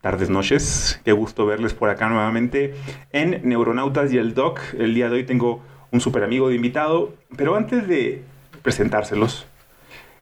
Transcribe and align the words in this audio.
tardes, 0.00 0.30
noches. 0.30 1.00
Qué 1.04 1.12
gusto 1.12 1.46
verles 1.46 1.74
por 1.74 1.90
acá 1.90 2.08
nuevamente 2.08 2.74
en 3.12 3.40
Neuronautas 3.48 4.12
y 4.12 4.18
el 4.18 4.34
Doc. 4.34 4.60
El 4.78 4.94
día 4.94 5.08
de 5.08 5.16
hoy 5.16 5.24
tengo 5.24 5.62
un 5.90 6.00
super 6.00 6.22
amigo 6.22 6.48
de 6.48 6.54
invitado, 6.54 7.14
pero 7.36 7.56
antes 7.56 7.88
de 7.88 8.22
presentárselos, 8.62 9.46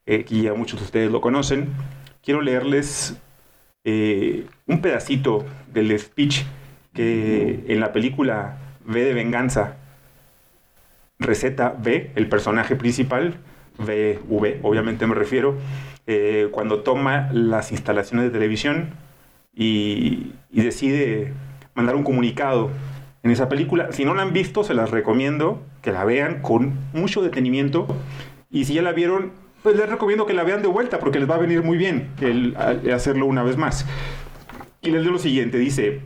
eh, 0.07 0.25
que 0.25 0.43
ya 0.43 0.55
muchos 0.55 0.81
de 0.81 0.87
ustedes 0.87 1.11
lo 1.11 1.21
conocen, 1.21 1.69
quiero 2.23 2.41
leerles 2.41 3.21
eh, 3.85 4.47
un 4.67 4.81
pedacito 4.81 5.45
del 5.73 5.99
speech 5.99 6.45
que 6.95 7.65
en 7.69 7.81
la 7.81 7.93
película 7.93 8.59
V 8.87 9.05
de 9.05 9.13
Venganza, 9.13 9.77
receta 11.19 11.75
B, 11.79 12.13
el 12.15 12.29
personaje 12.29 12.77
principal, 12.77 13.35
VV, 13.79 14.61
obviamente 14.63 15.07
me 15.07 15.15
refiero, 15.15 15.59
eh, 16.07 16.49
cuando 16.51 16.81
toma 16.81 17.29
las 17.33 17.73
instalaciones 17.73 18.27
de 18.27 18.31
televisión 18.31 19.06
y, 19.57 20.33
decide 20.51 21.33
mandar 21.75 21.97
un 21.97 22.05
comunicado 22.05 22.71
en 23.23 23.31
esa 23.31 23.49
película. 23.49 23.93
Si 23.93 24.05
no 24.05 24.15
la 24.15 24.23
han 24.23 24.33
visto, 24.33 24.63
se 24.63 24.75
las 24.75 24.91
recomiendo 24.91 25.63
que 25.83 25.93
la 25.93 26.05
vean 26.05 26.41
con 26.41 26.75
mucho 26.93 27.23
detenimiento. 27.23 27.87
Y 28.51 28.65
si 28.65 28.75
ya 28.75 28.83
la 28.83 28.93
vieron, 28.93 29.33
pues 29.63 29.77
les 29.77 29.89
recomiendo 29.89 30.27
que 30.27 30.35
la 30.35 30.45
vean 30.45 30.63
de 30.63 30.69
vuelta 30.69 30.99
porque 30.99 31.19
les 31.19 31.29
va 31.29 31.35
a 31.35 31.39
venir 31.39 31.63
muy 31.63 31.77
bien 31.77 32.09
el, 32.21 32.57
hacerlo 32.93 33.27
una 33.27 33.43
vez 33.43 33.57
más. 33.57 33.87
Y 34.83 34.91
les 34.91 35.03
leo 35.03 35.13
lo 35.13 35.19
siguiente, 35.19 35.59
dice, 35.59 36.01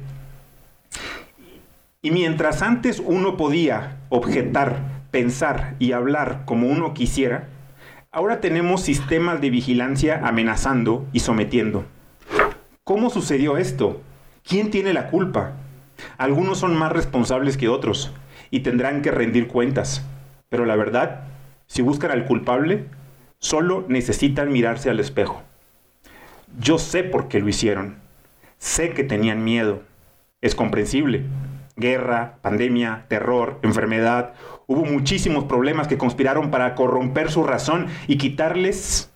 y 2.03 2.11
mientras 2.13 2.63
antes 2.63 3.03
uno 3.05 3.37
podía 3.37 3.99
objetar, 4.09 5.03
pensar 5.11 5.75
y 5.79 5.93
hablar 5.93 6.45
como 6.47 6.69
uno 6.69 6.95
quisiera, 6.95 7.49
ahora 8.11 8.41
tenemos 8.41 8.83
sistemas 8.83 9.41
de 9.43 9.51
vigilancia 9.51 10.27
amenazando 10.27 11.07
y 11.13 11.21
sometiendo. 11.21 11.85
¿Cómo 12.91 13.09
sucedió 13.09 13.57
esto? 13.57 14.01
¿Quién 14.43 14.73
tiene 14.73 14.93
la 14.93 15.11
culpa? 15.11 15.53
Algunos 16.19 16.59
son 16.59 16.77
más 16.77 16.91
responsables 16.91 17.57
que 17.57 17.69
otros 17.69 18.11
y 18.51 18.65
tendrán 18.65 19.01
que 19.01 19.13
rendir 19.13 19.47
cuentas. 19.47 20.05
Pero 20.49 20.67
la 20.67 20.75
verdad, 20.75 21.21
si 21.69 21.83
buscan 21.83 22.11
al 22.11 22.25
culpable, 22.25 22.87
solo 23.39 23.85
necesitan 23.87 24.51
mirarse 24.51 24.91
al 24.91 24.99
espejo. 24.99 25.41
Yo 26.59 26.79
sé 26.79 27.05
por 27.05 27.29
qué 27.29 27.39
lo 27.39 27.49
hicieron. 27.49 27.95
Sé 28.59 28.91
que 28.91 29.05
tenían 29.05 29.45
miedo. 29.45 29.85
Es 30.41 30.57
comprensible. 30.57 31.27
Guerra, 31.77 32.39
pandemia, 32.43 33.05
terror, 33.07 33.61
enfermedad. 33.63 34.35
Hubo 34.67 34.85
muchísimos 34.85 35.45
problemas 35.45 35.87
que 35.87 35.97
conspiraron 35.97 36.51
para 36.51 36.75
corromper 36.75 37.31
su 37.31 37.45
razón 37.45 37.87
y 38.09 38.19
quitarles 38.19 39.13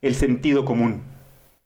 el 0.00 0.16
sentido 0.16 0.64
común 0.64 1.11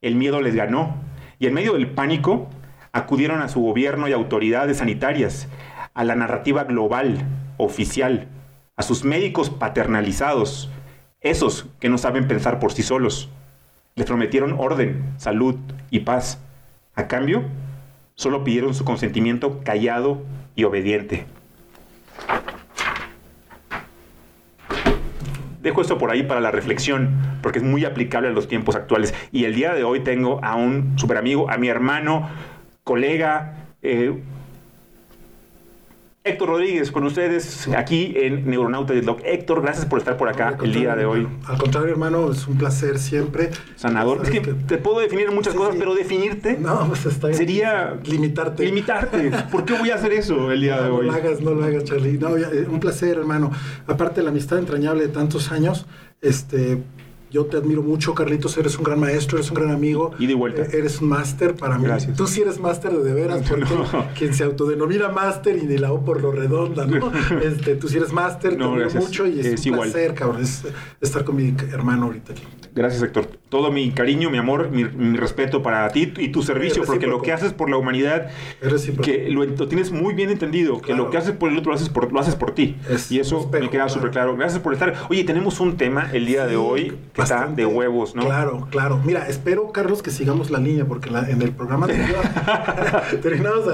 el 0.07 0.15
miedo 0.15 0.41
les 0.41 0.55
ganó 0.55 0.97
y 1.39 1.47
en 1.47 1.55
medio 1.55 1.75
del 1.75 1.91
pánico 1.91 2.49
acudieron 2.93 3.43
a 3.43 3.49
su 3.49 3.61
gobierno 3.61 4.09
y 4.09 4.13
autoridades 4.13 4.79
sanitarias, 4.79 5.49
a 5.95 6.05
la 6.05 6.15
narrativa 6.15 6.65
global, 6.65 7.27
oficial, 7.57 8.29
a 8.77 8.83
sus 8.83 9.05
médicos 9.05 9.51
paternalizados, 9.51 10.71
esos 11.21 11.67
que 11.81 11.89
no 11.89 11.99
saben 11.99 12.29
pensar 12.29 12.59
por 12.59 12.73
sí 12.73 12.83
solos. 12.83 13.29
Les 13.95 14.07
prometieron 14.07 14.57
orden, 14.59 15.15
salud 15.17 15.57
y 15.91 16.01
paz. 16.01 16.41
A 16.95 17.09
cambio, 17.09 17.45
solo 18.15 18.45
pidieron 18.45 18.75
su 18.75 18.85
consentimiento 18.85 19.61
callado 19.65 20.23
y 20.55 20.65
obediente. 20.65 21.27
Dejo 25.67 25.81
esto 25.81 25.99
por 25.99 26.13
ahí 26.13 26.23
para 26.23 26.41
la 26.41 26.53
reflexión, 26.53 27.41
porque 27.43 27.59
es 27.59 27.65
muy 27.65 27.85
aplicable 27.85 28.29
a 28.29 28.31
los 28.31 28.47
tiempos 28.47 28.77
actuales. 28.77 29.13
Y 29.33 29.47
el 29.47 29.57
día 29.57 29.75
de 29.75 29.83
hoy 29.83 29.99
tengo 29.99 30.39
a 30.45 30.55
un 30.55 30.97
super 30.97 31.17
amigo, 31.17 31.51
a 31.51 31.57
mi 31.57 31.67
hermano, 31.67 32.31
colega, 32.85 33.67
eh, 33.83 34.17
Héctor 36.27 36.49
Rodríguez 36.49 36.91
con 36.91 37.05
ustedes 37.05 37.69
aquí 37.69 38.13
en 38.17 38.51
Neuronauta 38.51 38.93
Blog. 38.95 39.19
Héctor, 39.25 39.63
gracias 39.63 39.87
por 39.87 40.01
estar 40.01 40.17
por 40.17 40.29
acá 40.29 40.59
el 40.61 40.73
día 40.73 40.97
de 40.97 41.07
hoy. 41.07 41.29
Al 41.47 41.57
contrario, 41.57 41.91
hermano, 41.91 42.33
es 42.33 42.49
un 42.49 42.59
placer 42.59 42.99
siempre. 42.99 43.51
Sanador. 43.77 44.23
Es 44.25 44.31
que, 44.31 44.41
te 44.41 44.79
puedo 44.79 44.99
definir 44.99 45.31
muchas 45.31 45.55
cosas, 45.55 45.77
pero 45.79 45.95
definirte 45.95 46.59
no, 46.59 46.89
pues 46.89 47.07
sería 47.37 47.99
limitarte. 48.05 48.65
Limitarte. 48.65 49.31
¿Por 49.53 49.65
qué 49.65 49.75
voy 49.75 49.91
a 49.91 49.95
hacer 49.95 50.13
eso 50.13 50.51
el 50.51 50.61
día 50.61 50.83
de 50.83 50.91
hoy? 50.91 51.07
No 51.07 51.13
lo 51.13 51.19
hagas, 51.19 51.41
no 51.41 51.55
lo 51.55 51.65
hagas, 51.65 51.85
Charlie. 51.85 52.19
No, 52.19 52.37
eh, 52.37 52.67
un 52.69 52.81
placer, 52.81 53.19
hermano. 53.19 53.53
Aparte 53.87 54.17
de 54.17 54.25
la 54.25 54.31
amistad 54.31 54.59
entrañable 54.59 55.07
de 55.07 55.13
tantos 55.13 55.53
años, 55.53 55.87
este, 56.21 56.83
yo 57.31 57.47
te 57.47 57.57
admiro 57.57 57.83
mucho, 57.83 58.15
Carlitos. 58.15 58.57
Eres 58.57 58.79
un 58.79 58.85
gran 58.85 59.01
maestro, 59.01 59.39
eres 59.39 59.51
un 59.51 59.57
gran 59.57 59.71
amigo. 59.71 60.13
Y 60.19 60.27
de 60.27 60.35
vuelta. 60.35 60.63
Eh, 60.63 60.71
eres 60.73 61.01
un 61.01 61.09
máster 61.09 61.55
para 61.55 61.79
mí. 61.79 61.85
Gracias. 61.85 62.17
Tú 62.17 62.27
sí 62.27 62.43
eres 62.43 62.61
máster 62.61 62.93
de, 62.93 63.03
de 63.03 63.15
veras, 63.15 63.43
porque 63.49 63.67
quien 64.17 64.35
se 64.35 64.45
autodenomina 64.45 65.09
máster 65.09 65.57
y 65.57 65.67
ni 65.67 65.79
la 65.79 65.93
O 65.93 66.05
por 66.05 66.21
lo 66.21 66.33
redonda, 66.33 66.87
¿no? 66.87 67.13
este, 67.43 67.77
tú 67.77 67.89
sí 67.89 67.97
eres 67.97 68.13
máster, 68.13 68.57
te 68.57 68.63
admiro 68.63 68.91
mucho 68.91 69.27
y 69.27 69.41
es, 69.41 69.67
un 69.67 69.73
placer, 69.75 70.15
cabrón, 70.15 70.45
estar 71.01 71.25
con 71.25 71.37
mi 71.37 71.55
hermano 71.73 72.07
ahorita 72.07 72.33
aquí. 72.33 72.43
Gracias, 72.77 73.03
Héctor. 73.03 73.27
Todo 73.49 73.73
mi 73.73 73.91
cariño, 73.91 74.29
mi 74.29 74.37
amor, 74.37 74.71
mi, 74.71 74.85
respeto 75.17 75.63
para 75.63 75.89
ti 75.89 76.13
y 76.19 76.29
tu 76.29 76.43
servicio, 76.43 76.83
porque 76.85 77.07
lo 77.07 77.23
que 77.23 77.33
haces 77.33 77.55
por 77.55 77.71
la 77.71 77.79
humanidad, 77.79 78.29
que 79.03 79.31
lo, 79.31 79.47
tienes 79.67 79.93
muy 79.93 80.13
bien 80.13 80.29
entendido, 80.29 80.83
que 80.83 80.95
lo 80.95 81.09
que 81.09 81.17
haces 81.17 81.33
por 81.33 81.51
el 81.51 81.57
otro 81.57 81.71
lo 81.71 81.77
haces 81.77 81.89
por, 81.89 82.13
lo 82.13 82.21
haces 82.21 82.35
por 82.35 82.55
ti. 82.55 82.77
y 83.09 83.19
eso 83.19 83.49
me 83.51 83.71
queda 83.71 83.89
súper 83.89 84.11
claro. 84.11 84.37
Gracias 84.37 84.61
por 84.61 84.75
estar. 84.75 84.95
Oye, 85.09 85.25
tenemos 85.25 85.59
un 85.59 85.79
tema 85.79 86.11
el 86.13 86.27
día 86.27 86.47
de 86.47 86.57
hoy 86.57 86.93
que 87.15 87.23
está 87.23 87.47
de 87.47 87.65
huevos, 87.65 88.15
¿no? 88.15 88.27
Claro, 88.27 88.69
claro. 88.71 89.01
Mira, 89.03 89.27
espero, 89.27 89.73
Carlos, 89.73 90.03
que 90.03 90.11
sigamos 90.11 90.51
la 90.51 90.59
línea, 90.59 90.85
porque 90.85 91.09
en 91.09 91.41
el 91.41 91.53
programa 91.53 91.87
terminamos 93.23 93.65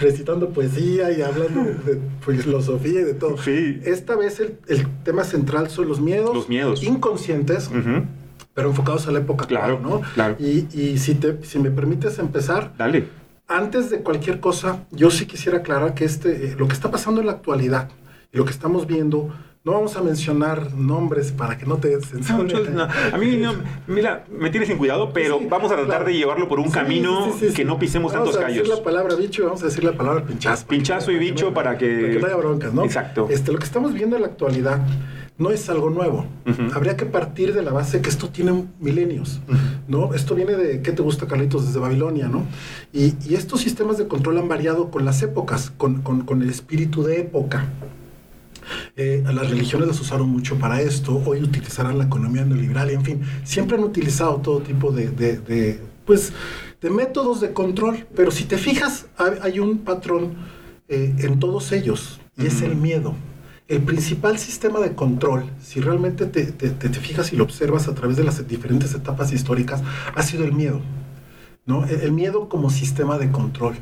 recitando 0.00 0.48
poesía 0.48 1.12
y 1.12 1.20
hablando 1.20 1.64
de, 1.64 2.00
filosofía 2.20 3.02
y 3.02 3.04
de 3.04 3.14
todo. 3.14 3.36
Sí. 3.36 3.78
Esta 3.84 4.16
vez 4.16 4.40
el, 4.40 4.56
tema 5.04 5.24
central 5.24 5.68
son 5.68 5.86
los 5.86 6.00
miedos, 6.00 6.34
los 6.34 6.48
miedos. 6.48 6.82
inconscientes 6.82 7.70
pero 8.58 8.70
enfocados 8.70 9.06
a 9.06 9.12
la 9.12 9.20
época 9.20 9.46
claro, 9.46 9.78
¿no? 9.80 10.00
Claro. 10.14 10.34
Y, 10.40 10.66
y 10.76 10.98
si, 10.98 11.14
te, 11.14 11.44
si 11.44 11.60
me 11.60 11.70
permites 11.70 12.18
empezar. 12.18 12.72
Dale. 12.76 13.06
Antes 13.46 13.88
de 13.88 14.00
cualquier 14.00 14.40
cosa, 14.40 14.84
yo 14.90 15.12
sí 15.12 15.26
quisiera 15.26 15.58
aclarar 15.58 15.94
que 15.94 16.04
este, 16.04 16.46
eh, 16.46 16.56
lo 16.58 16.66
que 16.66 16.74
está 16.74 16.90
pasando 16.90 17.20
en 17.20 17.28
la 17.28 17.34
actualidad 17.34 17.88
y 18.32 18.36
lo 18.36 18.44
que 18.44 18.50
estamos 18.50 18.88
viendo, 18.88 19.32
no 19.62 19.72
vamos 19.74 19.94
a 19.96 20.02
mencionar 20.02 20.74
nombres 20.74 21.30
para 21.30 21.56
que 21.56 21.66
no 21.66 21.76
te 21.76 22.00
censuren. 22.02 22.74
No, 22.74 22.82
a 22.82 23.16
mí, 23.16 23.36
no, 23.36 23.54
mira, 23.86 24.24
me 24.28 24.50
tienes 24.50 24.68
sin 24.68 24.76
cuidado, 24.76 25.12
pero 25.12 25.38
vamos 25.48 25.70
a 25.70 25.76
tratar 25.76 26.04
de 26.04 26.14
llevarlo 26.14 26.48
por 26.48 26.58
un 26.58 26.68
camino 26.68 27.32
que 27.54 27.64
no 27.64 27.78
pisemos 27.78 28.10
tantos 28.12 28.36
callos. 28.36 28.42
Vamos 28.42 28.56
a 28.56 28.60
decir 28.60 28.76
la 28.76 28.82
palabra 28.82 29.14
bicho 29.14 29.42
y 29.42 29.44
vamos 29.44 29.62
a 29.62 29.66
decir 29.66 29.84
la 29.84 29.92
palabra 29.92 30.24
pinchazo. 30.24 30.66
Pinchazo 30.66 31.12
y 31.12 31.18
bicho 31.20 31.54
para 31.54 31.78
que... 31.78 31.86
Para 31.86 32.12
que 32.12 32.18
no 32.18 32.26
haya 32.26 32.36
broncas, 32.36 32.74
¿no? 32.74 32.82
Exacto. 32.82 33.28
Este, 33.30 33.52
lo 33.52 33.58
que 33.60 33.66
estamos 33.66 33.94
viendo 33.94 34.16
en 34.16 34.22
la 34.22 34.28
actualidad 34.28 34.80
no 35.38 35.52
es 35.52 35.70
algo 35.70 35.88
nuevo. 35.88 36.26
Habría 36.74 36.96
que 36.96 37.06
partir 37.06 37.54
de 37.54 37.62
la 37.62 37.70
base 37.70 38.02
que 38.02 38.10
esto 38.10 38.28
tiene 38.28 38.64
milenios, 38.80 39.40
¿no? 39.86 40.12
Esto 40.12 40.34
viene 40.34 40.56
de, 40.56 40.82
¿qué 40.82 40.92
te 40.92 41.00
gusta, 41.00 41.26
Carlitos? 41.26 41.66
Desde 41.66 41.78
Babilonia, 41.78 42.28
¿no? 42.28 42.44
Y, 42.92 43.14
estos 43.32 43.60
sistemas 43.60 43.98
de 43.98 44.08
control 44.08 44.38
han 44.38 44.48
variado 44.48 44.90
con 44.90 45.04
las 45.04 45.22
épocas, 45.22 45.72
con, 45.76 46.02
el 46.42 46.50
espíritu 46.50 47.04
de 47.04 47.20
época. 47.20 47.70
Eh, 48.96 49.22
las 49.24 49.48
religiones 49.48 49.88
las 49.88 50.00
usaron 50.00 50.28
mucho 50.28 50.58
para 50.58 50.82
esto, 50.82 51.22
hoy 51.24 51.40
utilizarán 51.40 51.96
la 51.96 52.04
economía 52.04 52.44
neoliberal, 52.44 52.90
en 52.90 53.02
fin, 53.02 53.22
siempre 53.44 53.78
han 53.78 53.84
utilizado 53.84 54.36
todo 54.38 54.60
tipo 54.60 54.92
de, 54.92 55.80
pues, 56.04 56.32
de 56.82 56.90
métodos 56.90 57.40
de 57.40 57.52
control, 57.52 58.06
pero 58.14 58.30
si 58.30 58.44
te 58.44 58.58
fijas, 58.58 59.06
hay, 59.16 59.60
un 59.60 59.78
patrón 59.78 60.34
eh, 60.88 61.14
en 61.20 61.38
todos 61.38 61.72
ellos, 61.72 62.20
y 62.36 62.46
es 62.46 62.60
el 62.60 62.76
miedo 62.76 63.14
el 63.68 63.82
principal 63.82 64.38
sistema 64.38 64.80
de 64.80 64.94
control, 64.94 65.44
si 65.62 65.80
realmente 65.80 66.24
te, 66.24 66.46
te, 66.46 66.88
fijas 66.88 67.32
y 67.34 67.36
lo 67.36 67.44
observas 67.44 67.86
a 67.86 67.94
través 67.94 68.16
de 68.16 68.24
las 68.24 68.46
diferentes 68.48 68.94
etapas 68.94 69.30
históricas, 69.32 69.82
ha 70.14 70.22
sido 70.22 70.44
el 70.44 70.52
miedo. 70.52 70.80
¿no? 71.66 71.84
El, 71.84 72.12
miedo 72.12 72.48
como 72.48 72.70
sistema 72.70 73.18
de 73.18 73.30
control. 73.30 73.76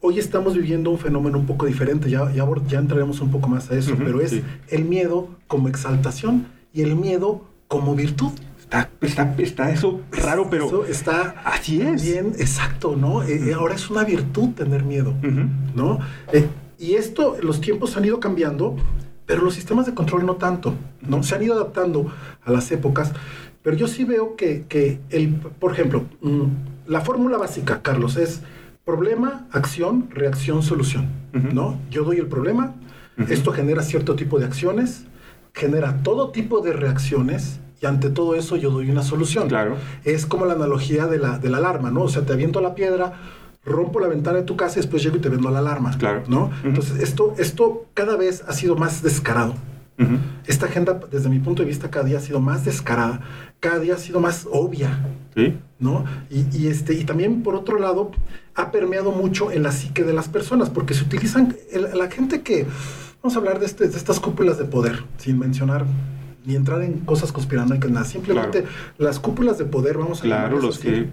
Hoy 0.00 0.20
estamos 0.20 0.54
viviendo 0.54 0.90
un 0.90 0.98
fenómeno 0.98 1.38
un 1.38 1.46
poco 1.46 1.66
diferente, 1.66 2.08
ya, 2.08 2.30
ya, 2.32 2.46
ya 2.68 2.78
entraremos 2.78 3.20
un 3.20 3.32
poco 3.32 3.48
más 3.48 3.68
a 3.70 3.76
eso, 3.76 3.96
pero 3.98 4.20
es 4.20 4.40
el 4.68 4.84
miedo 4.84 5.28
como 5.48 5.68
exaltación 5.68 6.46
y 6.72 6.82
el 6.82 6.94
miedo 6.94 7.44
como 7.66 7.96
virtud. 7.96 8.30
Está, 8.60 8.88
está, 9.00 9.34
está, 9.38 9.70
eso 9.72 10.02
raro, 10.12 10.48
pero 10.48 10.66
eso 10.66 10.86
está 10.86 11.42
así 11.44 11.82
es. 11.82 12.04
Bien, 12.04 12.32
exacto, 12.38 12.94
¿no? 12.96 13.24
Eh, 13.24 13.52
ahora 13.52 13.74
es 13.74 13.90
una 13.90 14.04
virtud 14.04 14.50
tener 14.50 14.84
miedo, 14.84 15.12
¿no? 15.74 15.98
Eh, 16.32 16.46
y 16.80 16.94
esto, 16.94 17.36
los 17.42 17.60
tiempos 17.60 17.96
han 17.98 18.06
ido 18.06 18.20
cambiando, 18.20 18.74
pero 19.26 19.42
los 19.42 19.54
sistemas 19.54 19.84
de 19.84 19.94
control 19.94 20.24
no 20.24 20.36
tanto, 20.36 20.74
¿no? 21.02 21.22
Se 21.22 21.34
han 21.34 21.42
ido 21.42 21.54
adaptando 21.54 22.10
a 22.42 22.50
las 22.50 22.72
épocas, 22.72 23.12
pero 23.62 23.76
yo 23.76 23.86
sí 23.86 24.04
veo 24.04 24.34
que, 24.34 24.64
que 24.66 24.98
el, 25.10 25.28
por 25.34 25.72
ejemplo, 25.72 26.06
mm, 26.22 26.44
la 26.86 27.02
fórmula 27.02 27.36
básica, 27.36 27.82
Carlos, 27.82 28.16
es 28.16 28.40
problema, 28.86 29.46
acción, 29.52 30.08
reacción, 30.10 30.62
solución, 30.62 31.08
¿no? 31.52 31.78
Yo 31.90 32.02
doy 32.02 32.16
el 32.16 32.26
problema, 32.26 32.74
esto 33.28 33.52
genera 33.52 33.82
cierto 33.82 34.16
tipo 34.16 34.38
de 34.38 34.46
acciones, 34.46 35.04
genera 35.52 36.02
todo 36.02 36.30
tipo 36.30 36.62
de 36.62 36.72
reacciones 36.72 37.60
y 37.82 37.86
ante 37.86 38.08
todo 38.08 38.34
eso 38.34 38.56
yo 38.56 38.70
doy 38.70 38.90
una 38.90 39.02
solución. 39.02 39.48
Claro. 39.48 39.76
Es 40.04 40.24
como 40.24 40.46
la 40.46 40.54
analogía 40.54 41.06
de 41.06 41.18
la, 41.18 41.38
de 41.38 41.50
la 41.50 41.58
alarma, 41.58 41.90
¿no? 41.90 42.02
O 42.02 42.08
sea, 42.08 42.22
te 42.22 42.32
aviento 42.32 42.60
la 42.62 42.74
piedra, 42.74 43.12
rompo 43.64 44.00
la 44.00 44.08
ventana 44.08 44.38
de 44.38 44.44
tu 44.44 44.56
casa 44.56 44.78
y 44.78 44.82
después 44.82 45.02
llego 45.02 45.16
y 45.16 45.20
te 45.20 45.28
vendo 45.28 45.50
la 45.50 45.58
alarma. 45.58 45.96
Claro. 45.98 46.22
¿no? 46.28 46.50
Entonces, 46.64 47.00
esto, 47.02 47.34
esto 47.38 47.86
cada 47.94 48.16
vez 48.16 48.42
ha 48.46 48.52
sido 48.52 48.76
más 48.76 49.02
descarado. 49.02 49.54
Esta 50.46 50.64
agenda, 50.64 50.98
desde 51.12 51.28
mi 51.28 51.40
punto 51.40 51.62
de 51.62 51.68
vista, 51.68 51.90
cada 51.90 52.06
día 52.06 52.16
ha 52.16 52.20
sido 52.22 52.40
más 52.40 52.64
descarada, 52.64 53.20
cada 53.60 53.78
día 53.80 53.96
ha 53.96 53.98
sido 53.98 54.18
más 54.18 54.48
obvia, 54.50 54.98
Sí. 55.36 55.58
¿no? 55.78 56.06
Y, 56.30 56.46
y 56.56 56.68
este, 56.68 56.94
y 56.94 57.04
también, 57.04 57.42
por 57.42 57.54
otro 57.54 57.78
lado, 57.78 58.10
ha 58.54 58.72
permeado 58.72 59.12
mucho 59.12 59.52
en 59.52 59.62
la 59.62 59.72
psique 59.72 60.02
de 60.02 60.14
las 60.14 60.26
personas, 60.30 60.70
porque 60.70 60.94
se 60.94 61.04
utilizan, 61.04 61.54
el- 61.70 61.90
la 61.98 62.10
gente 62.10 62.40
que, 62.40 62.66
vamos 63.22 63.36
a 63.36 63.40
hablar 63.40 63.58
de, 63.60 63.66
este- 63.66 63.88
de 63.88 63.96
estas 63.98 64.20
cúpulas 64.20 64.56
de 64.56 64.64
poder, 64.64 65.04
sin 65.18 65.38
mencionar 65.38 65.84
ni 66.46 66.56
entrar 66.56 66.80
en 66.80 67.00
cosas 67.00 67.30
conspiranoicas, 67.30 67.90
nada, 67.90 68.06
simplemente 68.06 68.64
las 68.96 69.20
cúpulas 69.20 69.58
de 69.58 69.66
poder, 69.66 69.98
vamos 69.98 70.20
a 70.20 70.22
Claro, 70.22 70.58
los 70.60 70.78
así. 70.78 70.88
que 70.88 71.08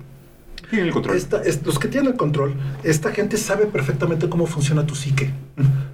Esta- 1.16 1.42
es- 1.44 1.66
los 1.66 1.80
que 1.80 1.88
tienen 1.88 2.12
el 2.12 2.18
control, 2.18 2.56
esta 2.84 3.12
gente 3.12 3.38
sabe 3.38 3.66
perfectamente 3.68 4.28
cómo 4.30 4.46
funciona 4.48 4.86
tu 4.86 4.96
psique. 4.96 5.32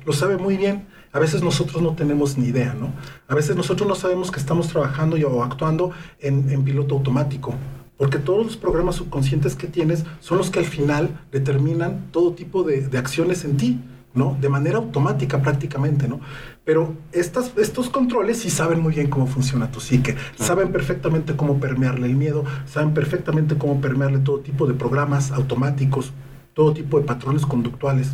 Lo 0.06 0.14
sabe 0.14 0.38
muy 0.38 0.58
bien. 0.58 0.88
A 1.12 1.20
veces 1.20 1.44
nosotros 1.44 1.82
no 1.84 1.94
tenemos 1.94 2.38
ni 2.40 2.48
idea, 2.48 2.74
¿no? 2.74 2.92
A 3.28 3.36
veces 3.36 3.56
nosotros 3.56 3.88
no 3.88 3.94
sabemos 3.96 4.32
que 4.32 4.40
estamos 4.40 4.68
trabajando 4.70 5.16
y- 5.16 5.24
o 5.24 5.44
actuando 5.44 5.92
en, 6.20 6.64
piloto 6.64 6.96
automático. 6.96 7.54
Porque 7.98 8.18
todos 8.18 8.44
los 8.46 8.58
programas 8.58 8.96
subconscientes 8.96 9.56
que 9.56 9.68
tienes 9.68 10.04
son 10.20 10.40
los 10.40 10.50
que 10.50 10.58
al 10.60 10.66
final 10.66 11.10
determinan 11.32 12.08
todo 12.12 12.34
tipo 12.34 12.64
de 12.64 12.98
acciones 12.98 13.46
en 13.46 13.58
ti, 13.58 13.80
¿no? 14.14 14.38
De 14.40 14.50
manera 14.50 14.78
automática 14.78 15.42
prácticamente, 15.42 16.08
¿no? 16.08 16.20
Pero 16.64 16.96
estas, 17.12 17.52
estos 17.58 17.90
controles 17.90 18.40
sí 18.40 18.50
saben 18.50 18.80
muy 18.80 18.94
bien 18.94 19.10
cómo 19.10 19.28
funciona 19.28 19.72
tu 19.72 19.80
psique, 19.80 20.16
saben 20.36 20.72
perfectamente 20.72 21.36
cómo 21.36 21.60
permearle 21.60 22.08
el 22.08 22.16
miedo, 22.16 22.46
saben 22.66 22.94
perfectamente 22.94 23.58
cómo 23.58 23.82
permearle 23.82 24.20
todo 24.20 24.40
tipo 24.40 24.68
de 24.68 24.74
programas 24.74 25.32
automáticos, 25.32 26.14
todo 26.54 26.74
tipo 26.74 27.00
de 27.00 27.06
patrones 27.06 27.46
conductuales. 27.46 28.14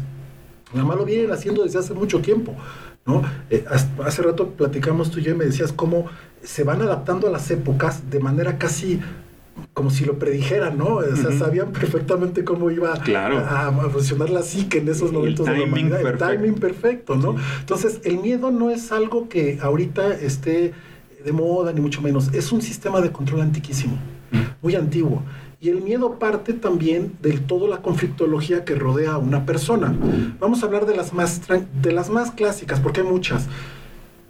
Además 0.73 0.97
lo 0.97 1.05
vienen 1.05 1.31
haciendo 1.31 1.63
desde 1.63 1.79
hace 1.79 1.93
mucho 1.93 2.21
tiempo, 2.21 2.55
¿no? 3.05 3.23
Eh, 3.49 3.65
hace 4.05 4.21
rato 4.21 4.49
platicamos 4.49 5.11
tú 5.11 5.19
y 5.19 5.23
yo 5.23 5.31
y 5.31 5.35
me 5.35 5.45
decías 5.45 5.73
cómo 5.73 6.05
se 6.43 6.63
van 6.63 6.81
adaptando 6.81 7.27
a 7.27 7.31
las 7.31 7.49
épocas 7.51 8.09
de 8.09 8.19
manera 8.19 8.57
casi 8.57 9.01
como 9.73 9.89
si 9.89 10.05
lo 10.05 10.17
predijeran, 10.19 10.77
¿no? 10.77 10.95
O 10.97 11.15
sea, 11.15 11.31
sabían 11.37 11.71
perfectamente 11.71 12.43
cómo 12.43 12.69
iba 12.71 12.93
Claro. 13.01 13.37
a, 13.39 13.67
a 13.67 13.89
funcionar 13.89 14.29
la 14.29 14.41
psique 14.43 14.79
en 14.79 14.87
esos 14.89 15.09
El 15.09 15.17
momentos 15.17 15.45
de 15.45 15.57
la 15.57 15.63
humanidad. 15.63 16.01
El 16.01 16.17
timing 16.17 16.55
perfecto, 16.55 17.15
¿no? 17.15 17.33
Sí. 17.37 17.43
Entonces, 17.61 18.01
el 18.03 18.17
miedo 18.19 18.51
no 18.51 18.69
es 18.69 18.91
algo 18.91 19.29
que 19.29 19.59
ahorita 19.61 20.13
esté 20.15 20.73
de 21.23 21.31
moda, 21.31 21.71
ni 21.73 21.81
mucho 21.81 22.01
menos. 22.01 22.33
Es 22.33 22.51
un 22.51 22.61
sistema 22.61 23.01
de 23.01 23.11
control 23.11 23.41
antiquísimo, 23.41 23.97
muy 24.61 24.75
antiguo. 24.75 25.21
Y 25.61 25.67
el 25.67 25.81
miedo 25.81 26.17
parte 26.19 26.53
también 26.53 27.13
de 27.21 27.33
toda 27.33 27.67
la 27.67 27.81
conflictología 27.81 28.63
que 28.63 28.75
rodea 28.75 29.11
a 29.13 29.17
una 29.17 29.45
persona. 29.45 29.93
Vamos 30.39 30.63
a 30.63 30.67
hablar 30.67 30.85
de 30.85 30.95
las 30.95 31.11
más, 31.13 31.41
de 31.81 31.91
las 31.91 32.09
más 32.09 32.31
clásicas, 32.31 32.79
porque 32.79 33.01
hay 33.01 33.07
muchas. 33.07 33.47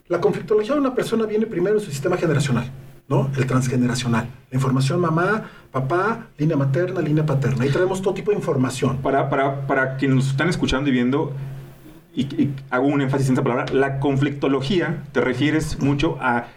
La 0.08 0.20
conflictología 0.20 0.74
de 0.74 0.80
una 0.80 0.96
persona 0.96 1.28
viene 1.28 1.46
primero 1.46 1.78
en 1.78 1.82
su 1.86 1.92
sistema 1.92 2.18
generacional, 2.18 2.72
¿no? 3.10 3.30
El 3.36 3.46
transgeneracional. 3.48 4.30
La 4.52 4.56
información 4.56 5.00
mamá, 5.02 5.50
papá, 5.72 6.28
línea 6.38 6.56
materna, 6.56 7.02
línea 7.02 7.26
paterna. 7.26 7.64
Ahí 7.64 7.70
traemos 7.70 8.02
todo 8.02 8.14
tipo 8.14 8.32
de 8.32 8.38
información. 8.38 8.98
Para, 8.98 9.30
para, 9.30 9.68
para 9.68 9.98
quienes 9.98 10.16
nos 10.18 10.28
están 10.30 10.48
escuchando 10.48 10.90
y 10.90 10.94
viendo, 10.94 11.34
y, 12.16 12.22
y 12.22 12.54
hago 12.70 12.88
un 12.88 13.02
énfasis 13.02 13.28
en 13.28 13.34
esta 13.34 13.44
palabra, 13.44 13.66
la 13.74 14.00
conflictología 14.00 15.04
te 15.12 15.22
refieres 15.22 15.80
mucho 15.80 16.18
a 16.22 16.48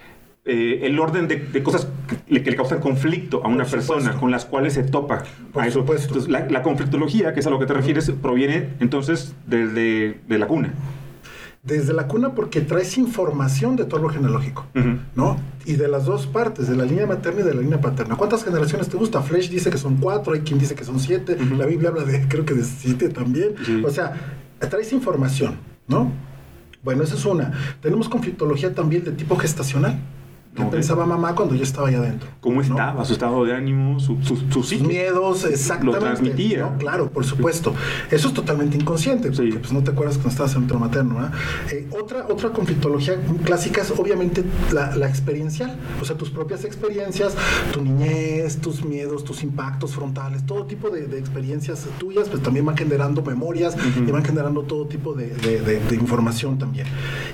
eh, 0.45 0.81
el 0.83 0.99
orden 0.99 1.29
de, 1.29 1.37
de 1.37 1.63
cosas 1.63 1.89
que 2.09 2.17
le, 2.27 2.43
que 2.43 2.51
le 2.51 2.57
causan 2.57 2.81
conflicto 2.81 3.43
a 3.45 3.49
una 3.49 3.65
persona, 3.65 4.15
con 4.15 4.31
las 4.31 4.45
cuales 4.45 4.75
se 4.75 4.83
topa. 4.83 5.23
Por 5.53 5.63
a 5.63 5.67
eso. 5.67 5.81
supuesto. 5.81 6.09
Entonces, 6.09 6.31
la, 6.31 6.49
la 6.49 6.63
conflictología, 6.63 7.33
que 7.33 7.41
es 7.41 7.47
a 7.47 7.51
lo 7.51 7.59
que 7.59 7.67
te 7.67 7.75
refieres, 7.75 8.11
proviene 8.11 8.71
entonces 8.81 9.35
desde 9.47 10.21
de 10.29 10.39
la 10.39 10.47
cuna. 10.47 10.75
Desde 11.63 11.93
la 11.93 12.09
cuna 12.09 12.35
porque 12.35 12.61
traes 12.61 12.99
información 12.99 13.77
de 13.77 13.85
tu 13.85 13.95
árbol 13.95 14.13
genealógico. 14.13 14.67
¿no? 15.15 15.39
Y 15.65 15.75
de 15.75 15.87
las 15.87 16.07
dos 16.07 16.27
partes, 16.27 16.69
de 16.69 16.77
la 16.77 16.85
línea 16.85 17.07
materna 17.07 17.43
y 17.43 17.45
de 17.45 17.55
la 17.55 17.61
línea 17.61 17.81
paterna. 17.81 18.17
¿Cuántas 18.17 18.43
generaciones 18.45 18.89
te 18.89 18.97
gusta? 18.97 19.23
Flesh 19.23 19.49
dice 19.49 19.71
que 19.71 19.79
son 19.79 19.97
cuatro, 19.97 20.33
hay 20.33 20.41
quien 20.41 20.59
dice 20.59 20.75
que 20.75 20.85
son 20.85 20.99
siete, 20.99 21.37
la 21.57 21.67
Biblia 21.67 21.91
habla 21.91 22.03
de, 22.03 22.27
creo 22.29 22.45
que 22.45 22.55
de 22.55 22.65
siete 22.65 23.09
también. 23.11 23.55
Sí. 23.65 23.81
O 23.85 23.91
sea, 23.91 24.13
traes 24.59 24.93
información, 24.93 25.57
¿no? 25.87 26.11
Bueno, 26.83 27.05
esa 27.05 27.15
es 27.15 27.25
una. 27.25 27.53
Tenemos 27.81 28.09
conflictología 28.09 28.75
también 28.75 29.05
de 29.05 29.13
tipo 29.13 29.37
gestacional. 29.37 30.01
¿Qué 30.55 30.63
Ok. 30.63 30.71
pensaba 30.71 31.07
mamá 31.07 31.35
cuando 31.35 31.55
yo 31.55 31.63
estaba 31.63 31.89
allá 31.89 31.99
adentro? 31.99 32.29
¿Cómo 32.41 32.57
¿no? 32.57 32.61
estaba? 32.63 33.03
Su 33.07 33.15
estado 33.15 33.43
de 33.45 33.55
ánimo, 33.55 33.99
su, 33.99 34.19
su, 34.23 34.37
su 34.37 34.63
Sus 34.63 34.83
miedos, 34.83 35.45
exactamente. 35.47 35.99
Lo 35.99 36.05
transmitía. 36.05 36.59
¿no? 36.71 36.77
Claro, 36.77 37.11
por 37.11 37.25
supuesto. 37.25 37.75
Eso 38.11 38.29
es 38.29 38.35
totalmente 38.35 38.77
inconsciente, 38.77 39.35
Sí. 39.35 39.51
pues, 39.59 39.73
no 39.73 39.83
te 39.83 39.93
acuerdas 39.93 40.17
cuando 40.17 40.31
estabas 40.31 40.55
en 40.57 40.69
el 40.71 40.79
materno. 40.79 41.31
Eh, 41.71 41.89
otra, 41.99 42.27
otra 42.29 42.51
conflictología 42.51 43.17
clásica 43.45 43.81
es 43.81 43.91
obviamente 43.93 44.45
la, 44.73 44.95
la 44.95 45.09
experiencial, 45.09 45.75
o 46.03 46.05
sea, 46.05 46.17
tus 46.19 46.29
propias 46.29 46.65
experiencias, 46.67 47.35
tu 47.73 47.81
niñez, 47.83 48.59
tus 48.59 48.85
miedos, 48.85 49.25
tus 49.25 49.43
impactos 49.43 49.93
frontales, 49.95 50.45
todo 50.45 50.67
tipo 50.67 50.91
de, 50.91 51.07
de 51.07 51.19
experiencias 51.19 51.87
tuyas, 51.99 52.29
pues 52.29 52.43
también 52.43 52.67
van 52.67 52.77
generando 52.77 53.23
memorias 53.23 53.75
y 54.07 54.11
van 54.11 54.23
generando 54.25 54.63
todo 54.65 54.85
tipo 54.87 55.15
de- 55.15 55.31
de 55.35 55.95
información 55.95 56.59
también. 56.59 56.87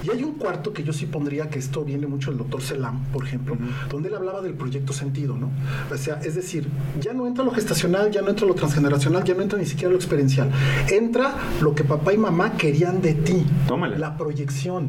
Y 0.05 0.11
hay 0.11 0.23
un 0.23 0.35
cuarto 0.35 0.73
que 0.73 0.85
yo 0.85 0.93
sí 0.93 1.07
pondría, 1.07 1.49
que 1.51 1.59
esto 1.59 1.85
viene 1.85 2.07
mucho 2.07 2.31
del 2.31 2.39
doctor 2.39 2.63
Selam, 2.63 3.08
por 3.13 3.25
ejemplo, 3.25 3.55
Ujú. 3.55 3.65
donde 3.91 4.09
él 4.09 4.15
hablaba 4.15 4.41
del 4.43 4.55
proyecto 4.55 4.93
sentido, 4.93 5.37
¿no? 5.37 5.51
O 5.93 5.97
sea, 5.97 6.21
es 6.25 6.35
decir, 6.35 6.69
ya 7.01 7.13
no 7.13 7.27
entra 7.27 7.45
lo 7.45 7.51
gestacional, 7.51 8.11
ya 8.11 8.23
no 8.23 8.29
entra 8.31 8.47
lo 8.47 8.55
transgeneracional, 8.55 9.25
ya 9.25 9.35
no 9.35 9.43
entra 9.43 9.59
ni 9.59 9.67
siquiera 9.67 9.91
lo 9.91 9.97
experiencial. 9.97 10.51
Entra 10.91 11.35
lo 11.61 11.75
que 11.75 11.85
papá 11.85 12.13
y 12.13 12.19
mamá 12.19 12.53
querían 12.57 13.01
de 13.03 13.15
ti. 13.15 13.45
Tómala. 13.67 13.99
La 13.99 14.17
proyección, 14.17 14.89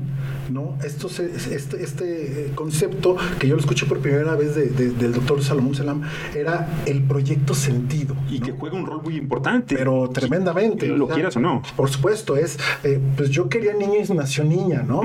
¿no? 0.49 0.77
Esto 0.83 1.09
se- 1.09 1.31
este, 1.55 1.83
este 1.83 2.45
eh, 2.47 2.51
concepto 2.55 3.15
que 3.39 3.47
yo 3.47 3.55
lo 3.55 3.61
escuché 3.61 3.85
por 3.85 3.99
primera 3.99 4.35
vez 4.35 4.55
de- 4.55 4.67
de- 4.69 4.91
del 4.91 5.13
doctor 5.13 5.41
Salomón 5.43 5.75
Selam 5.75 6.01
era 6.35 6.67
el 6.85 7.03
proyecto 7.03 7.53
sentido. 7.53 8.15
Y 8.29 8.39
¿no? 8.39 8.45
que 8.45 8.51
juega 8.53 8.75
un 8.77 8.85
rol 8.85 9.01
muy 9.03 9.15
importante. 9.15 9.75
Pero 9.75 10.09
tremendamente. 10.09 10.87
Lo 10.87 11.05
o 11.05 11.07
sea, 11.07 11.15
quieras 11.15 11.35
o 11.35 11.39
no. 11.39 11.61
Por 11.75 11.89
supuesto, 11.89 12.35
es, 12.37 12.57
eh, 12.83 12.99
pues 13.15 13.29
yo 13.29 13.49
quería 13.49 13.73
niña 13.73 13.99
y 14.07 14.13
nació 14.13 14.43
niña, 14.43 14.83
¿no? 14.87 15.03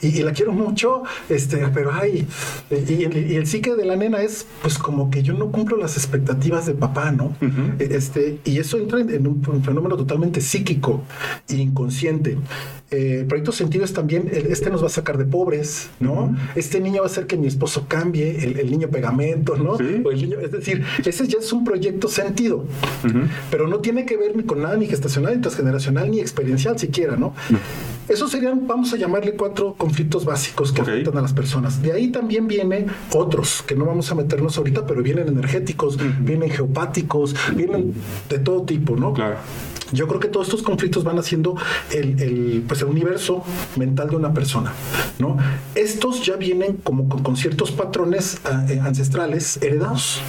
Y, 0.00 0.06
y 0.18 0.22
la 0.22 0.32
quiero 0.32 0.52
mucho, 0.52 1.02
este, 1.28 1.66
pero 1.72 1.92
ay, 1.92 2.26
y, 2.70 3.04
el, 3.04 3.30
y 3.32 3.36
el 3.36 3.46
psique 3.46 3.74
de 3.74 3.84
la 3.84 3.96
nena 3.96 4.22
es, 4.22 4.46
pues 4.62 4.78
como 4.78 5.10
que 5.10 5.22
yo 5.22 5.34
no 5.34 5.50
cumplo 5.50 5.76
las 5.76 5.96
expectativas 5.96 6.66
de 6.66 6.74
papá, 6.74 7.10
¿no? 7.12 7.36
Eh, 7.78 7.88
Este, 7.92 8.38
y 8.44 8.58
eso 8.58 8.78
entra 8.78 9.00
en, 9.00 9.10
en 9.10 9.26
un, 9.26 9.42
fenómeno 9.64 9.96
totalmente 9.96 10.40
psíquico 10.40 11.02
e 11.48 11.56
inconsciente. 11.56 12.36
Eh, 12.90 13.18
el 13.20 13.26
proyecto 13.26 13.50
sentido 13.50 13.84
es 13.84 13.92
también, 13.92 14.28
el- 14.32 14.46
este 14.46 14.70
nos 14.70 14.82
va 14.82 14.86
a 14.86 14.90
sacar 14.90 15.16
de 15.18 15.24
pobres, 15.24 15.88
¿no? 16.00 16.36
Este 16.54 16.80
niño 16.80 16.98
va 17.02 17.08
a 17.08 17.10
hacer 17.10 17.26
que 17.26 17.36
mi 17.36 17.46
esposo 17.46 17.86
cambie, 17.88 18.44
el, 18.44 18.58
el 18.58 18.70
niño 18.70 18.88
pegamento, 18.88 19.56
¿no? 19.56 19.76
Sí. 19.78 20.02
O 20.04 20.10
el 20.10 20.20
niño, 20.22 20.38
es 20.40 20.52
decir, 20.52 20.84
ese 21.04 21.26
ya 21.26 21.38
es 21.38 21.52
un 21.52 21.64
proyecto 21.64 22.08
sentido 22.08 22.64
pero 23.50 23.66
no 23.68 23.78
tiene 23.78 24.04
que 24.06 24.16
ver 24.16 24.36
ni 24.36 24.42
con 24.44 24.62
nada 24.62 24.76
ni 24.76 24.86
gestacional, 24.86 25.34
ni 25.36 25.40
transgeneracional, 25.42 26.10
ni 26.10 26.20
experiencial 26.20 26.78
siquiera, 26.78 27.16
¿no? 27.16 27.34
Esos 28.08 28.30
serían, 28.30 28.66
vamos 28.66 28.92
a 28.92 28.96
llamarle 28.96 29.34
cuatro 29.34 29.74
conflictos 29.74 30.24
básicos 30.24 30.72
que 30.72 30.82
afectan 30.82 31.16
a 31.16 31.22
las 31.22 31.32
personas. 31.32 31.80
De 31.82 31.92
ahí 31.92 32.08
también 32.08 32.46
vienen 32.46 32.86
otros, 33.12 33.62
que 33.66 33.74
no 33.74 33.86
vamos 33.86 34.10
a 34.10 34.14
meternos 34.14 34.58
ahorita, 34.58 34.86
pero 34.86 35.02
vienen 35.02 35.28
energéticos, 35.28 35.96
vienen 36.20 36.50
geopáticos, 36.50 37.34
vienen 37.54 37.94
de 38.28 38.38
todo 38.38 38.62
tipo, 38.62 38.96
¿no? 38.96 39.14
Claro. 39.14 39.36
Yo 39.92 40.08
creo 40.08 40.20
que 40.20 40.28
todos 40.28 40.48
estos 40.48 40.62
conflictos 40.62 41.04
van 41.04 41.18
haciendo 41.18 41.56
el, 41.92 42.20
el, 42.20 42.64
pues 42.66 42.80
el 42.82 42.88
universo 42.88 43.42
mental 43.76 44.10
de 44.10 44.16
una 44.16 44.32
persona, 44.34 44.72
¿no? 45.18 45.36
Estos 45.74 46.24
ya 46.24 46.36
vienen 46.36 46.78
como 46.82 47.08
con, 47.08 47.22
con 47.22 47.36
ciertos 47.36 47.70
patrones 47.70 48.40
eh, 48.68 48.80
ancestrales 48.82 49.58
heredados. 49.62 50.20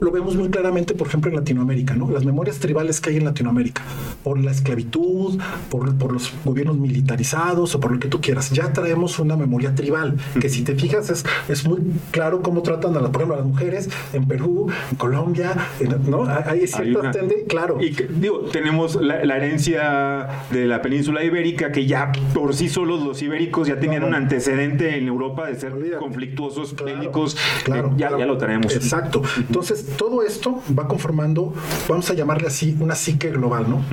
Lo 0.00 0.10
vemos 0.10 0.36
muy 0.36 0.48
claramente, 0.48 0.94
por 0.94 1.06
ejemplo, 1.08 1.30
en 1.30 1.36
Latinoamérica, 1.36 1.94
¿no? 1.94 2.10
Las 2.10 2.24
memorias 2.24 2.58
tribales 2.58 3.00
que 3.00 3.10
hay 3.10 3.16
en 3.18 3.24
Latinoamérica, 3.24 3.82
por 4.24 4.38
la 4.38 4.50
esclavitud, 4.50 5.38
por, 5.70 5.94
por 5.96 6.12
los 6.12 6.32
gobiernos 6.44 6.78
militarizados 6.78 7.74
o 7.74 7.80
por 7.80 7.92
lo 7.92 7.98
que 8.00 8.08
tú 8.08 8.20
quieras. 8.20 8.50
Ya 8.50 8.72
traemos 8.72 9.18
una 9.18 9.36
memoria 9.36 9.74
tribal, 9.74 10.16
que 10.40 10.48
si 10.48 10.62
te 10.62 10.74
fijas 10.74 11.10
es, 11.10 11.24
es 11.48 11.66
muy 11.66 11.78
claro 12.10 12.40
cómo 12.42 12.62
tratan 12.62 12.96
a, 12.96 13.00
la, 13.00 13.12
por 13.12 13.22
ejemplo, 13.22 13.34
a 13.34 13.38
las 13.38 13.46
mujeres 13.46 13.90
en 14.12 14.26
Perú, 14.26 14.68
en 14.90 14.96
Colombia, 14.96 15.54
en- 15.78 16.10
¿no? 16.10 16.24
Hay, 16.26 16.66
ciertas 16.66 16.86
una- 16.86 17.10
tende- 17.12 17.46
claro. 17.46 17.76
Y 17.80 17.92
que, 17.92 18.06
digo, 18.08 18.40
tenemos 18.52 18.96
la, 18.96 19.24
la 19.24 19.36
herencia 19.36 20.28
de 20.50 20.66
la 20.66 20.80
península 20.82 21.22
ibérica, 21.22 21.70
que 21.70 21.86
ya 21.86 22.12
por 22.34 22.54
sí 22.54 22.68
solos 22.68 23.04
los 23.04 23.20
ibéricos 23.22 23.68
ya 23.68 23.78
tenían 23.78 24.02
No, 24.02 24.08
un 24.08 24.14
antecedente 24.14 24.96
en 24.96 25.06
Europa 25.06 25.46
de 25.48 25.54
ser 25.56 25.72
conflictuosos, 25.98 26.72
Claro, 26.72 26.98
bélicos. 26.98 27.36
claro, 27.64 27.88
eh, 27.88 27.92
ya, 27.98 28.08
claro. 28.08 28.18
ya 28.18 28.26
lo 28.26 28.38
traemos. 28.38 28.74
Exacto. 28.74 29.22
Entonces, 29.38 29.81
todo 29.82 30.22
esto 30.22 30.62
va 30.78 30.88
conformando, 30.88 31.54
vamos 31.88 32.10
a 32.10 32.14
llamarle 32.14 32.48
así, 32.48 32.76
una 32.80 32.94
psique 32.94 33.30
global, 33.30 33.66
¿no? 33.68 33.84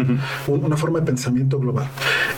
Una 0.47 0.77
forma 0.77 0.99
de 0.99 1.05
pensamiento 1.05 1.59
global. 1.59 1.87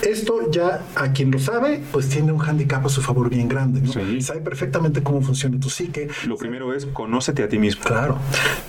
Esto 0.01 0.51
ya 0.51 0.84
a 0.96 1.12
quien 1.12 1.31
lo 1.31 1.39
sabe, 1.39 1.81
pues 1.91 2.10
tiene 2.10 2.31
un 2.31 2.41
handicap 2.41 2.86
a 2.86 2.89
su 2.89 3.01
favor 3.01 3.29
bien 3.29 3.48
grande, 3.48 3.81
¿no? 3.81 3.91
Sabe 4.22 4.41
perfectamente 4.41 5.03
cómo 5.03 5.22
funciona 5.22 5.60
tu 5.60 5.70
psique. 5.70 6.10
Lo 6.25 6.38
primero 6.38 6.74
es 6.74 6.86
conócete 6.86 7.43
a 7.43 7.50
ti 7.50 7.58
mismo. 7.58 7.84
Claro, 7.84 8.17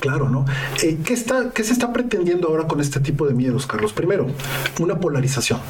claro, 0.00 0.28
¿no? 0.28 0.44
Eh, 0.82 0.98
¿qué, 1.04 1.14
está, 1.14 1.50
¿Qué 1.50 1.64
se 1.64 1.72
está 1.72 1.92
pretendiendo 1.92 2.48
ahora 2.48 2.66
con 2.66 2.80
este 2.80 3.00
tipo 3.00 3.26
de 3.26 3.34
miedos, 3.34 3.66
Carlos? 3.66 3.92
Primero, 3.92 4.26
una 4.80 4.98
polarización, 4.98 5.60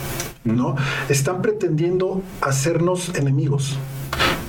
¿no? 0.45 0.76
Están 1.09 1.42
pretendiendo 1.42 2.23
hacernos 2.40 3.14
enemigos. 3.14 3.78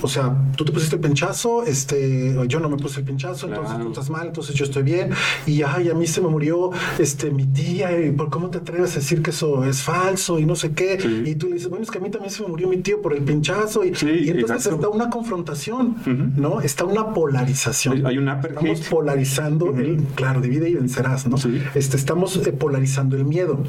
O 0.04 0.08
sea, 0.08 0.36
tú 0.54 0.66
te 0.66 0.72
pusiste 0.72 0.96
el 0.96 1.00
pinchazo, 1.00 1.64
este, 1.64 2.36
yo 2.46 2.60
no 2.60 2.68
me 2.68 2.76
puse 2.76 3.00
el 3.00 3.06
pinchazo, 3.06 3.46
entonces 3.46 3.78
tú 3.78 3.88
estás 3.88 4.10
mal, 4.10 4.26
entonces 4.26 4.54
yo 4.54 4.66
estoy 4.66 4.82
bien. 4.82 5.08
Y 5.46 5.62
ay, 5.62 5.88
a 5.88 5.94
mí 5.94 6.06
se 6.06 6.20
me 6.20 6.28
murió 6.28 6.72
este, 6.98 7.30
mi 7.30 7.46
tía, 7.46 7.98
y 7.98 8.10
por 8.10 8.28
cómo 8.28 8.50
te 8.50 8.58
atreves 8.58 8.92
a 8.92 8.94
decir 8.96 9.22
que 9.22 9.30
eso 9.30 9.64
es 9.64 9.80
falso 9.80 10.38
y 10.38 10.44
no 10.44 10.56
sé 10.56 10.72
qué. 10.72 10.98
Y 11.24 11.36
tú 11.36 11.48
le 11.48 11.54
dices, 11.54 11.70
bueno, 11.70 11.84
es 11.84 11.90
que 11.90 11.96
a 11.96 12.00
mí 12.02 12.10
también 12.10 12.30
se 12.30 12.42
me 12.42 12.50
murió 12.50 12.68
mi 12.68 12.76
tío 12.78 13.00
por 13.00 13.14
el 13.14 13.22
pinchazo. 13.22 13.82
Y, 13.82 13.94
entonces 14.28 14.66
está 14.66 14.88
una 14.90 15.08
confrontación, 15.08 15.96
¿no? 16.36 16.60
Está 16.60 16.84
una 16.84 17.14
polarización. 17.14 18.04
Hay 18.04 18.18
una 18.18 18.42
Estamos 18.44 18.80
polarizando, 18.82 19.74
el, 19.74 20.02
claro, 20.14 20.42
divide 20.42 20.68
y 20.68 20.74
vencerás, 20.74 21.26
¿no? 21.26 21.36
Este, 21.74 21.96
estamos 21.96 22.36
eh, 22.46 22.52
polarizando 22.52 23.16
el 23.16 23.24
miedo, 23.24 23.62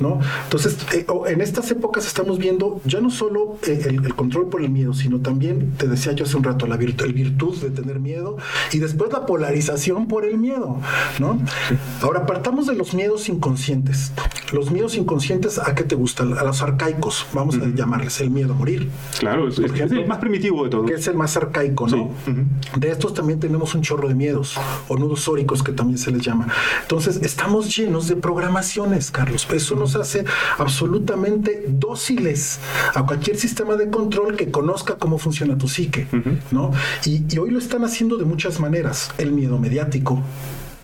¿no? 0.00 0.20
Entonces, 0.44 0.78
eh, 0.94 1.04
en 1.26 1.42
estas 1.42 1.70
épocas 1.70 2.06
estamos 2.06 2.38
viendo 2.38 2.80
ya 2.86 3.02
no 3.02 3.10
solo 3.10 3.58
eh, 3.66 3.82
el, 3.88 4.04
el 4.06 4.14
control 4.14 4.48
por 4.48 4.62
el 4.62 4.70
miedo, 4.70 4.94
sino 4.94 5.20
también 5.20 5.41
te 5.76 5.88
decía 5.88 6.12
yo 6.12 6.24
hace 6.24 6.36
un 6.36 6.44
rato, 6.44 6.66
la 6.66 6.76
virtud, 6.76 7.06
el 7.06 7.12
virtud 7.12 7.56
de 7.60 7.70
tener 7.70 8.00
miedo 8.00 8.36
y 8.72 8.78
después 8.78 9.12
la 9.12 9.26
polarización 9.26 10.06
por 10.08 10.24
el 10.24 10.38
miedo, 10.38 10.78
¿no? 11.18 11.38
Ahora, 12.00 12.26
partamos 12.26 12.66
de 12.66 12.74
los 12.74 12.94
miedos 12.94 13.28
inconscientes. 13.28 14.12
Los 14.52 14.70
miedos 14.70 14.96
inconscientes, 14.96 15.58
¿a 15.58 15.74
qué 15.74 15.84
te 15.84 15.94
gustan? 15.94 16.36
A 16.36 16.44
los 16.44 16.62
arcaicos, 16.62 17.26
vamos 17.32 17.56
a 17.56 17.66
llamarles 17.66 18.20
el 18.20 18.30
miedo 18.30 18.52
a 18.52 18.56
morir. 18.56 18.88
Claro, 19.18 19.48
es, 19.48 19.58
el 19.58 20.06
más 20.06 20.18
primitivo 20.18 20.64
de 20.64 20.70
todos. 20.70 20.86
Que 20.86 20.94
es 20.94 21.06
el 21.08 21.16
más 21.16 21.36
arcaico, 21.36 21.88
¿no? 21.88 22.10
De 22.76 22.90
estos 22.90 23.14
también 23.14 23.40
tenemos 23.40 23.74
un 23.74 23.82
chorro 23.82 24.08
de 24.08 24.14
miedos, 24.14 24.56
o 24.88 24.96
nudos 24.96 25.20
sóricos 25.20 25.62
que 25.62 25.72
también 25.72 25.98
se 25.98 26.10
les 26.10 26.22
llama. 26.22 26.48
Entonces, 26.82 27.20
estamos 27.22 27.74
llenos 27.74 28.08
de 28.08 28.16
programaciones, 28.16 29.10
Carlos. 29.10 29.46
Eso 29.52 29.74
nos 29.74 29.96
hace 29.96 30.24
absolutamente 30.58 31.64
dóciles 31.68 32.60
a 32.94 33.04
cualquier 33.04 33.36
sistema 33.36 33.76
de 33.76 33.90
control 33.90 34.36
que 34.36 34.50
conozca 34.50 34.96
cómo 34.96 35.18
funciona 35.18 35.31
tu 35.58 35.68
psique, 35.68 36.06
¿no? 36.50 36.72
Y, 37.04 37.22
y 37.28 37.38
hoy 37.38 37.50
lo 37.50 37.58
están 37.58 37.84
haciendo 37.84 38.16
de 38.16 38.24
muchas 38.24 38.60
maneras. 38.60 39.10
El 39.18 39.32
miedo 39.32 39.58
mediático, 39.58 40.22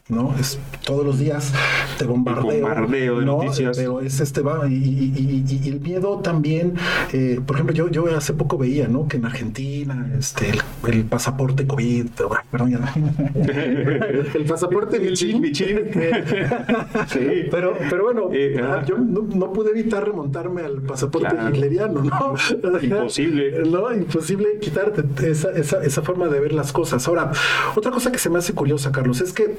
¿no? 0.08 0.34
Es 0.38 0.58
todos 0.84 1.04
los 1.04 1.18
días 1.18 1.52
te 1.98 2.06
bombardeo. 2.06 2.62
bombardeo 2.62 3.20
de 3.20 3.26
noticias. 3.26 3.76
Pero 3.76 4.00
es 4.00 4.20
este 4.20 4.40
va, 4.40 4.66
y, 4.68 5.44
el 5.66 5.80
miedo 5.80 6.18
también, 6.20 6.74
eh, 7.12 7.40
por 7.44 7.56
ejemplo, 7.56 7.74
yo, 7.74 7.88
yo 7.88 8.06
hace 8.16 8.32
poco 8.32 8.56
veía, 8.56 8.88
¿no? 8.88 9.06
Que 9.06 9.18
en 9.18 9.26
Argentina, 9.26 10.10
este, 10.18 10.52
el, 10.86 11.04
pasaporte 11.04 11.66
COVID, 11.66 12.06
perdón, 12.50 12.70
ya 12.70 12.94
el 14.34 14.44
pasaporte 14.46 14.98
Michin. 14.98 15.42
sí. 17.08 17.46
pero, 17.50 17.74
pero 17.90 18.04
bueno, 18.04 18.30
eh, 18.32 18.60
ah, 18.62 18.82
yo 18.86 18.96
no, 18.96 19.52
pude 19.52 19.70
evitar 19.70 20.06
remontarme 20.06 20.62
al 20.62 20.82
pasaporte 20.82 21.34
hitleriano, 21.48 22.02
¿no? 22.02 22.34
Imposible. 22.82 23.62
No, 23.68 23.92
imposible 23.92 24.58
quitarte 24.60 25.04
esa, 25.30 25.50
esa, 25.52 25.82
esa 25.84 26.02
forma 26.02 26.28
de 26.28 26.40
ver 26.40 26.52
las 26.52 26.72
cosas. 26.72 27.06
Ahora, 27.08 27.32
otra 27.74 27.90
cosa 27.90 28.10
que 28.10 28.18
se 28.18 28.30
me 28.30 28.38
hace 28.38 28.54
curiosa, 28.54 28.92
Carlos, 28.92 29.20
es 29.20 29.32
que 29.32 29.56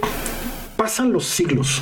pasan 0.79 1.12
los 1.12 1.25
siglos 1.25 1.81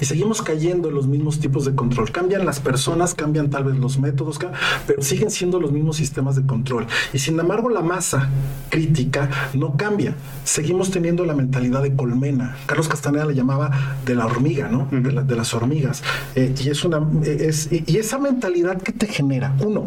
y 0.00 0.06
seguimos 0.06 0.40
cayendo 0.40 0.88
en 0.88 0.94
los 0.94 1.06
mismos 1.06 1.38
tipos 1.38 1.66
de 1.66 1.74
control. 1.74 2.10
Cambian 2.10 2.46
las 2.46 2.60
personas, 2.60 3.14
cambian 3.14 3.50
tal 3.50 3.64
vez 3.64 3.76
los 3.76 3.98
métodos, 3.98 4.38
pero 4.86 5.02
siguen 5.02 5.30
siendo 5.30 5.60
los 5.60 5.70
mismos 5.70 5.96
sistemas 5.98 6.36
de 6.36 6.46
control. 6.46 6.86
Y 7.12 7.18
sin 7.18 7.38
embargo, 7.38 7.68
la 7.68 7.82
masa 7.82 8.30
crítica 8.70 9.28
no 9.52 9.76
cambia. 9.76 10.14
Seguimos 10.44 10.90
teniendo 10.90 11.26
la 11.26 11.34
mentalidad 11.34 11.82
de 11.82 11.94
colmena. 11.94 12.56
Carlos 12.64 12.88
Castaneda 12.88 13.26
le 13.26 13.34
llamaba 13.34 13.98
de 14.06 14.14
la 14.14 14.24
hormiga, 14.24 14.68
¿no? 14.68 14.88
de, 14.90 15.36
las 15.36 15.52
hormigas. 15.52 16.02
Eh, 16.36 16.54
y, 16.58 16.70
es 16.70 16.84
una, 16.86 17.06
es, 17.22 17.68
y 17.70 17.98
esa 17.98 18.18
mentalidad 18.18 18.80
que 18.80 18.92
te 18.92 19.06
genera, 19.06 19.54
uno, 19.60 19.84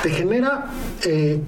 te 0.00 0.10
genera 0.10 0.70
eh, 1.04 1.42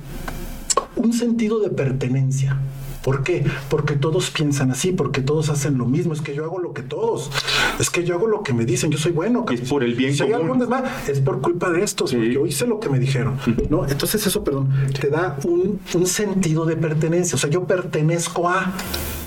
un 0.96 1.12
sentido 1.12 1.60
de 1.60 1.70
pertenencia. 1.70 2.58
¿Por 3.02 3.22
qué? 3.22 3.44
Porque 3.68 3.94
todos 3.94 4.30
piensan 4.30 4.70
así, 4.70 4.92
porque 4.92 5.22
todos 5.22 5.48
hacen 5.48 5.78
lo 5.78 5.86
mismo. 5.86 6.12
Es 6.12 6.20
que 6.20 6.34
yo 6.34 6.44
hago 6.44 6.58
lo 6.58 6.72
que 6.72 6.82
todos. 6.82 7.30
Es 7.78 7.90
que 7.90 8.04
yo 8.04 8.14
hago 8.14 8.26
lo 8.26 8.42
que 8.42 8.52
me 8.52 8.64
dicen. 8.64 8.90
Yo 8.90 8.98
soy 8.98 9.12
bueno. 9.12 9.44
Es 9.50 9.62
por 9.62 9.82
el 9.82 9.94
bien 9.94 10.14
si 10.14 10.22
Hay 10.22 10.32
algún 10.32 10.60
es 11.08 11.20
por 11.20 11.40
culpa 11.40 11.70
de 11.70 11.82
estos. 11.82 12.10
Yo 12.10 12.46
hice 12.46 12.66
lo 12.66 12.80
que 12.80 12.88
me 12.88 12.98
dijeron. 12.98 13.38
¿no? 13.70 13.86
Entonces 13.88 14.26
eso, 14.26 14.44
perdón, 14.44 14.68
te 15.00 15.08
da 15.08 15.38
un, 15.44 15.80
un 15.94 16.06
sentido 16.06 16.66
de 16.66 16.76
pertenencia. 16.76 17.36
O 17.36 17.38
sea, 17.38 17.50
yo 17.50 17.64
pertenezco 17.64 18.48
a 18.48 18.72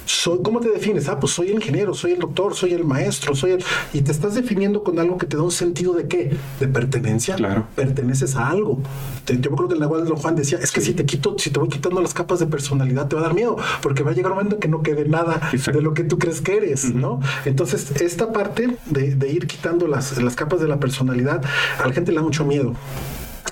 soy, 0.06 0.40
¿cómo 0.44 0.60
te 0.60 0.70
defines? 0.70 1.08
Ah, 1.10 1.20
pues 1.20 1.34
soy 1.34 1.50
el 1.50 1.56
ingeniero, 1.56 1.94
soy 1.94 2.14
el 2.14 2.20
doctor, 2.20 2.56
soy 2.56 2.74
el 2.74 2.84
maestro, 2.84 3.36
soy 3.36 3.52
el... 3.52 3.64
Y 3.94 4.02
te 4.02 4.12
estás 4.12 4.36
definiendo 4.36 4.84
con 4.84 5.00
algo 5.00 5.18
que 5.18 5.26
te 5.26 5.38
da 5.38 5.44
un 5.44 5.52
sentido 5.52 5.94
de 5.94 6.08
qué? 6.08 6.36
De 6.60 6.68
pertenencia. 6.68 7.36
Claro. 7.36 7.68
Perteneces 7.76 8.36
a 8.36 8.50
algo. 8.50 8.80
yo 9.28 9.52
creo 9.52 9.68
que 9.68 9.74
el 9.76 9.80
Nahual 9.80 10.04
de 10.04 10.10
Don 10.10 10.18
Juan 10.18 10.36
decía, 10.36 10.60
es 10.62 10.72
que 10.72 10.82
si 10.82 10.94
te 10.94 11.06
quito, 11.06 11.36
si 11.38 11.50
te 11.50 11.60
voy 11.60 11.70
quitando 11.70 12.02
las 12.02 12.14
capas 12.14 12.40
de 12.40 12.48
personalidad, 12.48 13.08
te 13.08 13.16
va 13.16 13.22
a 13.22 13.26
dar 13.26 13.34
miedo, 13.34 13.58
porque 13.82 14.04
va 14.04 14.12
a 14.12 14.14
llegar 14.14 14.32
un 14.32 14.38
momento 14.38 14.56
en 14.56 14.62
que 14.62 14.68
no 14.68 14.82
quede 14.82 15.06
nada 15.06 15.50
de 15.52 15.82
lo 15.82 15.94
que 15.94 16.04
tú 16.04 16.18
crees 16.18 16.42
que 16.42 16.58
eres, 16.58 16.94
¿no? 16.94 17.20
Entonces, 17.46 17.92
esta 18.02 18.32
parte 18.32 18.78
de, 18.86 19.16
de 19.16 19.30
ir 19.30 19.48
quitando 19.48 19.88
las, 19.88 20.22
las 20.22 20.36
capas 20.36 20.60
de 20.60 20.68
la 20.68 20.80
personalidad, 20.80 21.44
a 21.80 21.88
la 21.88 21.94
gente 21.94 22.12
le 22.12 22.18
da 22.18 22.24
mucho 22.24 22.46
miedo 22.46 22.74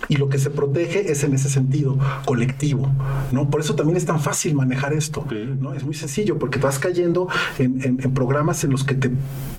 y 0.10 0.18
lo 0.18 0.30
que 0.30 0.38
se 0.38 0.50
protege 0.50 1.12
es 1.12 1.24
en 1.24 1.34
ese 1.34 1.50
sentido 1.50 1.98
colectivo, 2.26 2.92
¿no? 3.32 3.50
Por 3.50 3.62
eso 3.62 3.76
también 3.76 3.98
es 3.98 4.06
tan 4.06 4.20
fácil 4.20 4.56
manejar 4.56 4.94
esto, 4.94 5.26
¿no? 5.60 5.74
Es 5.74 5.84
muy 5.84 5.94
sencillo 5.94 6.38
porque 6.38 6.60
vas 6.60 6.80
cayendo 6.80 7.28
en, 7.58 7.98
programas 8.14 8.64
en 8.64 8.72
los 8.72 8.84
que 8.84 8.96
te 8.96 9.12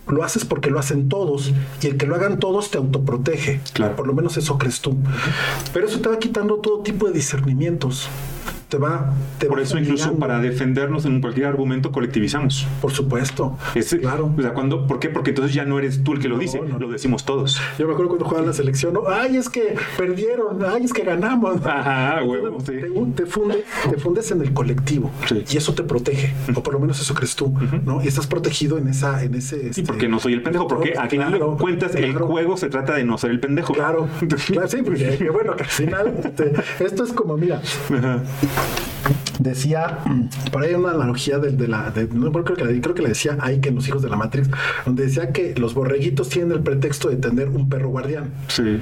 lo 0.09 0.25
haces 0.25 0.45
porque 0.45 0.71
lo 0.71 0.79
hacen 0.79 1.09
todos 1.09 1.53
y 1.81 1.87
el 1.87 1.97
que 1.97 2.07
lo 2.07 2.15
hagan 2.15 2.39
todos 2.39 2.71
te 2.71 2.79
autoprotege. 2.79 3.61
Claro. 3.73 3.97
Por 3.97 4.07
lo 4.07 4.15
menos 4.15 4.37
eso 4.37 4.59
crees 4.59 4.81
tú. 4.81 4.97
Pero 5.73 5.87
eso 5.87 6.01
te 6.01 6.09
va 6.09 6.19
quitando 6.19 6.57
todo 6.57 6.81
tipo 6.81 7.07
de 7.07 7.13
discernimientos 7.13 8.09
te 8.73 8.79
va... 8.79 9.13
Por 9.47 9.61
eso 9.61 9.77
incluso 9.77 10.15
para 10.15 10.39
defendernos 10.39 11.05
en 11.05 11.21
cualquier 11.21 11.47
argumento 11.47 11.93
colectivizamos. 11.93 12.67
Por 12.81 12.91
supuesto. 12.91 13.59
claro. 14.01 14.33
O 14.35 14.41
sea, 14.41 14.55
cuando, 14.55 14.87
¿Por 14.87 14.99
qué? 14.99 15.11
Porque 15.11 15.31
entonces 15.31 15.55
ya 15.55 15.67
no 15.67 15.79
eres 15.79 16.03
tú 16.03 16.15
el 16.15 16.21
que 16.21 16.29
lo 16.29 16.39
dice, 16.39 16.59
lo 16.63 16.89
decimos 16.89 17.27
todos. 17.27 17.61
Yo 17.79 17.87
me 17.87 17.93
acuerdo 17.93 18.09
cuando 18.09 18.25
jugaban 18.25 18.47
la 18.47 18.55
selección, 18.55 18.99
ay, 19.07 19.37
es 19.37 19.51
que 19.51 19.77
perdieron, 19.99 20.65
ay, 20.65 20.85
es 20.85 20.93
que 20.95 21.03
ganamos. 21.03 21.57
Ajá, 21.67 22.23
huevo, 22.25 22.57
te, 22.65 22.81
te, 23.15 23.27
fundes, 23.27 24.31
en 24.31 24.41
el 24.41 24.55
colectivo 24.55 25.11
y 25.51 25.57
eso 25.57 25.75
te 25.75 25.83
protege, 25.83 26.33
o 26.55 26.63
por 26.63 26.73
lo 26.73 26.81
menos 26.81 26.99
eso 26.99 27.13
crees 27.13 27.37
tú, 27.37 27.55
¿no? 27.85 28.03
Y 28.03 28.09
estás 28.09 28.27
protegido 28.27 28.79
en 28.79 28.89
esa, 28.89 29.23
en 29.23 29.35
ese... 29.35 29.75
Sí, 29.75 29.83
porque 29.93 30.09
no 30.09 30.19
soy 30.19 30.35
el 30.35 30.43
pendejo, 30.43 30.67
porque 30.67 30.95
al 30.95 31.09
final 31.09 31.33
de 31.33 31.39
cuentas 31.59 31.95
el 31.95 32.15
juego 32.15 32.57
se 32.57 32.69
trata 32.69 32.95
de 32.95 33.05
no 33.05 33.19
ser 33.19 33.31
el 33.31 33.41
pendejo. 33.41 33.73
Claro, 33.75 34.09
claro 34.47 34.69
sí, 34.69 34.79
porque 34.83 35.31
bueno, 35.33 35.55
que 35.57 35.65
al 35.65 35.71
final 35.71 36.15
este, 36.25 36.53
esto 36.81 37.05
es 37.05 37.13
como, 37.13 37.37
mira, 37.37 37.61
Ajá 37.91 38.23
decía, 39.39 39.99
por 40.53 40.63
ahí 40.63 40.75
una 40.75 40.91
analogía 40.91 41.39
de, 41.39 41.69
la, 41.69 41.93
no 42.13 42.33
creo 42.33 42.45
que, 42.45 42.81
creo 42.81 42.95
que 42.95 43.03
le 43.03 43.09
decía 43.09 43.37
ahí 43.41 43.61
que 43.61 43.71
en 43.71 43.77
los 43.77 43.89
hijos 43.89 44.03
de 44.03 44.09
la 44.09 44.17
Matrix, 44.17 44.49
donde 44.85 45.05
decía 45.05 45.33
que 45.33 45.55
los 45.57 45.75
borreguitos 45.75 46.29
tienen 46.29 46.53
el 46.53 46.61
pretexto 46.61 47.09
de 47.09 47.17
tener 47.17 47.49
un 47.49 47.69
perro 47.69 47.89
guardián. 47.89 48.31
Sí 48.49 48.81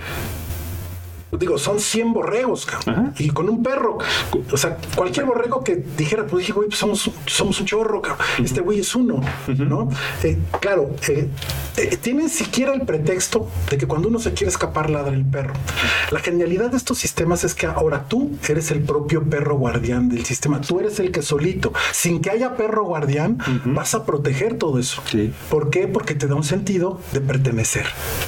digo, 1.38 1.58
son 1.58 1.78
100 1.78 2.12
borregos, 2.12 2.66
cabrón. 2.66 3.14
Y 3.18 3.30
con 3.30 3.48
un 3.48 3.62
perro. 3.62 3.98
O 4.52 4.56
sea, 4.56 4.76
cualquier 4.96 5.26
borrego 5.26 5.62
que 5.62 5.76
dijera, 5.96 6.26
pues 6.26 6.40
dije, 6.40 6.52
güey, 6.52 6.68
pues 6.68 6.78
somos, 6.78 7.10
somos 7.26 7.60
un 7.60 7.66
chorro, 7.66 8.02
cabrón. 8.02 8.26
Este 8.42 8.60
güey 8.60 8.80
es 8.80 8.94
uno, 8.94 9.20
¿no? 9.46 9.88
Eh, 10.22 10.38
claro, 10.60 10.90
eh, 11.08 11.28
eh, 11.76 11.96
tienen 11.96 12.28
siquiera 12.28 12.74
el 12.74 12.82
pretexto 12.82 13.48
de 13.70 13.78
que 13.78 13.86
cuando 13.86 14.08
uno 14.08 14.18
se 14.18 14.32
quiere 14.32 14.50
escapar, 14.50 14.90
ladra 14.90 15.14
el 15.14 15.24
perro. 15.24 15.54
La 16.10 16.20
genialidad 16.20 16.70
de 16.70 16.76
estos 16.76 16.98
sistemas 16.98 17.44
es 17.44 17.54
que 17.54 17.66
ahora 17.66 18.06
tú 18.08 18.32
eres 18.48 18.70
el 18.70 18.82
propio 18.82 19.22
perro 19.22 19.56
guardián 19.56 20.08
del 20.08 20.24
sistema. 20.24 20.60
Tú 20.60 20.80
eres 20.80 20.98
el 20.98 21.12
que 21.12 21.22
solito, 21.22 21.72
sin 21.92 22.20
que 22.20 22.30
haya 22.30 22.56
perro 22.56 22.84
guardián, 22.84 23.38
vas 23.64 23.94
a 23.94 24.04
proteger 24.04 24.56
todo 24.56 24.78
eso. 24.78 25.02
¿Por 25.48 25.70
qué? 25.70 25.86
Porque 25.86 26.14
te 26.14 26.26
da 26.26 26.34
un 26.34 26.44
sentido 26.44 27.00
de 27.12 27.20
pertenecer, 27.20 27.86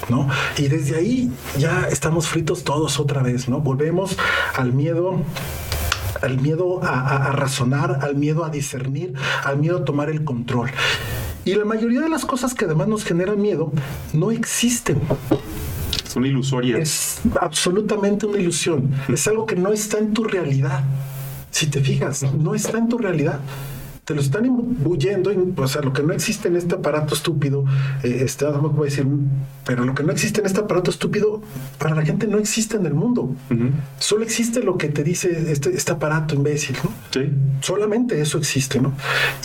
¿no? 0.09 0.29
Y 0.57 0.69
desde 0.69 0.97
ahí 0.97 1.31
ya 1.59 1.89
estamos 1.91 2.29
fritos 2.29 2.65
todos 2.65 2.92
otra 3.01 3.23
vez, 3.23 3.49
¿no? 3.49 3.61
Volvemos 3.61 4.17
al 4.57 4.73
miedo 4.73 5.21
al 6.23 6.41
miedo 6.41 6.81
a, 6.83 7.33
razonar, 7.33 7.99
al 8.03 8.15
miedo 8.15 8.45
a 8.45 8.51
discernir, 8.51 9.13
al 9.45 9.59
miedo 9.59 9.79
a 9.79 9.85
tomar 9.85 10.09
el 10.09 10.25
control. 10.25 10.71
Y 11.45 11.55
la 11.55 11.65
mayoría 11.65 12.01
de 12.01 12.09
las 12.09 12.25
cosas 12.25 12.55
que 12.55 12.65
además 12.67 12.89
nos 12.89 13.05
generan 13.05 13.41
miedo 13.41 13.73
no 14.13 14.31
existen. 14.31 15.01
Son 16.07 16.25
ilusorias. 16.25 16.81
Es 16.81 17.21
absolutamente 17.41 18.27
una 18.27 18.39
ilusión. 18.39 18.95
Es 19.09 19.27
algo 19.27 19.47
que 19.47 19.57
no 19.57 19.73
está 19.73 19.99
en 19.99 20.13
tu 20.13 20.25
realidad. 20.25 20.85
Si 21.51 21.67
te 21.67 21.81
fijas, 21.81 22.23
no 22.35 22.55
está 22.55 22.79
en 22.79 22.89
tu 22.89 22.99
realidad. 22.99 23.41
Te 24.05 24.15
lo 24.15 24.21
están 24.21 24.45
imbuyendo, 24.45 25.31
o 25.57 25.69
sea, 25.69 25.81
lo 25.81 25.93
que 25.93 26.03
no 26.03 26.13
existe 26.13 26.49
en 26.49 26.57
este 26.57 26.75
aparato 26.75 27.15
estúpido, 27.15 27.65
eh, 28.03 28.23
este, 28.25 28.45
no 28.47 28.71
voy 28.71 28.89
a 28.89 28.91
decir, 28.91 29.07
pero 29.65 29.85
lo 29.85 29.95
que 29.95 30.03
no 30.03 30.11
existe 30.11 30.41
en 30.41 30.47
este 30.47 30.61
aparato 30.61 30.91
estúpido, 30.91 31.41
para 31.79 31.95
la 31.95 32.03
gente 32.03 32.27
no 32.27 32.39
existe 32.39 32.77
en 32.77 32.87
el 32.87 32.95
mundo. 32.95 33.35
Solo 33.99 34.25
existe 34.25 34.63
lo 34.63 34.77
que 34.77 34.89
te 34.89 35.05
dice 35.05 35.53
este, 35.53 35.71
este 35.71 35.93
aparato 35.93 36.35
imbécil, 36.35 36.77
¿no? 36.83 36.91
Sí. 37.13 37.31
Solamente 37.61 38.21
eso 38.21 38.39
existe, 38.39 38.81
¿no? 38.81 38.93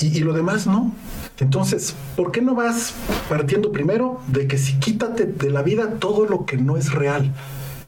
Y, 0.01 0.17
y 0.17 0.19
lo 0.21 0.33
demás 0.33 0.65
no. 0.65 0.91
Entonces, 1.39 1.95
¿por 2.15 2.31
qué 2.31 2.41
no 2.41 2.55
vas 2.55 2.95
partiendo 3.29 3.71
primero 3.71 4.21
de 4.27 4.47
que 4.47 4.57
si 4.57 4.79
quítate 4.79 5.25
de 5.25 5.51
la 5.51 5.61
vida 5.61 5.99
todo 5.99 6.25
lo 6.25 6.45
que 6.45 6.57
no 6.57 6.77
es 6.77 6.91
real? 6.91 7.31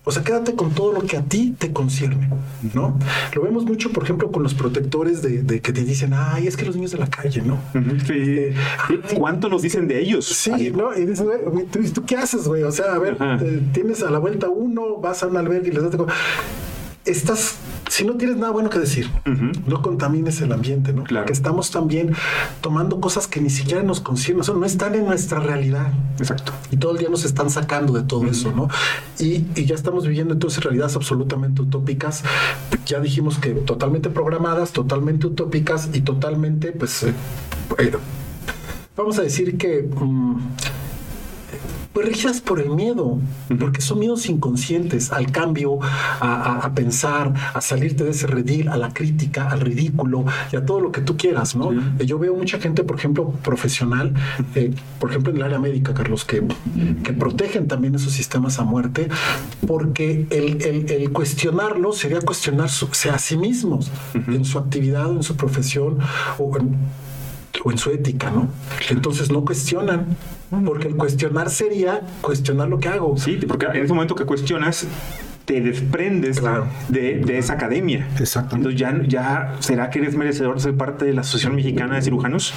O 0.10 0.12
sea, 0.12 0.24
quédate 0.24 0.56
con 0.56 0.72
todo 0.72 0.92
lo 0.92 1.02
que 1.02 1.18
a 1.18 1.22
ti 1.22 1.54
te 1.56 1.72
concierne, 1.72 2.30
¿no? 2.74 2.98
Lo 3.36 3.44
vemos 3.44 3.64
mucho, 3.66 3.92
por 3.92 4.06
ejemplo, 4.06 4.32
con 4.32 4.42
los 4.42 4.56
protectores 4.56 5.22
de, 5.22 5.62
que 5.62 5.72
te 5.72 5.84
dicen, 5.84 6.14
ay, 6.16 6.48
es 6.48 6.58
que 6.58 6.66
los 6.66 6.76
niños 6.76 6.90
de 6.90 6.98
la 6.98 7.06
calle, 7.06 7.44
¿no? 7.44 7.60
Sí. 8.08 8.48
¿Cuánto 9.16 9.50
nos 9.50 9.62
dicen 9.62 9.88
de 9.88 10.00
ellos? 10.00 10.26
Sí, 10.26 10.72
¿no? 10.76 10.98
Y 10.98 11.06
dices, 11.06 11.24
güey, 11.46 11.66
¿tú, 11.94 12.04
qué 12.08 12.18
haces, 12.18 12.48
güey? 12.48 12.64
O 12.64 12.72
sea, 12.72 12.96
a 12.96 12.98
ver, 12.98 13.18
tienes 13.72 14.02
a 14.02 14.10
la 14.10 14.18
vuelta 14.18 14.50
uno, 14.50 14.98
vas 14.98 15.22
a 15.22 15.28
un 15.28 15.38
albergue 15.38 15.70
y 15.70 15.74
les 15.74 15.84
das... 15.84 15.96
Estás 17.06 17.58
si 18.00 18.06
no 18.06 18.16
tienes 18.16 18.38
nada 18.38 18.54
bueno 18.54 18.70
que 18.70 18.80
decir, 18.80 19.10
no 19.68 19.82
contamines 19.82 20.40
el 20.40 20.54
ambiente, 20.54 20.94
¿no? 20.94 21.04
Claro. 21.04 21.26
Que 21.26 21.34
estamos 21.34 21.70
también 21.70 22.14
tomando 22.62 23.02
cosas 23.02 23.28
que 23.28 23.42
ni 23.42 23.50
siquiera 23.50 23.84
nos 23.84 24.00
conciernen, 24.00 24.40
o 24.40 24.44
sea, 24.46 24.56
no 24.56 24.66
están 24.66 24.96
en 24.96 25.06
nuestra 25.06 25.42
realidad. 25.42 25.92
Exacto. 26.18 26.54
Y 26.72 26.78
todo 26.78 26.94
el 26.94 27.00
día 27.00 27.10
nos 27.10 27.26
están 27.26 27.50
sacando 27.50 27.92
de 27.92 28.04
todo 28.04 28.26
eso, 28.28 28.54
¿no? 28.54 28.70
Y, 29.20 29.44
ya 29.66 29.76
estamos 29.76 30.08
viviendo 30.08 30.34
entonces 30.34 30.64
realidades 30.64 30.96
absolutamente 30.96 31.62
utópicas. 31.62 32.24
Ya 32.86 33.02
dijimos 33.02 33.38
que 33.38 33.50
totalmente 33.50 34.10
programadas, 34.10 34.72
totalmente 34.72 35.28
utópicas 35.28 35.90
y 35.92 36.00
totalmente, 36.00 36.72
pues, 36.72 37.04
eh, 37.04 37.14
eh, 37.80 37.92
vamos 38.96 39.20
a 39.20 39.24
decir 39.24 39.58
que... 39.58 39.82
Mm, 39.82 40.38
pues 42.00 42.16
regidas 42.16 42.40
por 42.40 42.62
el 42.62 42.70
miedo, 42.70 43.20
porque 43.60 43.82
son 43.82 44.00
miedos 44.00 44.30
inconscientes 44.30 45.12
al 45.12 45.32
cambio, 45.32 45.80
a, 45.82 46.72
pensar, 46.74 47.34
a 47.54 47.60
salirte 47.60 48.06
de 48.06 48.12
ese 48.12 48.26
redil, 48.26 48.70
a 48.70 48.78
la 48.78 48.94
crítica, 48.94 49.50
al 49.50 49.60
ridículo 49.60 50.24
y 50.52 50.56
a 50.56 50.66
todo 50.66 50.80
lo 50.80 50.94
que 50.94 51.02
tú 51.02 51.18
quieras, 51.18 51.58
¿no? 51.58 51.72
Yo 52.00 52.18
veo 52.18 52.34
mucha 52.36 52.58
gente, 52.60 52.84
por 52.86 52.98
ejemplo, 52.98 53.32
profesional, 53.44 54.14
eh, 54.56 54.74
por 55.00 55.10
ejemplo, 55.10 55.32
en 55.32 55.38
el 55.38 55.44
área 55.44 55.60
médica, 55.60 55.94
Carlos, 55.94 56.24
que, 56.24 56.42
que 57.04 57.12
protegen 57.12 57.68
también 57.68 57.96
esos 57.96 58.14
sistemas 58.14 58.60
a 58.60 58.64
muerte, 58.64 59.10
porque 59.68 60.26
el, 60.30 61.12
cuestionarlo 61.12 61.92
sería 61.92 62.22
cuestionarse 62.22 63.10
a 63.10 63.20
sí 63.20 63.36
mismos 63.36 63.92
en 64.14 64.46
su 64.46 64.58
actividad 64.58 65.12
en 65.12 65.24
su 65.24 65.36
profesión 65.36 65.98
o 66.38 66.58
en, 66.58 66.78
o 67.64 67.72
en 67.72 67.78
su 67.78 67.92
ética, 67.92 68.32
¿no? 68.32 68.48
Entonces 68.90 69.32
no 69.32 69.44
cuestionan, 69.44 70.06
porque 70.66 70.88
el 70.88 70.96
cuestionar 70.96 71.50
sería 71.50 72.02
cuestionar 72.22 72.70
lo 72.70 72.80
que 72.80 72.90
hago. 72.90 73.18
Sí, 73.18 73.40
porque 73.48 73.66
en 73.68 73.84
ese 73.84 73.94
momento 73.94 74.16
que 74.16 74.26
cuestionas, 74.26 74.88
te 75.50 75.60
desprendes 75.62 76.40
de, 76.90 77.22
de, 77.26 77.38
esa 77.40 77.54
academia. 77.54 78.08
Exactamente. 78.20 78.70
Entonces 78.70 78.80
ya, 78.80 79.02
ya, 79.08 79.56
¿será 79.62 79.90
que 79.90 79.98
eres 79.98 80.16
merecedor 80.16 80.54
de 80.54 80.62
ser 80.62 80.76
parte 80.76 81.06
de 81.06 81.14
la 81.14 81.22
Asociación 81.22 81.56
Mexicana 81.56 81.96
de 81.96 82.04
Cirujanos? 82.04 82.54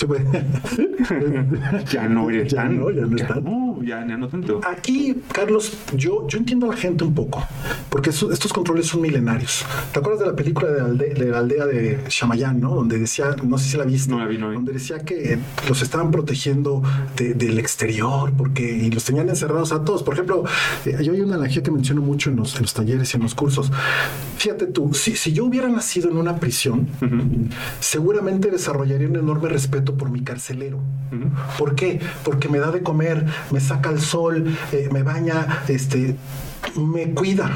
ya 1.90 2.08
no 2.08 2.30
eres 2.30 2.50
ya 2.50 2.62
tan. 2.62 2.78
No, 2.78 2.90
ya 2.90 3.02
no, 3.02 3.16
ya 3.16 3.40
no, 3.40 3.82
ya, 3.82 4.16
no 4.16 4.28
tanto. 4.28 4.62
Aquí, 4.66 5.16
Carlos, 5.30 5.76
yo, 5.94 6.26
yo 6.28 6.38
entiendo 6.38 6.64
a 6.64 6.70
la 6.70 6.76
gente 6.76 7.04
un 7.04 7.14
poco, 7.14 7.46
porque 7.90 8.08
estos 8.08 8.50
controles 8.54 8.86
son 8.86 9.02
milenarios. 9.02 9.66
¿Te 9.92 9.98
acuerdas 9.98 10.20
de 10.20 10.26
la 10.28 10.36
película 10.36 10.70
de 10.70 11.26
la 11.26 11.40
aldea 11.40 11.66
de, 11.66 11.98
Shamayán, 12.08 12.58
¿no? 12.58 12.74
Donde 12.74 12.98
decía, 12.98 13.36
no 13.42 13.58
sé 13.58 13.68
si 13.68 13.76
la 13.76 13.84
viste, 13.84 14.10
no 14.10 14.18
la 14.18 14.26
vi, 14.26 14.38
no 14.38 14.50
donde 14.50 14.72
decía 14.72 15.00
que 15.00 15.38
los 15.68 15.82
estaban 15.82 16.10
protegiendo 16.10 16.82
del 17.16 17.58
exterior, 17.58 18.32
porque 18.36 18.62
y 18.62 18.90
los 18.90 19.04
tenían 19.04 19.28
encerrados 19.28 19.72
a 19.72 19.84
todos. 19.84 20.02
Por 20.02 20.14
ejemplo, 20.14 20.44
eh, 20.86 20.96
yo 21.02 21.12
hay 21.12 21.20
una 21.20 21.34
analogía 21.34 21.62
que 21.62 21.70
menciono 21.70 22.00
mucho 22.00 22.29
en 22.30 22.36
los, 22.36 22.54
en 22.56 22.62
los, 22.62 22.74
talleres 22.74 23.12
y 23.12 23.16
en 23.16 23.22
los 23.22 23.34
cursos. 23.34 23.70
Fíjate 24.36 24.66
tú, 24.66 24.94
si, 24.94 25.16
si 25.16 25.32
yo 25.32 25.44
hubiera 25.44 25.68
nacido 25.68 26.10
en 26.10 26.16
una 26.16 26.36
prisión, 26.36 26.88
seguramente 27.80 28.50
desarrollaría 28.50 29.08
un 29.08 29.16
enorme 29.16 29.48
respeto 29.48 29.96
por 29.96 30.10
mi 30.10 30.22
carcelero. 30.22 30.80
¿Por 31.58 31.74
qué? 31.74 32.00
Porque 32.24 32.48
me 32.48 32.58
da 32.58 32.70
de 32.70 32.82
comer, 32.82 33.26
me 33.50 33.60
saca 33.60 33.90
el 33.90 34.00
sol, 34.00 34.56
eh, 34.72 34.88
me 34.92 35.02
baña, 35.02 35.62
este, 35.68 36.16
me 36.76 37.10
cuida. 37.10 37.50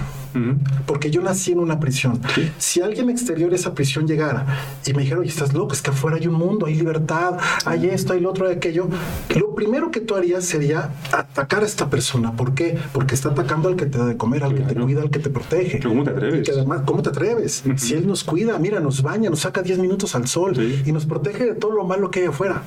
Porque 0.87 1.11
yo 1.11 1.23
nací 1.23 1.53
en 1.53 1.59
una 1.59 1.81
prisión. 1.81 2.21
Si 2.59 2.81
alguien 2.81 3.11
exterior 3.11 3.53
a 3.53 3.55
esa 3.55 3.75
prisión 3.75 4.07
llegara 4.07 4.47
y 4.85 4.93
me 4.93 5.03
dijera, 5.03 5.21
oye, 5.21 5.29
estás 5.29 5.53
loco, 5.55 5.75
es 5.75 5.83
que 5.83 5.91
afuera 5.91 6.17
hay 6.17 6.27
un 6.27 6.35
mundo, 6.35 6.67
hay 6.67 6.75
libertad, 6.75 7.39
hay 7.65 7.87
esto, 7.87 8.13
hay 8.13 8.21
lo 8.21 8.31
otro, 8.31 8.47
hay 8.47 8.55
aquello, 8.57 8.89
lo 9.37 9.55
primero 9.55 9.91
que 9.91 10.01
tú 10.01 10.15
harías 10.17 10.45
sería 10.45 10.91
atacar 11.13 11.63
a 11.63 11.67
esta 11.67 11.89
persona. 11.89 12.33
¿Por 12.33 12.55
qué? 12.55 12.79
Porque 12.93 13.15
está 13.15 13.31
atacando 13.31 13.69
al 13.69 13.77
que 13.77 13.87
te 13.87 13.99
da 13.99 14.07
de 14.07 14.17
comer, 14.17 14.45
al 14.45 14.55
que 14.55 14.63
te 14.63 14.75
cuida, 14.75 15.03
al 15.03 15.11
que 15.11 15.19
te 15.19 15.31
protege. 15.31 15.81
¿Cómo 15.81 16.05
te 16.05 16.11
atreves? 16.11 16.49
además, 16.49 16.83
¿cómo 16.85 17.03
te 17.03 17.11
atreves? 17.11 17.65
Si 17.77 17.95
él 17.95 18.07
nos 18.07 18.25
cuida, 18.25 18.59
mira, 18.59 18.81
nos 18.81 19.03
baña, 19.03 19.31
nos 19.31 19.41
saca 19.41 19.63
10 19.63 19.79
minutos 19.79 20.15
al 20.15 20.27
sol 20.27 20.55
y 20.85 20.93
nos 20.93 21.07
protege 21.07 21.45
de 21.45 21.55
todo 21.55 21.73
lo 21.73 21.85
malo 21.85 22.11
que 22.11 22.21
hay 22.21 22.27
afuera. 22.27 22.63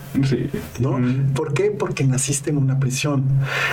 ¿No? 0.79 0.99
¿Por 1.33 1.53
qué? 1.53 1.71
Porque 1.71 2.03
naciste 2.03 2.49
en 2.49 2.57
una 2.57 2.79
prisión. 2.79 3.23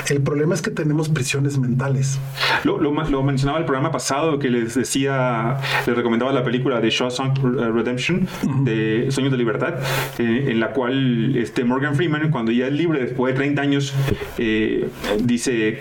El 0.09 0.21
problema 0.21 0.55
es 0.55 0.63
que 0.63 0.71
tenemos 0.71 1.09
prisiones 1.09 1.59
mentales. 1.59 2.19
Lo, 2.65 2.79
lo, 2.79 2.93
lo 2.93 3.23
mencionaba 3.23 3.59
el 3.59 3.65
programa 3.65 3.84
pasado 3.90 4.38
que 4.38 4.51
les 4.51 4.75
decía, 4.75 5.59
les 5.87 5.97
recomendaba 5.97 6.33
la 6.33 6.44
película 6.44 6.81
de 6.81 6.90
Shawshank 6.90 7.38
Redemption, 7.38 8.27
de 8.64 9.07
Sueños 9.11 9.33
de 9.33 9.38
Libertad, 9.38 9.75
eh, 10.18 10.47
en 10.49 10.61
la 10.61 10.73
cual 10.73 11.37
este 11.37 11.64
Morgan 11.64 11.94
Freeman, 11.94 12.31
cuando 12.31 12.53
ya 12.53 12.66
es 12.66 12.73
libre 12.73 13.01
después 13.01 13.35
de 13.35 13.38
30 13.38 13.62
años, 13.62 13.94
eh, 14.38 14.88
dice, 15.20 15.81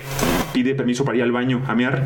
pide 0.54 0.76
permiso 0.76 1.04
para 1.04 1.18
ir 1.18 1.24
al 1.24 1.32
baño 1.32 1.62
a 1.68 1.76
mear 1.76 2.06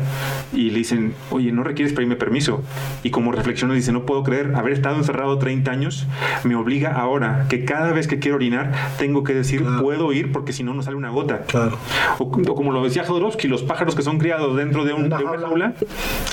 y 0.52 0.70
le 0.70 0.78
dicen, 0.78 1.14
oye, 1.30 1.52
no 1.52 1.62
requieres 1.62 1.92
pedirme 1.92 2.16
permiso. 2.16 2.62
Y 3.02 3.10
como 3.10 3.30
reflexión 3.30 3.72
dice, 3.74 3.92
no 3.92 4.06
puedo 4.06 4.22
creer, 4.24 4.54
haber 4.56 4.72
estado 4.72 4.96
encerrado 4.96 5.38
30 5.38 5.70
años 5.70 6.06
me 6.44 6.56
obliga 6.56 6.92
ahora 6.92 7.46
que 7.48 7.64
cada 7.64 7.92
vez 7.92 8.08
que 8.08 8.18
quiero 8.18 8.36
orinar 8.36 8.72
tengo 8.98 9.22
que 9.22 9.34
decir, 9.34 9.64
puedo 9.80 10.12
ir 10.12 10.32
porque 10.32 10.52
si 10.52 10.62
no, 10.62 10.74
no 10.74 10.82
sale 10.82 10.96
una 10.96 11.10
gota. 11.10 11.42
Claro. 11.42 11.78
O, 12.18 12.30
como 12.30 12.72
lo 12.72 12.82
decía 12.82 13.04
Jodorowsky, 13.04 13.48
los 13.48 13.62
pájaros 13.62 13.94
que 13.94 14.02
son 14.02 14.18
criados 14.18 14.56
dentro 14.56 14.84
de, 14.84 14.94
un, 14.94 15.08
de 15.08 15.16
una 15.16 15.38
jaula 15.38 15.74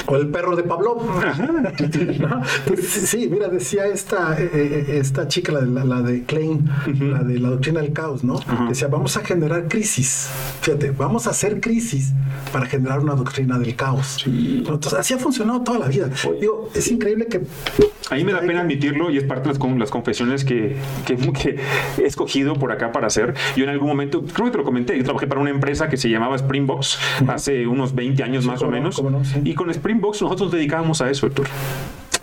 o 0.07 0.15
el 0.15 0.27
perro 0.27 0.55
de 0.55 0.63
Pablo. 0.63 0.97
Pues, 2.65 2.85
sí, 2.87 3.27
mira, 3.31 3.47
decía 3.47 3.85
esta, 3.85 4.39
eh, 4.39 4.49
eh, 4.53 4.85
esta 4.99 5.27
chica, 5.27 5.51
la 5.51 5.61
de, 5.61 5.85
la, 5.85 6.01
de 6.01 6.23
Klein, 6.23 6.69
la 6.99 7.23
de 7.23 7.39
la 7.39 7.49
doctrina 7.49 7.81
del 7.81 7.93
caos, 7.93 8.23
¿no? 8.23 8.39
Decía, 8.67 8.87
vamos 8.87 9.17
a 9.17 9.21
generar 9.21 9.67
crisis. 9.67 10.29
Fíjate, 10.61 10.91
vamos 10.91 11.27
a 11.27 11.31
hacer 11.31 11.59
crisis 11.59 12.04
para 12.51 12.65
generar 12.65 12.99
una 12.99 13.15
doctrina 13.15 13.57
del 13.57 13.75
caos. 13.75 14.23
Entonces, 14.25 14.93
así 14.93 15.13
ha 15.13 15.17
funcionado 15.17 15.61
toda 15.61 15.79
la 15.79 15.87
vida. 15.87 16.09
Digo, 16.39 16.69
es 16.73 16.89
increíble 16.91 17.27
que... 17.27 17.41
A 18.11 18.15
mí 18.15 18.23
me 18.23 18.33
da 18.33 18.41
pena 18.41 18.61
admitirlo 18.61 19.09
y 19.09 19.17
es 19.17 19.23
parte 19.23 19.49
de 19.49 19.57
las, 19.57 19.77
las 19.77 19.89
confesiones 19.89 20.45
que, 20.45 20.75
que, 21.05 21.59
he 21.97 22.05
escogido 22.05 22.53
por 22.53 22.71
acá 22.71 22.91
para 22.91 23.07
hacer. 23.07 23.33
Yo 23.55 23.63
en 23.63 23.71
algún 23.71 23.87
momento, 23.87 24.23
creo 24.23 24.45
que 24.45 24.51
te 24.51 24.57
lo 24.59 24.63
comenté, 24.63 24.97
yo 24.97 25.03
trabajé 25.03 25.27
para 25.27 25.41
una 25.41 25.49
empresa 25.49 25.89
que 25.89 25.97
se 25.97 26.09
llamaba 26.09 26.37
Springbox 26.37 26.99
hace 27.27 27.65
unos 27.65 27.95
20 27.95 28.23
años 28.23 28.45
más 28.45 28.61
o 28.61 28.69
menos. 28.69 29.01
Y 29.43 29.55
con 29.55 29.71
Springbox 29.71 30.21
nosotros 30.21 30.47
nos 30.47 30.51
dedicábamos 30.51 31.01
a 31.01 31.09
eso, 31.09 31.27
Héctor 31.27 31.47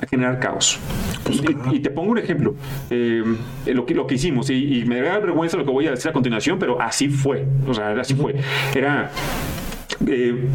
a 0.02 0.06
generar 0.06 0.38
caos. 0.40 0.78
Pues 1.24 1.40
y, 1.72 1.80
te 1.80 1.90
pongo 1.90 2.10
un 2.10 2.18
ejemplo, 2.18 2.54
eh, 2.90 3.22
lo, 3.66 3.86
que, 3.86 3.94
lo 3.94 4.06
que 4.06 4.16
hicimos, 4.16 4.50
y, 4.50 4.84
me 4.84 5.00
da 5.00 5.18
vergüenza 5.18 5.56
lo 5.56 5.64
que 5.64 5.70
voy 5.70 5.86
a 5.86 5.90
decir 5.92 6.10
a 6.10 6.12
continuación, 6.12 6.58
pero 6.58 6.80
así 6.80 7.08
fue, 7.08 7.46
o 7.66 7.72
sea, 7.72 7.90
así 7.92 8.14
fue. 8.14 8.34
Era... 8.74 9.10
Eh, 10.06 10.48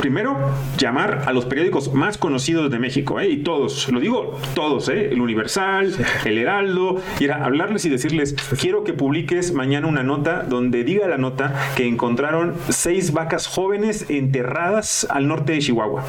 primero, 0.00 0.36
llamar 0.78 1.24
a 1.26 1.32
los 1.32 1.44
periódicos 1.44 1.92
más 1.92 2.18
conocidos 2.18 2.70
de 2.70 2.78
México, 2.78 3.20
¿eh? 3.20 3.28
y 3.28 3.38
todos, 3.38 3.88
lo 3.90 4.00
digo 4.00 4.38
todos, 4.54 4.88
¿eh? 4.88 5.10
el 5.12 5.20
Universal, 5.20 5.94
el 6.24 6.38
Heraldo, 6.38 7.00
y 7.18 7.24
era 7.24 7.44
hablarles 7.44 7.84
y 7.84 7.88
decirles, 7.88 8.34
quiero 8.58 8.84
que 8.84 8.92
publiques 8.92 9.52
mañana 9.52 9.86
una 9.86 10.02
nota 10.02 10.42
donde 10.42 10.84
diga 10.84 11.06
la 11.06 11.18
nota 11.18 11.54
que 11.76 11.86
encontraron 11.86 12.54
seis 12.68 13.12
vacas 13.12 13.46
jóvenes 13.46 14.06
enterradas 14.08 15.06
al 15.10 15.28
norte 15.28 15.52
de 15.52 15.58
Chihuahua. 15.58 16.04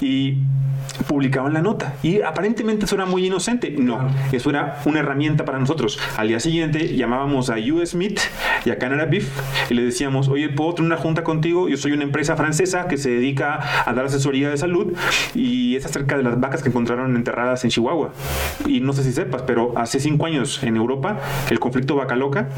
Y 0.00 0.38
publicaban 1.06 1.52
la 1.52 1.62
nota. 1.62 1.94
Y 2.02 2.22
aparentemente 2.22 2.84
eso 2.84 2.94
era 2.94 3.06
muy 3.06 3.26
inocente. 3.26 3.70
No, 3.70 4.10
eso 4.32 4.50
era 4.50 4.80
una 4.84 5.00
herramienta 5.00 5.44
para 5.44 5.58
nosotros. 5.58 5.98
Al 6.16 6.28
día 6.28 6.40
siguiente 6.40 6.96
llamábamos 6.96 7.50
a 7.50 7.56
US 7.56 7.94
Meat 7.94 8.20
y 8.64 8.70
a 8.70 8.78
Canada 8.78 9.06
Beef 9.06 9.28
y 9.70 9.74
le 9.74 9.82
decíamos, 9.82 10.28
oye, 10.28 10.48
¿puedo 10.48 10.74
tener 10.74 10.92
una 10.92 11.00
junta 11.00 11.24
contigo? 11.24 11.68
Yo 11.70 11.76
soy 11.76 11.92
una 11.92 12.02
empresa 12.02 12.34
francesa 12.34 12.88
que 12.88 12.96
se 12.96 13.10
dedica 13.10 13.60
a 13.88 13.92
dar 13.92 14.06
asesoría 14.06 14.50
de 14.50 14.56
salud 14.56 14.92
y 15.36 15.76
es 15.76 15.86
acerca 15.86 16.16
de 16.16 16.24
las 16.24 16.40
vacas 16.40 16.64
que 16.64 16.68
encontraron 16.68 17.14
enterradas 17.14 17.62
en 17.62 17.70
Chihuahua. 17.70 18.12
Y 18.66 18.80
no 18.80 18.92
sé 18.92 19.04
si 19.04 19.12
sepas, 19.12 19.42
pero 19.42 19.78
hace 19.78 20.00
cinco 20.00 20.26
años 20.26 20.60
en 20.64 20.74
Europa 20.74 21.20
el 21.48 21.60
conflicto 21.60 21.94
vaca 21.94 22.16
loca, 22.16 22.48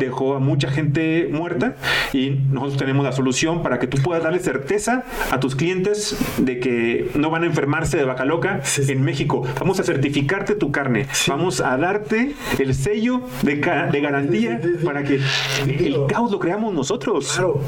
dejó 0.00 0.34
a 0.34 0.40
mucha 0.40 0.70
gente 0.70 1.28
muerta 1.30 1.76
y 2.12 2.30
nosotros 2.50 2.78
tenemos 2.78 3.04
la 3.04 3.12
solución 3.12 3.62
para 3.62 3.78
que 3.78 3.86
tú 3.86 3.98
puedas 4.02 4.24
darle 4.24 4.40
certeza 4.40 5.04
a 5.30 5.38
tus 5.38 5.54
clientes 5.54 6.16
de 6.38 6.58
que 6.58 7.10
no 7.14 7.30
van 7.30 7.44
a 7.44 7.46
enfermar 7.46 7.68
Marce 7.68 7.98
de 7.98 8.04
Vaca 8.04 8.24
Loca 8.24 8.62
en 8.88 9.02
México. 9.04 9.46
Vamos 9.60 9.78
a 9.78 9.84
certificarte 9.84 10.56
tu 10.56 10.72
carne. 10.72 11.06
Vamos 11.28 11.60
a 11.60 11.76
darte 11.76 12.34
el 12.58 12.74
sello 12.74 13.20
de, 13.42 13.56
de 13.56 14.00
garantía 14.00 14.60
para 14.84 15.04
que 15.04 15.20
el 15.68 16.06
caos 16.08 16.32
lo 16.32 16.40
creamos 16.40 16.74
nosotros. 16.74 17.34
Claro, 17.34 17.60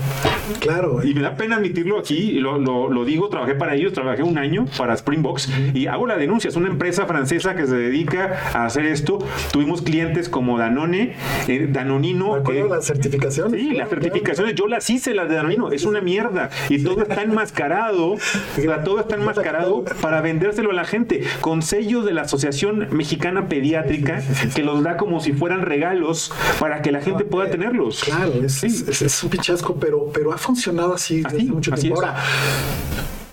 claro. 0.58 0.69
Y 1.04 1.14
me 1.14 1.22
da 1.22 1.34
pena 1.34 1.56
admitirlo 1.56 1.98
aquí, 1.98 2.32
lo, 2.32 2.58
lo, 2.58 3.04
digo, 3.04 3.28
trabajé 3.28 3.54
para 3.54 3.74
ellos, 3.74 3.92
trabajé 3.92 4.22
un 4.22 4.38
año 4.38 4.66
para 4.78 4.96
Springbox 4.96 5.50
y 5.74 5.86
hago 5.86 6.06
la 6.06 6.16
denuncia. 6.16 6.48
Es 6.48 6.56
una 6.56 6.68
empresa 6.68 7.06
francesa 7.06 7.56
que 7.56 7.66
se 7.66 7.74
dedica 7.74 8.38
a 8.54 8.66
hacer 8.66 8.86
esto. 8.86 9.18
Tuvimos 9.52 9.82
clientes 9.82 10.28
como 10.28 10.58
Danone, 10.58 11.16
eh, 11.48 11.68
Danonino. 11.70 12.40
¿Me 12.42 12.62
las 12.68 12.86
certificaciones? 12.86 13.60
Sí, 13.60 13.70
las 13.72 13.88
certificaciones, 13.88 14.54
yo 14.54 14.68
las 14.68 14.88
hice, 14.90 15.14
las 15.14 15.28
de 15.28 15.34
Danonino. 15.36 15.72
Es 15.72 15.84
una 15.84 16.00
mierda. 16.00 16.50
Y 16.68 16.82
todo 16.84 17.02
está 17.02 17.22
enmascarado, 17.22 18.16
todo 18.84 19.00
está 19.00 19.16
enmascarado 19.16 19.84
para 20.00 20.20
vendérselo 20.20 20.70
a 20.70 20.74
la 20.74 20.84
gente, 20.84 21.24
con 21.40 21.62
sellos 21.62 22.04
de 22.04 22.12
la 22.12 22.22
Asociación 22.22 22.88
Mexicana 22.92 23.48
Pediátrica, 23.48 24.22
que 24.54 24.62
los 24.62 24.84
da 24.84 24.96
como 24.96 25.20
si 25.20 25.32
fueran 25.32 25.62
regalos 25.62 26.32
para 26.60 26.80
que 26.82 26.92
la 26.92 27.00
gente 27.00 27.24
pueda 27.24 27.50
tenerlos. 27.50 28.04
Claro, 28.04 28.32
es, 28.44 29.22
un 29.22 29.30
pichasco, 29.30 29.76
pero, 29.80 30.10
pero 30.12 30.32
ha 30.32 30.38
funcionado 30.38 30.59
así, 30.94 31.22
desde 31.22 31.44
mucho 31.44 31.72
tiempo. 31.72 32.00
Ahora, 32.00 32.16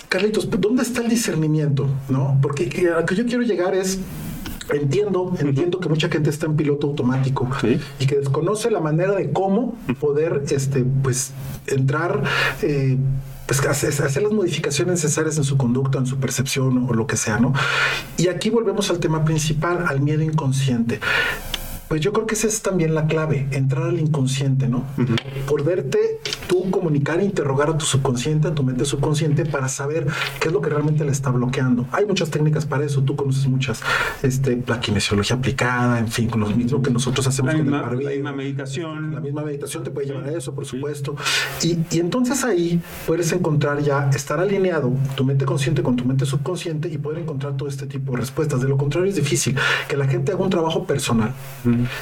Carlitos, 0.10 0.50
¿dónde 0.50 0.84
está 0.84 1.02
el 1.02 1.10
discernimiento? 1.10 1.88
¿No? 2.10 2.38
Porque 2.42 2.90
a 2.96 3.02
lo 3.02 3.06
que 3.06 3.16
yo 3.16 3.26
quiero 3.26 3.44
llegar 3.44 3.76
es 3.76 4.00
Entiendo, 4.70 5.34
entiendo 5.40 5.80
que 5.80 5.88
mucha 5.88 6.10
gente 6.10 6.30
está 6.30 6.46
en 6.46 6.58
piloto 6.58 6.88
automático 6.88 7.50
y 8.00 8.06
que 8.06 8.16
desconoce 8.18 8.70
la 8.70 8.82
manera 8.82 9.16
de 9.16 9.32
cómo 9.32 9.78
poder, 10.00 10.44
este, 10.50 10.84
pues, 10.84 11.32
entrar. 11.68 12.24
Eh, 12.62 12.98
pues 13.46 13.62
hacer 13.66 14.24
las 14.24 14.34
modificaciones 14.34 14.96
necesarias 14.96 15.38
en 15.38 15.46
su 15.46 15.56
conducta, 15.56 16.00
en 16.00 16.06
su 16.06 16.18
percepción 16.18 16.86
o 16.90 16.94
lo 16.94 17.08
que 17.08 17.16
sea, 17.16 17.40
¿no? 17.40 17.54
Y 18.18 18.28
aquí 18.28 18.50
volvemos 18.50 18.90
al 18.90 19.00
tema 19.00 19.24
principal, 19.24 19.86
al 19.88 20.02
miedo 20.02 20.22
inconsciente. 20.22 21.00
Pues 21.88 22.02
yo 22.02 22.12
creo 22.12 22.26
que 22.26 22.36
esa 22.36 22.48
es 22.48 22.62
también 22.62 22.94
la 22.94 23.08
clave, 23.08 23.48
entrar 23.52 23.84
al 23.84 24.00
inconsciente, 24.00 24.68
¿no? 24.68 24.84
Poderte 25.48 26.20
tú 26.48 26.70
comunicar, 26.70 27.22
interrogar 27.22 27.70
a 27.70 27.78
tu 27.78 27.86
subconsciente, 27.86 28.50
a 28.50 28.54
tu 28.54 28.64
mente 28.64 28.84
subconsciente 28.84 29.46
para 29.46 29.70
saber 29.70 30.06
qué 30.40 30.50
es 30.50 30.54
lo 30.54 30.62
que 30.62 30.70
realmente 30.70 31.06
le 31.06 31.12
está 31.12 31.32
bloqueando. 31.32 31.88
Hay 31.92 32.06
muchas 32.06 32.30
técnicas 32.30 32.66
para 32.66 32.84
eso, 32.84 33.02
tú 33.04 33.16
conoces 33.16 33.48
muchas, 33.48 33.82
este, 34.22 34.62
la 34.68 34.80
kinesiología 34.80 35.38
aplicada, 35.38 36.00
en 36.00 36.10
fin, 36.10 36.30
con 36.30 36.42
lo 36.42 36.48
mismo 36.48 36.82
que 36.82 36.92
nosotros 36.92 37.26
hacemos 37.26 37.54
la 37.54 37.60
con 37.60 37.68
misma, 37.68 37.90
el 37.92 38.04
La 38.04 38.12
misma 38.12 38.32
meditación. 38.34 39.16
La 39.16 39.22
misma 39.22 39.44
meditación 39.44 39.84
te 39.84 39.92
puede 39.92 40.08
llevar 40.08 40.26
a 40.26 40.32
eso, 40.32 40.54
por 40.54 40.66
supuesto. 40.66 41.16
Y, 41.64 41.80
y 41.90 42.00
entonces 42.00 42.44
ahí 42.44 42.82
puedes 43.06 43.32
encontrar 43.32 43.80
ya, 43.82 44.10
estar 44.14 44.40
alineado 44.40 44.92
tu 45.16 45.24
mente 45.24 45.46
consciente 45.46 45.84
con 45.84 45.96
tu 45.96 46.06
mente 46.06 46.26
subconsciente 46.26 46.90
y 46.90 46.98
poder 46.98 47.20
encontrar 47.20 47.56
todo 47.56 47.70
este 47.70 47.86
tipo 47.88 48.12
de 48.12 48.20
respuestas. 48.20 48.62
De 48.62 48.68
lo 48.68 48.78
contrario 48.78 49.10
es 49.10 49.16
difícil 49.16 49.56
que 49.88 49.96
la 49.96 50.08
gente 50.08 50.34
haga 50.34 50.44
un 50.44 50.50
trabajo 50.50 50.86
personal 50.86 51.34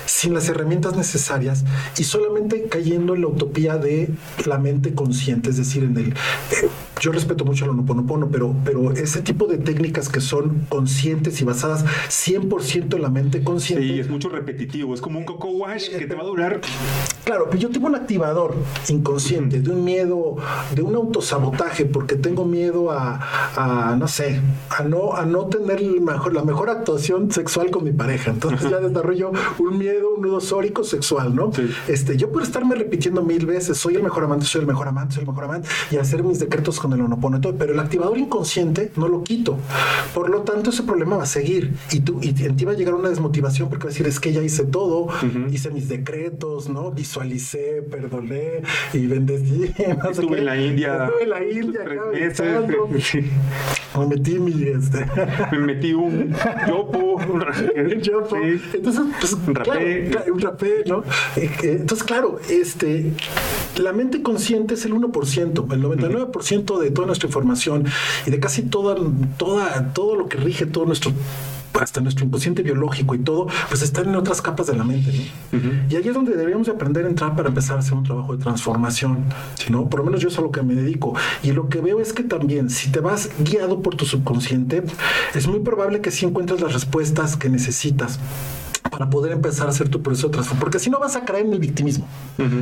sin 0.06 0.34
las 0.34 0.50
herramientas 0.50 0.96
necesarias 0.96 1.64
y 1.98 2.04
solamente 2.04 2.66
cayendo 2.70 3.16
en 3.16 3.22
la 3.22 3.28
utopía 3.28 3.78
de 3.78 4.10
la 4.46 4.58
mente 4.58 4.94
consciente, 4.94 5.50
es 5.50 5.58
decir, 5.58 5.84
en 5.84 5.98
el... 5.98 6.10
Eh, 6.12 6.70
yo 7.02 7.12
respeto 7.12 7.44
mucho 7.44 7.66
al 7.66 7.72
Honoponopono, 7.72 8.30
pero, 8.30 8.56
pero 8.64 8.92
ese 8.94 9.22
tipo 9.22 9.48
de 9.48 9.58
técnicas 9.58 10.08
que 10.08 10.22
son 10.22 10.66
conscientes 10.70 11.42
y 11.42 11.44
basadas 11.44 11.86
100% 12.08 12.96
en 12.96 13.02
la 13.02 13.10
mente 13.10 13.44
consciente. 13.44 13.86
Sí, 13.88 14.00
es 14.00 14.10
mucho 14.10 14.30
repetitivo, 14.30 14.94
es 14.94 15.02
como 15.02 15.20
un 15.20 15.26
coco 15.26 15.50
wash 15.50 15.90
que 15.90 16.06
te 16.06 16.16
va 16.16 16.22
a 16.22 16.26
durar. 16.26 16.62
Claro, 17.26 17.48
pero 17.50 17.60
yo 17.60 17.70
tengo 17.70 17.88
un 17.88 17.96
activador 17.96 18.56
inconsciente 18.88 19.60
de 19.60 19.70
un 19.70 19.84
miedo, 19.84 20.38
de 20.74 20.82
un 20.82 20.96
autosabotaje, 20.96 21.86
porque 21.86 22.16
tengo 22.16 22.46
miedo 22.46 22.92
a, 22.92 23.96
no 24.00 24.08
sé, 24.08 24.40
a 24.70 24.84
no, 24.84 25.14
a 25.14 25.26
no 25.26 25.46
tener 25.48 25.82
mejor, 26.00 26.34
la 26.34 26.44
mejor 26.44 26.70
actuación 26.70 27.32
sexual 27.32 27.72
con 27.72 27.84
mi 27.84 27.92
pareja. 27.92 28.32
Entonces 28.32 28.70
ya 28.70 28.80
desarrollo 28.80 29.32
un 29.68 29.78
miedo, 29.78 30.16
un 30.16 30.22
nudo 30.22 30.40
sórico 30.42 30.84
sexual, 30.84 31.36
¿no? 31.36 31.52
Este, 31.88 32.18
yo 32.18 32.32
por 32.32 32.44
estarme 32.44 32.76
repitiendo 32.76 33.24
mil 33.24 33.46
veces, 33.46 33.78
soy 33.78 33.96
el 33.96 34.04
mejor 34.04 34.24
amante, 34.24 34.46
soy 34.46 34.62
el 34.62 34.68
mejor 34.68 34.88
amante, 34.88 35.16
soy 35.16 35.22
el 35.24 35.28
mejor 35.28 35.46
amante, 35.46 35.68
y 35.92 35.98
hacer 35.98 36.24
mis 36.24 36.40
decretos 36.40 36.80
con 36.80 36.94
el 36.94 37.02
onopono, 37.02 37.40
todo, 37.42 37.56
pero 37.56 37.74
el 37.74 37.80
activador 37.80 38.18
inconsciente 38.18 38.92
no 38.96 39.08
lo 39.08 39.24
quito. 39.24 39.58
Por 40.14 40.30
lo 40.30 40.42
tanto, 40.42 40.70
ese 40.70 40.84
problema 40.84 41.18
va 41.18 41.24
a 41.24 41.28
seguir. 41.28 41.74
Y 41.92 42.00
tú, 42.02 42.20
y 42.22 42.30
en 42.44 42.56
ti 42.56 42.66
va 42.66 42.74
a 42.74 42.76
llegar 42.76 42.94
una 42.94 43.10
desmotivación 43.10 43.70
porque 43.70 43.86
va 43.86 43.90
a 43.90 43.94
decir, 43.94 44.08
es 44.08 44.20
que 44.20 44.34
ya 44.34 44.42
hice 44.42 44.66
todo, 44.66 45.08
hice 45.52 45.70
mis 45.72 45.90
decretos, 45.90 46.70
¿no? 46.70 46.92
Visualicé, 46.92 47.84
perdoné 47.90 48.62
y 48.94 49.08
bendecí. 49.08 49.72
Estuve 50.10 50.40
en 50.40 50.46
la 50.46 50.58
India. 50.58 51.06
Estuve 51.06 51.24
en 51.24 51.30
la 51.30 51.44
India, 51.44 51.84
Me 53.98 54.08
metí 54.08 54.40
mi, 54.40 54.64
este. 54.64 55.06
Me 55.52 55.60
metí 55.60 55.94
un 55.94 56.36
yopo. 56.68 57.16
Un 57.26 58.02
yopo. 58.02 58.36
Entonces, 58.74 59.04
pues, 59.20 59.36
claro, 59.64 60.34
un 60.34 60.40
rapé, 60.40 60.84
¿no? 60.86 61.04
Entonces, 61.36 62.04
claro, 62.06 62.40
este, 62.50 63.12
la 63.78 63.94
mente 63.94 64.22
consciente 64.22 64.76
es 64.76 64.86
el 64.86 64.94
1%, 64.94 65.74
el 65.74 65.84
99% 65.84 66.80
de 66.80 66.92
toda 66.92 67.08
nuestra 67.08 67.28
información 67.28 67.86
y 68.26 68.32
de 68.32 68.40
casi 68.40 68.64
toda, 68.64 68.96
toda, 69.38 69.94
todo 69.94 70.16
lo 70.16 70.28
que 70.28 70.38
rige 70.38 70.66
todo 70.66 70.86
nuestro 70.86 71.12
hasta 71.82 72.02
nuestro 72.02 72.26
inconsciente 72.26 72.64
biológico 72.64 73.16
y 73.16 73.20
todo, 73.20 73.48
pues 73.70 73.82
están 73.82 74.10
en 74.10 74.16
otras 74.16 74.42
capas 74.42 74.68
de 74.68 74.76
la 74.76 74.84
mente, 74.84 75.12
Y 75.90 75.96
ahí 75.96 76.08
es 76.08 76.14
donde 76.14 76.36
deberíamos 76.36 76.68
de 76.68 76.74
aprender 76.74 77.06
a 77.06 77.10
entrar 77.10 77.36
para 77.36 77.50
empezar 77.50 77.78
a 77.78 77.80
hacer 77.80 77.94
un 77.94 78.04
trabajo 78.04 78.36
de 78.36 78.44
transformación, 78.44 79.26
¿no? 79.70 79.90
Por 79.90 80.00
lo 80.00 80.06
menos 80.06 80.22
yo 80.22 80.30
es 80.30 80.38
a 80.38 80.42
lo 80.42 80.52
que 80.52 80.62
me 80.62 80.76
dedico. 80.76 81.16
Y 81.44 81.52
lo 81.52 81.70
que 81.70 81.82
veo 81.82 82.00
es 82.00 82.14
que 82.14 82.24
también, 82.24 82.70
si 82.70 82.92
te 82.92 83.00
vas 83.00 83.30
guiado 83.40 83.82
por 83.82 83.96
tu 83.96 84.06
subconsciente, 84.06 84.84
es 85.34 85.48
muy 85.48 85.60
probable 85.60 86.02
que 86.02 86.12
sí 86.12 86.26
encuentres 86.26 86.62
las 86.62 86.74
respuestas 86.74 87.36
que 87.36 87.50
necesitas 87.50 88.20
para 88.90 89.10
poder 89.10 89.32
empezar 89.32 89.68
a 89.68 89.70
hacer 89.72 89.90
tu 89.90 90.02
proceso 90.02 90.28
de 90.28 90.34
transformación. 90.34 90.60
Porque 90.60 90.80
si 90.80 90.90
no 90.90 91.00
vas 91.00 91.16
a 91.16 91.26
caer 91.26 91.46
en 91.46 91.54
el 91.54 91.60
victimismo. 91.60 92.08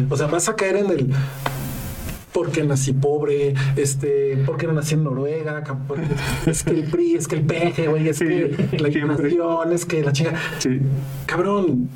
O 0.09 0.17
sea, 0.17 0.27
vas 0.27 0.49
a 0.49 0.55
caer 0.55 0.77
en 0.77 0.89
el 0.89 1.13
porque 2.33 2.63
nací 2.63 2.93
pobre, 2.93 3.53
este, 3.75 4.43
porque 4.45 4.65
no 4.65 4.73
nací 4.73 4.95
en 4.95 5.03
Noruega, 5.03 5.63
es 6.47 6.63
que 6.63 6.71
el 6.71 6.85
PRI, 6.85 7.13
es 7.13 7.27
que 7.27 7.35
el 7.35 7.43
peje, 7.43 7.87
güey, 7.87 8.09
es 8.09 8.19
que 8.19 8.55
la 8.79 8.89
inflación, 8.89 9.71
es 9.71 9.85
que 9.85 10.03
la 10.03 10.11
chinga. 10.11 10.33
Cabrón, 11.27 11.89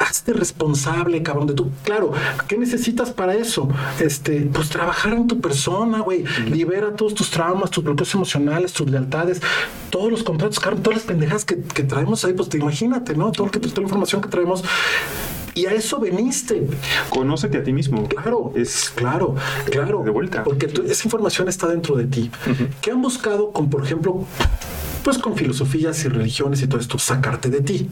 hazte 0.00 0.32
responsable, 0.32 1.22
cabrón, 1.22 1.46
de 1.46 1.54
tú. 1.54 1.70
Claro, 1.84 2.12
¿qué 2.48 2.56
necesitas 2.56 3.10
para 3.10 3.34
eso? 3.34 3.68
Este, 4.00 4.40
pues 4.52 4.70
trabajar 4.70 5.12
en 5.12 5.26
tu 5.26 5.40
persona, 5.40 6.00
güey. 6.00 6.24
Libera 6.46 6.94
todos 6.96 7.14
tus 7.14 7.30
traumas, 7.30 7.70
tus 7.70 7.84
bloqueos 7.84 8.14
emocionales, 8.14 8.72
tus 8.72 8.90
lealtades, 8.90 9.40
todos 9.90 10.10
los 10.10 10.22
contratos, 10.22 10.58
cabrón, 10.58 10.82
todas 10.82 11.00
las 11.00 11.06
pendejas 11.06 11.44
que, 11.44 11.56
traemos 11.56 12.24
ahí, 12.24 12.32
pues 12.32 12.48
te 12.48 12.58
imagínate, 12.58 13.14
¿no? 13.14 13.30
Todo, 13.32 13.50
que, 13.50 13.58
toda 13.58 13.76
la 13.76 13.82
información 13.82 14.20
que 14.20 14.28
traemos 14.28 14.64
y 15.54 15.66
a 15.66 15.72
eso 15.72 15.98
veniste. 15.98 16.66
Conócete 17.10 17.58
a 17.58 17.64
ti 17.64 17.72
mismo. 17.72 18.08
Claro, 18.08 18.52
es 18.54 18.90
claro, 18.94 19.34
claro. 19.70 20.02
De 20.02 20.10
vuelta. 20.10 20.44
Porque 20.44 20.66
esa 20.66 21.04
información 21.04 21.48
está 21.48 21.66
dentro 21.66 21.96
de 21.96 22.06
ti. 22.06 22.30
¿Qué 22.80 22.90
han 22.90 23.02
buscado 23.02 23.50
con, 23.52 23.68
por 23.68 23.84
ejemplo, 23.84 24.24
pues 25.02 25.18
con 25.18 25.36
filosofías 25.36 26.04
y 26.04 26.08
religiones 26.08 26.62
y 26.62 26.68
todo 26.68 26.80
esto, 26.80 26.98
sacarte 26.98 27.50
de 27.50 27.60
ti? 27.60 27.90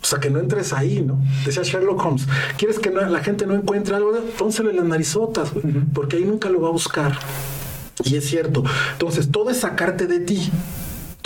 O 0.00 0.06
sea, 0.06 0.20
que 0.20 0.30
no 0.30 0.38
entres 0.38 0.72
ahí, 0.72 1.02
¿no? 1.02 1.18
Decía 1.44 1.62
Sherlock 1.62 2.04
Holmes, 2.04 2.26
¿quieres 2.56 2.78
que 2.78 2.90
la 2.90 3.20
gente 3.20 3.46
no 3.46 3.54
encuentre 3.54 3.96
algo? 3.96 4.12
Pónselo 4.38 4.70
en 4.70 4.76
las 4.76 4.86
narizotas, 4.86 5.50
porque 5.92 6.16
ahí 6.16 6.24
nunca 6.24 6.48
lo 6.48 6.60
va 6.60 6.68
a 6.68 6.72
buscar. 6.72 7.18
Y 8.04 8.16
es 8.16 8.26
cierto. 8.26 8.62
Entonces, 8.92 9.30
todo 9.30 9.50
es 9.50 9.58
sacarte 9.58 10.06
de 10.06 10.20
ti 10.20 10.50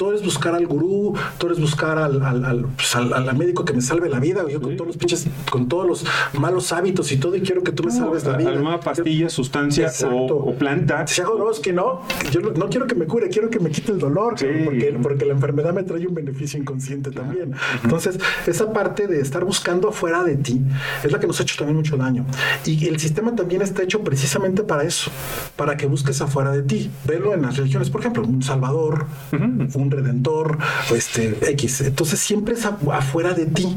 tú 0.03 0.11
eres 0.11 0.25
buscar 0.25 0.53
al 0.57 0.67
gurú, 0.67 1.15
tú 1.39 1.47
eres 1.47 1.61
buscar 1.61 1.97
al, 1.97 2.21
al, 2.21 2.67
pues, 2.75 3.37
médico 3.37 3.65
que 3.65 3.73
me 3.73 3.81
salve 3.81 4.09
la 4.09 4.19
vida, 4.19 4.45
yo 4.51 4.61
con 4.61 4.77
todos 4.77 4.89
los 4.89 4.97
pinches, 4.97 5.29
con 5.49 5.69
todos 5.69 5.87
los 5.87 6.05
malos 6.41 6.73
hábitos 6.73 7.13
y 7.13 7.19
todo, 7.19 7.37
y 7.37 7.41
quiero 7.41 7.63
que 7.63 7.71
tú 7.71 7.85
me 7.85 7.93
salves 7.93 8.25
la 8.25 8.37
vida. 8.37 8.51
Alguna 8.51 8.81
pastilla, 8.81 9.29
sustancia 9.29 9.93
o, 10.11 10.55
planta. 10.55 11.07
Si 11.07 11.21
hago 11.21 11.37
dos 11.37 11.61
que 11.61 11.73
no, 11.73 12.03
yo 12.33 12.41
no 12.41 12.69
quiero 12.69 12.89
que 12.89 12.97
me 12.97 13.07
cure, 13.07 13.29
quiero 13.29 13.49
que 13.49 13.61
me 13.61 13.71
quite 13.71 13.93
el 13.93 14.01
dolor, 14.01 14.35
porque, 14.65 14.99
porque 15.01 15.25
la 15.25 15.35
enfermedad 15.35 15.73
me 15.73 15.85
trae 15.85 16.05
un 16.05 16.15
beneficio 16.15 16.59
inconsciente 16.59 17.13
también. 17.13 17.55
Entonces, 17.85 18.19
esa 18.45 18.73
parte 18.73 19.07
de 19.07 19.21
estar 19.21 19.45
buscando 19.45 19.89
afuera 19.91 20.25
de 20.25 20.35
ti 20.35 20.63
es 21.05 21.13
la 21.13 21.21
que 21.21 21.29
nos 21.29 21.39
ha 21.39 21.45
hecho 21.45 21.55
también 21.57 21.77
mucho 21.77 21.97
daño. 21.97 22.27
Y 22.67 22.89
el 22.89 22.99
sistema 22.99 23.37
también 23.37 23.63
está 23.63 23.85
hecho 23.85 24.03
precisamente 24.03 24.65
para 24.65 24.83
eso, 24.83 25.13
para 25.55 25.77
que 25.77 25.87
busques 25.87 26.21
afuera 26.21 26.51
de 26.51 26.63
ti. 26.63 26.91
Velo 27.07 27.35
en 27.35 27.43
las 27.43 27.57
religiones, 27.57 27.89
por 27.89 28.01
ejemplo, 28.01 28.25
un 28.25 28.43
Salvador, 28.43 29.07
un 29.31 29.92
redentor, 29.93 30.59
este, 30.95 31.39
X. 31.53 31.83
Entonces 31.83 32.21
siempre 32.21 32.55
es 32.55 32.65
afuera 32.67 33.35
de 33.35 33.47
ti. 33.47 33.77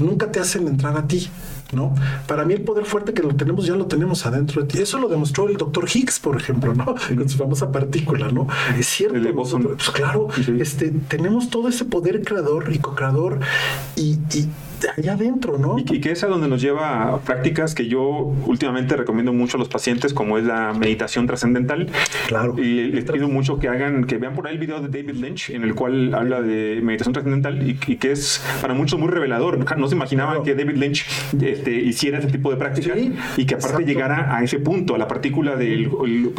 Nunca 0.00 0.30
te 0.32 0.40
hacen 0.40 0.66
entrar 0.66 0.96
a 0.96 1.06
ti. 1.06 1.30
¿no? 1.72 1.94
Para 2.26 2.44
mí 2.44 2.54
el 2.54 2.62
poder 2.62 2.84
fuerte 2.84 3.12
que 3.12 3.22
lo 3.22 3.34
tenemos 3.34 3.66
ya 3.66 3.74
lo 3.74 3.86
tenemos 3.86 4.24
adentro 4.26 4.62
de 4.62 4.68
ti. 4.68 4.78
Eso 4.78 4.98
lo 4.98 5.08
demostró 5.08 5.48
el 5.48 5.56
doctor 5.56 5.86
Higgs, 5.92 6.20
por 6.20 6.36
ejemplo, 6.36 6.74
¿no? 6.74 6.84
Con 6.84 7.28
su 7.28 7.38
famosa 7.38 7.70
partícula, 7.72 8.30
¿no? 8.30 8.46
Es 8.78 8.86
cierto. 8.86 9.18
pues 9.34 9.90
claro, 9.90 10.28
este, 10.58 10.90
tenemos 11.08 11.50
todo 11.50 11.68
ese 11.68 11.84
poder 11.84 12.22
creador 12.22 12.72
y 12.72 12.78
co-creador 12.78 13.40
y, 13.96 14.18
allá 14.96 15.12
adentro, 15.14 15.58
¿no? 15.58 15.78
Y, 15.78 15.84
que 16.00 16.10
es 16.10 16.22
a 16.24 16.26
donde 16.26 16.48
nos 16.48 16.60
lleva 16.60 17.14
a 17.14 17.18
prácticas 17.18 17.74
que 17.74 17.86
yo 17.88 18.02
últimamente 18.46 18.96
recomiendo 18.96 19.32
mucho 19.32 19.56
a 19.56 19.60
los 19.60 19.68
pacientes, 19.68 20.12
como 20.12 20.38
es 20.38 20.44
la 20.44 20.72
meditación 20.72 21.26
trascendental. 21.26 21.88
Claro. 22.28 22.56
Y 22.58 22.84
les 22.84 23.04
pido 23.04 23.28
mucho 23.28 23.58
que 23.58 23.68
hagan, 23.68 24.04
que 24.04 24.18
vean 24.18 24.34
por 24.34 24.46
ahí 24.46 24.54
el 24.54 24.60
video 24.60 24.80
de 24.80 24.88
David 24.88 25.20
Lynch, 25.20 25.50
en 25.50 25.62
el 25.62 25.74
cual 25.74 26.14
habla 26.14 26.42
de 26.42 26.80
meditación 26.82 27.12
trascendental 27.12 27.68
y, 27.68 27.74
que 27.74 28.12
es 28.12 28.42
para 28.60 28.74
muchos 28.74 28.98
muy 28.98 29.08
revelador. 29.08 29.58
No 29.78 29.88
se 29.88 29.94
imaginaban 29.94 30.42
que 30.42 30.54
David 30.54 30.76
Lynch 30.76 31.06
este, 31.40 31.72
hiciera 31.72 32.18
ese 32.18 32.28
tipo 32.28 32.50
de 32.50 32.56
práctica 32.56 32.94
y 33.36 33.46
que 33.46 33.54
aparte 33.54 33.84
llegara 33.84 34.36
a 34.36 34.42
ese 34.42 34.58
punto, 34.58 34.94
a 34.94 34.98
la 34.98 35.08
partícula 35.08 35.56
del 35.56 35.90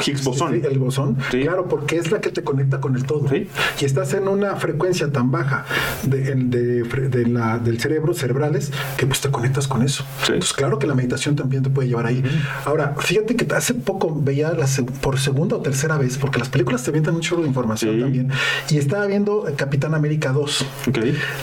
Higgs 0.06 0.24
bosón. 0.24 0.54
el 0.54 0.80
bosón. 0.80 1.18
Claro, 1.30 1.68
porque 1.68 1.98
es 1.98 2.12
la 2.12 2.22
que 2.22 2.30
te 2.30 2.44
conecta 2.44 2.80
con 2.80 2.96
el 2.96 3.06
todo. 3.06 3.26
Y 3.36 3.86
estás 3.86 4.14
en 4.14 4.28
una 4.28 4.56
frecuencia 4.56 5.12
tan 5.12 5.32
baja 5.32 5.66
de, 6.04 6.36
de, 6.36 7.28
la, 7.28 7.60
del 7.60 7.80
cerebro, 7.80 8.14
cerebrales, 8.36 8.72
que 8.98 9.06
pues 9.06 9.22
te 9.22 9.30
conectas 9.30 9.68
con 9.68 9.82
eso. 9.82 10.04
Entonces, 10.22 10.54
claro 10.54 10.80
que 10.80 10.88
la 10.88 10.96
meditación 10.96 11.36
también 11.36 11.64
te 11.64 11.70
puede 11.70 11.88
llevar 11.88 12.06
ahí. 12.06 12.24
Ahora, 12.66 12.96
fíjate 12.98 13.36
que 13.36 13.54
hace 13.54 13.74
poco 13.74 14.14
veía 14.16 14.52
la, 14.54 14.68
por 15.02 15.20
segunda 15.20 15.56
o 15.56 15.62
tercera 15.62 15.98
vez, 15.98 16.18
porque 16.18 16.40
las 16.40 16.50
películas 16.50 16.84
te 16.84 16.90
avientan 16.90 17.14
mucho 17.14 17.38
de 17.38 17.48
información 17.48 18.00
también, 18.00 18.32
y 18.70 18.78
estaba 18.78 19.06
viendo 19.06 19.46
Capitán 19.56 19.94
América 19.94 20.32
2. 20.32 20.66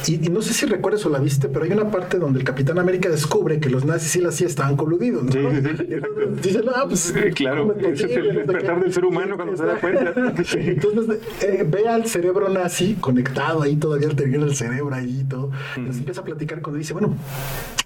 Y, 0.08 0.18
no 0.32 0.42
sé 0.42 0.54
si 0.54 0.66
recuerdas 0.66 1.04
o 1.06 1.10
la 1.10 1.18
viste, 1.18 1.48
pero 1.48 1.64
hay 1.64 1.72
una 1.72 1.90
parte 1.90 2.18
donde 2.18 2.38
el 2.38 2.44
Capitán 2.44 2.78
América 2.78 3.08
descubre 3.08 3.60
que 3.60 3.70
los 3.70 3.84
nazis 3.84 4.16
y 4.16 4.20
la 4.20 4.32
CIA 4.32 4.46
estaban 4.46 4.76
coludidos. 4.76 5.24
¿no? 5.24 5.50
Dice, 6.42 6.62
no, 6.62 6.72
pues. 6.88 7.14
claro, 7.34 7.74
es 7.78 8.00
el 8.00 8.34
despertar 8.34 8.80
del 8.80 8.92
ser 8.92 9.04
humano 9.04 9.36
cuando 9.36 9.56
se 9.56 9.64
da 9.64 9.76
cuenta. 9.76 10.12
Entonces, 10.54 11.18
eh, 11.42 11.64
ve 11.68 11.88
al 11.88 12.06
cerebro 12.06 12.48
nazi 12.48 12.94
conectado 13.00 13.62
ahí, 13.62 13.76
todavía 13.76 14.08
tenía 14.10 14.38
el 14.38 14.54
cerebro 14.54 14.94
ahí 14.94 15.20
y 15.20 15.24
todo. 15.24 15.50
Entonces 15.76 15.98
empieza 15.98 16.20
a 16.20 16.24
platicar 16.24 16.60
con 16.60 16.74
él 16.74 16.80
y 16.80 16.81
dice, 16.82 16.92
bueno, 16.92 17.14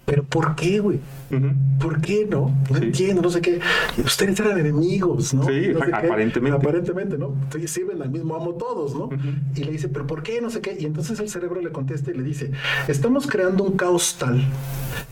pero 0.06 0.22
¿por 0.22 0.54
qué, 0.54 0.78
güey? 0.78 1.00
¿Por 1.80 2.00
qué 2.00 2.26
no? 2.30 2.56
No 2.70 2.76
entiendo, 2.76 3.22
no 3.22 3.30
sé 3.30 3.40
qué. 3.40 3.58
Ustedes 4.04 4.38
eran 4.38 4.56
enemigos, 4.58 5.34
¿no? 5.34 5.44
Sí, 5.44 5.72
aparentemente. 5.92 6.56
Aparentemente, 6.56 7.18
¿no? 7.18 7.34
Entonces 7.42 7.72
sirven 7.72 8.00
al 8.00 8.10
mismo 8.10 8.36
amo 8.36 8.54
todos, 8.54 8.94
¿no? 8.94 9.10
Y 9.56 9.64
le 9.64 9.72
dice, 9.72 9.88
¿pero 9.88 10.06
por 10.06 10.22
qué? 10.22 10.40
No 10.40 10.48
sé 10.48 10.60
qué. 10.60 10.76
Y 10.78 10.86
entonces 10.86 11.18
el 11.18 11.28
cerebro 11.28 11.60
le 11.60 11.72
contesta 11.72 12.12
y 12.12 12.14
le 12.14 12.22
dice, 12.22 12.52
estamos 12.86 13.26
creando 13.26 13.64
un 13.64 13.76
caos 13.76 14.16
tal 14.18 14.44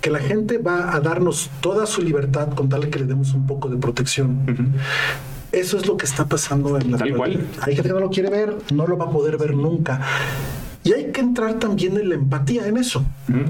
que 0.00 0.10
la 0.10 0.20
gente 0.20 0.58
va 0.58 0.94
a 0.94 1.00
darnos 1.00 1.50
toda 1.60 1.86
su 1.86 2.00
libertad 2.00 2.54
con 2.54 2.68
tal 2.68 2.88
que 2.88 3.00
le 3.00 3.06
demos 3.06 3.34
un 3.34 3.48
poco 3.48 3.68
de 3.68 3.76
protección. 3.78 4.74
Eso 5.50 5.76
es 5.76 5.86
lo 5.86 5.96
que 5.96 6.06
está 6.06 6.26
pasando 6.26 6.78
en 6.78 6.92
la 6.92 6.98
Tal 6.98 7.16
cual. 7.16 7.44
Hay 7.62 7.74
gente 7.74 7.88
que 7.88 7.94
no 7.94 8.00
lo 8.00 8.10
quiere 8.10 8.30
ver, 8.30 8.56
no 8.72 8.86
lo 8.86 8.96
va 8.96 9.06
a 9.06 9.10
poder 9.10 9.38
ver 9.38 9.54
nunca. 9.54 10.00
Y 10.84 10.92
hay 10.92 11.12
que 11.12 11.22
entrar 11.22 11.58
también 11.58 11.96
en 11.96 12.10
la 12.10 12.14
empatía 12.14 12.68
en 12.68 12.76
eso. 12.76 13.04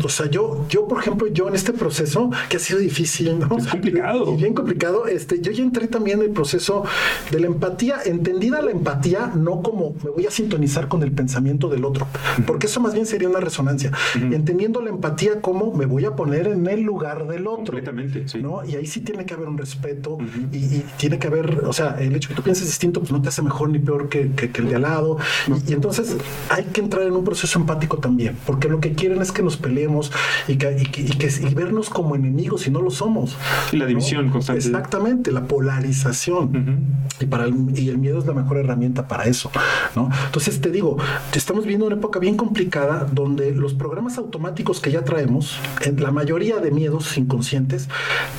O 0.05 0.09
sea, 0.09 0.31
yo, 0.31 0.67
yo, 0.69 0.87
por 0.87 1.01
ejemplo, 1.01 1.27
yo 1.27 1.49
en 1.49 1.57
este 1.57 1.73
proceso 1.73 2.31
que 2.49 2.59
ha 2.59 2.61
sido 2.61 2.79
difícil, 2.79 3.41
¿no? 3.41 3.59
Es 3.59 3.67
complicado. 3.67 4.33
Y 4.33 4.37
bien 4.37 4.55
complicado, 4.55 5.09
este, 5.09 5.41
yo 5.41 5.51
ya 5.51 5.65
entré 5.65 5.89
también 5.89 6.21
en 6.21 6.27
el 6.27 6.31
proceso 6.31 6.85
de 7.33 7.41
la 7.41 7.47
empatía, 7.47 7.97
entendida 8.05 8.63
la 8.63 8.71
empatía, 8.71 9.33
no 9.35 9.63
como 9.63 9.97
me 10.05 10.11
voy 10.11 10.27
a 10.27 10.31
sintonizar 10.31 10.87
con 10.87 11.03
el 11.03 11.11
pensamiento 11.11 11.69
del 11.69 11.85
otro, 11.85 12.07
porque 12.47 12.67
eso 12.69 12.81
más 12.81 12.95
bien 12.95 13.05
sería 13.05 13.29
una 13.29 13.41
resonancia. 13.41 13.91
Entendiendo 14.15 14.81
la 14.81 14.91
empatía 14.91 15.41
como 15.41 15.75
me 15.75 15.87
voy 15.87 16.05
a 16.05 16.15
poner 16.15 16.47
en 16.47 16.69
el 16.69 16.83
lugar 16.83 17.27
del 17.27 17.49
otro. 17.49 17.65
Completamente, 17.65 18.29
sí. 18.29 18.39
¿no? 18.41 18.65
Y 18.65 18.77
ahí 18.77 18.87
sí 18.87 19.01
tiene 19.01 19.27
que 19.27 19.35
haber 19.35 19.49
un 19.49 19.59
respeto 19.59 20.19
y, 20.53 20.85
tiene 20.99 21.19
que 21.19 21.27
haber, 21.27 21.65
o 21.65 21.73
sea, 21.73 21.97
el 21.99 22.15
hecho 22.15 22.29
que 22.29 22.37
tú 22.37 22.43
pienses 22.43 22.67
distinto, 22.67 23.01
pues 23.01 23.11
no 23.11 23.21
te 23.21 23.29
hace 23.29 23.43
mejor 23.43 23.71
ni 23.71 23.81
peor 23.81 24.09
que, 24.09 24.31
el 24.55 24.69
de 24.69 24.77
al 24.77 24.83
lado. 24.83 25.19
Y, 25.49 25.73
y 25.73 25.75
entonces 25.75 26.17
hay 26.49 26.65
que 26.65 26.81
entrar 26.81 27.03
en 27.03 27.13
un 27.13 27.24
proceso 27.25 27.59
empático 27.59 27.99
también, 27.99 28.37
porque 28.47 28.69
lo 28.69 28.81
que 28.81 28.93
quieren 28.93 29.21
es 29.23 29.33
que 29.33 29.43
nos 29.43 29.57
peleemos 29.57 30.13
y 30.49 30.57
que, 30.57 30.77
y 30.77 31.55
vernos 31.55 31.91
como 31.91 32.15
enemigos 32.15 32.67
y 32.67 32.71
no 32.71 32.81
lo 32.81 32.91
somos. 32.91 33.37
Y 33.73 33.77
la 33.77 33.87
división 33.87 34.31
constante. 34.31 34.67
Exactamente, 34.67 35.33
la 35.33 35.45
polarización. 35.45 36.97
y, 37.21 37.27
para 37.27 37.45
el, 37.45 37.79
y 37.79 37.89
el 37.89 37.99
miedo 37.99 38.19
es 38.19 38.27
la 38.27 38.35
mejor 38.35 38.59
herramienta 38.59 39.09
para 39.09 39.25
eso. 39.25 39.51
¿no? 39.97 40.11
Entonces 40.27 40.61
te 40.61 40.71
digo, 40.71 40.97
estamos 41.35 41.65
viviendo 41.65 41.87
una 41.87 41.97
época 41.97 42.19
bien 42.19 42.37
complicada 42.37 43.07
donde 43.11 43.55
los 43.55 43.75
programas 43.75 44.19
automáticos 44.19 44.81
que 44.81 44.91
ya 44.91 45.05
traemos, 45.05 45.59
en 45.83 46.03
la 46.03 46.11
mayoría 46.11 46.59
de 46.59 46.71
miedos 46.71 47.17
inconscientes, 47.17 47.89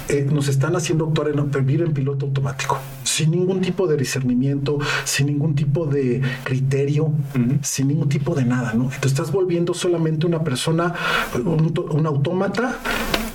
eh, 0.09 0.27
nos 0.31 0.47
están 0.47 0.75
haciendo 0.75 1.05
actuar 1.05 1.29
en, 1.29 1.51
vivir 1.65 1.81
en 1.81 1.93
piloto 1.93 2.25
automático, 2.25 2.79
sin 3.15 3.31
ningún 3.31 3.61
tipo 3.61 3.87
de 3.87 3.95
discernimiento, 3.95 4.77
sin 5.05 5.27
ningún 5.27 5.55
tipo 5.55 5.85
de 5.85 6.21
criterio, 6.43 7.13
sin 7.61 7.87
ningún 7.87 8.09
tipo 8.09 8.35
de 8.35 8.43
nada. 8.43 8.73
¿no? 8.73 8.89
Te 8.99 9.07
estás 9.07 9.31
volviendo 9.31 9.73
solamente 9.73 10.25
una 10.25 10.43
persona, 10.43 10.93
un, 11.33 11.73
un 11.91 12.05
autómata 12.05 12.77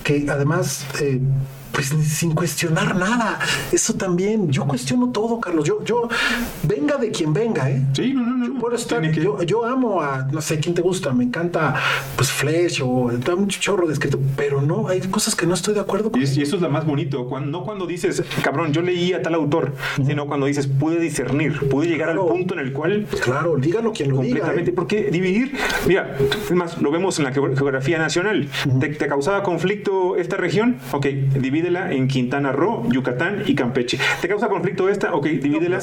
que 0.05 0.27
además 0.29 0.87
eh, 1.01 1.21
pues 1.72 1.88
sin 1.88 2.35
cuestionar 2.35 2.96
nada. 2.96 3.38
Eso 3.72 3.94
también, 3.94 4.50
yo 4.50 4.66
cuestiono 4.66 5.11
todo, 5.11 5.40
Carlos. 5.40 5.64
Yo, 5.64 5.85
yo, 5.85 6.09
venga 6.62 6.96
de 6.96 7.11
quien 7.11 7.33
venga, 7.33 7.70
¿eh? 7.70 7.83
Sí, 7.92 8.12
no, 8.12 8.22
no, 8.24 8.37
no. 8.37 8.46
Yo, 8.46 8.54
puedo 8.59 8.76
estar, 8.76 9.02
yo, 9.12 9.42
yo, 9.42 9.64
amo 9.64 10.02
a, 10.02 10.28
no 10.30 10.40
sé, 10.40 10.59
quién 10.61 10.74
te 10.74 10.83
gusta, 10.83 11.12
me 11.12 11.24
encanta, 11.24 11.74
pues 12.16 12.30
Flesh 12.30 12.83
o 12.83 12.87
un 12.87 13.48
chorro 13.48 13.87
de 13.87 13.92
escrito, 13.92 14.18
pero 14.37 14.61
no, 14.61 14.88
hay 14.88 15.00
cosas 15.02 15.35
que 15.35 15.46
no 15.46 15.54
estoy 15.54 15.74
de 15.74 15.80
acuerdo 15.80 16.11
con. 16.11 16.20
Y, 16.20 16.24
eso 16.24 16.56
es 16.56 16.62
lo 16.62 16.70
más 16.70 16.85
bonito, 16.87 17.26
cuando, 17.26 17.50
no 17.50 17.64
cuando 17.64 17.87
dices, 17.87 18.22
cabrón, 18.42 18.72
yo 18.72 18.83
leí 18.83 19.12
a 19.12 19.22
tal 19.22 19.35
autor, 19.35 19.74
sino 20.04 20.26
cuando 20.26 20.46
dices, 20.46 20.66
pude 20.66 20.98
discernir, 20.98 21.68
pude 21.68 21.87
llegar 21.87 22.11
al 22.11 22.18
punto 22.18 22.54
en 22.54 22.61
el 22.61 22.72
cual. 22.72 23.06
Claro, 23.22 23.56
dígalo 23.56 23.92
quien 23.92 24.11
lo 24.11 24.16
completamente, 24.16 24.70
diga. 24.70 24.72
¿eh? 24.72 24.74
Porque 24.74 25.11
dividir, 25.11 25.52
mira, 25.87 26.16
es 26.18 26.50
más, 26.52 26.80
lo 26.80 26.90
vemos 26.90 27.18
en 27.18 27.24
la 27.24 27.33
geografía 27.33 27.98
nacional. 27.98 28.48
¿Te, 28.80 28.88
¿Te, 28.88 29.06
causaba 29.06 29.42
conflicto 29.42 30.16
esta 30.16 30.37
región? 30.37 30.76
Ok, 30.92 31.06
divide 31.06 31.60
divídela 31.61 31.92
en 31.92 32.09
Quintana 32.09 32.53
Roo, 32.53 32.88
Yucatán 32.90 33.42
y 33.46 33.55
Campeche. 33.55 33.99
¿Te 34.23 34.29
causa 34.29 34.49
conflicto 34.49 34.88
esta? 34.88 35.12
Ok, 35.14 35.27
divídela 35.27 35.79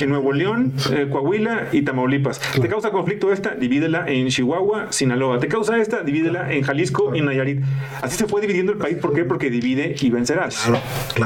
en, 0.00 0.08
Nuevo 0.08 0.32
León, 0.32 0.72
eh, 0.92 1.08
Coahuila 1.10 1.68
y 1.72 1.82
Tamaulipas. 1.82 2.40
¿Te 2.60 2.68
causa 2.68 2.90
conflicto 2.90 3.32
esta? 3.32 3.54
Divídela 3.56 4.08
en 4.08 4.28
Chihuahua, 4.28 4.92
Sinaloa. 4.92 5.40
¿Te 5.40 5.48
causa 5.48 5.78
esta? 5.78 6.02
Divídela 6.02 6.52
en 6.52 6.62
Jalisco 6.62 7.14
y 7.14 7.22
Nayarit. 7.22 7.60
Así 8.02 8.16
se 8.16 8.26
fue 8.26 8.40
dividiendo 8.40 8.72
el 8.72 8.78
país. 8.78 8.98
¿Por 8.98 9.12
qué? 9.14 9.24
Porque 9.24 9.50
divide 9.50 9.96
y 10.00 10.10
vencerás. 10.10 10.70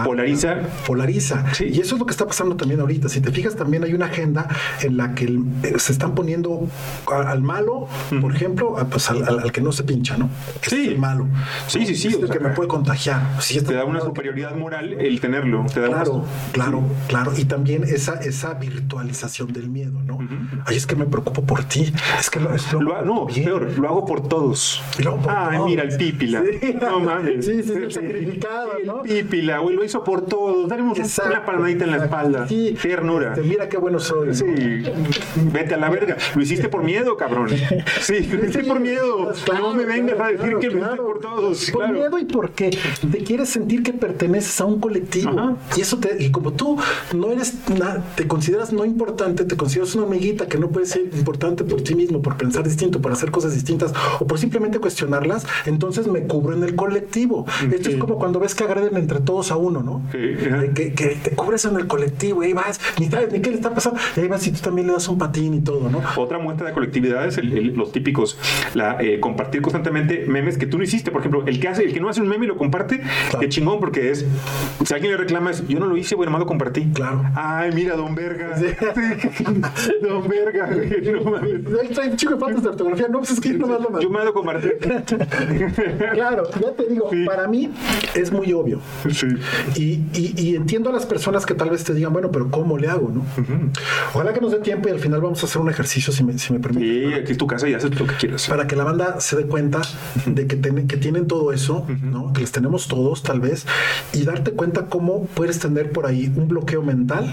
Polariza. 0.03 0.57
Polariza. 0.87 1.45
Y 1.61 1.79
eso 1.81 1.95
es 1.95 2.01
lo 2.01 2.07
que 2.07 2.13
está 2.13 2.27
pasando 2.27 2.57
también 2.57 2.81
ahorita. 2.81 3.11
Si 3.11 3.21
te 3.21 3.31
fijas, 3.31 3.55
también 3.55 3.85
hay 3.85 3.93
una 3.93 4.07
agenda 4.07 4.49
en 4.81 4.97
la 4.97 5.15
que 5.15 5.25
eh, 5.25 5.79
se 5.79 5.93
están 5.93 6.15
poniendo 6.15 6.69
al 7.07 7.43
malo, 7.43 7.87
por 8.21 8.35
ejemplo, 8.35 8.77
pues 8.91 9.11
al, 9.11 9.53
que 9.53 9.61
no 9.61 9.73
se 9.73 9.85
pincha, 9.85 10.17
¿no? 10.17 10.31
sí. 10.63 10.89
el 10.89 10.99
malo. 10.99 11.29
Sí, 11.67 11.85
sí, 11.85 11.95
sí. 11.95 12.09
Es 12.09 12.15
el 12.15 12.31
que 12.31 12.41
me 12.41 12.51
puede 12.51 12.69
contagiar 12.69 13.42
te 13.65 13.75
da 13.75 13.85
una 13.85 14.01
superioridad 14.01 14.55
moral 14.57 14.93
el 14.95 15.21
tenerlo. 15.21 15.65
claro, 15.73 16.25
claro, 16.53 16.83
claro. 17.09 17.33
Y 17.37 17.45
también 17.45 17.85
esa, 17.85 18.15
esa 18.21 18.55
virtualización 18.55 19.53
del 19.53 19.69
miedo, 19.69 20.01
¿no? 20.07 20.19
Ay, 20.67 20.77
es 20.77 20.87
que 20.87 20.97
me 20.97 21.07
preocupo 21.07 21.43
por 21.43 21.65
ti. 21.65 21.93
Es 22.19 22.31
que 22.31 22.41
lo, 22.41 22.51
lo, 22.81 23.03
No, 23.05 23.27
peor, 23.27 23.79
lo 23.79 23.89
hago 23.89 24.07
por 24.07 24.29
todos. 24.29 24.83
Ay, 25.29 25.59
mira, 25.65 25.83
el 25.83 25.97
pípila. 25.97 26.43
No 26.81 27.01
mames. 27.01 27.45
Sí, 27.45 27.63
sí, 27.63 27.73
sí, 27.75 27.91
sacrificado, 27.91 28.73
¿no? 28.85 29.05
El 29.05 29.25
pípila, 29.25 29.59
güey, 29.59 29.77
lo 29.77 29.85
hizo 29.85 30.03
por 30.05 30.27
todos. 30.27 30.69
Daremos 30.69 30.99
una 31.27 31.45
palmadita 31.45 31.85
en 31.85 31.91
la 31.91 31.97
espalda. 32.05 32.49
Sí. 32.49 32.77
Ternura. 32.81 33.31
Este, 33.35 33.43
mira 33.43 33.69
qué 33.69 33.79
bueno 33.79 33.99
soy. 33.99 34.35
Sí. 34.35 34.45
Vete 35.53 35.75
a 35.75 35.79
la 35.79 35.91
verga. 35.91 36.17
Lo 36.35 36.43
hiciste 36.43 36.69
por 36.69 36.83
miedo, 36.83 37.17
cabrón. 37.17 37.49
Sí, 38.01 38.21
lo 38.27 38.41
hiciste 38.41 38.65
por 38.65 38.81
miedo. 38.81 39.33
no 39.53 39.75
me 39.75 39.85
vengas 39.85 40.21
a 40.21 40.29
decir 40.29 40.57
que 40.59 40.71
lo 40.71 40.79
hiciste 40.79 40.97
por 40.97 41.21
todos. 41.21 41.71
Por 41.71 41.93
miedo 41.93 42.19
y 42.19 42.25
por 42.25 42.51
qué. 42.51 42.71
Te 43.11 43.25
quieres 43.33 43.49
sentir 43.49 43.83
que 43.83 43.95
perteneces 43.95 44.61
a 44.61 44.67
un 44.67 44.79
colectivo. 44.79 45.57
Y 45.75 45.81
eso 45.81 45.97
te, 45.97 46.23
y 46.23 46.31
como 46.31 46.53
tú 46.53 46.77
no 47.15 47.33
eres 47.33 47.55
te 48.15 48.29
consideras 48.29 48.75
no 48.75 48.85
importante, 48.85 49.47
te 49.47 49.57
consideras 49.57 49.95
una 49.95 50.05
amiguita 50.05 50.49
que 50.49 50.59
no 50.59 50.69
puede 50.69 50.85
ser 50.85 51.01
importante 51.15 51.65
por 51.65 51.81
ti 51.81 51.95
mismo, 51.95 52.21
por 52.21 52.37
pensar 52.37 52.63
distinto, 52.63 53.01
por 53.01 53.11
hacer 53.11 53.31
cosas 53.31 53.55
distintas 53.55 53.95
o 54.21 54.27
por 54.27 54.39
simplemente 54.39 54.81
cuestionarlas, 54.81 55.47
entonces 55.65 56.09
me 56.09 56.25
cubro 56.25 56.55
en 56.55 56.63
el 56.63 56.75
colectivo. 56.75 57.47
Esto 57.73 57.89
es 57.89 57.97
como 57.97 58.19
cuando 58.19 58.39
ves 58.39 58.55
que 58.55 58.65
agreden 58.65 58.99
entre 58.99 59.21
todos 59.21 59.51
a 59.51 59.57
uno, 59.57 59.83
¿no? 59.83 60.03
que, 60.13 60.93
que, 60.93 61.19
te 61.23 61.31
cubres 61.31 61.65
en 61.65 61.77
el 61.77 61.87
colectivo 61.87 62.43
y 62.43 62.49
ahí 62.49 62.53
vas, 62.53 62.81
ni 62.99 63.07
sabes 63.07 63.33
ni 63.33 63.41
qué 63.41 63.49
le 63.49 63.57
está 63.57 63.73
pasando, 63.73 63.99
y 64.15 64.21
ahí 64.21 64.29
vas 64.29 64.47
y 64.47 64.53
tú 64.53 64.61
también 64.61 64.89
le 64.89 64.93
das 64.93 65.09
un 65.09 65.17
patín 65.17 65.55
y 65.55 65.61
todo, 65.61 65.89
¿no? 65.89 66.03
Otra 66.19 66.39
muestra 66.39 66.67
de 66.67 66.75
colectividad 66.75 67.27
es 67.27 67.43
los 67.43 67.93
típicos, 67.93 68.37
la, 68.75 69.01
eh, 69.01 69.21
compartir 69.21 69.63
constantemente 69.63 70.27
memes 70.29 70.59
que 70.59 70.67
tú 70.67 70.77
no 70.77 70.85
hiciste, 70.85 71.11
por 71.11 71.21
ejemplo, 71.21 71.45
el 71.47 71.59
que 71.59 71.69
hace, 71.69 71.85
el 71.85 71.95
que 71.95 72.01
no 72.01 72.11
hace 72.11 72.21
un 72.21 72.29
meme 72.29 72.45
y 72.45 72.49
lo 72.49 72.59
comparte, 72.59 73.01
Qué 73.41 73.49
chingón, 73.49 73.81
porque 73.81 74.11
es, 74.11 74.25
si 74.85 74.95
alguien 74.95 75.13
le 75.13 75.19
reclama, 75.19 75.51
es, 75.51 75.67
yo 75.67 75.79
no 75.79 75.87
lo 75.87 75.97
hice, 75.97 76.15
bueno, 76.15 76.33
más 76.33 76.41
lo 76.41 76.47
compartí. 76.47 76.91
Claro. 76.93 77.23
Ay, 77.35 77.71
mira, 77.73 77.97
don 77.97 78.15
Verga. 78.15 78.57
don 80.03 80.29
Verga, 80.29 80.71
no 81.13 81.31
mames. 81.31 81.53
Un 82.13 82.17
chico 82.17 82.35
de 82.35 82.41
faltas 82.41 82.63
de 82.63 82.69
ortografía, 82.69 83.09
no, 83.09 83.19
pues 83.19 83.31
es 83.31 83.41
que 83.41 83.53
yo 83.53 83.59
nomás 83.59 83.81
lo 83.81 84.01
Yo 84.01 84.11
me 84.11 84.25
lo 84.25 84.35
compartí. 84.35 84.69
claro, 86.13 86.45
ya 86.61 86.73
te 86.73 86.87
digo, 86.89 87.11
para 87.27 87.49
mí 87.49 87.71
es 88.15 88.31
muy 88.33 88.53
obvio. 88.53 88.81
Sí. 89.11 89.27
Y, 89.77 89.83
y, 90.19 90.35
y, 90.37 90.57
entiendo 90.57 90.91
a 90.91 90.93
las 90.93 91.07
personas 91.07 91.47
que 91.47 91.55
tal 91.55 91.71
vez 91.71 91.85
te 91.85 91.95
digan, 91.95 92.13
bueno, 92.13 92.31
pero 92.31 92.51
¿cómo 92.51 92.79
le 92.79 92.89
hago? 92.89 93.11
¿no? 93.11 93.25
Ojalá 94.15 94.33
que 94.33 94.41
nos 94.41 94.53
dé 94.53 94.59
tiempo 94.59 94.89
y 94.89 94.93
al 94.93 95.01
final 95.01 95.21
vamos 95.21 95.43
a 95.43 95.47
hacer 95.47 95.61
un 95.61 95.71
ejercicio, 95.71 96.13
si 96.13 96.25
me, 96.25 96.39
si 96.39 96.53
me 96.53 96.61
permite. 96.61 97.09
Sí, 97.09 97.15
aquí 97.15 97.33
es 97.33 97.39
tu 97.39 97.47
casa 97.47 97.69
y 97.69 97.75
haces 97.75 97.99
lo 97.99 98.07
que 98.07 98.15
quieras. 98.15 98.47
Para 98.49 98.67
que 98.67 98.77
la 98.77 98.85
banda 98.85 99.21
se 99.21 99.37
dé 99.37 99.47
cuenta 99.47 99.81
de 100.27 100.47
que, 100.47 100.57
ten, 100.57 100.87
que 100.87 100.97
tienen 100.97 101.27
todo 101.27 101.53
eso, 101.53 101.87
¿no? 102.03 102.33
que 102.33 102.41
les 102.41 102.53
tenemos 102.53 102.89
todos 103.13 103.23
tal 103.23 103.41
vez, 103.41 103.67
y 104.13 104.25
darte 104.25 104.53
cuenta 104.53 104.87
cómo 104.87 105.27
puedes 105.27 105.59
tener 105.59 105.93
por 105.93 106.07
ahí 106.07 106.33
un 106.35 106.49
bloqueo 106.49 106.83
mental 106.83 107.33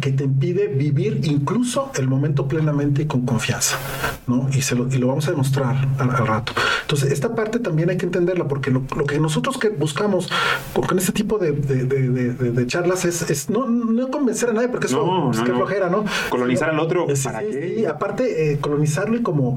que 0.00 0.12
te 0.12 0.24
impide 0.24 0.68
vivir 0.68 1.20
incluso 1.24 1.90
el 1.96 2.08
momento 2.08 2.46
plenamente 2.46 3.02
y 3.02 3.06
con 3.06 3.26
confianza. 3.26 3.76
¿no? 4.26 4.48
Y, 4.52 4.62
se 4.62 4.74
lo, 4.74 4.88
y 4.88 4.98
lo 4.98 5.08
vamos 5.08 5.26
a 5.28 5.30
demostrar 5.30 5.76
al, 5.98 6.10
al, 6.10 6.26
rato. 6.26 6.52
Entonces, 6.82 7.12
esta 7.12 7.34
parte 7.34 7.58
también 7.58 7.90
hay 7.90 7.96
que 7.96 8.06
entenderla 8.06 8.48
porque 8.48 8.70
lo, 8.70 8.82
lo 8.96 9.04
que 9.04 9.18
nosotros 9.20 9.58
que 9.58 9.68
buscamos 9.68 10.28
con 10.74 10.98
este 10.98 11.12
tipo 11.12 11.38
de, 11.38 11.52
de, 11.52 11.84
de, 11.84 12.32
de 12.32 12.66
charlas 12.66 13.04
es, 13.04 13.28
es, 13.30 13.50
no, 13.50 13.66
no 13.66 14.08
convencer 14.08 14.50
a 14.50 14.52
nadie 14.52 14.68
porque 14.68 14.86
eso 14.86 15.04
no, 15.04 15.30
es 15.30 15.38
no, 15.38 15.44
que 15.44 15.50
no. 15.50 15.58
flojera, 15.58 15.88
¿no? 15.88 16.04
Colonizar 16.28 16.70
al 16.70 16.80
otro. 16.80 17.06
Sí, 17.14 17.24
¿Para 17.24 17.40
qué? 17.40 17.74
sí, 17.78 17.86
aparte, 17.86 18.52
eh, 18.52 18.58
colonizarlo 18.58 19.16
y 19.16 19.22
como, 19.22 19.56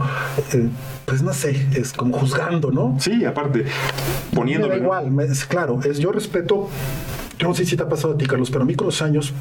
eh, 0.53 0.69
pues 1.05 1.21
no 1.23 1.33
sé, 1.33 1.67
es 1.75 1.93
como 1.93 2.17
juzgando, 2.17 2.71
¿no? 2.71 2.95
Sí, 2.99 3.25
aparte, 3.25 3.65
poniéndolo. 4.33 4.73
Me 4.73 4.79
da 4.79 4.83
igual, 4.83 5.11
me, 5.11 5.23
es, 5.25 5.45
claro, 5.59 5.79
es, 5.83 5.99
yo 5.99 6.11
respeto 6.11 6.69
yo 7.37 7.47
no 7.47 7.55
sé 7.55 7.65
si 7.65 7.77
te 7.77 7.83
ha 7.83 7.87
pasado 7.87 8.15
a 8.15 8.17
ti, 8.17 8.25
Carlos, 8.25 8.49
pero 8.51 8.63
a 8.63 8.65
mí 8.65 8.75
con 8.75 8.87
los 8.87 9.01
años 9.01 9.31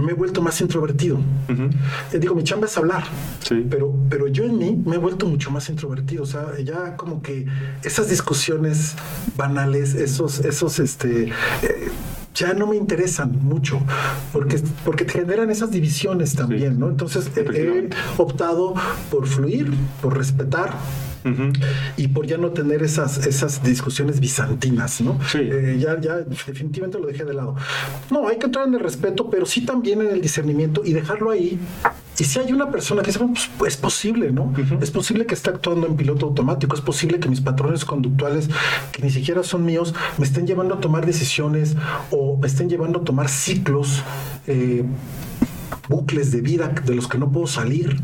me 0.00 0.12
he 0.12 0.14
vuelto 0.14 0.40
más 0.40 0.62
introvertido. 0.62 1.16
Uh 1.16 1.52
-huh. 1.52 1.70
eh, 2.14 2.18
digo, 2.18 2.34
mi 2.34 2.42
chamba 2.42 2.66
es 2.66 2.78
hablar, 2.78 3.04
sí. 3.46 3.66
pero, 3.68 3.94
pero 4.08 4.28
yo 4.28 4.44
en 4.44 4.56
mí 4.56 4.82
me 4.86 4.94
he 4.94 4.98
vuelto 4.98 5.26
mucho 5.26 5.50
más 5.50 5.68
introvertido. 5.68 6.22
O 6.22 6.26
sea, 6.26 6.58
ya 6.64 6.96
como 6.96 7.20
que 7.20 7.44
esas 7.84 8.08
discusiones 8.08 8.94
banales, 9.36 9.94
esos, 9.94 10.40
esos, 10.40 10.78
este... 10.78 11.24
Eh, 11.62 11.90
ya 12.34 12.54
no 12.54 12.68
me 12.68 12.76
interesan 12.76 13.32
mucho 13.42 13.80
porque, 14.32 14.60
porque 14.84 15.04
te 15.04 15.12
generan 15.14 15.50
esas 15.50 15.70
divisiones 15.72 16.34
también, 16.36 16.74
sí. 16.74 16.78
¿no? 16.78 16.88
Entonces 16.88 17.28
he 17.36 17.88
optado 18.16 18.74
por 19.10 19.26
fluir, 19.26 19.72
por 20.00 20.16
respetar, 20.16 20.72
Uh 21.24 21.28
-huh. 21.28 21.52
y 21.96 22.08
por 22.08 22.26
ya 22.26 22.38
no 22.38 22.50
tener 22.50 22.82
esas, 22.82 23.26
esas 23.26 23.62
discusiones 23.62 24.20
bizantinas, 24.20 25.00
¿no? 25.00 25.18
Sí. 25.30 25.38
Eh, 25.40 25.76
ya, 25.80 26.00
ya 26.00 26.16
definitivamente 26.18 26.98
lo 26.98 27.06
dejé 27.06 27.24
de 27.24 27.34
lado. 27.34 27.56
No, 28.10 28.28
hay 28.28 28.38
que 28.38 28.46
entrar 28.46 28.66
en 28.68 28.74
el 28.74 28.80
respeto, 28.80 29.28
pero 29.30 29.46
sí 29.46 29.64
también 29.64 30.00
en 30.00 30.10
el 30.10 30.20
discernimiento 30.20 30.82
y 30.84 30.92
dejarlo 30.92 31.30
ahí. 31.30 31.58
Y 32.18 32.24
si 32.24 32.38
hay 32.40 32.52
una 32.52 32.70
persona 32.70 33.02
que 33.02 33.08
dice, 33.08 33.20
bueno, 33.20 33.34
pues, 33.58 33.74
es 33.74 33.76
posible, 33.80 34.32
¿no? 34.32 34.44
Uh 34.44 34.54
-huh. 34.54 34.82
Es 34.82 34.90
posible 34.90 35.24
que 35.26 35.34
esté 35.34 35.50
actuando 35.50 35.86
en 35.86 35.96
piloto 35.96 36.26
automático, 36.26 36.74
es 36.74 36.80
posible 36.80 37.20
que 37.20 37.28
mis 37.28 37.40
patrones 37.40 37.84
conductuales, 37.84 38.48
que 38.92 39.02
ni 39.02 39.10
siquiera 39.10 39.42
son 39.42 39.64
míos, 39.64 39.94
me 40.18 40.24
estén 40.24 40.46
llevando 40.46 40.74
a 40.74 40.80
tomar 40.80 41.06
decisiones 41.06 41.76
o 42.10 42.36
me 42.36 42.46
estén 42.48 42.68
llevando 42.68 43.00
a 43.00 43.04
tomar 43.04 43.28
ciclos. 43.28 44.02
Eh, 44.46 44.84
bucles 45.88 46.30
de 46.32 46.40
vida 46.40 46.68
de 46.68 46.94
los 46.94 47.08
que 47.08 47.18
no 47.18 47.30
puedo 47.30 47.46
salir 47.46 47.96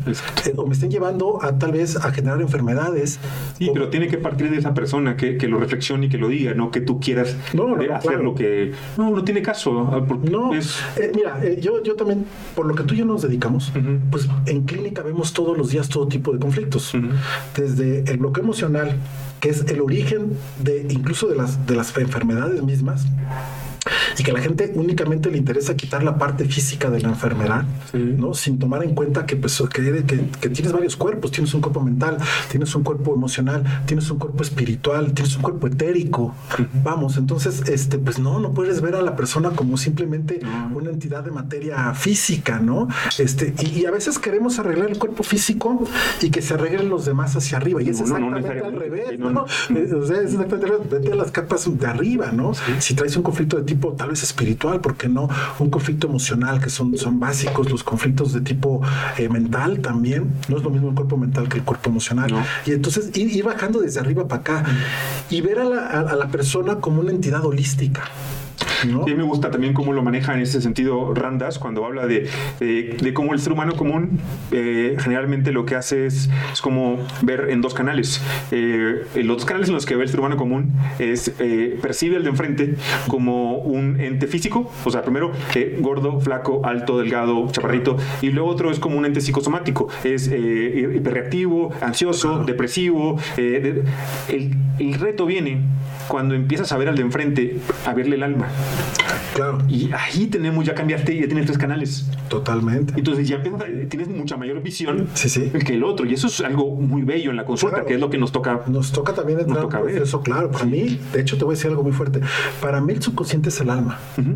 eh, 0.45 0.53
o 0.55 0.65
me 0.65 0.73
estén 0.73 0.89
llevando 0.89 1.43
a 1.43 1.57
tal 1.57 1.71
vez 1.71 1.95
a 1.95 2.11
generar 2.11 2.41
enfermedades. 2.41 3.19
Sí, 3.57 3.69
o, 3.69 3.73
pero 3.73 3.89
tiene 3.89 4.07
que 4.07 4.17
partir 4.17 4.49
de 4.49 4.57
esa 4.57 4.73
persona 4.73 5.15
que, 5.15 5.37
que, 5.37 5.47
lo 5.47 5.59
reflexione 5.59 6.07
y 6.07 6.09
que 6.09 6.17
lo 6.17 6.27
diga, 6.27 6.53
no 6.53 6.71
que 6.71 6.81
tú 6.81 6.99
quieras 6.99 7.35
no, 7.53 7.67
no, 7.67 7.75
de 7.77 7.87
no, 7.87 7.95
hacer 7.95 8.11
claro. 8.11 8.23
lo 8.23 8.35
que... 8.35 8.71
No, 8.97 9.11
no 9.11 9.23
tiene 9.23 9.41
caso. 9.41 9.89
ah, 9.91 10.05
No, 10.29 10.53
es... 10.53 10.79
eh, 10.97 11.11
mira, 11.15 11.39
eh, 11.43 11.59
yo, 11.61 11.83
yo 11.83 11.95
también, 11.95 12.25
por 12.55 12.65
lo 12.65 12.75
que 12.75 12.83
tú 12.83 12.93
y 12.93 12.97
yo 12.97 13.05
nos 13.05 13.21
dedicamos, 13.21 13.69
uh 13.75 13.79
-huh. 13.79 13.99
pues 14.09 14.27
en 14.45 14.63
clínica 14.63 15.01
vemos 15.03 15.33
todos 15.33 15.57
los 15.57 15.69
días 15.69 15.89
todo 15.89 16.07
tipo 16.07 16.33
de 16.33 16.39
conflictos, 16.39 16.93
uh 16.93 16.97
-huh. 16.97 17.11
desde 17.55 17.99
el 18.11 18.17
bloqueo 18.17 18.43
emocional, 18.43 18.95
que 19.39 19.49
es 19.49 19.65
el 19.69 19.81
origen 19.81 20.33
de 20.63 20.87
incluso 20.89 21.27
de 21.27 21.35
las, 21.35 21.65
de 21.67 21.75
las 21.75 21.95
enfermedades 21.97 22.61
mismas, 22.63 23.05
y 24.17 24.23
que 24.23 24.31
a 24.31 24.33
la 24.33 24.41
gente 24.41 24.71
únicamente 24.75 25.29
le 25.29 25.37
interesa 25.37 25.75
quitar 25.75 26.03
la 26.03 26.17
parte 26.17 26.45
física 26.45 26.89
de 26.89 27.01
la 27.01 27.09
enfermedad, 27.09 27.65
sí. 27.91 27.97
¿no? 27.97 28.33
Sin 28.33 28.57
tomar 28.59 28.83
en 28.83 28.95
cuenta 28.95 29.25
que, 29.25 29.35
pues, 29.35 29.61
que, 29.73 30.03
que, 30.05 30.29
que, 30.41 30.49
tienes 30.49 30.71
varios 30.71 30.95
cuerpos, 30.95 31.31
tienes 31.31 31.53
un 31.53 31.61
cuerpo 31.61 31.81
mental, 31.81 32.17
tienes 32.49 32.73
un 32.75 32.83
cuerpo 32.83 33.13
emocional, 33.13 33.63
tienes 33.85 34.09
un 34.09 34.17
cuerpo 34.17 34.41
espiritual, 34.43 35.13
tienes 35.13 35.35
un 35.35 35.41
cuerpo 35.41 35.67
etérico. 35.67 36.33
Vamos, 36.83 37.17
entonces, 37.17 37.67
este, 37.67 37.97
pues 37.97 38.19
no, 38.19 38.39
no 38.39 38.53
puedes 38.53 38.81
ver 38.81 38.95
a 38.95 39.01
la 39.01 39.15
persona 39.15 39.51
como 39.51 39.77
simplemente 39.77 40.39
una 40.73 40.89
entidad 40.89 41.23
de 41.23 41.31
materia 41.31 41.93
física, 41.93 42.59
¿no? 42.59 42.87
Este, 43.19 43.53
y, 43.59 43.81
y, 43.81 43.85
a 43.85 43.91
veces 43.91 44.17
queremos 44.19 44.57
arreglar 44.59 44.89
el 44.89 44.97
cuerpo 44.97 45.23
físico 45.23 45.83
y 46.21 46.29
que 46.29 46.41
se 46.41 46.53
arreglen 46.53 46.89
los 46.89 47.05
demás 47.05 47.35
hacia 47.35 47.57
arriba, 47.57 47.81
y 47.81 47.89
es 47.89 47.99
exactamente 47.99 48.49
al 48.49 48.75
revés, 48.75 49.19
¿no? 49.19 49.43
O 49.43 50.05
sea, 50.05 50.21
es 50.21 50.33
exactamente 50.33 50.65
al 50.65 50.71
revés, 50.71 50.89
vete 50.89 51.11
a 51.11 51.15
las 51.15 51.31
capas 51.31 51.65
de 51.77 51.87
arriba, 51.87 52.31
¿no? 52.31 52.53
Sí. 52.53 52.61
Si 52.79 52.93
traes 52.93 53.15
un 53.17 53.23
conflicto 53.23 53.57
de 53.57 53.63
tipo 53.63 53.74
tal 53.97 54.09
vez 54.09 54.23
espiritual, 54.23 54.81
porque 54.81 55.07
no? 55.07 55.29
Un 55.59 55.69
conflicto 55.69 56.07
emocional, 56.07 56.59
que 56.59 56.69
son, 56.69 56.97
son 56.97 57.19
básicos, 57.19 57.69
los 57.71 57.83
conflictos 57.83 58.33
de 58.33 58.41
tipo 58.41 58.81
eh, 59.17 59.29
mental 59.29 59.79
también. 59.79 60.33
No 60.47 60.57
es 60.57 60.63
lo 60.63 60.69
mismo 60.69 60.89
el 60.89 60.95
cuerpo 60.95 61.17
mental 61.17 61.49
que 61.49 61.57
el 61.57 61.63
cuerpo 61.63 61.89
emocional. 61.89 62.31
No. 62.31 62.43
Y 62.65 62.71
entonces 62.71 63.15
ir, 63.15 63.29
ir, 63.35 63.43
bajando 63.43 63.79
desde 63.79 63.99
arriba 63.99 64.27
para 64.27 64.41
acá 64.41 64.63
y 65.29 65.41
ver 65.41 65.59
a 65.59 65.65
la, 65.65 65.87
a, 65.87 65.99
a 66.01 66.15
la 66.15 66.27
persona 66.27 66.75
como 66.75 67.01
una 67.01 67.11
entidad 67.11 67.45
holística. 67.45 68.03
¿No? 68.87 69.05
Sí, 69.05 69.13
me 69.15 69.23
gusta 69.23 69.51
también 69.51 69.73
cómo 69.73 69.93
lo 69.93 70.03
maneja 70.03 70.33
en 70.33 70.41
ese 70.41 70.61
sentido 70.61 71.13
Randas 71.13 71.59
cuando 71.59 71.85
habla 71.85 72.07
de, 72.07 72.27
de, 72.59 72.97
de 72.99 73.13
cómo 73.13 73.33
el 73.33 73.39
ser 73.39 73.53
humano 73.53 73.75
común 73.75 74.19
eh, 74.51 74.95
generalmente 74.99 75.51
lo 75.51 75.65
que 75.65 75.75
hace 75.75 76.05
es, 76.05 76.29
es, 76.51 76.61
como 76.61 76.97
ver 77.21 77.47
en 77.49 77.61
dos 77.61 77.73
canales. 77.73 78.21
Eh, 78.51 79.03
los 79.15 79.37
dos 79.37 79.45
canales 79.45 79.69
en 79.69 79.75
los 79.75 79.85
que 79.85 79.95
ve 79.95 80.03
el 80.03 80.09
ser 80.09 80.19
humano 80.19 80.37
común 80.37 80.73
es 80.99 81.33
eh, 81.39 81.77
percibe 81.81 82.17
al 82.17 82.23
de 82.23 82.29
enfrente 82.29 82.75
como 83.07 83.57
un 83.57 83.99
ente 83.99 84.27
físico, 84.27 84.71
o 84.83 84.91
sea, 84.91 85.01
primero 85.03 85.31
eh, 85.55 85.77
gordo, 85.79 86.19
flaco, 86.19 86.61
alto, 86.65 86.97
delgado, 86.99 87.47
chaparrito, 87.51 87.97
y 88.21 88.29
luego 88.29 88.49
otro 88.49 88.71
es 88.71 88.79
como 88.79 88.97
un 88.97 89.05
ente 89.05 89.21
psicosomático, 89.21 89.89
es 90.03 90.27
eh, 90.31 90.93
hiperreactivo, 90.95 91.71
ansioso, 91.81 92.43
depresivo. 92.43 93.19
De, 93.35 93.83
el, 94.29 94.55
el 94.79 94.93
reto 94.95 95.25
viene 95.25 95.61
cuando 96.07 96.35
empiezas 96.35 96.71
a 96.71 96.77
ver 96.77 96.89
al 96.89 96.95
de 96.95 97.01
enfrente, 97.01 97.57
a 97.85 97.93
verle 97.93 98.15
el 98.15 98.23
alma. 98.23 98.47
Claro. 99.35 99.57
Y 99.67 99.91
ahí 99.91 100.27
tenemos, 100.27 100.65
ya 100.65 100.73
cambiaste 100.73 101.13
y 101.13 101.21
ya 101.21 101.27
tienes 101.27 101.45
tres 101.45 101.57
canales. 101.57 102.05
Totalmente. 102.29 102.93
Entonces 102.95 103.27
ya 103.27 103.41
tienes 103.41 104.07
mucha 104.07 104.37
mayor 104.37 104.61
visión 104.61 105.09
sí, 105.13 105.29
sí. 105.29 105.51
que 105.65 105.73
el 105.73 105.83
otro. 105.83 106.05
Y 106.05 106.13
eso 106.13 106.27
es 106.27 106.39
algo 106.41 106.75
muy 106.75 107.03
bello 107.03 107.31
en 107.31 107.37
la 107.37 107.45
consulta, 107.45 107.75
claro. 107.75 107.87
que 107.87 107.93
es 107.95 107.99
lo 107.99 108.09
que 108.09 108.17
nos 108.17 108.31
toca. 108.31 108.61
Nos 108.67 108.91
toca 108.91 109.13
también 109.13 109.39
entrar 109.41 109.61
toca 109.61 109.81
en 109.81 110.01
eso, 110.01 110.21
claro. 110.21 110.51
Para 110.51 110.63
sí. 110.63 110.71
mí, 110.71 110.99
de 111.13 111.21
hecho, 111.21 111.37
te 111.37 111.43
voy 111.43 111.53
a 111.53 111.55
decir 111.57 111.69
algo 111.69 111.83
muy 111.83 111.91
fuerte. 111.91 112.21
Para 112.61 112.79
mí 112.81 112.93
el 112.93 113.01
subconsciente 113.01 113.49
es 113.49 113.59
el 113.59 113.69
alma. 113.69 113.99
Uh 114.17 114.21
-huh. 114.21 114.35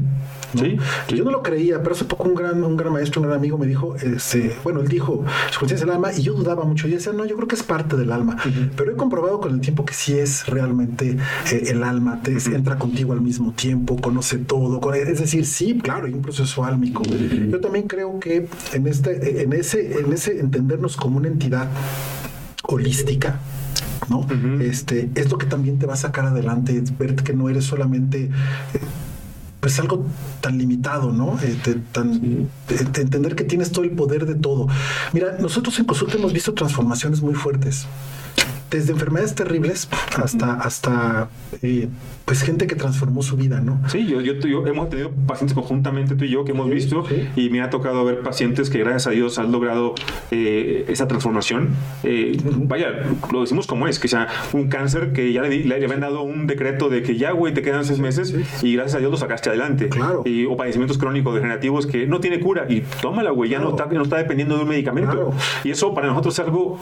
¿no? 0.53 0.61
Sí, 0.61 0.77
sí. 1.07 1.15
Yo 1.15 1.23
no 1.23 1.31
lo 1.31 1.43
creía, 1.43 1.81
pero 1.81 1.95
hace 1.95 2.05
poco 2.05 2.23
un 2.23 2.35
gran, 2.35 2.63
un 2.63 2.75
gran 2.75 2.91
maestro, 2.91 3.21
un 3.21 3.27
gran 3.27 3.39
amigo 3.39 3.57
me 3.57 3.67
dijo, 3.67 3.95
este, 3.95 4.55
bueno, 4.63 4.81
él 4.81 4.87
dijo, 4.87 5.23
subconsciente 5.51 5.75
es 5.75 5.81
el 5.81 5.91
alma, 5.91 6.11
y 6.11 6.21
yo 6.23 6.33
dudaba 6.33 6.65
mucho. 6.65 6.87
Yo 6.87 6.95
decía, 6.95 7.13
no, 7.13 7.25
yo 7.25 7.35
creo 7.35 7.47
que 7.47 7.55
es 7.55 7.63
parte 7.63 7.95
del 7.95 8.11
alma. 8.11 8.35
Uh 8.45 8.49
-huh. 8.49 8.69
Pero 8.75 8.91
he 8.91 8.95
comprobado 8.95 9.39
con 9.39 9.53
el 9.53 9.61
tiempo 9.61 9.85
que 9.85 9.93
sí 9.93 10.17
es 10.17 10.45
realmente 10.47 11.17
eh, 11.51 11.63
el 11.67 11.83
alma, 11.83 12.19
te, 12.21 12.31
uh 12.31 12.37
-huh. 12.37 12.55
entra 12.55 12.77
contigo 12.77 13.13
al 13.13 13.21
mismo 13.21 13.53
tiempo, 13.53 13.95
todo. 14.21 14.93
Es 14.93 15.19
decir, 15.19 15.45
sí, 15.45 15.77
claro, 15.81 16.05
hay 16.05 16.13
un 16.13 16.21
proceso 16.21 16.63
álmico. 16.63 17.03
Yo 17.03 17.59
también 17.59 17.87
creo 17.87 18.19
que 18.19 18.47
en, 18.73 18.87
este, 18.87 19.43
en, 19.43 19.53
ese, 19.53 19.99
en 19.99 20.13
ese 20.13 20.39
entendernos 20.39 20.95
como 20.95 21.17
una 21.17 21.27
entidad 21.27 21.69
holística, 22.63 23.39
¿no? 24.09 24.19
Uh 24.19 24.27
-huh. 24.27 24.61
Este 24.61 25.09
es 25.15 25.29
lo 25.31 25.37
que 25.37 25.45
también 25.45 25.79
te 25.79 25.85
va 25.85 25.93
a 25.93 25.97
sacar 25.97 26.25
adelante, 26.25 26.83
ver 26.97 27.15
que 27.15 27.33
no 27.33 27.49
eres 27.49 27.65
solamente 27.65 28.25
eh, 28.25 28.29
pues 29.59 29.79
algo 29.79 30.05
tan 30.41 30.57
limitado, 30.57 31.11
¿no? 31.11 31.37
Eh, 31.41 31.57
te, 31.63 31.75
tan, 31.75 32.13
sí. 32.13 32.47
te, 32.67 33.01
entender 33.01 33.35
que 33.35 33.43
tienes 33.43 33.71
todo 33.71 33.83
el 33.83 33.91
poder 33.91 34.25
de 34.25 34.35
todo. 34.35 34.67
Mira, 35.13 35.37
nosotros 35.39 35.77
en 35.79 35.85
consulta 35.85 36.17
hemos 36.17 36.33
visto 36.33 36.53
transformaciones 36.53 37.21
muy 37.21 37.33
fuertes 37.33 37.85
desde 38.69 38.91
enfermedades 38.91 39.35
terribles 39.35 39.87
hasta, 40.21 40.53
hasta 40.53 41.29
eh, 41.61 41.89
pues 42.29 42.43
gente 42.43 42.67
que 42.67 42.75
transformó 42.75 43.23
su 43.23 43.35
vida, 43.35 43.59
¿no? 43.59 43.81
Sí, 43.87 44.05
yo, 44.05 44.21
yo, 44.21 44.33
yo, 44.33 44.67
hemos 44.67 44.87
tenido 44.91 45.09
pacientes 45.25 45.55
conjuntamente 45.55 46.13
tú 46.13 46.25
y 46.25 46.29
yo 46.29 46.45
que 46.45 46.51
hemos 46.51 46.67
sí, 46.67 46.73
visto 46.75 47.03
sí. 47.07 47.27
y 47.35 47.49
me 47.49 47.59
ha 47.59 47.71
tocado 47.71 48.05
ver 48.05 48.19
pacientes 48.19 48.69
que 48.69 48.77
gracias 48.77 49.07
a 49.07 49.09
Dios 49.09 49.39
han 49.39 49.51
logrado 49.51 49.95
eh, 50.29 50.85
esa 50.89 51.07
transformación. 51.07 51.69
Eh. 52.03 52.37
Vaya, 52.43 53.01
lo 53.31 53.41
decimos 53.41 53.65
como 53.65 53.87
es, 53.87 53.97
que 53.97 54.07
sea 54.07 54.27
un 54.53 54.67
cáncer 54.67 55.11
que 55.11 55.33
ya 55.33 55.41
le, 55.41 55.63
le, 55.65 55.73
habían 55.73 56.01
dado 56.01 56.21
un 56.21 56.45
decreto 56.45 56.89
de 56.89 57.01
que 57.01 57.17
ya, 57.17 57.31
güey, 57.31 57.51
te 57.51 57.63
quedan 57.63 57.83
seis 57.83 57.97
meses 57.97 58.35
y 58.61 58.75
gracias 58.75 58.97
a 58.97 58.99
Dios 58.99 59.09
lo 59.09 59.17
sacaste 59.17 59.49
adelante. 59.49 59.89
Claro. 59.89 60.21
Y, 60.23 60.45
o 60.45 60.55
padecimientos 60.55 60.99
crónicos 60.99 61.33
degenerativos 61.33 61.87
que 61.87 62.05
no 62.05 62.19
tiene 62.19 62.39
cura 62.39 62.67
y 62.69 62.81
tómala, 63.01 63.31
güey, 63.31 63.49
ya 63.49 63.57
claro. 63.57 63.71
no, 63.71 63.75
está, 63.75 63.91
no 63.91 64.03
está 64.03 64.17
dependiendo 64.17 64.55
de 64.55 64.61
un 64.61 64.69
medicamento. 64.69 65.13
Claro. 65.13 65.33
Y 65.63 65.71
eso 65.71 65.95
para 65.95 66.05
nosotros 66.05 66.35
es 66.35 66.45
algo... 66.45 66.77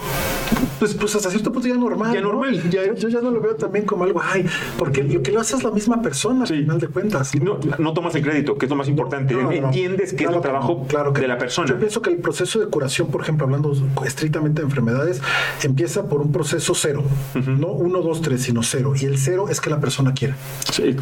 Pues, 0.77 0.93
pues 0.93 1.15
hasta 1.15 1.29
cierto 1.29 1.53
punto 1.53 1.69
ya 1.69 1.75
normal. 1.75 2.13
Ya 2.13 2.19
normal. 2.19 2.69
Ya, 2.69 2.93
yo, 2.93 3.07
ya 3.07 3.21
no 3.21 3.31
lo 3.31 3.39
veo 3.39 3.55
también 3.55 3.85
como 3.85 4.03
algo, 4.03 4.21
ay, 4.21 4.45
porque 4.77 5.07
yo 5.07 5.21
que 5.37 5.39
lo 5.39 5.41
haces 5.41 5.63
la 5.63 5.71
misma 5.71 6.01
persona 6.01 6.41
al 6.41 6.47
final 6.47 6.79
de 6.79 6.87
cuentas. 6.87 7.35
No, 7.35 7.59
no 7.77 7.93
tomas 7.93 8.15
el 8.15 8.23
crédito, 8.23 8.57
que 8.57 8.65
es 8.65 8.69
lo 8.69 8.75
más 8.75 8.87
importante. 8.87 9.33
Entiendes 9.33 10.13
que 10.13 10.23
es 10.23 10.29
el 10.29 10.41
trabajo 10.41 10.85
claro 10.87 11.11
de 11.11 11.27
la 11.27 11.37
persona. 11.37 11.67
Yo 11.67 11.77
pienso 11.77 12.01
que 12.01 12.09
el 12.09 12.17
proceso 12.17 12.59
de 12.59 12.67
curación, 12.67 13.07
por 13.07 13.21
ejemplo, 13.21 13.45
hablando 13.45 13.73
estrictamente 14.05 14.61
de 14.61 14.65
enfermedades, 14.65 15.21
empieza 15.63 16.07
por 16.07 16.21
un 16.21 16.31
proceso 16.31 16.73
cero. 16.73 17.03
No 17.35 17.67
uno, 17.67 18.01
dos, 18.01 18.21
tres, 18.21 18.43
sino 18.43 18.63
cero. 18.63 18.93
Y 18.99 19.05
el 19.05 19.17
cero 19.17 19.47
es 19.49 19.61
que 19.61 19.69
la 19.69 19.79
persona 19.79 20.13
quiera. 20.13 20.35
Sí. 20.71 20.95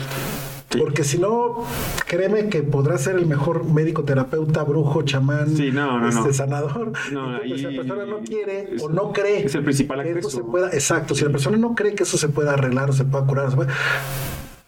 Porque 0.70 1.04
si 1.04 1.18
no, 1.18 1.64
créeme 2.06 2.50
que 2.50 2.64
podrá 2.64 2.98
ser 2.98 3.16
el 3.16 3.26
mejor 3.26 3.64
médico, 3.66 4.04
terapeuta, 4.04 4.64
brujo, 4.64 5.04
chamán, 5.04 5.56
este, 6.10 6.34
sanador. 6.34 6.92
No, 7.12 7.40
si 7.44 7.58
la 7.58 7.70
persona 7.70 8.06
no 8.06 8.20
quiere 8.20 8.76
o 8.82 8.90
no 8.90 9.14
cree 9.14 9.46
es 9.46 9.56
el 9.56 9.64
principal 9.64 10.04
que 10.04 10.20
eso 10.20 10.30
se 10.30 10.44
pueda, 10.44 10.68
exacto, 10.72 11.16
si 11.16 11.24
la 11.24 11.32
persona 11.32 11.58
no 11.58 11.76
cree 11.76 11.96
que 11.96 12.04
eso 12.04 12.18
se 12.18 12.30
pueda 12.30 12.54
arreglar 12.54 12.90
o 12.90 12.94
se 12.94 13.06
pueda 13.06 13.26
curar, 13.26 13.50
se 13.52 13.56
pueda, 13.56 13.74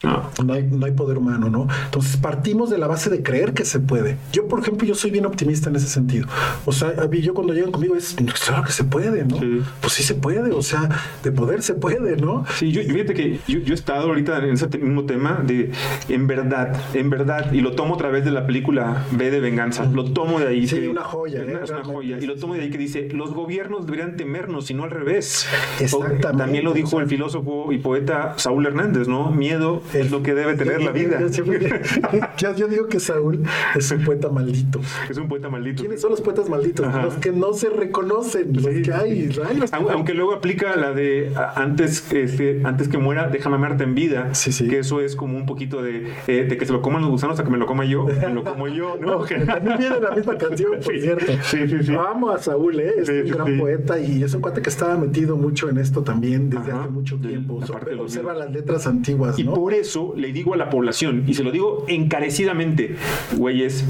no. 0.04 0.30
No, 0.44 0.54
hay, 0.54 0.64
no 0.64 0.86
hay 0.86 0.92
poder 0.92 1.18
humano, 1.18 1.50
¿no? 1.50 1.68
Entonces 1.86 2.18
partimos 2.18 2.70
de 2.70 2.78
la 2.78 2.86
base 2.86 3.10
de 3.10 3.24
creer 3.24 3.54
que 3.54 3.66
se 3.66 3.80
puede. 3.80 4.18
Yo, 4.32 4.48
por 4.48 4.60
ejemplo, 4.60 4.88
yo 4.88 4.94
soy 4.94 5.10
bien 5.10 5.26
optimista 5.26 5.70
en 5.72 5.76
ese 5.76 5.88
sentido. 5.88 6.28
O 6.66 6.72
sea, 6.72 6.94
yo 7.10 7.34
cuando 7.34 7.54
llegan 7.54 7.72
conmigo 7.72 7.96
es, 7.96 8.16
claro 8.46 8.64
que 8.64 8.72
se 8.72 8.84
puede, 8.84 9.26
¿no? 9.26 9.38
Pues 9.82 9.94
sí 9.94 10.04
se 10.04 10.14
puede, 10.14 10.52
o 10.52 10.62
sea, 10.62 10.88
de 11.24 11.32
poder 11.32 11.64
se 11.64 11.74
puede, 11.74 12.16
¿no? 12.16 12.46
Sí, 12.56 12.72
yo, 12.72 12.84
fíjate 12.84 13.16
que 13.16 13.40
yo, 13.48 13.60
he 13.60 13.74
estado 13.74 14.10
ahorita 14.10 14.38
en 14.38 14.52
ese 14.52 14.68
mismo 14.78 15.06
tema 15.06 15.42
de, 15.44 15.72
en 16.10 16.28
verdad, 16.28 16.80
en 16.94 17.10
verdad, 17.10 17.52
y 17.52 17.62
lo 17.62 17.72
tomo 17.72 17.96
a 17.96 17.98
través 17.98 18.24
de 18.24 18.30
la 18.30 18.46
película 18.46 19.04
B 19.12 19.32
de 19.32 19.40
Venganza, 19.40 19.86
lo 19.86 20.12
tomo 20.12 20.40
de 20.40 20.48
ahí. 20.48 20.68
Sí, 20.68 20.88
una 20.88 21.04
joya. 21.04 21.42
Es, 21.42 21.72
una, 21.72 21.80
¿eh? 21.80 21.84
joya. 21.84 22.18
Y 22.20 22.28
lo 22.28 22.36
tomo 22.36 22.54
de 22.54 22.62
ahí 22.62 22.70
que 22.70 22.78
dice, 22.78 23.10
los 23.12 23.34
gobiernos 23.34 23.88
deberían 23.88 24.16
temernos 24.16 24.70
y 24.70 24.76
no 24.76 24.84
al 24.84 24.92
revés. 24.92 25.48
Exactamente. 25.80 26.28
También 26.38 26.64
lo 26.64 26.74
dijo 26.74 27.00
el 27.00 27.08
filósofo 27.08 27.72
y 27.72 27.80
poeta 27.80 28.36
Saúl 28.38 28.68
Hernández, 28.68 29.08
¿no? 29.08 29.32
Miedo 29.32 29.82
es 29.94 30.12
lo 30.12 30.22
que 30.24 30.34
debe 30.34 30.56
tener 30.56 30.82
la 30.82 30.92
vida. 30.92 31.20
Yo, 32.38 32.68
digo 32.68 32.88
que 32.88 33.00
Saúl 33.00 33.44
es 33.76 33.92
un 33.92 34.04
poeta 34.04 34.30
maldito. 34.30 34.82
Es 35.10 35.18
un 35.18 35.28
poeta 35.28 35.50
maldito. 35.50 35.82
¿Quiénes 35.82 36.02
son 36.02 36.12
los 36.12 36.22
poetas 36.22 36.50
malditos? 36.50 36.94
Los 37.04 37.16
que 37.16 37.32
no 37.32 37.54
se 37.54 37.70
reconocen, 37.70 38.54
los 38.54 38.66
que 38.66 38.94
hay. 38.94 39.30
Aunque 39.72 40.14
luego 40.14 40.34
aplica 40.34 40.76
la 40.76 40.94
de 40.94 41.32
antes, 41.56 42.12
este, 42.12 42.62
antes 42.64 42.88
que 42.88 42.98
muera, 42.98 43.28
déjame 43.28 43.56
amarte 43.56 43.84
en 43.84 43.96
vida. 43.96 44.34
Sí, 44.34 44.52
sí. 44.52 44.68
Que 44.68 44.80
eso 44.80 45.02
es 45.02 45.16
como 45.16 45.38
un 45.38 45.46
poquito 45.46 45.82
de, 45.82 46.12
eh, 46.28 46.46
de 46.48 46.58
que 46.58 46.66
se 46.66 46.74
lo 46.74 46.82
coman 46.82 47.02
los 47.02 47.12
gusanos 47.12 47.40
a 47.40 47.44
que 47.44 47.50
me 47.50 47.58
lo 47.58 47.66
coma 47.66 47.86
yo. 47.86 48.06
Me 48.28 48.34
lo 48.34 48.44
como 48.44 48.68
yo. 48.68 48.98
¿no? 49.00 49.24
también 49.46 49.78
viene 49.78 50.00
la 50.00 50.12
misma 50.12 50.38
canción, 50.38 50.80
por 50.84 51.00
cierto. 51.00 51.32
Sí, 51.44 51.68
sí, 51.68 51.84
sí. 51.84 51.96
Amo 51.96 52.32
a 52.32 52.40
Saúl, 52.40 52.80
¿eh? 52.80 52.94
es 52.98 53.10
un 53.10 53.28
gran 53.28 53.58
poeta 53.58 54.00
y 54.00 54.24
es 54.24 54.34
un 54.34 54.42
cuate 54.42 54.62
que 54.62 54.70
estaba 54.70 54.98
metido 54.98 55.38
mucho 55.38 55.70
en 55.70 55.78
esto 55.78 56.04
también 56.04 56.50
desde 56.50 56.72
hace 56.72 56.90
mucho 56.90 57.18
tiempo. 57.18 57.60
Observa 58.00 58.34
las 58.34 58.52
letras 58.52 58.88
antiguas. 58.88 59.38
Y 59.40 59.44
por 59.44 59.74
eso 59.80 60.14
le 60.16 60.32
digo 60.32 60.54
a 60.54 60.58
la 60.58 60.70
población, 60.70 61.24
y 61.28 61.34
se 61.34 61.44
lo 61.44 61.52
digo 61.52 61.86
encarecidamente, 61.88 62.96
güeyes, 63.36 63.86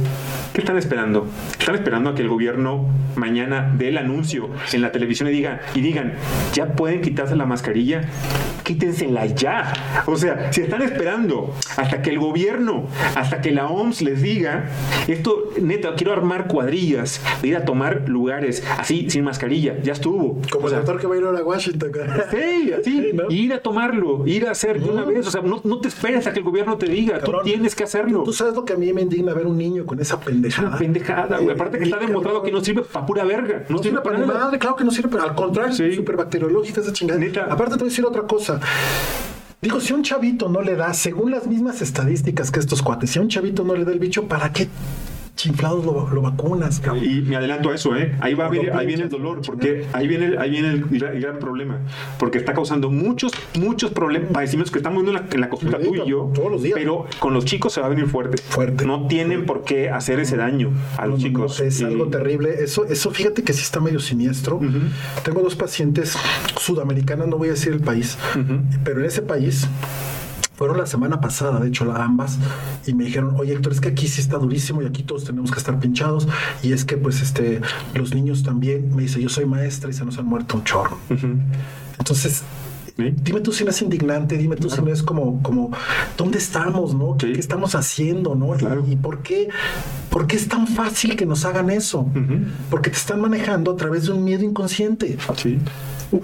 ¿qué 0.54 0.62
están 0.62 0.78
esperando? 0.78 1.28
¿Están 1.60 1.76
esperando 1.76 2.10
a 2.10 2.16
que 2.16 2.22
el 2.22 2.30
gobierno 2.30 2.88
mañana 3.16 3.74
dé 3.78 3.90
el 3.90 3.98
anuncio 3.98 4.50
en 4.74 4.82
la 4.82 4.92
televisión 4.92 5.30
y 5.30 5.32
diga, 5.32 5.62
y 5.76 5.82
digan, 5.82 6.14
ya 6.54 6.76
pueden 6.76 7.02
quitarse 7.02 7.36
la 7.36 7.46
mascarilla? 7.46 8.10
Quítensela 8.68 9.26
ya. 9.28 10.04
O 10.08 10.18
sea, 10.18 10.52
si 10.52 10.60
están 10.60 10.82
esperando 10.82 11.54
hasta 11.78 12.02
que 12.02 12.10
el 12.10 12.20
gobierno, 12.20 12.84
hasta 13.16 13.40
que 13.40 13.52
la 13.52 13.68
OMS 13.68 14.02
les 14.02 14.22
diga, 14.22 14.66
esto, 15.08 15.52
neta, 15.62 15.96
quiero 15.96 16.12
armar 16.12 16.50
cuadrillas, 16.50 17.22
de 17.42 17.48
ir 17.48 17.56
a 17.56 17.64
tomar 17.64 18.10
lugares 18.10 18.62
así, 18.78 19.10
sin 19.10 19.24
mascarilla, 19.24 19.82
ya 19.82 19.94
estuvo. 19.94 20.42
Como 20.52 20.68
el 20.68 20.76
actor 20.76 21.00
que 21.00 21.08
va 21.08 21.16
a 21.16 21.18
ir 21.18 21.24
a 21.24 21.32
Washington. 21.44 21.92
Sí, 22.30 22.74
así, 22.78 23.12
ir 23.30 23.54
a 23.54 23.62
tomarlo, 23.62 24.28
ir 24.28 24.46
a 24.50 24.52
hacer 24.52 24.82
de 24.82 24.90
una 24.90 25.06
vez, 25.06 25.26
o 25.26 25.32
sea, 25.32 25.42
no, 25.42 25.62
no 25.64 25.80
te 25.80 25.88
esperes 25.88 26.28
a 26.28 26.34
que 26.34 26.40
el 26.40 26.46
gobierno 26.46 26.78
te 26.78 26.88
diga, 26.88 27.22
tú 27.22 27.32
tienes 27.46 27.74
que 27.74 27.86
hacerlo. 27.86 28.24
Tú 28.24 28.34
sabes 28.34 28.54
lo 28.54 28.66
que 28.66 28.74
a 28.74 28.76
mí 28.76 28.92
me 28.92 29.02
indigna 29.02 29.34
ver 29.34 29.48
un 29.48 29.58
niño 29.58 29.86
con 29.86 30.02
esa 30.02 30.20
pendejada. 30.20 30.68
Una 30.68 30.78
pendejada, 30.78 31.38
güey. 31.38 31.56
Aparte 31.56 31.78
que 31.78 31.86
está 31.86 32.00
demostrado 32.00 32.44
que 32.44 32.52
no 32.52 32.62
sirve 32.62 32.82
para 32.82 33.06
pura 33.06 33.24
verga. 33.24 33.64
No, 33.70 33.78
sirve 33.78 34.02
para 34.02 34.18
nada. 34.18 34.60
claro 34.60 34.76
que 34.76 34.84
no 34.84 34.92
sirve, 34.92 35.08
pero 35.10 35.24
al 35.24 35.36
contrario, 35.36 35.74
sí. 35.74 35.94
super 35.94 36.18
bacteriológica 36.18 36.82
esa 36.82 36.92
chingada. 36.92 37.18
Aparte 37.50 37.76
te 37.76 37.80
voy 37.80 37.88
a 37.88 37.90
decir 37.90 38.06
otra 38.06 38.24
cosa. 38.24 38.57
Digo, 39.62 39.82
si 39.82 39.94
un 39.94 40.04
chavito 40.04 40.50
no 40.50 40.62
le 40.62 40.76
da, 40.76 40.94
según 40.94 41.32
las 41.32 41.48
mismas 41.48 41.82
estadísticas 41.82 42.52
que 42.52 42.60
estos 42.60 42.82
cuates, 42.82 43.10
si 43.10 43.20
un 43.20 43.28
chavito 43.28 43.64
no 43.64 43.76
le 43.76 43.86
da 43.86 43.92
el 43.92 44.00
bicho, 44.00 44.28
¿para 44.28 44.54
qué 44.54 44.68
chiflados 45.38 45.86
lo, 45.86 46.22
vacunas, 46.22 46.82
Y 47.02 47.22
me 47.22 47.38
adelanto 47.38 47.70
a 47.70 47.76
eso, 47.76 47.96
¿eh? 47.96 48.16
Ahí, 48.20 48.34
va, 48.34 48.50
ahí 48.50 48.86
viene 48.86 49.04
el 49.04 49.10
dolor, 49.10 49.42
porque 49.46 49.86
ahí 49.94 50.08
viene, 50.08 50.38
ahí 50.38 50.50
viene 50.50 50.70
el, 50.70 50.84
gran 51.22 51.40
problema, 51.40 51.80
porque 52.20 52.40
está 52.40 52.54
causando 52.54 52.90
muchos, 52.90 53.32
muchos 53.58 53.92
problemas, 53.92 54.32
padecimientos 54.32 54.72
que 54.72 54.80
estamos 54.80 55.04
viendo 55.04 55.18
en 55.18 55.26
la, 55.26 55.34
en 55.34 55.42
la 55.42 55.50
consulta 55.50 55.80
tú 55.80 55.96
y 55.96 56.10
yo, 56.10 56.32
todos 56.34 56.52
los 56.52 56.64
días. 56.64 56.74
pero 56.78 57.06
con 57.20 57.34
los 57.34 57.46
chicos 57.46 57.72
se 57.72 57.80
va 57.80 57.86
a 57.86 57.90
venir 57.90 58.08
fuerte. 58.08 58.38
Fuerte. 58.38 58.86
No 58.86 59.08
tienen 59.08 59.46
por 59.46 59.64
qué 59.64 59.90
hacer 59.90 60.20
ese 60.20 60.36
daño 60.36 60.72
a 60.98 61.06
los 61.06 61.20
chicos. 61.20 61.60
es 61.60 61.82
algo 61.84 62.08
terrible. 62.08 62.56
Eso, 62.64 62.86
eso 62.86 63.12
fíjate 63.12 63.44
que 63.44 63.54
sí 63.54 63.62
está 63.62 63.80
medio 63.80 64.00
siniestro. 64.00 64.60
Tengo 65.24 65.42
dos 65.42 65.56
pacientes 65.56 66.18
sudamericanas, 66.60 67.28
no 67.28 67.38
voy 67.38 67.50
a 67.50 67.52
decir 67.52 67.74
el 67.74 67.82
país, 67.82 68.18
pero 68.84 69.00
en 69.00 69.06
ese 69.06 69.22
país 69.22 69.68
fueron 70.58 70.78
la 70.78 70.88
semana 70.88 71.22
pasada, 71.22 71.60
de 71.60 71.70
hecho, 71.70 71.90
ambas, 71.96 72.40
y 72.86 72.94
me 72.94 73.06
dijeron, 73.06 73.36
oye 73.38 73.54
Héctor, 73.54 73.74
es 73.74 73.80
que 73.80 73.90
aquí 73.90 74.08
sí 74.08 74.20
está 74.20 74.38
durísimo 74.38 74.82
y 74.82 74.86
aquí 74.88 75.04
todos 75.04 75.24
tenemos 75.24 75.52
que 75.52 75.60
estar 75.60 75.80
pinchados, 75.80 76.28
y 76.64 76.74
es 76.74 76.84
que 76.84 76.98
pues 76.98 77.22
este, 77.22 77.62
los 77.94 78.14
niños 78.14 78.42
también, 78.42 78.94
me 78.96 79.04
dice, 79.04 79.22
yo 79.22 79.30
soy 79.30 79.46
maestra 79.46 79.92
y 79.92 79.94
se 79.94 80.04
nos 80.04 80.18
han 80.18 80.26
muerto 80.26 80.58
un 80.58 80.64
chorro. 80.64 80.98
Entonces, 82.00 82.44
Dime 82.98 83.42
tú 83.42 83.52
si 83.52 83.64
no 83.64 83.70
es 83.70 83.80
indignante, 83.84 84.38
dime 84.38 84.56
tú 84.56 84.72
si 84.72 84.82
no 84.82 84.92
es 84.92 85.04
como, 85.04 85.44
como, 85.44 85.70
¿dónde 86.18 86.40
estamos, 86.40 86.96
no? 86.96 87.16
¿Qué, 87.16 87.32
estamos 87.34 87.76
haciendo, 87.76 88.34
no? 88.34 88.56
¿Y, 88.88 88.96
por 88.96 89.22
qué, 89.22 89.50
por 90.10 90.26
qué 90.26 90.36
es 90.36 90.48
tan 90.48 90.66
fácil 90.66 91.16
que 91.16 91.28
nos 91.28 91.46
hagan 91.46 91.70
eso? 91.70 92.10
Porque 92.72 92.90
te 92.90 92.98
están 92.98 93.22
manejando 93.22 93.72
a 93.72 93.76
través 93.76 94.08
de 94.08 94.14
un 94.14 94.24
miedo 94.24 94.44
inconsciente. 94.44 95.16
Sí. 95.36 95.60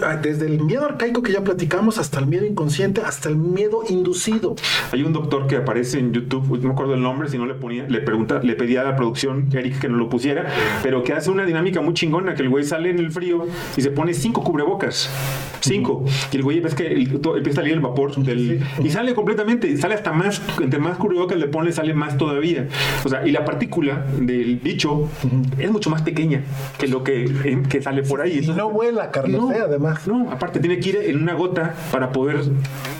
Ah, 0.01 0.15
desde 0.15 0.45
el 0.45 0.61
miedo 0.61 0.85
arcaico 0.85 1.21
que 1.21 1.33
ya 1.33 1.43
platicamos 1.43 1.97
hasta 1.97 2.19
el 2.19 2.27
miedo 2.27 2.45
inconsciente, 2.45 3.01
hasta 3.01 3.29
el 3.29 3.35
miedo 3.35 3.81
inducido. 3.89 4.55
Hay 4.91 5.03
un 5.03 5.11
doctor 5.11 5.47
que 5.47 5.57
aparece 5.57 5.99
en 5.99 6.13
YouTube, 6.13 6.57
no 6.59 6.69
me 6.69 6.73
acuerdo 6.73 6.93
el 6.93 7.01
nombre, 7.01 7.29
si 7.29 7.37
no 7.37 7.45
le 7.45 7.53
ponía, 7.53 7.85
le 7.87 7.99
pregunta, 7.99 8.39
le 8.41 8.55
pedía 8.55 8.81
a 8.81 8.83
la 8.85 8.95
producción, 8.95 9.49
Eric, 9.51 9.79
que 9.79 9.89
no 9.89 9.97
lo 9.97 10.07
pusiera, 10.09 10.47
pero 10.81 11.03
que 11.03 11.13
hace 11.13 11.29
una 11.29 11.45
dinámica 11.45 11.81
muy 11.81 11.93
chingona, 11.93 12.33
que 12.33 12.43
el 12.43 12.49
güey 12.49 12.63
sale 12.63 12.89
en 12.91 12.99
el 12.99 13.11
frío 13.11 13.45
y 13.75 13.81
se 13.81 13.91
pone 13.91 14.13
cinco 14.13 14.43
cubrebocas. 14.43 15.09
Cinco. 15.63 16.03
Y 16.31 16.35
el 16.37 16.43
güey 16.43 16.59
ves 16.59 16.75
que 16.75 16.87
empieza 16.87 17.51
a 17.51 17.53
salir 17.53 17.73
el 17.73 17.79
vapor 17.79 18.15
del, 18.17 18.61
y 18.83 18.89
sale 18.89 19.13
completamente, 19.13 19.75
sale 19.77 19.95
hasta 19.95 20.11
más, 20.11 20.41
entre 20.61 20.79
más 20.79 20.97
cubrebocas 20.97 21.37
le 21.37 21.47
pone, 21.47 21.71
sale 21.71 21.93
más 21.93 22.17
todavía. 22.17 22.67
O 23.03 23.09
sea, 23.09 23.25
y 23.25 23.31
la 23.31 23.45
partícula 23.45 24.05
del 24.19 24.57
bicho 24.57 25.09
es 25.57 25.71
mucho 25.71 25.89
más 25.89 26.01
pequeña 26.01 26.41
que 26.77 26.87
lo 26.87 27.03
que, 27.03 27.63
que 27.69 27.81
sale 27.81 28.03
por 28.03 28.21
ahí. 28.21 28.39
y 28.43 28.47
no 28.47 28.69
vuela, 28.69 29.09
carne 29.11 29.39
además. 29.63 30.05
No, 30.07 30.29
aparte 30.31 30.59
tiene 30.59 30.79
que 30.79 30.89
ir 30.89 30.97
en 30.97 31.21
una 31.21 31.33
gota 31.33 31.75
para 31.91 32.11
poder 32.11 32.43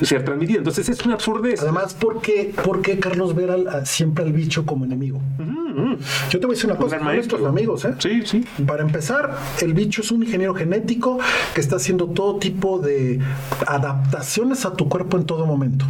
ser 0.01 0.24
transmitida. 0.24 0.59
Entonces 0.59 0.88
es 0.88 1.03
una 1.05 1.16
absurdez. 1.16 1.61
Además, 1.61 1.93
¿por 1.93 2.22
qué, 2.22 2.53
por 2.64 2.82
qué 2.82 2.99
Carlos 2.99 3.36
ver 3.36 3.51
siempre 3.84 4.24
al 4.24 4.32
bicho 4.32 4.66
como 4.66 4.86
enemigo? 4.86 5.20
Yo 6.30 6.39
te 6.39 6.45
voy 6.45 6.53
a 6.53 6.55
decir 6.55 6.70
una 6.70 6.80
cosa, 6.80 6.97
con 6.99 7.07
nuestros 7.07 7.43
amigos, 7.43 7.86
¿eh? 7.86 7.95
Sí, 7.99 8.22
sí. 8.26 8.45
Para 8.66 8.84
empezar, 8.84 9.38
el 9.61 9.74
bicho 9.74 10.01
es 10.01 10.11
un 10.11 10.24
ingeniero 10.24 10.53
genético 10.53 11.18
que 11.53 11.61
está 11.61 11.78
haciendo 11.78 12.07
todo 12.07 12.38
tipo 12.38 12.53
de 12.80 13.20
adaptaciones 13.68 14.66
a 14.66 14.74
tu 14.74 14.89
cuerpo 14.89 15.18
en 15.18 15.26
todo 15.26 15.45
momento. 15.45 15.86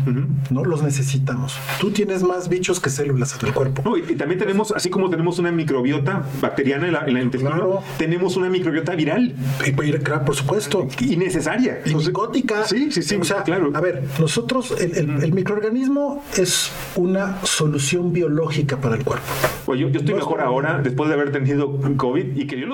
¿No? 0.50 0.64
Los 0.66 0.84
necesitamos. 0.84 1.58
Tú 1.80 1.92
tienes 1.92 2.24
más 2.24 2.50
bichos 2.50 2.80
que 2.80 2.90
células 2.90 3.38
en 3.40 3.48
el 3.48 3.54
cuerpo. 3.54 3.98
y, 3.98 4.16
también 4.16 4.40
tenemos, 4.40 4.72
así 4.72 4.90
como 4.90 5.10
tenemos 5.10 5.40
una 5.40 5.52
microbiota 5.52 6.24
bacteriana 6.42 6.88
en 6.88 6.94
la, 6.94 7.06
en 7.06 7.18
intestino, 7.18 7.82
tenemos 7.98 8.36
una 8.36 8.50
microbiota 8.50 8.96
viral. 8.96 9.36
Y, 9.66 9.72
por 9.72 10.36
supuesto. 10.36 10.88
Y 11.00 11.18
necesaria. 11.18 11.82
Y 11.86 11.90
psicótica. 12.00 12.66
Sí, 12.66 12.92
sí, 12.92 13.02
sí. 13.02 13.16
O 13.16 13.24
sea, 13.24 13.44
claro. 13.44 13.72
A 13.74 13.82
ver, 13.82 14.04
nosotros, 14.20 14.74
el 14.80 15.34
microorganismo 15.34 16.24
es 16.38 16.72
una 16.96 17.44
solución 17.44 18.14
biológica 18.14 18.78
para 18.78 18.96
el 18.96 19.04
cuerpo. 19.04 19.26
Pues 19.66 19.80
yo, 19.80 19.88
estoy 19.88 20.16
mejor 20.16 20.42
ahora 20.42 20.80
después 20.80 21.10
de 21.10 21.16
haber 21.16 21.32
tenido 21.32 21.80
COVID 21.98 22.38
y 22.38 22.48
que 22.48 22.60
yo 22.60 22.68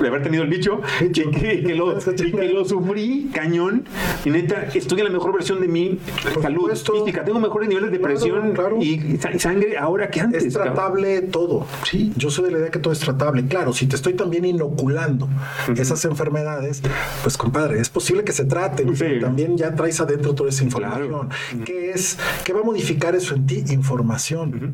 de 0.00 0.08
haber 0.08 0.22
tenido 0.22 0.42
el 0.42 0.50
bicho, 0.50 0.80
y 1.00 1.10
que, 1.10 1.74
lo, 1.74 1.98
que, 2.16 2.52
lo, 2.52 2.64
sufrí 2.64 3.30
cañón. 3.36 3.84
Y 4.24 4.30
neta, 4.30 4.68
estoy 4.74 5.00
en 5.00 5.06
la 5.06 5.12
mejor 5.12 5.34
versión 5.34 5.60
de 5.60 5.68
mi 5.68 5.98
salud 6.40 6.70
física. 6.70 7.24
Tengo 7.24 7.38
mejores 7.38 7.68
niveles 7.68 7.90
de 7.90 7.98
presión 7.98 8.54
Y, 8.80 9.18
sangre 9.38 9.76
ahora 9.76 10.10
que 10.10 10.20
antes. 10.20 10.44
Es 10.44 10.54
tratable 10.54 11.20
todo. 11.22 11.66
Sí. 11.84 12.12
Yo 12.16 12.30
soy 12.30 12.46
de 12.46 12.52
la 12.52 12.58
idea 12.58 12.70
que 12.70 12.78
todo 12.78 12.92
es 12.92 12.98
tratable. 13.00 13.46
Claro, 13.46 13.72
si 13.72 13.86
te 13.86 13.96
estoy 13.96 14.14
también 14.14 14.44
inoculando 14.44 15.28
esas 15.76 16.04
enfermedades, 16.06 16.82
pues 17.22 17.36
compadre, 17.36 17.80
es 17.80 17.90
posible 17.90 18.24
que 18.24 18.32
se 18.32 18.44
traten. 18.44 18.94
También 19.20 19.56
ya 19.56 19.74
traes 19.74 20.00
adentro 20.00 20.34
toda 20.34 20.48
esa 20.48 20.64
información. 20.64 21.28
¿Qué 21.64 21.90
es? 21.90 22.18
¿Qué 22.44 22.52
va 22.52 22.60
a 22.60 22.64
modificar 22.64 23.14
eso 23.14 23.34
en 23.34 23.46
ti? 23.46 23.64
Información. 23.68 24.72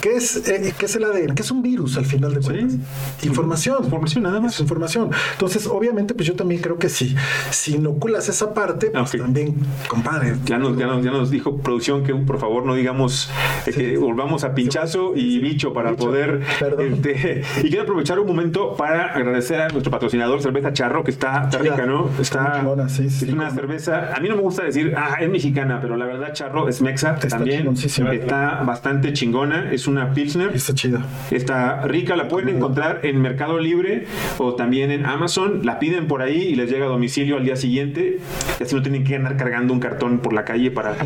¿Qué 0.00 0.14
es, 0.14 0.48
eh, 0.48 0.72
¿Qué 0.78 0.86
es 0.86 0.96
el 0.96 1.04
ADN? 1.04 1.34
¿Qué 1.34 1.42
es 1.42 1.50
un 1.50 1.62
virus 1.62 1.96
al 1.96 2.04
final 2.04 2.34
de 2.34 2.40
cuentas? 2.40 2.76
Información. 3.22 3.84
Información, 3.84 4.22
nada 4.22 4.40
más. 4.40 4.60
información. 4.60 5.10
Entonces, 5.32 5.66
obviamente, 5.66 6.14
pues 6.14 6.28
yo 6.28 6.36
también 6.36 6.60
creo 6.60 6.78
que 6.78 6.88
sí. 6.88 7.14
Si 7.50 7.78
vinculas 8.04 8.28
esa 8.28 8.52
parte, 8.52 8.90
pues 8.90 9.12
también, 9.12 9.54
compadre. 9.88 10.34
Ya 10.44 10.58
nos, 10.58 10.76
ya, 10.76 10.86
nos, 10.86 11.04
ya 11.04 11.10
nos 11.10 11.30
dijo 11.30 11.56
producción 11.58 12.04
que 12.04 12.14
por 12.14 12.38
favor 12.38 12.64
no 12.66 12.74
digamos 12.74 13.30
eh, 13.66 13.72
que 13.72 13.96
volvamos 13.98 14.44
a 14.44 14.54
pinchazo 14.54 15.12
y 15.14 15.38
bicho 15.38 15.72
para 15.72 15.92
Bicho. 15.92 16.04
poder. 16.06 16.40
Perdón. 16.58 16.94
este, 16.94 17.42
y 17.62 17.68
quiero 17.68 17.82
aprovechar 17.82 18.18
un 18.18 18.26
momento 18.26 18.74
para 18.76 19.06
agradecer 19.06 19.60
a 19.60 19.68
nuestro 19.68 19.90
patrocinador, 19.90 20.42
Cerveza 20.42 20.72
Charro, 20.72 21.02
que 21.02 21.10
está, 21.10 21.48
rica, 21.58 21.86
¿no? 21.86 22.10
Está 22.20 22.22
Está. 22.22 22.58
chingona, 22.60 22.88
sí, 22.88 23.08
sí, 23.08 23.26
es 23.26 23.32
una 23.32 23.50
cerveza. 23.50 24.14
A 24.14 24.20
mí 24.20 24.28
no 24.28 24.36
me 24.36 24.42
gusta 24.42 24.64
decir, 24.64 24.94
ah, 24.96 25.16
es 25.20 25.30
mexicana, 25.30 25.78
pero 25.80 25.96
la 25.96 26.04
verdad, 26.06 26.32
Charro 26.32 26.68
es 26.68 26.82
mexa 26.82 27.14
Está 27.14 27.28
también. 27.28 27.68
Está 27.74 28.62
bastante 28.64 29.12
chingona. 29.12 29.72
Es 29.72 29.86
una 29.86 30.12
Pilsner. 30.12 30.54
Está 30.54 30.74
chida. 30.74 31.04
Está 31.30 31.82
rica, 31.86 32.16
la 32.16 32.28
pueden 32.28 32.56
encontrar 32.56 33.00
en 33.02 33.20
Mercado 33.20 33.58
Libre 33.58 34.06
o 34.38 34.54
también 34.54 34.90
en 34.90 35.06
Amazon. 35.06 35.60
La 35.64 35.78
piden 35.78 36.06
por 36.06 36.22
ahí 36.22 36.42
y 36.42 36.54
les 36.54 36.70
llega 36.70 36.86
a 36.86 36.88
domicilio 36.88 37.36
al 37.36 37.44
día 37.44 37.56
siguiente. 37.56 37.93
Y 38.00 38.62
así 38.62 38.74
no 38.74 38.82
tienen 38.82 39.04
que 39.04 39.16
andar 39.16 39.36
cargando 39.36 39.72
un 39.72 39.80
cartón 39.80 40.18
por 40.18 40.32
la 40.32 40.44
calle 40.44 40.70
para, 40.70 40.96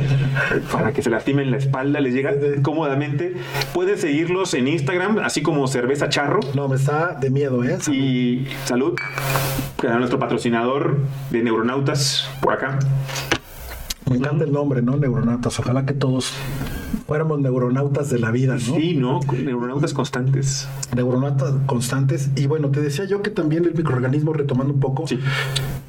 para 0.73 0.93
que 0.93 1.03
se 1.03 1.11
lastimen 1.11 1.51
la 1.51 1.57
espalda. 1.57 2.01
Les 2.01 2.15
llega 2.15 2.33
cómodamente. 2.63 3.35
Pueden 3.73 3.99
seguirlos 3.99 4.55
en 4.55 4.69
Instagram, 4.69 5.19
así 5.19 5.43
como 5.43 5.67
Cerveza 5.67 6.09
Charro. 6.09 6.41
No, 6.55 6.69
me 6.69 6.77
está 6.77 7.15
de 7.15 7.31
miedo, 7.31 7.65
¿eh? 7.65 7.79
Y 7.93 8.47
salud, 8.65 8.95
que 9.81 9.89
nuestro 9.89 10.19
patrocinador 10.19 10.99
de 11.31 11.43
Neuronautas 11.43 12.29
por 12.41 12.55
acá. 12.55 12.79
Me 14.09 14.17
encanta 14.17 14.45
el 14.45 14.53
nombre, 14.53 14.81
¿no? 14.81 14.97
Neuronautas. 14.97 15.59
Ojalá 15.61 15.85
que 15.85 15.93
todos 15.93 16.33
fuéramos 17.07 17.41
neuronautas 17.41 18.11
de 18.11 18.19
la 18.19 18.31
vida, 18.31 18.55
¿no? 18.55 18.59
Sí, 18.59 18.95
¿no? 18.95 19.21
Neuronautas 19.33 19.93
constantes. 19.93 20.69
Neuronautas 20.95 21.55
constantes. 21.67 22.31
Y 22.37 22.47
bueno, 22.47 22.71
te 22.71 22.81
decía 22.81 23.05
yo 23.05 23.23
que 23.23 23.31
también 23.31 23.65
el 23.65 23.75
microorganismo, 23.75 24.33
retomando 24.33 24.73
un 24.73 24.81
poco, 24.81 25.07
Sí. 25.07 25.19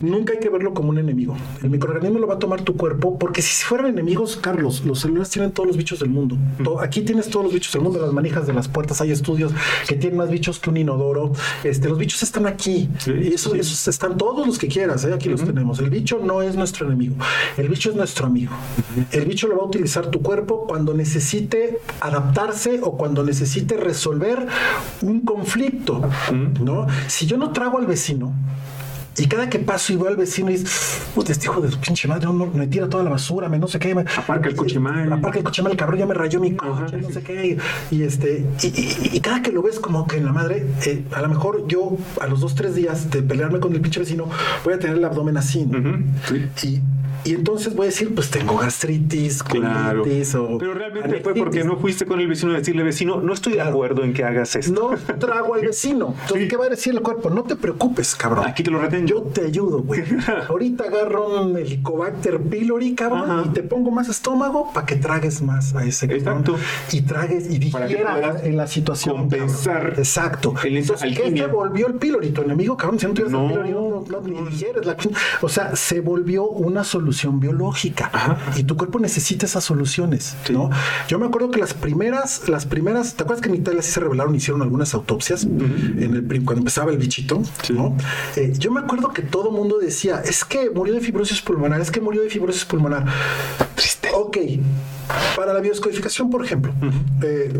Nunca 0.02 0.34
hay 0.34 0.40
que 0.40 0.50
verlo 0.50 0.74
como 0.74 0.90
un 0.90 0.98
enemigo. 0.98 1.36
El 1.62 1.70
microorganismo 1.70 2.20
lo 2.20 2.28
va 2.28 2.36
a 2.36 2.40
tomar 2.40 2.62
tu 2.62 2.76
cuerpo, 2.76 3.18
porque 3.18 3.42
si 3.42 3.64
fueran 3.64 3.88
enemigos, 3.88 4.38
Carlos, 4.38 4.84
los 4.86 5.00
celulares 5.00 5.30
tienen 5.30 5.52
todos 5.52 5.68
los 5.68 5.78
bichos 5.78 6.00
del 6.00 6.10
mundo. 6.10 6.38
Aquí 6.82 7.02
tienes 7.02 7.30
todos 7.30 7.46
los 7.46 7.54
bichos 7.54 7.74
del 7.74 7.82
mundo, 7.82 8.00
las 8.00 8.14
manijas 8.14 8.48
de 8.48 8.54
las 8.54 8.68
puertas, 8.68 9.02
hay 9.02 9.12
estudios 9.12 9.52
que 9.88 9.96
tienen 9.96 10.18
más 10.18 10.30
bichos 10.30 10.60
que 10.60 10.70
un 10.70 10.78
inodoro. 10.78 11.34
Este, 11.64 11.90
los 11.90 11.98
bichos 11.98 12.24
están 12.24 12.48
aquí. 12.48 12.90
Sí, 13.00 13.12
y 13.12 13.34
eso, 13.34 13.52
sí. 13.52 13.60
esos 13.60 13.88
están 13.88 14.18
todos 14.18 14.46
los 14.46 14.58
que 14.58 14.68
quieras, 14.68 15.04
¿eh? 15.06 15.14
aquí 15.14 15.30
los 15.30 15.44
tenemos. 15.44 15.80
El 15.80 15.90
bicho 15.90 16.20
no 16.24 16.42
es 16.42 16.56
nuestro 16.56 16.88
enemigo, 16.88 17.16
el 17.58 17.70
bicho 17.70 17.90
es 17.90 17.96
nuestro 17.96 18.28
amigo. 18.28 18.54
El 19.12 19.26
bicho 19.26 19.48
lo 19.48 19.58
va 19.58 19.64
a 19.64 19.66
utilizar 19.66 20.08
tu 20.08 20.22
cuerpo 20.22 20.66
cuando 20.68 20.94
necesite 20.94 21.80
adaptarse 22.02 22.80
o 22.84 22.98
cuando 22.98 23.24
necesite 23.24 23.78
resolver 23.78 24.48
un 25.02 25.22
conflicto, 25.22 26.02
¿no? 26.62 26.88
Si 27.08 27.26
yo 27.26 27.38
no 27.38 27.52
trago 27.52 27.78
al 27.78 27.86
vecino, 27.86 28.34
y 29.20 29.28
cada 29.28 29.50
que 29.50 29.60
paso 29.60 29.94
y 29.94 29.98
veo 29.98 30.08
al 30.08 30.16
vecino 30.18 30.50
y 30.50 30.54
dices, 30.54 31.02
puta, 31.16 31.32
este 31.32 31.46
hijo 31.46 31.62
de 31.62 31.72
su 31.72 31.80
pinche 31.80 32.08
madre, 32.08 32.26
no, 32.26 32.34
me 32.48 32.68
tira 32.68 32.88
toda 32.90 33.04
la 33.04 33.10
basura, 33.10 33.50
me 33.50 33.60
no 33.60 33.68
sé 33.68 33.80
qué. 33.80 33.94
Me, 33.96 34.02
Aparca 34.18 34.50
el 34.50 34.56
coche 34.56 34.80
mal. 34.80 35.12
Aparca 35.12 35.38
el 35.40 35.44
coche 35.44 35.62
mal, 35.62 35.72
el 35.72 35.78
cabrón 35.78 36.00
ya 36.00 36.06
me 36.06 36.14
rayó 36.14 36.40
mi 36.40 36.56
coche, 36.56 36.98
no 36.98 37.10
sé 37.10 37.22
qué. 37.22 37.58
Y, 37.92 37.96
y 37.96 38.04
este, 38.04 38.46
y, 38.64 38.68
y- 38.68 39.10
y 39.14 39.20
cada 39.22 39.42
que 39.42 39.52
lo 39.52 39.62
ves 39.62 39.80
como 39.80 40.08
que 40.08 40.18
en 40.18 40.26
la 40.26 40.32
madre, 40.34 40.66
eh, 40.86 41.04
a 41.12 41.22
lo 41.22 41.30
mejor 41.30 41.68
yo 41.68 41.98
a 42.22 42.28
los 42.28 42.40
dos, 42.42 42.56
tres 42.56 42.76
días 42.76 43.10
de 43.12 43.22
pelearme 43.22 43.60
con 43.60 43.74
el 43.74 43.82
pinche 43.82 44.00
vecino, 44.00 44.30
voy 44.64 44.74
a 44.74 44.80
tener 44.80 44.98
el 44.98 45.06
abdomen 45.06 45.38
así, 45.38 45.68
sí. 46.56 46.82
Y, 47.26 47.34
entonces 47.34 47.76
voy 47.76 47.88
a 47.88 47.90
decir, 47.90 48.16
pues 48.16 48.30
tengo 48.30 48.58
gastritis, 48.58 49.44
Claro. 49.44 50.04
colitis 50.04 50.36
o... 50.36 50.58
Pero 50.58 50.74
realmente 50.74 51.20
fue 51.22 51.36
porque 51.36 51.66
no 51.66 51.76
fuiste 51.78 52.06
con 52.06 52.20
el 52.22 52.28
vecino 52.28 52.54
a 52.54 52.58
decirle, 52.58 52.82
vecino, 52.82 53.20
no 53.20 53.34
estoy 53.34 53.54
de 53.54 53.62
acuerdo 53.62 54.06
en 54.06 54.14
que 54.14 54.24
hagas 54.24 54.56
esto. 54.56 54.72
No 54.72 55.18
trago 55.18 55.54
al 55.56 55.62
vecino. 55.66 56.16
Entonces, 56.22 56.50
¿qué 56.50 56.56
va 56.56 56.66
a 56.66 56.70
decir 56.70 56.94
el 56.94 57.02
cuerpo? 57.02 57.30
No 57.30 57.44
te 57.44 57.58
preocupes, 57.58 58.16
cabrón. 58.16 58.46
Aquí 58.48 58.64
te 58.64 58.72
lo 58.72 58.80
retengo. 58.80 59.06
Yo 59.10 59.24
te 59.24 59.42
ayudo, 59.46 59.82
güey. 59.82 60.04
Ahorita 60.50 60.84
agarro 60.84 61.42
un 61.42 61.58
Helicobacter 61.58 62.40
pylori, 62.42 62.94
cabrón, 62.94 63.32
Ajá. 63.32 63.44
y 63.48 63.50
te 63.50 63.64
pongo 63.64 63.90
más 63.90 64.08
estómago 64.08 64.72
para 64.72 64.86
que 64.86 64.98
tragues 64.98 65.42
más 65.42 65.74
a 65.74 65.84
ese 65.84 66.08
cabrón. 66.08 66.20
Exacto. 66.44 66.56
Y 66.92 67.02
tragues 67.02 67.50
y 67.50 67.58
digiera 67.58 68.40
en 68.44 68.56
la 68.56 68.68
situación. 68.68 69.18
compensar 69.18 69.78
cabrón. 69.82 69.94
Exacto. 70.00 70.54
en 70.64 70.78
Entonces, 70.78 71.18
¿qué 71.18 71.32
te 71.32 71.48
volvió 71.48 71.88
el 71.88 71.96
pylori? 71.96 72.30
Tu 72.30 72.42
enemigo, 72.44 72.78
cabrón, 72.78 73.00
si 73.00 73.08
no 73.08 73.14
tuvieras 73.14 73.32
No. 73.32 73.46
el 73.48 73.50
pylori, 73.50 73.72
no, 73.72 74.04
no, 74.08 74.22
ni 74.44 74.50
digieres 74.52 74.86
la 74.86 74.96
O 75.42 75.50
sea, 75.50 75.76
se 75.76 76.02
volvió 76.02 76.48
una 76.48 76.84
solución 76.84 77.40
biológica. 77.40 78.12
Y 78.58 78.64
tu 78.64 78.78
cuerpo 78.78 79.00
necesita 79.00 79.48
esas 79.48 79.64
soluciones, 79.64 80.36
Sí. 80.46 80.54
¿no? 80.54 80.70
Yo 81.08 81.18
me 81.18 81.26
acuerdo 81.26 81.50
que 81.50 81.60
las 81.60 81.74
primeras, 81.74 82.48
las 82.48 82.68
primeras, 82.68 83.16
¿te 83.16 83.24
acuerdas 83.24 83.42
que 83.42 83.50
en 83.50 83.56
Italia 83.56 83.82
sí 83.82 83.92
se 83.92 84.00
revelaron, 84.02 84.36
hicieron 84.36 84.62
algunas 84.62 84.94
autopsias 84.94 85.46
en 85.46 86.00
el 86.02 86.44
cuando 86.46 86.60
empezaba 86.60 86.92
el 86.92 86.98
bichito, 87.00 87.42
Sí. 87.64 87.74
¿no? 87.74 87.96
Eh, 88.36 88.54
yo 88.60 88.72
me 88.72 88.82
acuerdo 88.82 88.99
que 89.08 89.22
todo 89.22 89.52
mundo 89.52 89.78
decía, 89.80 90.22
es 90.26 90.44
que 90.44 90.70
murió 90.70 90.94
de 90.94 91.00
fibrosis 91.00 91.42
pulmonar, 91.42 91.80
es 91.80 91.90
que 91.92 92.02
murió 92.02 92.22
de 92.22 92.30
fibrosis 92.30 92.66
pulmonar. 92.66 93.06
Triste. 93.76 94.10
Ok, 94.14 94.38
para 95.38 95.54
la 95.54 95.62
bioscodificación, 95.62 96.30
por 96.30 96.44
ejemplo, 96.44 96.74
eh, 97.24 97.54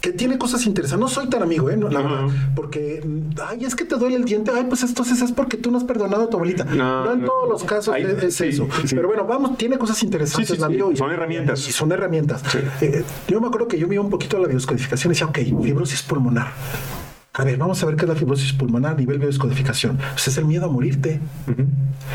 que 0.00 0.12
tiene 0.12 0.36
cosas 0.36 0.66
interesantes. 0.66 1.00
No 1.00 1.08
soy 1.08 1.30
tan 1.30 1.42
amigo, 1.42 1.70
¿eh? 1.70 1.78
No, 1.78 1.88
la 1.88 2.02
verdad. 2.02 2.26
Porque, 2.54 3.00
mm, 3.02 3.40
ay, 3.46 3.64
es 3.64 3.74
que 3.74 3.86
te 3.86 3.96
duele 3.96 4.16
el 4.16 4.24
diente. 4.26 4.50
Ay, 4.54 4.64
pues 4.68 4.82
entonces 4.82 5.22
es 5.22 5.32
porque 5.32 5.56
tú 5.56 5.70
no 5.70 5.78
has 5.78 5.84
perdonado 5.84 6.24
a 6.24 6.28
tu 6.28 6.36
abuelita. 6.36 6.64
No, 6.64 7.06
No, 7.06 7.12
en 7.14 7.20
no. 7.22 7.26
todos 7.26 7.48
los 7.48 7.64
casos 7.64 7.94
Ay, 7.94 8.02
es, 8.02 8.22
es 8.22 8.34
sí, 8.36 8.48
eso. 8.48 8.68
sí. 8.84 8.94
Pero 8.94 9.08
bueno, 9.08 9.24
vamos, 9.24 9.56
tiene 9.56 9.78
cosas 9.78 10.02
interesantes 10.02 10.50
Sí, 10.50 10.58
la 10.58 10.68
bio 10.68 10.92
y- 10.92 10.96
Son 10.98 11.10
herramientas. 11.10 11.66
Y 11.66 11.72
son 11.72 11.90
herramientas. 11.90 12.42
Eh, 12.82 13.02
yo 13.28 13.40
me 13.40 13.46
acuerdo 13.46 13.66
que 13.66 13.78
yo 13.78 13.88
me 13.88 13.94
iba 13.94 14.04
un 14.04 14.10
poquito 14.10 14.36
a 14.36 14.40
la 14.40 14.48
bioscodificación 14.48 15.10
y 15.10 15.14
decía, 15.14 15.26
ok, 15.26 15.38
fibrosis 15.62 16.02
pulmonar. 16.02 16.52
A 17.36 17.42
ver, 17.42 17.56
vamos 17.56 17.82
a 17.82 17.86
ver 17.86 17.96
qué 17.96 18.02
es 18.04 18.08
la 18.08 18.14
fibrosis 18.14 18.52
pulmonar 18.52 18.92
a 18.92 18.96
nivel 18.96 19.18
bioscodificación. 19.18 19.98
Pues 20.12 20.28
es 20.28 20.38
el 20.38 20.44
miedo 20.44 20.66
a 20.66 20.68
morirte. 20.68 21.18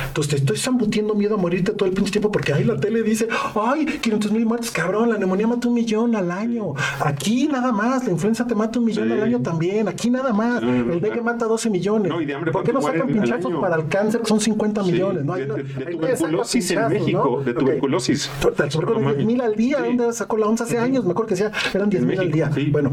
Entonces 0.08 0.30
te 0.30 0.36
estoy 0.38 0.56
zambutiendo 0.58 1.14
miedo 1.14 1.36
a 1.36 1.38
morirte 1.38 1.74
todo 1.74 1.90
el 1.90 1.94
pinche 1.94 2.12
tiempo 2.12 2.32
porque 2.32 2.54
ahí 2.54 2.64
la 2.64 2.78
tele 2.80 3.04
dice, 3.04 3.28
ay, 3.54 3.86
500 3.86 4.32
mil 4.32 4.46
muertes, 4.46 4.72
cabrón, 4.72 5.10
la 5.10 5.18
neumonía 5.18 5.46
mata 5.46 5.68
un 5.68 5.74
millón 5.74 6.16
al 6.16 6.32
año. 6.32 6.74
Aquí 7.02 7.50
nada 7.52 7.74
más, 7.74 8.06
la 8.06 8.12
influenza 8.12 8.48
te 8.48 8.56
mata 8.56 8.80
un 8.80 8.86
millón 8.86 9.08
Sí. 9.08 9.14
al 9.14 9.24
año 9.24 9.42
también. 9.42 9.90
Aquí 9.90 10.10
nada 10.10 10.32
más. 10.32 10.62
No, 10.62 10.72
no, 10.72 10.86
no, 10.86 10.94
el 10.94 11.02
dengue 11.02 11.22
mata 11.22 11.48
12 11.48 11.70
millones. 11.70 12.10
No, 12.10 12.22
y 12.22 12.26
de 12.26 12.36
hambre 12.36 12.54
¿Por 12.54 12.64
qué 12.64 12.72
no 12.72 12.82
sacan 12.82 13.08
pinchazos 13.08 13.52
para 13.60 13.76
el 13.76 13.90
cáncer 13.90 14.22
que 14.22 14.28
son 14.28 14.40
50 14.40 14.86
Sí, 14.86 14.92
millones? 14.94 15.26
¿no? 15.26 15.34
Ahí 15.34 15.42
de, 15.46 15.48
de- 15.48 15.64
de 15.64 15.86
tuberculosis 15.98 16.72
en 16.72 16.88
México, 16.88 17.42
de 17.44 17.54
tuberculosis. 17.56 18.32
10 18.58 19.26
mil 19.26 19.42
al 19.42 19.56
día. 19.56 19.80
Sí. 19.80 19.84
¿Dónde 19.98 20.14
sacó 20.14 20.38
la 20.38 20.46
OMS 20.48 20.62
hace 20.62 20.78
años? 20.78 21.04
Me 21.04 21.12
acuerdo 21.12 21.28
que 21.28 21.36
decía, 21.36 21.52
eran 21.74 21.90
10 21.90 22.04
En 22.04 22.08
mil 22.08 22.20
al 22.22 22.32
día. 22.32 22.50
Bueno, 22.72 22.92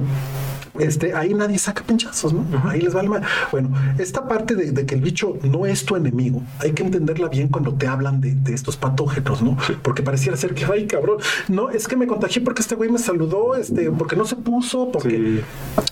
este, 0.78 1.14
ahí 1.14 1.34
nadie 1.34 1.58
saca 1.58 1.82
pinchazos, 1.82 2.32
¿no? 2.32 2.44
Ahí 2.68 2.80
les 2.80 2.94
va 2.94 3.00
el 3.00 3.08
mal. 3.08 3.22
Bueno, 3.52 3.70
esta 3.98 4.26
parte 4.28 4.54
de, 4.54 4.72
de 4.72 4.86
que 4.86 4.94
el 4.94 5.00
bicho 5.00 5.38
no 5.42 5.66
es 5.66 5.84
tu 5.84 5.96
enemigo, 5.96 6.42
hay 6.58 6.72
que 6.72 6.82
entenderla 6.82 7.28
bien 7.28 7.48
cuando 7.48 7.74
te 7.74 7.86
hablan 7.86 8.20
de, 8.20 8.34
de 8.34 8.54
estos 8.54 8.76
patógenos, 8.76 9.42
¿no? 9.42 9.56
Porque 9.82 10.02
pareciera 10.02 10.36
ser 10.36 10.54
que, 10.54 10.64
ay, 10.64 10.86
cabrón, 10.86 11.18
no, 11.48 11.70
es 11.70 11.88
que 11.88 11.96
me 11.96 12.06
contagié 12.06 12.42
porque 12.42 12.62
este 12.62 12.74
güey 12.74 12.90
me 12.90 12.98
saludó, 12.98 13.54
este, 13.54 13.90
porque 13.90 14.16
no 14.16 14.24
se 14.24 14.36
puso, 14.36 14.90
porque. 14.92 15.16
Sí. 15.16 15.40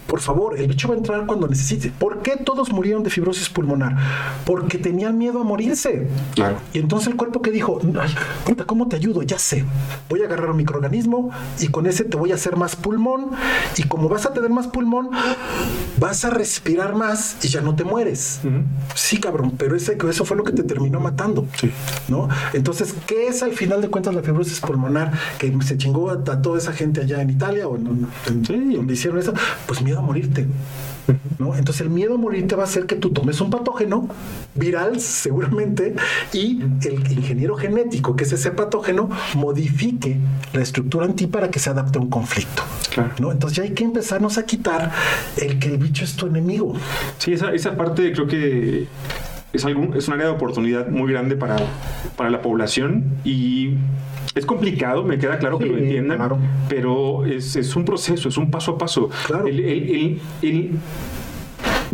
Por 0.07 0.21
favor, 0.21 0.57
el 0.57 0.69
bicho 0.69 0.87
va 0.87 0.95
a 0.95 0.99
entrar 0.99 1.27
cuando 1.27 1.49
necesite. 1.49 1.91
¿Por 1.91 2.23
qué 2.23 2.37
todos 2.37 2.73
murieron 2.73 3.03
de 3.03 3.11
fibrosis 3.11 3.49
pulmonar? 3.49 3.97
Porque 4.45 4.79
tenían 4.79 5.19
miedo 5.19 5.41
a 5.41 5.45
morirse. 5.45 6.07
Claro. 6.37 6.59
Y 6.73 6.79
entonces 6.79 7.09
el 7.09 7.17
cuerpo 7.17 7.43
que 7.43 7.51
dijo, 7.51 7.81
ay, 8.01 8.15
puta, 8.45 8.65
¿cómo 8.65 8.87
te 8.87 8.95
ayudo? 8.95 9.23
Ya 9.23 9.41
sé. 9.41 9.65
Voy 10.09 10.23
a 10.23 10.27
agarrar 10.27 10.51
un 10.51 10.57
microorganismo 10.57 11.31
y 11.59 11.67
con 11.67 11.87
ese 11.87 12.05
te 12.05 12.17
voy 12.17 12.31
a 12.31 12.37
hacer 12.37 12.57
más 12.57 12.77
pulmón. 12.77 13.31
Y 13.77 13.89
como 13.89 14.09
vas 14.09 14.25
a 14.25 14.33
tener 14.33 14.51
más 14.51 14.64
pulmón, 14.67 15.11
vas 15.99 16.25
a 16.25 16.31
respirar 16.31 16.95
más 16.95 17.37
y 17.43 17.49
ya 17.49 17.61
no 17.61 17.75
te 17.77 17.85
mueres. 17.85 18.41
Sí, 18.95 19.19
cabrón, 19.19 19.53
pero 19.57 19.77
ese, 19.77 19.97
eso 20.09 20.25
fue 20.25 20.37
lo 20.37 20.45
que 20.45 20.53
te 20.53 20.63
terminó 20.63 21.01
matando. 21.01 21.47
Sí. 21.61 21.71
¿No? 22.09 22.29
Entonces, 22.53 22.95
¿qué 23.07 23.29
es 23.29 23.43
al 23.43 23.53
final 23.53 23.81
de 23.81 23.89
cuentas 23.89 24.15
la 24.15 24.23
fibrosis 24.23 24.61
pulmonar 24.61 25.13
que 25.39 25.53
se 25.63 25.77
chingó 25.79 26.11
a, 26.11 26.15
a 26.15 26.43
toda 26.43 26.59
esa 26.59 26.73
gente 26.73 27.01
allá 27.01 27.21
en 27.23 27.31
Italia 27.31 27.67
o 27.69 27.77
en, 27.77 28.07
en- 28.27 28.45
Sí. 28.45 28.75
donde 28.75 28.95
hicieron 28.95 29.19
eso? 29.19 29.33
Pues 29.67 29.83
miedo 29.83 29.99
a 29.99 30.03
morirte. 30.03 30.47
¿No? 31.39 31.55
Entonces 31.55 31.83
el 31.83 31.91
miedo 31.91 32.15
a 32.15 32.19
morirte 32.19 32.55
va 32.55 32.63
a 32.63 32.67
hacer 32.67 32.87
que 32.87 32.97
tú 32.97 33.11
tomes 33.11 33.41
un 33.41 33.51
patógeno 33.51 34.09
viral 34.55 35.01
seguramente 35.01 35.95
y 36.33 36.63
el 36.85 37.13
ingeniero 37.13 37.57
genético, 37.57 38.17
que 38.17 38.25
es 38.25 38.33
ese 38.33 38.51
patógeno, 38.51 39.11
modifique 39.35 40.19
la 40.53 40.63
estructura 40.63 41.07
en 41.07 41.15
ti 41.15 41.27
para 41.27 41.51
que 41.51 41.59
se 41.59 41.71
adapte 41.71 41.99
a 41.99 42.03
un 42.03 42.11
conflicto. 42.11 42.63
Claro. 42.93 43.11
¿no? 43.19 43.33
Entonces 43.33 43.57
ya 43.57 43.65
hay 43.65 43.73
que 43.73 43.85
empezarnos 43.85 44.39
a 44.39 44.47
quitar 44.47 44.93
el 45.37 45.59
que 45.59 45.69
el 45.69 45.79
bicho 45.79 46.05
es 46.05 46.15
tu 46.15 46.27
enemigo. 46.27 46.75
Sí, 47.19 47.33
esa, 47.33 47.53
esa 47.53 47.77
parte 47.77 48.13
creo 48.13 48.27
que 48.27 48.87
es, 49.55 49.65
algún, 49.65 49.97
es 49.97 50.07
un 50.09 50.15
área 50.15 50.27
de 50.27 50.33
oportunidad 50.33 50.89
muy 50.89 51.11
grande 51.11 51.37
para, 51.37 51.57
para 52.17 52.29
la 52.29 52.43
población 52.43 53.05
y 53.25 53.71
es 54.35 54.45
complicado, 54.47 55.05
me 55.05 55.17
queda 55.19 55.39
claro 55.39 55.59
que 55.59 55.65
Sí, 55.67 55.71
lo 55.71 55.79
entiendan, 55.79 56.17
claro. 56.19 56.39
pero 56.69 57.25
es, 57.25 57.55
es 57.57 57.75
un 57.77 57.85
proceso, 57.85 58.29
es 58.29 58.37
un 58.37 58.51
paso 58.51 58.73
a 58.73 58.79
paso. 58.79 59.09
Claro. 59.27 59.47
El, 59.47 59.61
el- 59.61 59.91
el- 59.91 60.21
el 60.43 60.71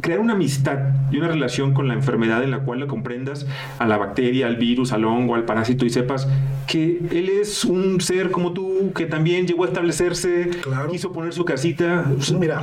crear 0.00 0.20
una 0.20 0.32
amistad 0.32 0.78
y 1.10 1.18
una 1.18 1.28
relación 1.28 1.74
con 1.74 1.86
la 1.86 1.92
enfermedad 1.94 2.42
en 2.42 2.50
la 2.50 2.60
cual 2.60 2.80
la 2.80 2.86
comprendas 2.86 3.46
a 3.78 3.86
la 3.86 3.98
bacteria, 3.98 4.46
al 4.46 4.56
virus, 4.56 4.92
al 4.92 5.04
hongo, 5.04 5.34
al 5.34 5.44
parásito 5.44 5.84
y 5.84 5.90
sepas 5.90 6.26
que 6.66 7.00
él 7.10 7.28
es 7.28 7.64
un 7.66 8.00
ser 8.00 8.30
como 8.30 8.52
tú 8.54 8.92
que 8.94 9.04
también 9.04 9.46
llegó 9.46 9.64
a 9.64 9.66
establecerse, 9.66 10.48
Claro. 10.62 10.90
quiso 10.90 11.12
poner 11.12 11.34
su 11.34 11.44
casita. 11.44 12.06
Pues 12.16 12.32
mira, 12.32 12.62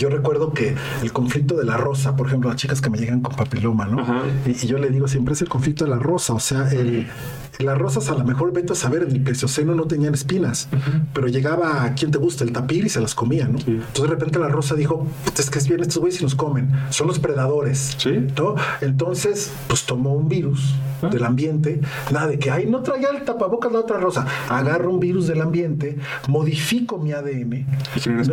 Yo 0.00 0.08
recuerdo 0.08 0.54
que 0.54 0.74
el 1.02 1.12
conflicto 1.12 1.56
de 1.56 1.66
la 1.66 1.76
rosa, 1.76 2.16
por 2.16 2.26
ejemplo, 2.26 2.48
las 2.48 2.58
chicas 2.58 2.80
que 2.80 2.88
me 2.88 2.96
llegan 2.96 3.20
con 3.20 3.36
papiloma, 3.36 3.84
¿no? 3.84 4.02
Y, 4.46 4.52
y 4.52 4.66
yo 4.66 4.78
le 4.78 4.88
digo 4.88 5.06
siempre 5.06 5.34
es 5.34 5.42
el 5.42 5.50
conflicto 5.50 5.84
de 5.84 5.90
la 5.90 5.98
rosa, 5.98 6.32
o 6.32 6.40
sea, 6.40 6.70
el, 6.72 7.06
las 7.60 7.78
rosas 7.78 8.08
a 8.10 8.14
lo 8.14 8.24
mejor 8.24 8.52
vete 8.52 8.72
a 8.72 8.76
saber, 8.76 9.02
en 9.02 9.10
el 9.12 9.22
Pleistoceno 9.22 9.74
no 9.74 9.84
tenían 9.84 10.14
espinas, 10.14 10.68
pero 11.12 11.28
llegaba 11.28 11.84
a 11.84 11.94
quien 11.94 12.10
te 12.10 12.18
gusta, 12.18 12.44
el 12.44 12.52
tapir 12.52 12.84
y 12.84 12.88
se 12.88 13.00
las 13.00 13.14
comía, 13.14 13.46
¿no? 13.48 13.58
Entonces 13.58 14.02
de 14.02 14.06
repente 14.08 14.38
la 14.38 14.48
rosa 14.48 14.74
dijo, 14.74 15.06
"Puta, 15.24 15.42
es 15.42 15.50
que 15.50 15.58
es 15.58 15.68
bien 15.68 15.80
estos 15.80 15.98
güeyes 15.98 16.20
y 16.20 16.24
nos 16.24 16.34
comen, 16.34 16.70
son 16.90 17.06
los 17.06 17.18
predadores, 17.18 17.94
Sí. 17.98 18.26
¿no? 18.36 18.54
Entonces, 18.80 19.52
pues 19.68 19.84
tomó 19.84 20.14
un 20.14 20.28
virus 20.28 20.74
del 21.10 21.24
ambiente, 21.24 21.80
nada 22.12 22.26
de 22.26 22.38
que, 22.38 22.50
ay, 22.50 22.66
no 22.66 22.80
traía 22.82 23.08
el 23.08 23.24
tapabocas 23.24 23.72
la 23.72 23.78
otra 23.80 23.98
rosa, 23.98 24.26
agarro 24.50 24.90
un 24.90 25.00
virus 25.00 25.26
del 25.28 25.40
ambiente, 25.40 25.96
modifico 26.28 26.98
mi 26.98 27.12
ADN 27.12 27.64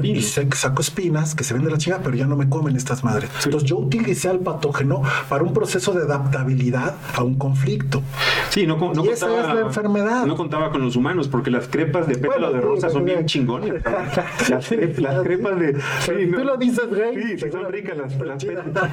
Y 0.03 0.11
y 0.17 0.21
sa- 0.21 0.41
saco 0.53 0.82
espinas 0.82 1.34
que 1.34 1.43
se 1.45 1.53
ven 1.53 1.63
de 1.63 1.71
la 1.71 1.78
chinga, 1.78 1.99
pero 2.03 2.15
ya 2.17 2.25
no 2.28 2.36
me 2.36 2.49
comen 2.49 2.75
estas 2.75 3.03
madres. 3.05 3.30
Entonces 3.45 3.69
yo 3.69 3.78
utilicé 3.78 4.28
al 4.30 4.39
patógeno 4.39 5.01
para 5.30 5.43
un 5.43 5.53
proceso 5.53 5.93
de 5.93 6.03
adaptabilidad 6.03 6.95
a 7.15 7.23
un 7.23 7.36
conflicto. 7.36 8.01
Sí, 8.49 8.67
no, 8.67 8.78
no 8.93 9.05
Y 9.05 9.09
esa 9.26 9.49
es 9.49 9.55
la 9.55 9.61
enfermedad. 9.61 10.26
No 10.26 10.36
contaba 10.36 10.72
con 10.72 10.82
los 10.82 10.95
humanos, 10.95 11.28
porque 11.28 11.49
las 11.51 11.68
crepas 11.68 12.07
de 12.07 12.15
pétalo 12.15 12.51
Bueno, 12.51 12.53
de 12.53 12.59
sí, 12.61 12.65
rosa 12.65 12.89
son 12.89 13.03
pero- 13.05 13.15
bien 13.18 13.26
chingones. 13.28 13.74
Las, 14.49 14.72
cre- 14.72 14.97
las 14.99 15.22
crepas 15.24 15.59
de. 15.59 15.76
Sí, 15.99 16.11
tú 16.32 16.38
no- 16.38 16.43
lo 16.43 16.57
dices, 16.57 16.88
güey. 16.89 17.15
Sí, 17.15 17.38
sí, 17.38 17.51
son 17.51 17.72
ricas 17.72 17.97
las, 17.97 18.15
las, 18.20 18.43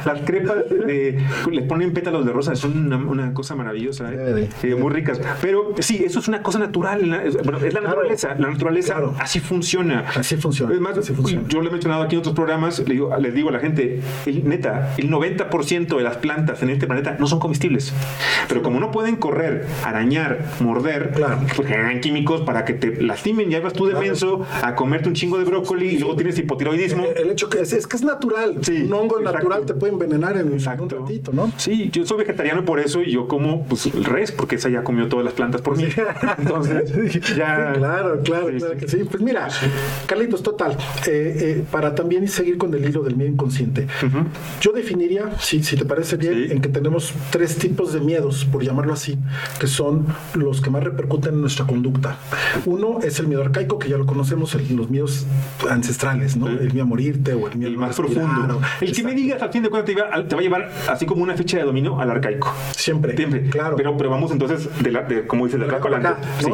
las 0.06 0.20
crepas 0.24 0.56
de. 0.68 1.22
Les 1.50 1.64
ponen 1.64 1.92
pétalos 1.92 2.24
de 2.26 2.32
rosa, 2.32 2.54
son 2.56 2.86
una, 2.86 2.96
una 2.96 3.34
cosa 3.34 3.54
maravillosa. 3.54 4.10
¿eh? 4.12 4.48
Sí, 4.60 4.74
muy 4.74 4.92
ricas. 4.92 5.20
Pero 5.40 5.74
sí, 5.78 6.02
eso 6.04 6.18
es 6.20 6.28
una 6.28 6.42
cosa 6.42 6.58
natural. 6.58 7.00
bueno, 7.44 7.58
es 7.58 7.74
la 7.74 7.80
Claro. 7.80 7.88
naturaleza. 7.88 8.34
La 8.38 8.48
naturaleza 8.50 8.94
Claro. 8.94 9.14
así 9.18 9.40
funciona. 9.40 10.04
Así 10.16 10.36
funciona, 10.36 10.70
así 10.96 11.12
funciona. 11.12 11.46
yo 11.48 11.60
lo 11.60 11.68
he 11.68 11.72
mencionado 11.72 12.02
aquí 12.02 12.14
en 12.16 12.20
otros 12.20 12.34
programas, 12.34 12.78
le 12.80 12.94
digo- 12.94 13.16
les 13.18 13.34
digo 13.34 13.48
a 13.48 13.52
la 13.52 13.60
gente, 13.60 14.00
el, 14.26 14.48
neta, 14.48 14.94
el 14.96 15.10
90% 15.10 15.96
de 15.96 16.02
las 16.02 16.16
plantas 16.16 16.62
en 16.62 16.70
este 16.70 16.86
planeta 16.86 17.16
no 17.18 17.26
son 17.26 17.38
comestibles. 17.38 17.92
Pero 18.48 18.62
como 18.62 18.80
no 18.80 18.90
pueden 18.90 19.16
correr, 19.16 19.66
arañar, 20.04 20.38
morder, 20.60 21.12
Claro. 21.14 21.40
pues 21.56 21.66
generan 21.68 22.00
químicos 22.00 22.42
para 22.42 22.64
que 22.64 22.74
te 22.74 23.02
lastimen 23.02 23.50
y 23.50 23.54
ahí 23.54 23.60
vas 23.62 23.72
tú 23.72 23.86
de 23.86 23.92
Claro. 23.92 24.06
menso 24.06 24.46
a 24.62 24.74
comerte 24.74 25.08
un 25.08 25.14
chingo 25.14 25.38
de 25.38 25.44
brócoli 25.44 25.86
y 25.90 25.98
luego 25.98 26.14
tienes 26.16 26.38
hipotiroidismo. 26.38 27.04
El 27.16 27.30
hecho 27.30 27.48
que 27.48 27.60
es, 27.60 27.72
es 27.72 27.86
que 27.86 27.96
es 27.96 28.02
natural. 28.02 28.56
Sí, 28.62 28.82
un 28.82 28.92
hongo 28.92 29.18
exacto. 29.18 29.38
natural 29.38 29.66
te 29.66 29.74
puede 29.74 29.92
envenenar 29.92 30.36
en, 30.36 30.52
en 30.52 30.80
un 30.80 30.90
ratito, 30.90 31.32
¿no? 31.32 31.50
Sí, 31.56 31.90
yo 31.92 32.04
soy 32.06 32.18
vegetariano 32.18 32.64
por 32.64 32.80
eso 32.80 33.02
y 33.02 33.12
yo 33.12 33.26
como 33.28 33.64
pues, 33.64 33.86
el 33.86 34.04
res, 34.04 34.32
porque 34.32 34.56
esa 34.56 34.68
ya 34.68 34.82
comió 34.84 35.08
todas 35.08 35.24
las 35.24 35.34
plantas 35.34 35.60
por 35.62 35.76
mí. 35.76 35.86
Entonces, 36.38 36.92
ya. 36.92 37.10
Sí, 37.10 37.20
claro, 37.20 37.80
claro, 37.80 38.20
claro 38.22 38.58
sí. 38.58 38.76
que 38.78 38.88
sí. 38.88 39.04
Pues 39.10 39.22
mira, 39.22 39.48
Carlitos, 40.06 40.42
total, 40.42 40.72
eh, 41.06 41.36
eh, 41.40 41.64
para 41.70 41.94
también 41.94 42.28
seguir 42.28 42.58
con 42.58 42.72
el 42.74 42.84
hilo 42.84 43.02
del 43.02 43.16
miedo 43.16 43.30
inconsciente, 43.30 43.86
yo 44.60 44.72
definiría, 44.72 45.30
si, 45.38 45.62
si 45.62 45.76
te 45.76 45.84
parece 45.84 46.16
bien, 46.16 46.50
en 46.50 46.60
que 46.60 46.68
tenemos 46.68 47.12
tres 47.30 47.56
tipos 47.56 47.92
de 47.92 48.00
miedos, 48.00 48.44
por 48.44 48.62
llamarlo 48.62 48.92
así, 48.92 49.16
que 49.60 49.66
son 49.66 49.93
los 50.34 50.60
que 50.60 50.70
más 50.70 50.82
repercuten 50.84 51.34
en 51.34 51.40
nuestra 51.40 51.66
conducta. 51.66 52.16
Uno 52.66 52.98
es 53.02 53.18
el 53.20 53.26
miedo 53.28 53.42
arcaico, 53.42 53.78
que 53.78 53.88
ya 53.88 53.96
lo 53.96 54.06
conocemos, 54.06 54.54
el- 54.54 54.74
los 54.76 54.90
miedos 54.90 55.26
ancestrales, 55.70 56.36
¿no? 56.36 56.46
Sí. 56.46 56.56
El 56.60 56.72
miedo 56.72 56.82
a 56.82 56.86
morirte 56.86 57.32
o 57.34 57.48
el 57.48 57.56
miedo 57.56 57.70
El 57.70 57.76
a 57.76 57.80
más 57.80 57.98
respirar, 57.98 58.24
profundo. 58.26 58.58
o- 58.58 58.84
El 58.84 58.92
que 58.92 59.02
me 59.02 59.14
digas 59.14 59.42
al 59.42 59.50
fin 59.50 59.62
de 59.62 59.70
cuentas 59.70 59.86
te, 59.86 59.92
iba- 59.92 60.28
te 60.28 60.34
va 60.34 60.40
a 60.40 60.42
llevar 60.42 60.70
así 60.88 61.06
como 61.06 61.22
una 61.22 61.34
ficha 61.34 61.58
de 61.58 61.64
dominio 61.64 61.98
al 62.00 62.10
arcaico. 62.10 62.52
Siempre, 62.72 63.16
Siempre. 63.16 63.48
claro. 63.50 63.76
Pero, 63.76 63.96
pero 63.96 64.10
vamos 64.10 64.30
entonces, 64.32 64.68
de 64.82 64.90
la, 64.92 65.02
de, 65.02 65.26
como 65.26 65.44
dices, 65.46 65.60
de 65.60 65.66
Del 65.66 65.74
acá 65.74 65.82
para 65.84 65.98
acá, 65.98 66.18
Sí. 66.40 66.46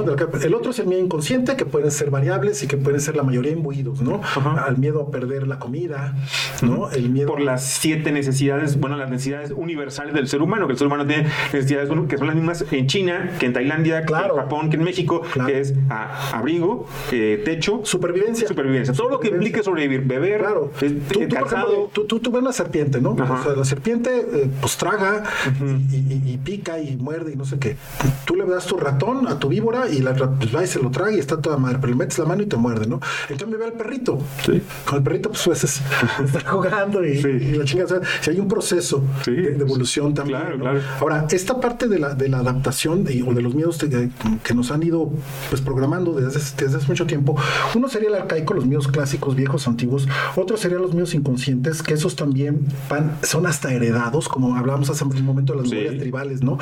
El 0.44 0.54
otro 0.54 0.70
es 0.70 0.78
el 0.78 0.86
miedo 0.86 1.02
inconsciente, 1.02 1.56
que 1.56 1.64
pueden 1.64 1.90
ser 1.90 2.10
variables 2.10 2.62
y 2.62 2.66
que 2.66 2.76
pueden 2.76 3.00
ser 3.00 3.16
la 3.16 3.22
mayoría 3.22 3.52
imbuidos, 3.52 4.00
¿no? 4.02 4.20
Ajá. 4.22 4.64
Al 4.64 4.78
miedo 4.78 5.02
a 5.02 5.10
perder 5.10 5.46
la 5.46 5.58
comida, 5.58 6.14
¿no? 6.62 6.90
El 6.90 7.10
miedo 7.10 7.28
por 7.28 7.40
las 7.40 7.62
siete 7.64 8.12
necesidades, 8.12 8.78
bueno, 8.78 8.96
las 8.96 9.10
necesidades 9.10 9.52
universales 9.54 10.14
del 10.14 10.28
ser 10.28 10.42
humano, 10.42 10.66
que 10.66 10.72
el 10.72 10.78
ser 10.78 10.86
humano 10.86 11.06
tiene 11.06 11.28
necesidades 11.52 11.88
que 12.08 12.18
son 12.18 12.26
las 12.26 12.36
mismas 12.36 12.64
en 12.70 12.86
China, 12.86 13.29
que 13.38 13.46
en 13.46 13.52
Tailandia, 13.52 14.04
Claro. 14.04 14.34
que 14.34 14.40
en 14.40 14.44
Japón, 14.46 14.70
que 14.70 14.76
en 14.76 14.82
México, 14.84 15.22
Claro. 15.32 15.48
que 15.52 15.60
es 15.60 15.74
a- 15.88 16.36
abrigo, 16.38 16.86
eh, 17.12 17.42
techo, 17.44 17.80
Supervivencia. 17.84 18.48
supervivencia. 18.48 18.94
Todo 18.94 19.10
lo 19.10 19.20
que 19.20 19.28
implique 19.28 19.62
sobrevivir, 19.62 20.02
beber, 20.06 20.40
Claro. 20.40 20.72
eh, 20.80 21.00
Tú, 21.12 21.20
eh, 21.22 21.26
tú, 21.26 21.34
calzado. 21.34 21.72
ejemplo, 21.72 21.90
tú, 22.06 22.18
tú, 22.20 22.30
ves 22.30 22.42
una 22.42 22.52
serpiente, 22.52 23.00
¿no? 23.00 23.16
Ajá. 23.18 23.34
O 23.34 23.42
sea, 23.42 23.52
la 23.56 23.64
serpiente 23.64 24.10
eh, 24.20 24.50
pues 24.60 24.76
traga 24.76 25.24
y, 25.60 25.94
y- 25.96 26.22
y 26.34 26.38
pica 26.38 26.78
y 26.78 26.96
muerde 26.96 27.32
y 27.32 27.36
no 27.36 27.44
sé 27.44 27.58
qué. 27.58 27.76
Tú 28.24 28.34
le 28.36 28.44
das 28.46 28.66
tu 28.66 28.76
ratón 28.76 29.26
a 29.28 29.38
tu 29.38 29.48
víbora 29.48 29.88
y 29.88 30.00
la 30.00 30.14
pues 30.14 30.54
va 30.54 30.62
y 30.62 30.66
se 30.66 30.80
lo 30.82 30.90
traga 30.90 31.12
y 31.12 31.18
está 31.18 31.40
toda 31.40 31.56
madre, 31.56 31.78
pero 31.80 31.90
le 31.92 31.96
metes 31.96 32.18
la 32.18 32.24
mano 32.26 32.42
y 32.42 32.46
te 32.46 32.56
muerde, 32.56 32.86
¿no? 32.86 33.00
Entonces 33.28 33.48
me 33.48 33.56
ve 33.56 33.64
al 33.66 33.72
perrito. 33.72 34.18
Sí. 34.44 34.60
Con 34.84 34.98
el 34.98 35.02
perrito, 35.04 35.30
pues 35.30 35.46
a 35.46 35.50
veces 35.50 35.80
está 36.24 36.40
jugando 36.50 37.04
y, 37.04 37.20
Sí. 37.20 37.28
y 37.28 37.52
la 37.54 37.64
chingada. 37.64 37.98
o 37.98 38.00
sea, 38.00 38.08
si 38.20 38.30
hay 38.30 38.40
un 38.40 38.48
proceso 38.48 39.02
Sí. 39.24 39.32
de, 39.32 39.50
de 39.52 39.62
evolución 39.64 40.14
también. 40.14 40.40
Claro, 40.40 40.56
¿no? 40.56 40.64
claro. 40.64 40.80
Ahora, 41.00 41.26
esta 41.30 41.58
parte 41.60 41.88
de 41.88 41.98
la, 41.98 42.14
de 42.14 42.28
la 42.28 42.38
adaptación 42.38 43.04
y- 43.08 43.19
o 43.22 43.34
de 43.34 43.42
los 43.42 43.54
miedos 43.54 43.78
que, 43.78 44.10
que 44.42 44.54
nos 44.54 44.70
han 44.70 44.82
ido 44.82 45.10
pues 45.48 45.60
programando 45.60 46.12
desde, 46.14 46.38
hace- 46.38 46.54
desde 46.64 46.78
hace 46.78 46.86
mucho 46.88 47.06
tiempo, 47.06 47.36
uno 47.74 47.88
sería 47.88 48.08
el 48.08 48.14
arcaico, 48.14 48.54
los 48.54 48.66
miedos 48.66 48.88
clásicos, 48.88 49.34
viejos, 49.36 49.66
antiguos, 49.68 50.08
otro 50.36 50.56
serían 50.56 50.82
los 50.82 50.92
miedos 50.92 51.14
inconscientes, 51.14 51.82
que 51.82 51.94
esos 51.94 52.16
también 52.16 52.60
van, 52.88 53.16
son 53.22 53.46
hasta 53.46 53.72
heredados, 53.72 54.28
como 54.28 54.56
hablábamos 54.56 54.90
hace 54.90 55.04
un 55.04 55.24
momento 55.24 55.52
de 55.54 55.60
las 55.60 55.68
Sí. 55.70 55.74
memorias 55.76 56.00
tribales, 56.02 56.42
¿no? 56.42 56.58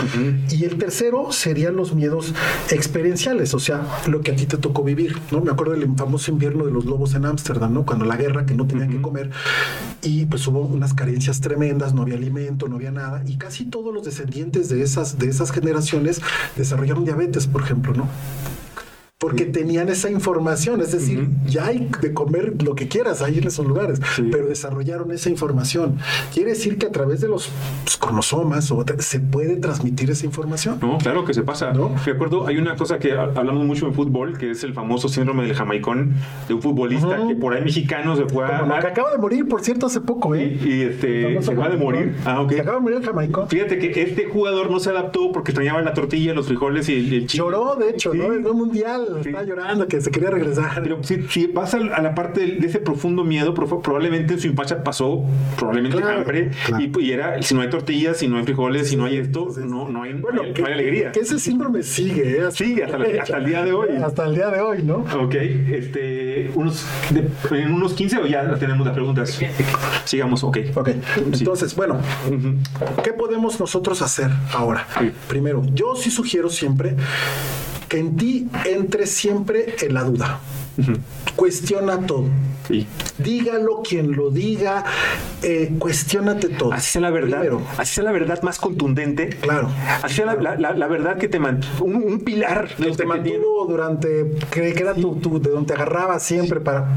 Y 0.51 0.65
el 0.65 0.77
tercero 0.79 1.33
serían 1.33 1.77
los 1.77 1.95
miedos 1.95 2.35
experienciales, 2.71 3.55
o 3.55 3.59
sea, 3.61 3.83
lo 4.09 4.21
que 4.21 4.33
a 4.33 4.37
ti 4.37 4.47
te 4.47 4.57
tocó 4.57 4.83
vivir, 4.85 5.17
¿no? 5.31 5.41
Me 5.41 5.51
acuerdo 5.51 5.73
del 5.73 5.89
famoso 5.97 6.31
invierno 6.31 6.65
de 6.65 6.71
los 6.73 6.85
lobos 6.85 7.15
en 7.15 7.25
Ámsterdam, 7.27 7.73
¿no? 7.73 7.85
Cuando 7.85 8.05
la 8.05 8.17
guerra, 8.17 8.47
que 8.47 8.55
no 8.55 8.67
tenían 8.67 8.91
que 8.91 9.01
comer, 9.01 9.31
y 10.03 10.27
pues 10.27 10.47
hubo 10.47 10.61
unas 10.61 10.95
carencias 10.95 11.41
tremendas, 11.41 11.95
no 11.95 12.03
había 12.03 12.15
alimento, 12.17 12.69
no 12.69 12.77
había 12.77 12.91
nada, 12.93 13.23
y 13.27 13.37
casi 13.37 13.65
todos 13.65 13.93
los 13.93 14.05
descendientes 14.05 14.69
de 14.69 14.83
esas, 14.83 15.19
de 15.19 15.29
esas 15.29 15.51
generaciones 15.51 16.21
desarrollaron 16.57 17.05
diabetes, 17.05 17.47
por 17.47 17.63
ejemplo, 17.63 17.93
¿no? 17.95 18.09
Porque 19.21 19.47
tenían 19.47 19.89
esa 19.89 20.09
información, 20.11 20.81
es 20.81 20.93
decir, 20.93 21.27
ya 21.45 21.67
hay 21.67 21.91
de 22.01 22.15
comer 22.15 22.63
lo 22.63 22.77
que 22.77 22.87
quieras 22.87 23.21
ahí 23.21 23.39
en 23.39 23.49
esos 23.49 23.67
lugares, 23.67 24.01
Sí. 24.15 24.29
pero 24.31 24.47
desarrollaron 24.47 25.11
esa 25.11 25.29
información. 25.29 25.99
Quiere 26.33 26.51
decir 26.51 26.79
que 26.79 26.87
a 26.87 26.93
través 26.93 27.21
de 27.21 27.27
los 27.27 27.51
pues, 27.83 27.97
cromosomas 27.97 28.71
o 28.71 28.85
se 29.01 29.19
puede 29.19 29.57
transmitir 29.57 30.09
esa 30.13 30.25
información. 30.25 30.79
No, 30.81 30.99
claro 30.99 31.25
que 31.25 31.35
se 31.35 31.43
pasa. 31.43 31.73
¿No? 31.73 31.89
Me 32.07 32.13
acuerdo, 32.13 32.47
hay 32.47 32.59
una 32.59 32.77
cosa 32.77 33.01
que 33.01 33.11
ha- 33.11 33.25
hablamos 33.35 33.65
mucho 33.67 33.89
en 33.89 33.95
fútbol, 33.95 34.39
que 34.39 34.53
es 34.53 34.63
el 34.63 34.73
famoso 34.73 35.09
síndrome 35.09 35.43
del 35.43 35.55
jamaicón 35.57 36.13
de 36.47 36.55
un 36.55 36.63
futbolista 36.63 37.19
Ujú. 37.19 37.29
que 37.31 37.35
por 37.35 37.55
ahí 37.55 37.65
mexicano 37.65 38.15
se 38.15 38.25
fue 38.27 38.45
a... 38.45 38.69
Que 38.81 38.87
acaba 38.87 39.11
de 39.11 39.19
morir, 39.19 39.49
por 39.49 39.63
cierto, 39.63 39.87
hace 39.87 40.01
poco, 40.01 40.37
y, 40.37 40.41
¿eh? 40.43 40.59
y, 40.65 40.83
este, 40.83 41.23
Famoso 41.25 41.47
se 41.47 41.53
acaba 41.55 41.69
de 41.71 41.77
morir. 41.77 42.15
Ah, 42.25 42.41
ok. 42.41 42.53
Se 42.53 42.61
acaba 42.61 42.77
de 42.77 42.83
morir 42.85 42.99
el 42.99 43.05
jamaicón. 43.05 43.49
Fíjate 43.49 43.79
que 43.81 44.01
este 44.01 44.27
jugador 44.27 44.71
no 44.71 44.79
se 44.79 44.91
adaptó 44.91 45.33
porque 45.33 45.51
extrañaba 45.51 45.83
la 45.83 45.93
tortilla, 45.93 46.35
los 46.35 46.47
frijoles 46.47 46.89
y 46.89 46.93
el, 46.95 47.13
el. 47.13 47.27
Lloró, 47.27 47.75
de 47.75 47.91
hecho, 47.91 48.13
Sí. 48.13 48.19
¿no? 48.19 48.33
En 48.33 48.47
un 48.47 48.57
mundial, 48.57 49.07
Sí. 49.23 49.29
estaba 49.29 49.45
llorando 49.45 49.87
que 49.89 50.01
se 50.01 50.11
quería 50.11 50.31
regresar. 50.31 50.81
Pero 50.83 51.03
si, 51.03 51.23
si 51.29 51.47
vas 51.49 51.75
a, 51.75 51.79
la 51.79 52.15
parte 52.15 52.41
de, 52.41 52.67
ese 52.67 52.79
profundo 52.79 53.25
miedo, 53.25 53.55
probablemente 53.55 54.35
en 54.35 54.41
su 54.41 54.47
infancia 54.47 54.83
pasó 54.83 55.25
probablemente 55.57 55.97
Claro, 55.99 56.19
hambre 56.19 56.51
claro. 56.67 56.85
y, 56.85 57.05
y 57.05 57.13
era 57.13 57.43
si 57.43 57.55
no 57.55 57.61
hay 57.63 57.71
tortillas, 57.71 58.17
si 58.19 58.29
no 58.29 58.37
hay 58.39 58.45
frijoles, 58.45 58.89
si 58.89 58.97
no 58.97 59.05
hay 59.07 59.17
esto, 59.19 59.49
no, 59.65 59.89
no 59.89 60.03
hay, 60.03 60.13
bueno, 60.15 60.43
no 60.43 60.49
hay- 60.49 60.53
que, 60.53 60.63
no 60.63 60.69
hay 60.69 60.75
alegría. 60.75 61.13
que 61.13 61.21
ese 61.21 61.39
síndrome 61.39 61.83
sigue, 61.83 62.39
¿eh? 62.39 62.51
Sigue 62.51 62.85
hasta, 62.85 62.99
la- 62.99 63.07
hasta 63.23 63.37
el 63.39 63.45
día 63.47 63.65
de 63.65 63.73
hoy. 63.73 63.89
Hasta 64.03 64.27
el 64.27 64.35
día 64.35 64.51
de 64.51 64.61
hoy, 64.61 64.83
¿no? 64.83 65.05
Ok, 65.21 65.35
este, 65.35 66.51
unos, 66.55 66.87
de- 67.11 67.29
en 67.59 67.73
unos 67.73 67.95
15 67.95 68.19
o 68.19 68.27
ya 68.27 68.55
tenemos 68.57 68.87
las 68.87 68.95
preguntas. 68.95 69.39
Sigamos, 70.05 70.45
ok. 70.45 70.59
Ok, 70.75 70.89
Sí. 70.89 71.21
entonces, 71.41 71.75
bueno, 71.75 71.99
¿qué 73.03 73.13
podemos 73.13 73.59
nosotros 73.61 74.03
hacer 74.03 74.31
ahora? 74.53 74.87
Sí. 74.99 75.11
Primero, 75.29 75.63
yo 75.75 75.95
sí 75.97 76.11
sugiero 76.11 76.49
siempre 76.49 76.95
que 77.89 77.99
en 77.99 78.17
ti 78.17 78.49
entre 78.65 79.07
siempre 79.07 79.75
en 79.81 79.95
la 79.95 80.05
duda. 80.05 80.41
Cuestiona 81.37 81.99
todo. 82.07 82.27
Sí. 82.67 82.87
Dígalo 83.17 83.81
quien 83.83 84.13
lo 84.13 84.31
diga, 84.31 84.85
eh, 85.43 85.73
cuestionate 85.79 86.49
todo. 86.51 86.73
Así 86.75 86.91
sea 86.93 87.01
la 87.01 87.11
verdad, 87.11 87.39
Primero, 87.41 87.63
así 87.79 87.95
sea 87.95 88.05
la 88.05 88.13
verdad 88.13 88.43
más 88.43 88.59
contundente. 88.59 89.31
claro. 89.41 89.71
Así 90.03 90.17
sea 90.17 90.27
la, 90.27 90.35
la- 90.35 90.57
la- 90.57 90.75
la 90.75 90.87
verdad 90.87 91.17
que 91.17 91.29
te 91.29 91.39
mantuvo, 91.41 91.87
un, 91.87 91.95
un 91.97 92.21
pilar 92.21 92.69
Que 92.77 92.85
los 92.85 92.97
te 92.99 93.07
mantuvo 93.07 93.65
durante, 93.67 94.33
que, 94.51 94.75
que 94.75 94.83
era 94.83 94.93
tu, 94.95 95.15
tu- 95.17 95.41
de 95.41 95.49
donde 95.51 95.69
te 95.69 95.75
agarraba 95.75 96.21
siempre 96.21 96.61
para. 96.61 96.89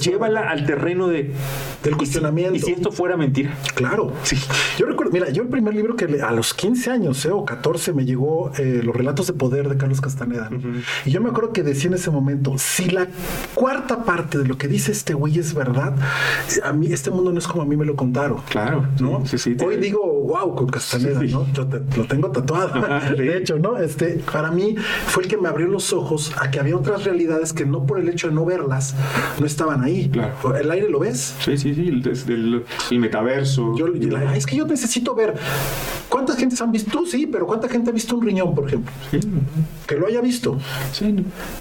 Llévala 0.00 0.48
al 0.48 0.64
terreno 0.64 1.08
de, 1.08 1.24
Del 1.24 1.32
¿y 1.82 1.88
si- 1.90 1.92
cuestionamiento. 1.92 2.54
Y 2.56 2.60
si, 2.60 2.70
esto 2.72 2.90
fuera 2.90 3.16
mentira. 3.18 3.54
Claro. 3.74 4.12
Sí. 4.22 4.36
Yo 4.78 4.86
recuerdo, 4.86 5.12
mira, 5.12 5.28
yo 5.28 5.42
el 5.42 5.48
primer 5.48 5.74
libro 5.74 5.94
que 5.94 6.06
le- 6.06 6.22
a 6.22 6.30
los 6.32 6.54
15 6.54 6.90
años 6.90 7.22
eh, 7.26 7.30
o 7.32 7.44
14 7.44 7.92
me 7.92 8.06
llegó 8.06 8.50
eh, 8.58 8.80
Los 8.82 8.96
relatos 8.96 9.26
de 9.26 9.34
poder 9.34 9.68
de 9.68 9.76
Carlos 9.76 10.00
Castaneda. 10.00 10.48
¿no? 10.50 10.58
Y 11.04 11.10
yo 11.10 11.20
me 11.20 11.28
acuerdo 11.28 11.52
que 11.52 11.62
decía 11.62 11.88
en 11.88 11.94
ese 11.94 12.10
momento, 12.10 12.54
si 12.56 12.88
la 12.88 13.08
cuarta 13.54 14.04
parte 14.04 14.38
de 14.38 14.44
lo 14.46 14.56
que 14.56 14.68
dice 14.68 14.92
este 14.92 15.14
güey 15.14 15.38
es 15.38 15.52
verdad, 15.54 15.94
a 16.62 16.72
mí 16.72 16.92
este 16.92 17.10
mundo 17.10 17.32
no 17.32 17.38
es 17.38 17.46
como 17.48 17.62
a 17.62 17.66
mí 17.66 17.76
me 17.76 17.84
lo 17.84 17.96
contaron. 17.96 18.38
Claro, 18.48 18.86
¿no? 19.00 19.24
Sí, 19.26 19.36
sí, 19.38 19.56
Hoy 19.64 19.76
digo, 19.76 20.00
wow, 20.02 20.54
con 20.54 20.68
Castaneda, 20.68 21.20
¿no? 21.22 21.46
Yo 21.52 21.66
te- 21.66 21.96
lo 21.96 22.04
tengo 22.06 22.30
tatuado. 22.30 22.68
Ajá, 22.74 23.08
sí. 23.16 23.22
De 23.22 23.36
hecho, 23.36 23.58
¿no? 23.58 23.76
Este, 23.78 24.20
para 24.30 24.50
mí 24.50 24.76
fue 25.08 25.24
el 25.24 25.28
que 25.28 25.36
me 25.36 25.48
abrió 25.48 25.66
los 25.68 25.92
ojos 25.92 26.32
a 26.40 26.50
que 26.50 26.60
había 26.60 26.76
otras 26.76 27.04
realidades 27.04 27.52
que 27.52 27.64
no 27.66 27.84
por 27.84 27.98
el 27.98 28.08
hecho 28.08 28.28
de 28.28 28.34
no 28.34 28.44
verlas, 28.44 28.94
no 29.40 29.46
estaban 29.46 29.82
ahí. 29.82 30.08
Claro. 30.08 30.56
El 30.56 30.70
aire 30.70 30.88
lo 30.88 31.00
ves. 31.00 31.34
Sí, 31.44 31.56
sí, 31.58 31.74
sí, 31.74 31.88
el, 31.88 32.06
el, 32.28 32.64
el 32.90 32.98
metaverso. 33.00 33.74
Yo, 33.76 33.92
yo- 33.94 34.16
"Ay, 34.16 34.38
es 34.38 34.46
que 34.46 34.56
yo 34.56 34.66
necesito 34.66 35.14
ver 35.14 35.34
cuántas 36.08 36.36
gentes 36.36 36.60
han 36.60 36.72
visto, 36.72 36.90
tú 36.90 37.06
sí, 37.06 37.26
pero 37.26 37.46
cuánta 37.46 37.68
gente 37.68 37.90
ha 37.90 37.92
visto 37.92 38.16
un 38.16 38.24
riñón, 38.26 38.54
por 38.54 38.66
ejemplo, 38.66 38.92
Sí, 39.10 39.20
que 39.86 39.96
lo 39.96 40.06
haya 40.06 40.20
visto. 40.20 40.58
sí, 40.92 41.14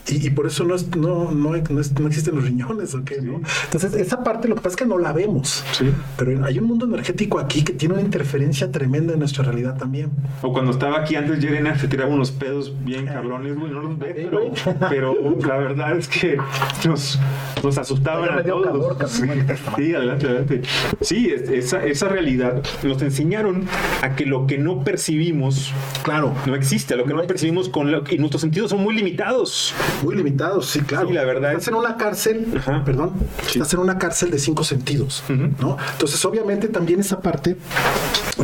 Y, 0.07 0.27
y 0.27 0.29
por 0.29 0.47
eso 0.47 0.63
no, 0.63 0.75
es- 0.75 0.95
no, 0.95 1.31
no, 1.31 1.51
no 1.57 1.79
es- 1.81 1.99
no 1.99 2.07
existen 2.07 2.35
los 2.35 2.43
riñones, 2.45 2.93
¿o 2.95 3.03
qué, 3.03 3.21
no? 3.21 3.41
Entonces, 3.65 3.93
esa 3.93 4.23
parte 4.23 4.47
lo 4.47 4.55
que 4.55 4.61
pasa 4.61 4.73
es 4.73 4.77
que 4.77 4.85
no 4.85 4.97
la 4.97 5.13
vemos. 5.13 5.63
sí. 5.73 5.91
Pero 6.17 6.45
hay 6.45 6.59
un 6.59 6.65
mundo 6.65 6.85
energético 6.85 7.39
aquí 7.39 7.63
que 7.63 7.73
tiene 7.73 7.93
una 7.95 8.03
interferencia 8.03 8.71
tremenda 8.71 9.13
en 9.13 9.19
nuestra 9.19 9.43
realidad 9.43 9.77
también. 9.77 10.09
O 10.41 10.51
cuando 10.53 10.71
estaba 10.71 10.99
aquí 11.01 11.15
antes 11.15 11.39
Yerena 11.39 11.77
se 11.77 11.87
tiraba 11.87 12.13
unos 12.13 12.31
pedos 12.31 12.73
bien 12.83 13.05
carlones, 13.05 13.57
güey, 13.57 13.71
no 13.71 13.81
los 13.81 13.97
ve, 13.99 14.13
Sí, 14.17 14.27
pero, 14.29 14.79
pero 14.89 15.37
la 15.45 15.57
verdad 15.57 15.97
es 15.97 16.07
que 16.07 16.37
nos, 16.85 17.19
nos 17.63 17.77
asustaban 17.77 18.29
a 18.39 18.43
todos. 18.43 18.65
calor, 18.65 18.97
cabrón. 18.97 19.47
Sí, 19.77 19.93
adelante, 19.93 20.25
adelante. 20.27 20.61
Sí, 21.01 21.29
es- 21.29 21.49
esa, 21.49 21.83
esa 21.85 22.07
realidad 22.07 22.61
nos 22.83 23.01
enseñaron 23.01 23.65
a 24.01 24.15
que 24.15 24.25
lo 24.25 24.36
que 24.45 24.57
no 24.57 24.83
percibimos 24.83 25.71
Claro, 26.03 26.33
no 26.45 26.55
existe, 26.55 26.95
lo 26.95 27.05
que 27.05 27.13
no, 27.13 27.23
percibimos 27.23 27.69
con 27.69 27.91
lo, 27.91 28.03
y 28.09 28.17
nuestros 28.17 28.41
sentidos 28.41 28.69
son 28.69 28.81
muy 28.81 28.95
limitados. 28.95 29.73
muy 30.03 30.15
limitados, 30.15 30.67
sí, 30.67 30.81
claro. 30.81 31.07
Sí, 31.07 31.13
la 31.13 31.23
verdad 31.23 31.51
Estás 31.51 31.63
es- 31.63 31.67
en 31.69 31.75
una 31.75 31.97
cárcel, 31.97 32.47
Ajá. 32.57 32.83
perdón, 32.85 33.13
Sí. 33.47 33.59
estás 33.59 33.73
en 33.73 33.79
una 33.79 33.97
cárcel 33.97 34.29
de 34.31 34.39
cinco 34.39 34.63
sentidos. 34.63 35.23
¿no? 35.29 35.77
Entonces, 35.93 36.23
obviamente, 36.25 36.67
también 36.67 36.99
esa 36.99 37.19
parte 37.21 37.57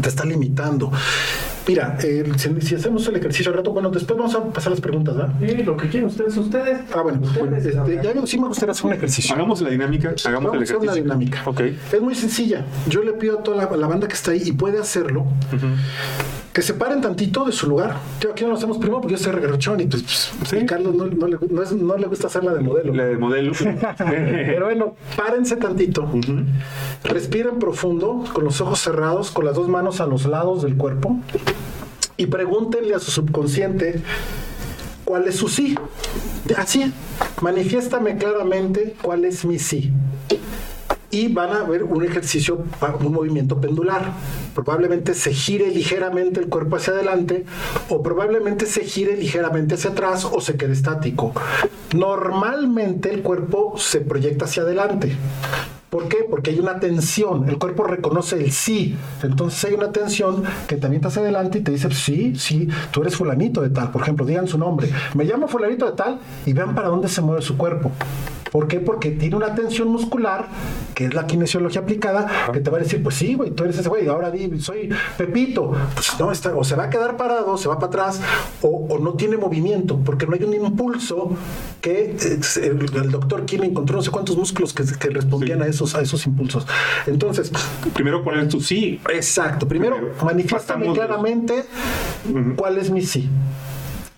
te 0.01 0.09
está 0.09 0.25
limitando. 0.25 0.91
Mira, 1.67 1.97
eh, 2.03 2.29
si, 2.35 2.61
si 2.61 2.75
hacemos 2.75 3.07
el 3.07 3.15
ejercicio 3.15 3.49
al 3.51 3.57
rato, 3.57 3.71
bueno, 3.71 3.89
después 3.89 4.17
vamos 4.17 4.35
a 4.35 4.43
pasar 4.51 4.71
las 4.71 4.81
preguntas, 4.81 5.15
¿verdad? 5.15 5.33
Sí, 5.39 5.63
lo 5.63 5.77
que 5.77 5.87
quieran 5.87 6.09
ustedes, 6.09 6.35
ustedes. 6.35 6.79
Ah, 6.93 7.01
bueno, 7.01 7.21
Ustedes 7.21 7.65
este, 7.67 8.01
ya 8.03 8.25
sí 8.25 8.37
me 8.39 8.47
gustaría 8.47 8.71
hacer 8.71 8.85
un 8.85 8.93
ejercicio. 8.93 9.33
Hagamos 9.33 9.61
la 9.61 9.69
dinámica, 9.69 10.13
hagamos 10.25 10.51
Vamos 10.51 10.55
el 10.55 10.59
a 10.59 10.63
hacer 10.63 10.75
ejercicio. 10.75 11.03
dinámica. 11.03 11.41
Ok. 11.45 11.61
Es 11.93 12.01
muy 12.01 12.15
sencilla. 12.15 12.65
Yo 12.89 13.01
le 13.01 13.13
pido 13.13 13.39
a 13.39 13.43
toda 13.43 13.57
la, 13.69 13.77
la 13.77 13.87
banda 13.87 14.07
que 14.07 14.13
está 14.13 14.31
ahí 14.31 14.41
y 14.45 14.51
puede 14.51 14.77
hacerlo, 14.79 15.25
que 16.53 16.61
se 16.61 16.75
paren 16.75 17.01
tantito 17.01 17.45
de 17.45 17.51
su 17.51 17.67
lugar. 17.67 17.95
Yo 18.21 18.31
aquí 18.31 18.43
no 18.43 18.49
lo 18.51 18.55
hacemos 18.55 18.77
primero 18.77 19.01
porque 19.01 19.15
yo 19.15 19.23
soy 19.23 19.31
regarchón 19.31 19.79
y 19.79 19.85
pues, 19.87 20.03
pues, 20.37 20.49
Sí. 20.49 20.57
y 20.57 20.65
Carlos 20.67 20.93
no, 20.93 21.05
no 21.07 21.27
le, 21.27 21.37
no 21.49 21.63
es- 21.63 21.71
no 21.71 21.97
le 21.97 22.05
gusta 22.07 22.27
hacer 22.27 22.43
la 22.43 22.53
de 22.53 22.61
modelo. 22.61 22.93
La 22.93 23.05
de 23.05 23.17
modelo. 23.17 23.53
Pero 23.97 24.65
bueno, 24.65 24.95
párense 25.17 25.55
tantito. 25.57 26.07
Respiren 27.03 27.57
profundo, 27.59 28.23
con 28.33 28.43
los 28.43 28.61
ojos 28.61 28.79
cerrados, 28.79 29.31
con 29.31 29.45
las 29.45 29.55
dos 29.55 29.67
manos 29.67 29.99
a 29.99 30.05
los 30.05 30.25
lados 30.27 30.61
del 30.61 30.77
cuerpo. 30.77 31.19
Y 32.17 32.27
pregúntenle 32.27 32.93
a 32.93 32.99
su 32.99 33.09
subconsciente 33.09 34.01
cuál 35.05 35.27
es 35.27 35.35
su 35.37 35.47
sí. 35.49 35.75
Así, 36.55 36.93
manifiéstame 37.41 38.15
claramente 38.17 38.95
cuál 39.01 39.25
es 39.25 39.43
mi 39.43 39.57
sí. 39.57 39.91
Y 41.13 41.27
van 41.27 41.51
a 41.55 41.63
ver 41.63 41.83
un 41.83 42.03
ejercicio, 42.03 42.63
un 42.99 43.13
movimiento 43.13 43.61
pendular. 43.61 44.13
Probablemente 44.55 45.13
se 45.13 45.31
gire 45.31 45.69
ligeramente 45.69 46.39
el 46.39 46.49
cuerpo 46.49 46.77
hacia 46.77 46.93
adelante 46.93 47.45
o 47.89 48.01
probablemente 48.01 48.65
se 48.65 48.83
gire 48.83 49.15
ligeramente 49.15 49.75
hacia 49.75 49.91
atrás 49.91 50.25
o 50.25 50.41
se 50.41 50.57
quede 50.57 50.73
estático. 50.73 51.31
Normalmente 51.95 53.13
el 53.13 53.21
cuerpo 53.21 53.75
se 53.77 54.01
proyecta 54.01 54.45
hacia 54.45 54.63
adelante. 54.63 55.15
¿Por 55.91 56.07
qué? 56.07 56.25
Porque 56.27 56.49
hay 56.49 56.59
una 56.59 56.79
tensión. 56.79 57.47
El 57.47 57.59
cuerpo 57.59 57.83
reconoce 57.83 58.37
el 58.37 58.51
sí. 58.51 58.97
Entonces 59.21 59.63
hay 59.65 59.75
una 59.75 59.91
tensión 59.91 60.43
que 60.67 60.77
te 60.77 60.87
avienta 60.87 61.09
hacia 61.09 61.21
adelante 61.21 61.59
y 61.59 61.61
te 61.61 61.71
dice, 61.71 61.91
sí, 61.91 62.33
sí, 62.35 62.67
tú 62.89 63.01
eres 63.01 63.15
fulanito 63.15 63.61
de 63.61 63.69
tal. 63.69 63.91
Por 63.91 64.01
ejemplo, 64.01 64.25
digan 64.25 64.47
su 64.47 64.57
nombre. 64.57 64.89
Me 65.13 65.25
llamo 65.25 65.47
fulanito 65.47 65.85
de 65.85 65.91
tal 65.91 66.17
y 66.47 66.53
vean 66.53 66.73
para 66.73 66.87
dónde 66.87 67.07
se 67.07 67.21
mueve 67.21 67.43
su 67.43 67.55
cuerpo. 67.55 67.91
¿Por 68.53 68.67
qué? 68.67 68.79
Porque 68.79 69.09
tiene 69.09 69.35
una 69.35 69.55
tensión 69.55 69.87
muscular, 69.89 70.47
que 70.93 71.05
es 71.05 71.13
la 71.15 71.25
kinesiología 71.25 71.81
aplicada, 71.81 72.29
que 72.53 72.59
te 72.59 72.69
va 72.69 72.77
a 72.77 72.81
decir, 72.81 73.01
pues 73.01 73.15
sí, 73.15 73.33
güey, 73.33 73.49
tú 73.49 73.63
eres 73.63 73.79
ese 73.79 73.89
güey, 73.89 74.07
ahora 74.07 74.29
di, 74.29 74.59
soy 74.61 74.89
Pepito. 75.17 75.71
Pues 75.95 76.11
no, 76.19 76.31
está, 76.31 76.55
o 76.55 76.63
se 76.63 76.75
va 76.75 76.83
a 76.83 76.89
quedar 76.91 77.17
parado, 77.17 77.57
se 77.57 77.67
va 77.67 77.75
para 77.75 77.87
atrás, 77.87 78.21
o, 78.61 78.67
o 78.91 78.99
no 78.99 79.13
tiene 79.13 79.37
movimiento, 79.37 79.99
porque 80.05 80.27
no 80.27 80.35
hay 80.35 80.43
un 80.43 80.53
impulso 80.53 81.31
que 81.81 82.15
eh, 82.21 82.39
el, 82.61 83.09
doctor 83.11 83.43
Kim 83.45 83.63
encontró 83.63 83.95
no 83.97 84.03
sé 84.03 84.11
cuántos 84.11 84.37
músculos 84.37 84.71
que, 84.71 84.83
que 84.99 85.09
respondían 85.09 85.57
Sí. 85.59 85.65
a, 85.65 85.67
esos, 85.67 85.95
a 85.95 86.01
esos 86.01 86.23
impulsos. 86.27 86.67
Entonces, 87.07 87.51
Primero, 87.95 88.23
¿cuál 88.23 88.39
es 88.41 88.49
tu 88.49 88.61
sí? 88.61 88.99
exacto, 89.11 89.67
primero, 89.67 89.95
Primero, 89.97 90.13
de- 90.19 90.93
claramente 90.93 91.65
cuál 92.55 92.77
es 92.77 92.91
mi 92.91 93.01
sí. 93.01 93.27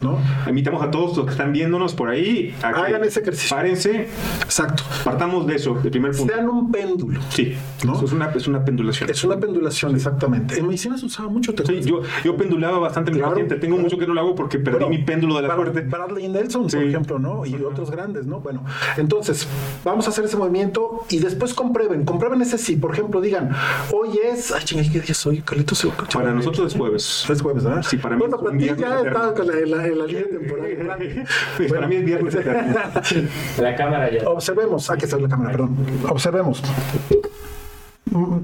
¿No? 0.05 0.19
Invitamos 0.47 0.83
a 0.83 0.91
todos 0.91 1.17
los 1.17 1.25
que 1.25 1.31
están 1.31 1.51
viéndonos 1.51 1.93
por 1.95 2.09
ahí 2.09 2.53
a 2.61 2.71
que 2.73 2.79
Hagan 2.81 3.03
ese 3.03 3.21
ejercicio. 3.21 3.55
Párense, 3.55 4.07
Exacto. 4.43 4.83
partamos 5.03 5.47
de 5.47 5.55
eso, 5.55 5.73
del 5.75 5.91
primer 5.91 6.11
punto. 6.15 6.33
Sean 6.33 6.47
un 6.49 6.71
péndulo. 6.71 7.19
Sí, 7.29 7.55
¿No? 7.83 7.95
eso 7.95 8.05
es 8.05 8.11
una, 8.11 8.29
es 8.31 8.47
una 8.47 8.63
pendulación. 8.63 9.09
Es 9.09 9.23
una 9.23 9.37
pendulación, 9.39 9.95
exactamente. 9.95 10.59
En 10.59 10.67
medicina 10.67 10.97
se 10.97 11.05
usaba 11.07 11.29
mucho. 11.29 11.53
¿te 11.55 11.65
Sí, 11.65 11.81
yo, 11.81 12.01
yo 12.23 12.37
pendulaba 12.37 12.77
bastante 12.79 13.11
mi 13.11 13.19
paciente. 13.19 13.55
Tengo 13.55 13.75
claro. 13.75 13.83
mucho 13.83 13.97
que 13.97 14.05
no 14.07 14.13
lo 14.13 14.21
hago 14.21 14.35
porque 14.35 14.59
perdí 14.59 14.79
Bueno, 14.79 14.89
mi 14.89 14.99
péndulo 14.99 15.35
de 15.35 15.41
la 15.41 15.47
Brad- 15.55 15.55
suerte. 15.55 15.81
Bradley 15.81 16.27
Nelson, 16.27 16.69
Sí. 16.69 16.77
por 16.77 16.85
ejemplo, 16.85 17.19
¿no? 17.19 17.45
Y 17.45 17.55
otros 17.55 17.89
grandes, 17.89 18.25
¿no? 18.27 18.39
Bueno, 18.41 18.63
entonces, 18.97 19.47
vamos 19.83 20.05
a 20.07 20.09
hacer 20.11 20.25
ese 20.25 20.37
movimiento 20.37 21.03
y 21.09 21.17
después 21.19 21.53
comprueben, 21.53 22.05
comprueben 22.05 22.41
ese 22.41 22.57
sí. 22.57 22.75
Por 22.75 22.91
ejemplo, 22.93 23.21
digan, 23.21 23.49
hoy 23.91 24.19
es. 24.23 24.51
Ay, 24.51 24.63
chingay, 24.63 24.89
¿qué 24.91 24.99
día 25.01 25.13
soy? 25.15 25.41
Carlitos, 25.41 25.87
Para 26.13 26.31
nosotros 26.33 26.71
es 26.73 26.77
jueves. 26.77 27.25
Es 27.29 27.41
jueves, 27.41 27.63
¿verdad? 27.63 27.83
Sí, 27.87 27.97
para 27.97 28.15
mí 28.15 28.19
Bueno, 28.19 28.37
es 28.37 28.51
un 28.51 28.59
ya 28.59 28.89
la, 28.89 29.93
en 29.95 29.99
la 29.99 30.05
línea 30.05 30.25
temporal. 30.29 31.25
Sí, 31.57 31.63
Para 31.67 31.87
mí 31.87 31.95
es 31.95 32.05
viernes. 32.05 32.35
La 33.57 33.75
cámara 33.75 34.11
ya. 34.11 34.29
Observemos, 34.29 34.89
aquí 34.89 35.05
está 35.05 35.17
la 35.17 35.29
cámara, 35.29 35.51
perdón. 35.51 35.77
Observemos. 36.09 36.61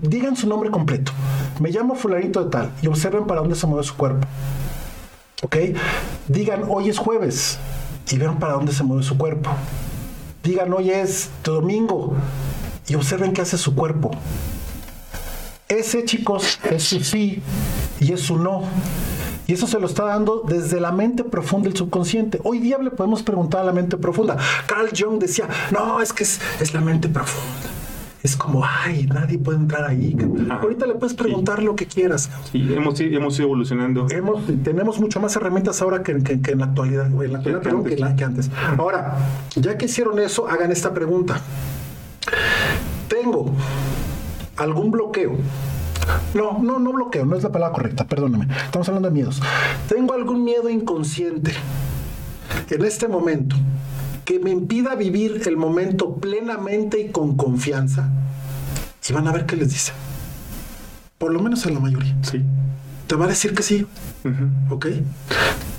Digan 0.02 0.36
su 0.36 0.48
nombre 0.48 0.70
completo. 0.70 1.12
Me 1.60 1.70
llamo 1.70 1.96
fulanito 1.96 2.44
de 2.44 2.50
tal 2.50 2.72
y 2.82 2.88
observen 2.88 3.26
para 3.26 3.42
dónde 3.42 3.56
se 3.56 3.68
mueve 3.68 3.84
su 3.84 3.96
cuerpo. 3.96 4.28
¿Ok? 5.44 5.56
Digan, 6.28 6.64
hoy 6.68 6.90
es 6.90 6.98
jueves 6.98 7.58
y 8.10 8.18
vean 8.18 8.40
para 8.40 8.54
dónde 8.54 8.72
se 8.74 8.84
mueve 8.84 9.04
su 9.04 9.18
cuerpo. 9.18 9.50
Digan, 10.44 10.74
hoy 10.74 10.90
es 10.90 11.30
domingo 11.44 12.16
y 12.88 12.96
observen 12.96 13.34
qué 13.34 13.42
hace 13.42 13.58
su 13.58 13.76
cuerpo. 13.76 14.12
Ese, 15.68 16.04
chicos, 16.04 16.60
es 16.70 16.84
su 16.84 17.00
sí 17.02 17.42
y 18.00 18.12
es 18.12 18.22
su 18.22 18.38
no. 18.38 18.64
Y 19.52 19.56
eso 19.56 19.68
se 19.68 19.82
lo 19.82 19.86
está 19.88 20.06
dando 20.06 20.46
desde 20.48 20.80
la 20.80 20.94
mente 20.94 21.26
profunda 21.26 21.68
del 21.68 21.76
subconsciente. 21.78 22.40
Hoy 22.46 22.60
día 22.60 22.78
le 22.78 22.90
podemos 22.90 23.22
preguntar 23.22 23.60
a 23.60 23.64
la 23.66 23.74
mente 23.74 23.98
profunda. 23.98 24.38
Carl 24.66 24.88
Jung 24.98 25.20
decía, 25.20 25.46
no, 25.72 26.00
es 26.00 26.14
que 26.14 26.24
es, 26.24 26.40
es 26.62 26.74
la 26.74 26.80
mente 26.80 27.10
profunda. 27.10 27.68
Es 28.24 28.38
como, 28.38 28.64
ay, 28.64 29.08
nadie 29.08 29.38
puede 29.40 29.58
entrar 29.58 29.84
ahí. 29.84 30.14
cabrón". 30.16 30.50
Ajá. 30.50 30.62
Ahorita 30.62 30.86
le 30.86 30.94
puedes 30.96 31.14
preguntar 31.18 31.62
lo 31.62 31.76
que 31.76 31.86
quieras. 31.86 32.30
Sí, 32.50 32.66
hemos, 32.74 32.98
hemos 33.02 33.36
ido 33.38 33.44
evolucionando. 33.48 34.08
Hemos, 34.10 34.42
tenemos 34.64 35.02
mucho 35.02 35.20
más 35.20 35.36
herramientas 35.36 35.82
ahora 35.82 36.02
que, 36.02 36.24
que- 36.24 36.40
que 36.40 36.52
en 36.52 36.60
la 36.60 36.66
actualidad, 36.68 37.08
en 37.08 37.34
la 37.34 37.40
actualidad, 37.40 37.62
perdón, 37.62 37.80
antes. 37.82 37.96
que 37.96 38.00
la- 38.02 38.16
que 38.16 38.24
antes. 38.24 38.50
Ahora, 38.78 39.18
ya 39.58 39.78
que 39.78 39.84
hicieron 39.84 40.18
eso, 40.20 40.48
hagan 40.48 40.72
esta 40.72 40.94
pregunta. 40.94 41.42
Tengo 43.10 43.52
algún 44.56 44.92
bloqueo. 44.92 45.36
No, 46.34 46.60
no, 46.60 46.80
no 46.80 46.92
bloqueo, 46.94 47.26
no 47.26 47.36
es 47.36 47.44
la 47.44 47.52
palabra 47.52 47.74
correcta, 47.74 48.08
perdóname. 48.08 48.48
Estamos 48.66 48.88
hablando 48.88 49.10
de 49.10 49.14
miedos. 49.14 49.42
Tengo 49.88 50.14
algún 50.14 50.44
miedo 50.44 50.70
inconsciente 50.70 51.52
en 52.70 52.86
este 52.86 53.08
momento 53.08 53.56
que 54.26 54.40
me 54.40 54.52
impida 54.52 54.96
vivir 54.96 55.42
el 55.46 55.58
momento 55.58 56.16
plenamente 56.16 57.00
y 57.02 57.12
con 57.12 57.36
confianza. 57.36 58.10
Y 59.10 59.14
van 59.14 59.28
a 59.28 59.34
ver 59.34 59.46
qué 59.46 59.58
les 59.58 59.70
dice. 59.70 59.92
Por 61.18 61.34
lo 61.34 61.42
menos 61.42 61.66
en 61.66 61.74
la 61.74 61.82
mayoría. 61.82 62.16
Sí. 62.22 62.42
Te 63.12 63.18
va 63.18 63.26
a 63.26 63.28
decir 63.28 63.54
que 63.54 63.62
sí. 63.62 63.86
Ujú. 64.24 64.74
¿Ok? 64.76 64.88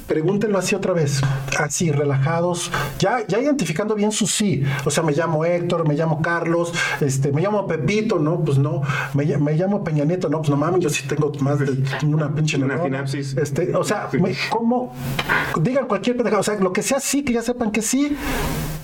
Pregúntenlo 0.06 0.58
así 0.58 0.74
otra 0.74 0.92
vez, 0.92 1.22
así, 1.58 1.90
relajados, 1.90 2.70
ya, 2.98 3.26
ya 3.26 3.38
identificando 3.38 3.94
bien 3.94 4.12
su 4.12 4.26
sí. 4.26 4.62
O 4.84 4.90
sea, 4.90 5.02
me 5.02 5.12
llamo 5.12 5.42
Héctor, 5.42 5.88
me 5.88 5.94
llamo 5.94 6.20
Carlos, 6.20 6.74
este, 7.00 7.32
me 7.32 7.40
llamo 7.40 7.66
Pepito, 7.66 8.18
no, 8.18 8.44
pues 8.44 8.58
no, 8.58 8.82
me, 9.14 9.24
me 9.38 9.54
llamo 9.54 9.82
Peña 9.82 10.04
Nieto, 10.04 10.28
no, 10.28 10.40
pues 10.40 10.50
no 10.50 10.58
mames, 10.58 10.80
yo 10.80 10.90
sí 10.90 11.04
tengo 11.08 11.32
más 11.40 11.58
de 11.60 11.82
una 12.06 12.34
pinche 12.34 12.58
Una 12.58 12.82
sinapsis. 12.82 13.34
Este, 13.38 13.74
o 13.74 13.82
sea, 13.82 14.10
me- 14.20 14.36
¿cómo? 14.50 14.92
Digan 15.58 15.86
cualquier 15.86 16.16
pendejada, 16.18 16.40
o 16.40 16.44
sea, 16.44 16.56
lo 16.56 16.70
que 16.74 16.82
sea 16.82 17.00
sí, 17.00 17.24
que 17.24 17.32
ya 17.32 17.40
sepan 17.40 17.70
que 17.70 17.80
sí, 17.80 18.14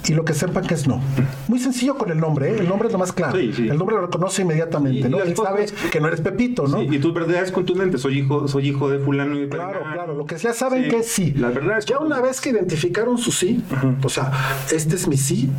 y 0.08 0.14
lo 0.14 0.24
que 0.24 0.32
sepan 0.34 0.66
que 0.66 0.74
es 0.74 0.86
no. 0.88 1.00
Muy 1.48 1.58
sencillo 1.58 1.96
con 1.96 2.10
el 2.10 2.18
nombre, 2.18 2.50
¿eh? 2.50 2.56
El 2.60 2.68
nombre 2.68 2.88
es 2.88 2.92
lo 2.92 2.98
más 2.98 3.12
claro. 3.12 3.38
Sí, 3.38 3.52
sí. 3.54 3.68
El 3.68 3.76
nombre 3.78 3.94
lo 3.96 4.02
reconoce 4.02 4.42
inmediatamente, 4.42 5.06
Y 5.06 5.10
¿no? 5.10 5.18
las 5.18 5.28
Él 5.28 5.36
sabe 5.36 5.66
que 5.92 6.00
no 6.00 6.08
eres 6.08 6.20
Pepito, 6.22 6.66
¿no? 6.66 6.80
Sí, 6.80 6.88
y 6.90 6.98
tus 6.98 7.12
verdades 7.14 7.52
contundentes. 7.52 8.00
Soy 8.00 8.18
hijo, 8.20 8.48
soy 8.48 8.68
hijo 8.68 8.88
de 8.90 8.98
fulano 8.98 9.38
y 9.38 9.48
Claro, 9.48 9.80
claro, 9.92 10.14
lo 10.14 10.24
que 10.26 10.36
ya 10.38 10.52
saben 10.54 10.84
Sí, 10.84 10.90
que 10.90 10.96
es 10.98 11.08
sí. 11.12 11.32
La 11.36 11.48
verdad 11.50 11.78
es 11.78 11.84
Ya 11.86 11.98
una 11.98 12.20
vez 12.20 12.40
que 12.40 12.50
identificaron 12.50 13.18
su 13.18 13.30
sí, 13.32 13.62
o 14.02 14.08
sea, 14.08 14.32
este 14.72 14.96
es 14.96 15.06
mi 15.06 15.16
sí, 15.16 15.50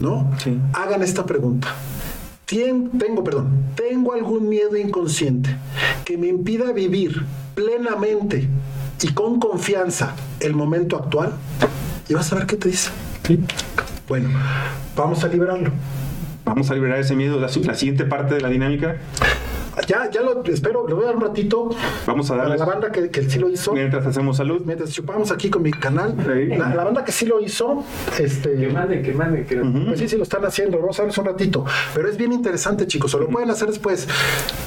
¿no? 0.00 0.30
Sí. 0.38 0.58
Hagan 0.74 1.02
esta 1.02 1.24
pregunta. 1.26 1.68
Tien- 2.46 2.90
tengo, 2.98 3.24
perdón, 3.24 3.48
tengo 3.74 4.12
algún 4.12 4.48
miedo 4.50 4.76
inconsciente 4.76 5.56
que 6.04 6.18
me 6.18 6.26
impida 6.26 6.72
vivir 6.72 7.24
plenamente 7.54 8.48
y 9.02 9.08
con 9.12 9.40
confianza 9.40 10.14
el 10.40 10.54
momento 10.54 10.96
actual. 10.96 11.32
Y 12.08 12.12
vas 12.14 12.30
a 12.32 12.36
ver 12.36 12.46
qué 12.46 12.56
te 12.56 12.68
dice. 12.68 12.90
Bueno, 14.08 14.28
vamos 14.96 15.24
a 15.24 15.28
liberarlo. 15.28 15.70
Vamos 16.44 16.70
a 16.70 16.74
liberar 16.74 16.98
ese 16.98 17.16
miedo. 17.16 17.40
La, 17.40 17.48
siguiente 17.48 18.04
parte 18.04 18.34
de 18.34 18.40
la 18.42 18.48
dinámica, 18.48 18.96
Ya, 19.88 20.08
ya 20.10 20.20
lo 20.20 20.44
espero, 20.44 20.86
le 20.86 20.94
voy 20.94 21.04
a 21.04 21.06
dar 21.06 21.16
un 21.16 21.22
ratito 21.22 21.70
vamos 22.06 22.30
a 22.30 22.34
a 22.34 22.36
darle 22.36 22.58
la 22.58 22.64
banda 22.64 22.92
que, 22.92 23.10
que 23.10 23.28
sí 23.28 23.38
lo 23.38 23.48
hizo. 23.48 23.72
mientras 23.72 24.06
hacemos 24.06 24.36
salud. 24.36 24.62
Mientras 24.64 24.90
chupamos 24.90 25.30
aquí 25.32 25.48
con 25.50 25.62
mi 25.62 25.70
canal, 25.72 26.14
Sí. 26.18 26.56
la, 26.56 26.74
la 26.74 26.84
banda 26.84 27.04
que 27.04 27.12
sí 27.12 27.26
lo 27.26 27.40
hizo, 27.40 27.82
Que 28.16 28.24
este, 28.24 28.68
manden, 28.68 29.02
que 29.02 29.12
manden. 29.12 29.46
Que... 29.46 29.56
pues 29.56 29.98
sí, 29.98 30.08
sí 30.08 30.16
lo 30.16 30.22
están 30.22 30.44
haciendo. 30.44 30.78
Vamos 30.78 30.98
a 30.98 31.02
verles 31.02 31.18
un 31.18 31.24
ratito. 31.24 31.64
Pero 31.94 32.08
es 32.08 32.16
bien 32.18 32.32
interesante, 32.32 32.86
chicos. 32.86 33.14
O 33.14 33.18
lo 33.18 33.28
pueden 33.28 33.50
hacer 33.50 33.68
después. 33.68 34.06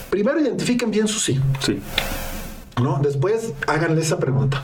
Primero 0.10 0.40
identifiquen 0.40 0.90
bien 0.92 1.08
su 1.08 1.20
sí. 1.20 1.40
Sí. 1.60 1.80
¿no? 2.82 3.00
Después 3.02 3.54
háganle 3.68 4.02
esa 4.02 4.20
pregunta. 4.20 4.64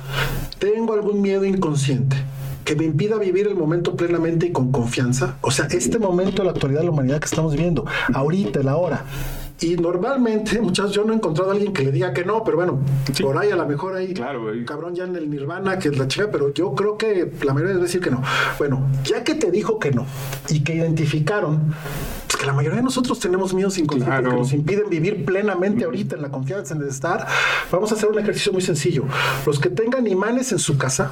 ¿Tengo 0.59 0.93
algún 0.93 1.21
miedo 1.21 1.45
inconsciente 1.45 2.17
que 2.63 2.75
me 2.75 2.85
impida 2.85 3.17
vivir 3.17 3.47
el 3.47 3.55
momento 3.55 3.95
plenamente 3.95 4.47
y 4.47 4.51
con 4.51 4.71
confianza? 4.71 5.37
O 5.41 5.51
sea, 5.51 5.65
este 5.69 5.99
momento 5.99 6.41
de 6.41 6.45
la 6.45 6.51
actualidad 6.51 6.79
de 6.81 6.85
la 6.85 6.91
humanidad 6.91 7.19
que 7.19 7.25
estamos 7.25 7.53
viviendo, 7.53 7.85
ahorita, 8.13 8.61
la 8.63 8.77
hora. 8.77 9.05
Y 9.61 9.75
normalmente, 9.77 10.59
muchachos, 10.59 10.91
yo 10.91 11.05
no 11.05 11.13
he 11.13 11.15
encontrado 11.15 11.51
a 11.51 11.53
alguien 11.53 11.71
que 11.71 11.83
le 11.85 11.91
diga 11.91 12.11
que 12.11 12.25
no, 12.25 12.43
pero 12.43 12.57
bueno, 12.57 12.79
Sí. 13.13 13.23
por 13.23 13.37
ahí 13.37 13.49
a 13.51 13.55
lo 13.55 13.65
mejor 13.65 13.95
hay 13.95 14.13
Claro, 14.13 14.41
güey. 14.43 14.65
cabrón 14.65 14.93
ya 14.93 15.05
en 15.05 15.15
el 15.15 15.29
nirvana, 15.29 15.79
que 15.79 15.87
es 15.89 15.97
la 15.97 16.07
chica, 16.07 16.27
pero 16.31 16.53
yo 16.53 16.73
creo 16.73 16.97
que 16.97 17.31
la 17.43 17.53
mayoría 17.53 17.73
debe 17.75 17.85
decir 17.85 18.01
que 18.01 18.11
no. 18.11 18.21
Bueno, 18.57 18.85
ya 19.05 19.23
que 19.23 19.35
te 19.35 19.51
dijo 19.51 19.79
que 19.79 19.91
no 19.91 20.05
y 20.49 20.61
que 20.63 20.75
identificaron, 20.75 21.73
pues 22.27 22.35
que 22.41 22.45
la 22.45 22.51
mayoría 22.53 22.77
de 22.77 22.83
nosotros 22.83 23.19
tenemos 23.19 23.53
miedos 23.53 23.77
inconscientes 23.77 24.19
Claro. 24.19 24.31
que 24.31 24.37
nos 24.41 24.51
impiden 24.53 24.89
vivir 24.89 25.23
plenamente 25.23 25.85
ahorita 25.85 26.15
en 26.17 26.23
la 26.23 26.29
confianza, 26.29 26.73
en 26.73 26.81
el 26.81 26.89
estar, 26.89 27.25
vamos 27.71 27.89
a 27.91 27.95
hacer 27.95 28.09
un 28.09 28.19
ejercicio 28.19 28.51
muy 28.51 28.61
sencillo. 28.63 29.05
Los 29.45 29.59
que 29.59 29.69
tengan 29.69 30.07
imanes 30.07 30.51
en 30.51 30.59
su 30.59 30.77
casa, 30.77 31.11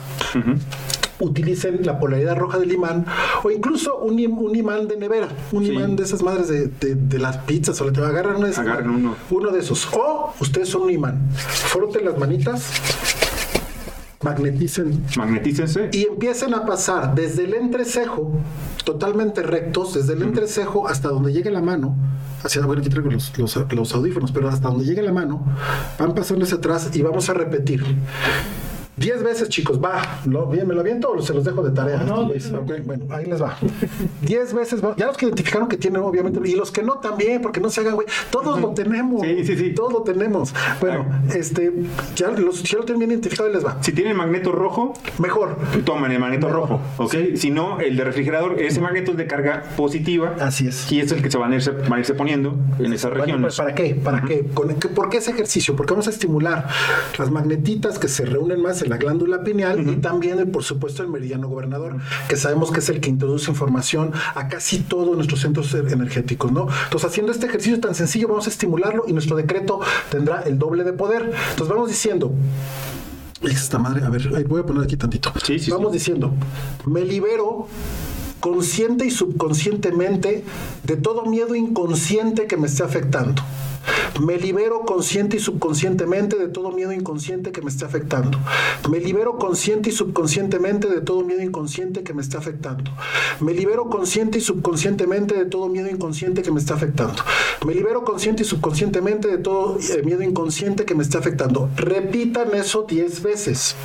utilicen 1.21 1.85
la 1.85 1.99
polaridad 1.99 2.35
roja 2.37 2.59
del 2.59 2.71
imán 2.73 3.05
o 3.43 3.49
incluso 3.51 3.97
un, 3.99 4.17
im- 4.17 4.37
un 4.37 4.55
imán 4.55 4.87
de 4.87 4.97
nevera, 4.97 5.27
un 5.51 5.63
Sí. 5.65 5.71
imán 5.71 5.95
de 5.95 6.03
esas 6.03 6.21
madres 6.23 6.47
de, 6.47 6.67
de- 6.67 6.95
de 6.95 7.19
las 7.19 7.37
pizzas 7.37 7.79
o 7.81 7.85
le 7.85 7.91
te 7.91 8.01
agarran 8.01 8.35
uno 8.37 8.45
de 8.47 8.51
esos. 8.51 8.65
Uno 9.29 9.51
de 9.51 9.59
esos. 9.59 9.87
O 9.93 10.33
ustedes 10.39 10.69
son 10.69 10.83
un 10.83 10.91
imán. 10.91 11.29
Froten 11.37 12.05
las 12.05 12.17
manitas, 12.17 12.71
magneticen 14.23 15.03
Magnetícense. 15.17 15.89
y 15.93 16.03
empiecen 16.05 16.53
a 16.53 16.65
pasar 16.65 17.15
desde 17.15 17.45
el 17.45 17.53
entrecejo, 17.55 18.31
totalmente 18.85 19.41
rectos, 19.41 19.93
desde 19.95 20.13
el 20.13 20.21
entrecejo 20.21 20.87
hasta 20.87 21.09
donde 21.09 21.33
llegue 21.33 21.49
la 21.49 21.61
mano, 21.61 21.95
hacia, 22.43 22.63
bueno, 22.65 22.81
aquí 22.81 22.89
traigo 22.89 23.09
los, 23.09 23.35
los- 23.37 23.71
los 23.73 23.93
audífonos, 23.95 24.31
pero 24.31 24.47
hasta 24.49 24.67
donde 24.69 24.85
llegue 24.85 25.01
la 25.01 25.11
mano, 25.11 25.43
van 25.97 26.13
pasando 26.13 26.45
hacia 26.45 26.57
atrás 26.57 26.89
y 26.93 27.01
vamos 27.01 27.29
a 27.29 27.33
repetir. 27.33 27.83
Diez 28.97 29.23
veces, 29.23 29.49
chicos, 29.49 29.81
va. 29.83 30.19
¿Lo, 30.25 30.45
bien, 30.47 30.67
¿Me 30.67 30.73
lo 30.75 30.81
aviento 30.81 31.11
o 31.11 31.21
se 31.21 31.33
los 31.33 31.43
dejo 31.43 31.63
de 31.63 31.71
tarea? 31.71 32.03
No. 32.03 32.21
Ok, 32.27 32.71
bueno, 32.85 33.05
ahí 33.09 33.25
les 33.25 33.41
va. 33.41 33.57
Diez 34.21 34.53
veces, 34.53 34.83
va. 34.83 34.95
ya 34.95 35.07
los 35.07 35.17
que 35.17 35.25
identificaron 35.25 35.67
que 35.67 35.77
tienen, 35.77 36.01
obviamente, 36.01 36.39
y 36.47 36.55
los 36.55 36.71
que 36.71 36.83
no 36.83 36.95
también, 36.99 37.41
porque 37.41 37.59
no 37.59 37.69
se 37.69 37.81
hagan, 37.81 37.95
güey. 37.95 38.07
Todos 38.29 38.59
lo 38.61 38.69
tenemos. 38.73 39.21
Sí, 39.23 39.45
sí, 39.45 39.57
sí. 39.57 39.69
Todos 39.73 39.93
lo 39.93 40.01
tenemos. 40.03 40.53
Bueno, 40.79 41.05
este, 41.33 41.71
ya, 42.15 42.29
los, 42.29 42.63
ya 42.63 42.77
lo 42.77 42.83
tienen 42.83 42.99
bien 42.99 43.11
identificado 43.11 43.49
y 43.49 43.53
les 43.53 43.65
va. 43.65 43.77
Si 43.81 43.91
tienen 43.91 44.15
magneto 44.15 44.51
rojo, 44.51 44.93
Mejor. 45.19 45.57
toman 45.85 46.11
el 46.11 46.19
magneto 46.19 46.47
Mejor. 46.47 46.69
rojo, 46.69 46.81
¿ok? 46.97 47.15
Si 47.35 47.49
no, 47.49 47.79
el 47.79 47.97
de 47.97 48.03
refrigerador, 48.03 48.59
ese 48.61 48.81
magneto 48.81 49.11
es 49.11 49.17
de 49.17 49.25
carga 49.25 49.63
positiva. 49.77 50.35
Así 50.39 50.67
es. 50.67 50.91
Y 50.91 50.99
es 50.99 51.11
el 51.11 51.21
que 51.23 51.31
se 51.31 51.37
van 51.37 51.53
a 51.53 51.55
irse, 51.55 51.71
van 51.71 51.93
a 51.93 51.99
irse 51.99 52.13
poniendo 52.13 52.55
en 52.77 52.93
esas 52.93 53.09
Bueno, 53.11 53.23
regiones. 53.25 53.41
pues, 53.41 53.57
¿Para 53.57 53.73
qué? 53.73 53.95
¿Para 53.95 54.21
qué? 54.21 54.45
¿Con? 54.53 54.67
¿Por 54.75 55.09
qué 55.09 55.17
ese 55.17 55.31
ejercicio? 55.31 55.75
Porque 55.75 55.93
vamos 55.93 56.07
a 56.07 56.11
estimular 56.11 56.67
las 57.17 57.31
magnetitas 57.31 57.97
que 57.97 58.07
se 58.07 58.25
reúnen 58.25 58.61
más 58.61 58.80
en 58.81 58.89
la 58.89 58.97
glándula 58.97 59.43
pineal 59.43 59.87
y 59.89 59.95
también, 59.97 60.39
el, 60.39 60.47
por 60.47 60.63
supuesto, 60.63 61.03
el 61.03 61.09
meridiano 61.09 61.47
gobernador, 61.47 61.97
que 62.27 62.35
sabemos 62.35 62.71
que 62.71 62.79
es 62.79 62.89
el 62.89 62.99
que 62.99 63.09
introduce 63.09 63.49
información 63.49 64.11
a 64.35 64.47
casi 64.47 64.79
todos 64.79 65.15
nuestros 65.15 65.41
centros 65.41 65.73
energéticos, 65.73 66.51
¿no? 66.51 66.67
Entonces, 66.85 67.09
haciendo 67.09 67.31
este 67.31 67.45
ejercicio 67.47 67.79
tan 67.79 67.95
sencillo, 67.95 68.27
vamos 68.27 68.47
a 68.47 68.49
estimularlo 68.49 69.03
y 69.07 69.13
nuestro 69.13 69.35
decreto 69.35 69.79
tendrá 70.09 70.41
el 70.41 70.57
doble 70.57 70.83
de 70.83 70.93
poder. 70.93 71.31
Entonces, 71.51 71.67
vamos 71.67 71.89
diciendo. 71.89 72.31
"Hija, 73.41 73.53
Esta 73.53 73.79
madre, 73.79 74.03
a 74.05 74.09
ver, 74.09 74.31
ahí 74.35 74.43
voy 74.43 74.61
a 74.61 74.65
poner 74.65 74.83
aquí 74.83 74.97
tantito. 74.97 75.31
Sí, 75.43 75.57
sí, 75.59 75.71
vamos 75.71 75.91
sí. 75.91 75.97
diciendo, 75.97 76.33
me 76.85 77.01
libero 77.03 77.67
consciente 78.39 79.05
y 79.05 79.11
subconscientemente 79.11 80.43
de 80.83 80.95
todo 80.97 81.25
miedo 81.25 81.55
inconsciente 81.55 82.47
que 82.47 82.57
me 82.57 82.67
esté 82.67 82.83
afectando. 82.83 83.41
Me 84.21 84.37
libero 84.37 84.81
consciente 84.81 85.37
y 85.37 85.39
subconscientemente 85.39 86.37
de 86.37 86.47
todo 86.47 86.71
miedo 86.71 86.91
inconsciente 86.91 87.51
que 87.51 87.61
me 87.61 87.69
esté 87.69 87.85
afectando. 87.85 88.37
Me 88.89 88.99
libero 88.99 89.37
consciente 89.37 89.89
y 89.89 89.93
subconscientemente 89.93 90.87
de 90.87 91.01
todo 91.01 91.23
miedo 91.23 91.41
inconsciente 91.41 92.03
que 92.03 92.13
me 92.13 92.21
esté 92.21 92.37
afectando. 92.37 92.91
Me 93.39 93.53
libero 93.53 93.89
consciente 93.89 94.37
y 94.37 94.41
subconscientemente 94.41 95.35
de 95.35 95.45
todo 95.45 95.69
miedo 95.69 95.89
inconsciente 95.89 96.41
que 96.41 96.51
me 96.51 96.59
está 96.59 96.75
afectando. 96.75 97.23
Me 97.65 97.73
libero 97.73 98.03
consciente 98.03 98.43
y 98.43 98.45
subconscientemente 98.45 99.27
de 99.27 99.37
todo 99.37 99.77
eh, 99.79 100.03
miedo 100.03 100.21
inconsciente 100.21 100.85
que 100.85 100.95
me 100.95 101.03
está 101.03 101.19
afectando. 101.19 101.69
Repitan 101.75 102.53
eso 102.53 102.85
10 102.87 103.23
veces. 103.23 103.75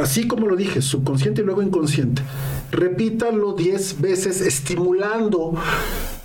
Así 0.00 0.26
como 0.26 0.48
lo 0.48 0.56
dije, 0.56 0.82
subconsciente 0.82 1.42
y 1.42 1.44
luego 1.44 1.62
inconsciente. 1.62 2.22
Repítanlo 2.74 3.52
10 3.52 4.00
veces, 4.00 4.40
estimulando 4.40 5.54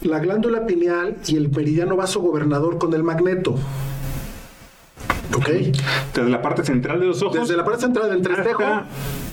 la 0.01 0.17
glándula 0.17 0.65
pineal 0.65 1.17
y 1.27 1.35
el 1.35 1.49
meridiano 1.49 1.95
vasogobernador 1.95 2.79
con 2.79 2.93
el 2.95 3.03
magneto. 3.03 3.55
¿Ok? 5.37 5.47
Desde 6.15 6.29
la 6.29 6.41
parte 6.41 6.65
central 6.65 6.99
de 7.01 7.05
los 7.05 7.21
ojos. 7.21 7.41
Desde 7.41 7.55
la 7.55 7.63
parte 7.63 7.81
central 7.81 8.09
del 8.09 8.17
entrecejo 8.17 8.63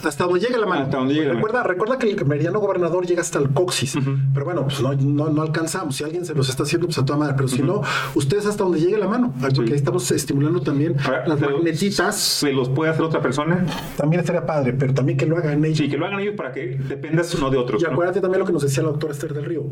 Hasta- 0.07 0.17
hasta 0.17 0.25
donde 0.25 0.41
llegue 0.41 0.59
la 0.59 0.67
mano. 0.67 0.83
Hasta 0.85 0.97
donde 0.99 1.15
llegue 1.15 1.27
la 1.29 1.35
recuerda, 1.35 1.63
recuerda 1.63 1.99
que 1.99 2.09
el 2.11 2.25
meridiano 2.27 2.59
gobernador 2.61 3.07
llega 3.07 3.21
hasta 3.21 3.39
el 3.39 3.51
coxis. 3.51 3.97
Pero 4.33 4.45
bueno, 4.45 4.63
pues 4.65 4.81
no, 4.81 4.95
no, 4.95 5.29
no 5.31 5.43
alcanzamos. 5.43 5.97
Si 5.97 6.05
alguien 6.05 6.25
se 6.25 6.35
los 6.35 6.49
está 6.49 6.63
haciendo, 6.63 6.87
pues 6.87 6.99
a 6.99 7.05
toda 7.05 7.19
madre. 7.19 7.35
Pero 7.37 7.49
si 7.49 7.63
no, 7.63 7.83
ustedes 8.15 8.47
hasta 8.47 8.65
donde 8.65 8.81
llegue 8.81 8.97
la 8.99 9.09
mano. 9.09 9.33
Porque 9.41 9.73
ahí 9.73 9.77
estamos 9.77 10.11
estimulando 10.11 10.61
también 10.63 10.97
Ahora, 11.05 11.27
las 11.27 11.41
magnetitas. 11.41 12.17
¿Se 12.17 12.53
los 12.53 12.69
puede 12.69 12.91
hacer 12.91 13.03
otra 13.03 13.21
persona? 13.21 13.65
También 13.97 14.21
estaría 14.21 14.45
padre, 14.47 14.73
pero 14.73 14.95
también 14.95 15.19
que 15.19 15.27
lo 15.27 15.37
hagan 15.37 15.65
ellos. 15.65 15.79
Sí, 15.79 15.89
que 15.89 15.97
lo 15.97 16.07
hagan 16.07 16.21
ellos 16.21 16.35
para 16.37 16.53
que 16.53 16.67
dependas 16.89 17.35
uno 17.35 17.51
de 17.51 17.59
otros. 17.59 17.83
Y 17.83 17.85
¿no? 17.85 17.93
acuérdate 17.93 18.21
también 18.21 18.41
lo 18.41 18.47
que 18.47 18.53
nos 18.53 18.63
decía 18.63 18.83
la 18.83 18.91
doctora 18.91 19.13
Esther 19.13 19.35
del 19.35 19.45
Río. 19.45 19.65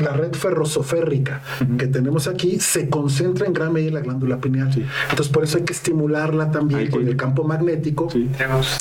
La 0.00 0.12
red 0.12 0.32
ferrosoférrica 0.32 1.42
que 1.78 1.86
tenemos 1.86 2.28
aquí 2.28 2.60
se 2.60 2.88
concentra 2.88 3.46
en 3.46 3.52
gran 3.52 3.72
medida 3.72 3.88
en 3.88 3.94
la 3.94 4.00
glándula 4.00 4.38
pineal. 4.40 4.68
Entonces, 5.10 5.28
por 5.32 5.44
eso 5.44 5.58
hay 5.58 5.64
que 5.64 5.72
estimularla 5.72 6.50
también 6.50 6.80
Hay 6.80 6.88
con 6.88 7.06
el 7.06 7.16
campo 7.16 7.44
magnético. 7.44 8.08
Sí. 8.10 8.28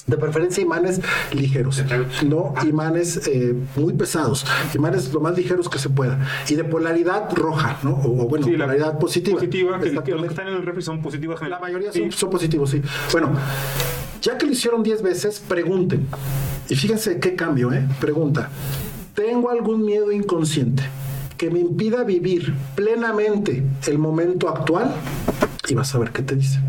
De 0.07 0.17
preferencia 0.17 0.61
imanes 0.67 1.01
ligeros, 1.33 1.81
no 2.25 2.53
imanes 2.67 3.25
eh, 3.27 3.55
muy 3.75 3.93
pesados, 3.93 4.45
imanes 4.75 5.11
lo 5.13 5.21
más 5.21 5.35
ligeros 5.37 5.69
que 5.69 5.79
se 5.79 5.89
pueda. 5.89 6.19
Y 6.49 6.55
de 6.55 6.63
polaridad 6.63 7.29
roja, 7.35 7.77
¿no? 7.83 7.91
O, 7.91 8.23
o 8.23 8.27
bueno, 8.27 8.45
Sí, 8.45 8.51
la 8.57 8.65
polaridad 8.65 8.99
positiva. 8.99 9.37
Positiva, 9.39 9.79
que, 9.79 9.89
que 10.03 10.11
los 10.11 10.21
que 10.21 10.27
están 10.27 10.47
en 10.49 10.55
el 10.55 10.63
refri 10.65 10.81
son 10.81 11.01
positivas. 11.01 11.39
La 11.47 11.59
mayoría 11.59 11.91
Sí. 11.91 12.01
son, 12.01 12.11
son 12.11 12.29
positivos, 12.29 12.69
sí. 12.69 12.81
Bueno, 13.11 13.31
ya 14.21 14.37
que 14.37 14.45
lo 14.45 14.51
hicieron 14.51 14.83
10 14.83 15.01
veces, 15.01 15.39
pregunten. 15.47 16.05
Y 16.69 16.75
fíjense 16.75 17.19
qué 17.19 17.35
cambio, 17.35 17.71
¿eh? 17.71 17.87
Pregunta. 18.01 18.49
¿Tengo 19.15 19.49
algún 19.49 19.85
miedo 19.85 20.11
inconsciente 20.11 20.83
que 21.37 21.49
me 21.49 21.59
impida 21.59 22.03
vivir 22.03 22.53
plenamente 22.75 23.63
el 23.87 23.97
momento 23.97 24.49
actual? 24.49 24.93
Y 25.69 25.73
vas 25.75 25.93
a 25.95 25.99
ver 25.99 26.11
qué 26.11 26.21
te 26.23 26.35
dice. 26.35 26.59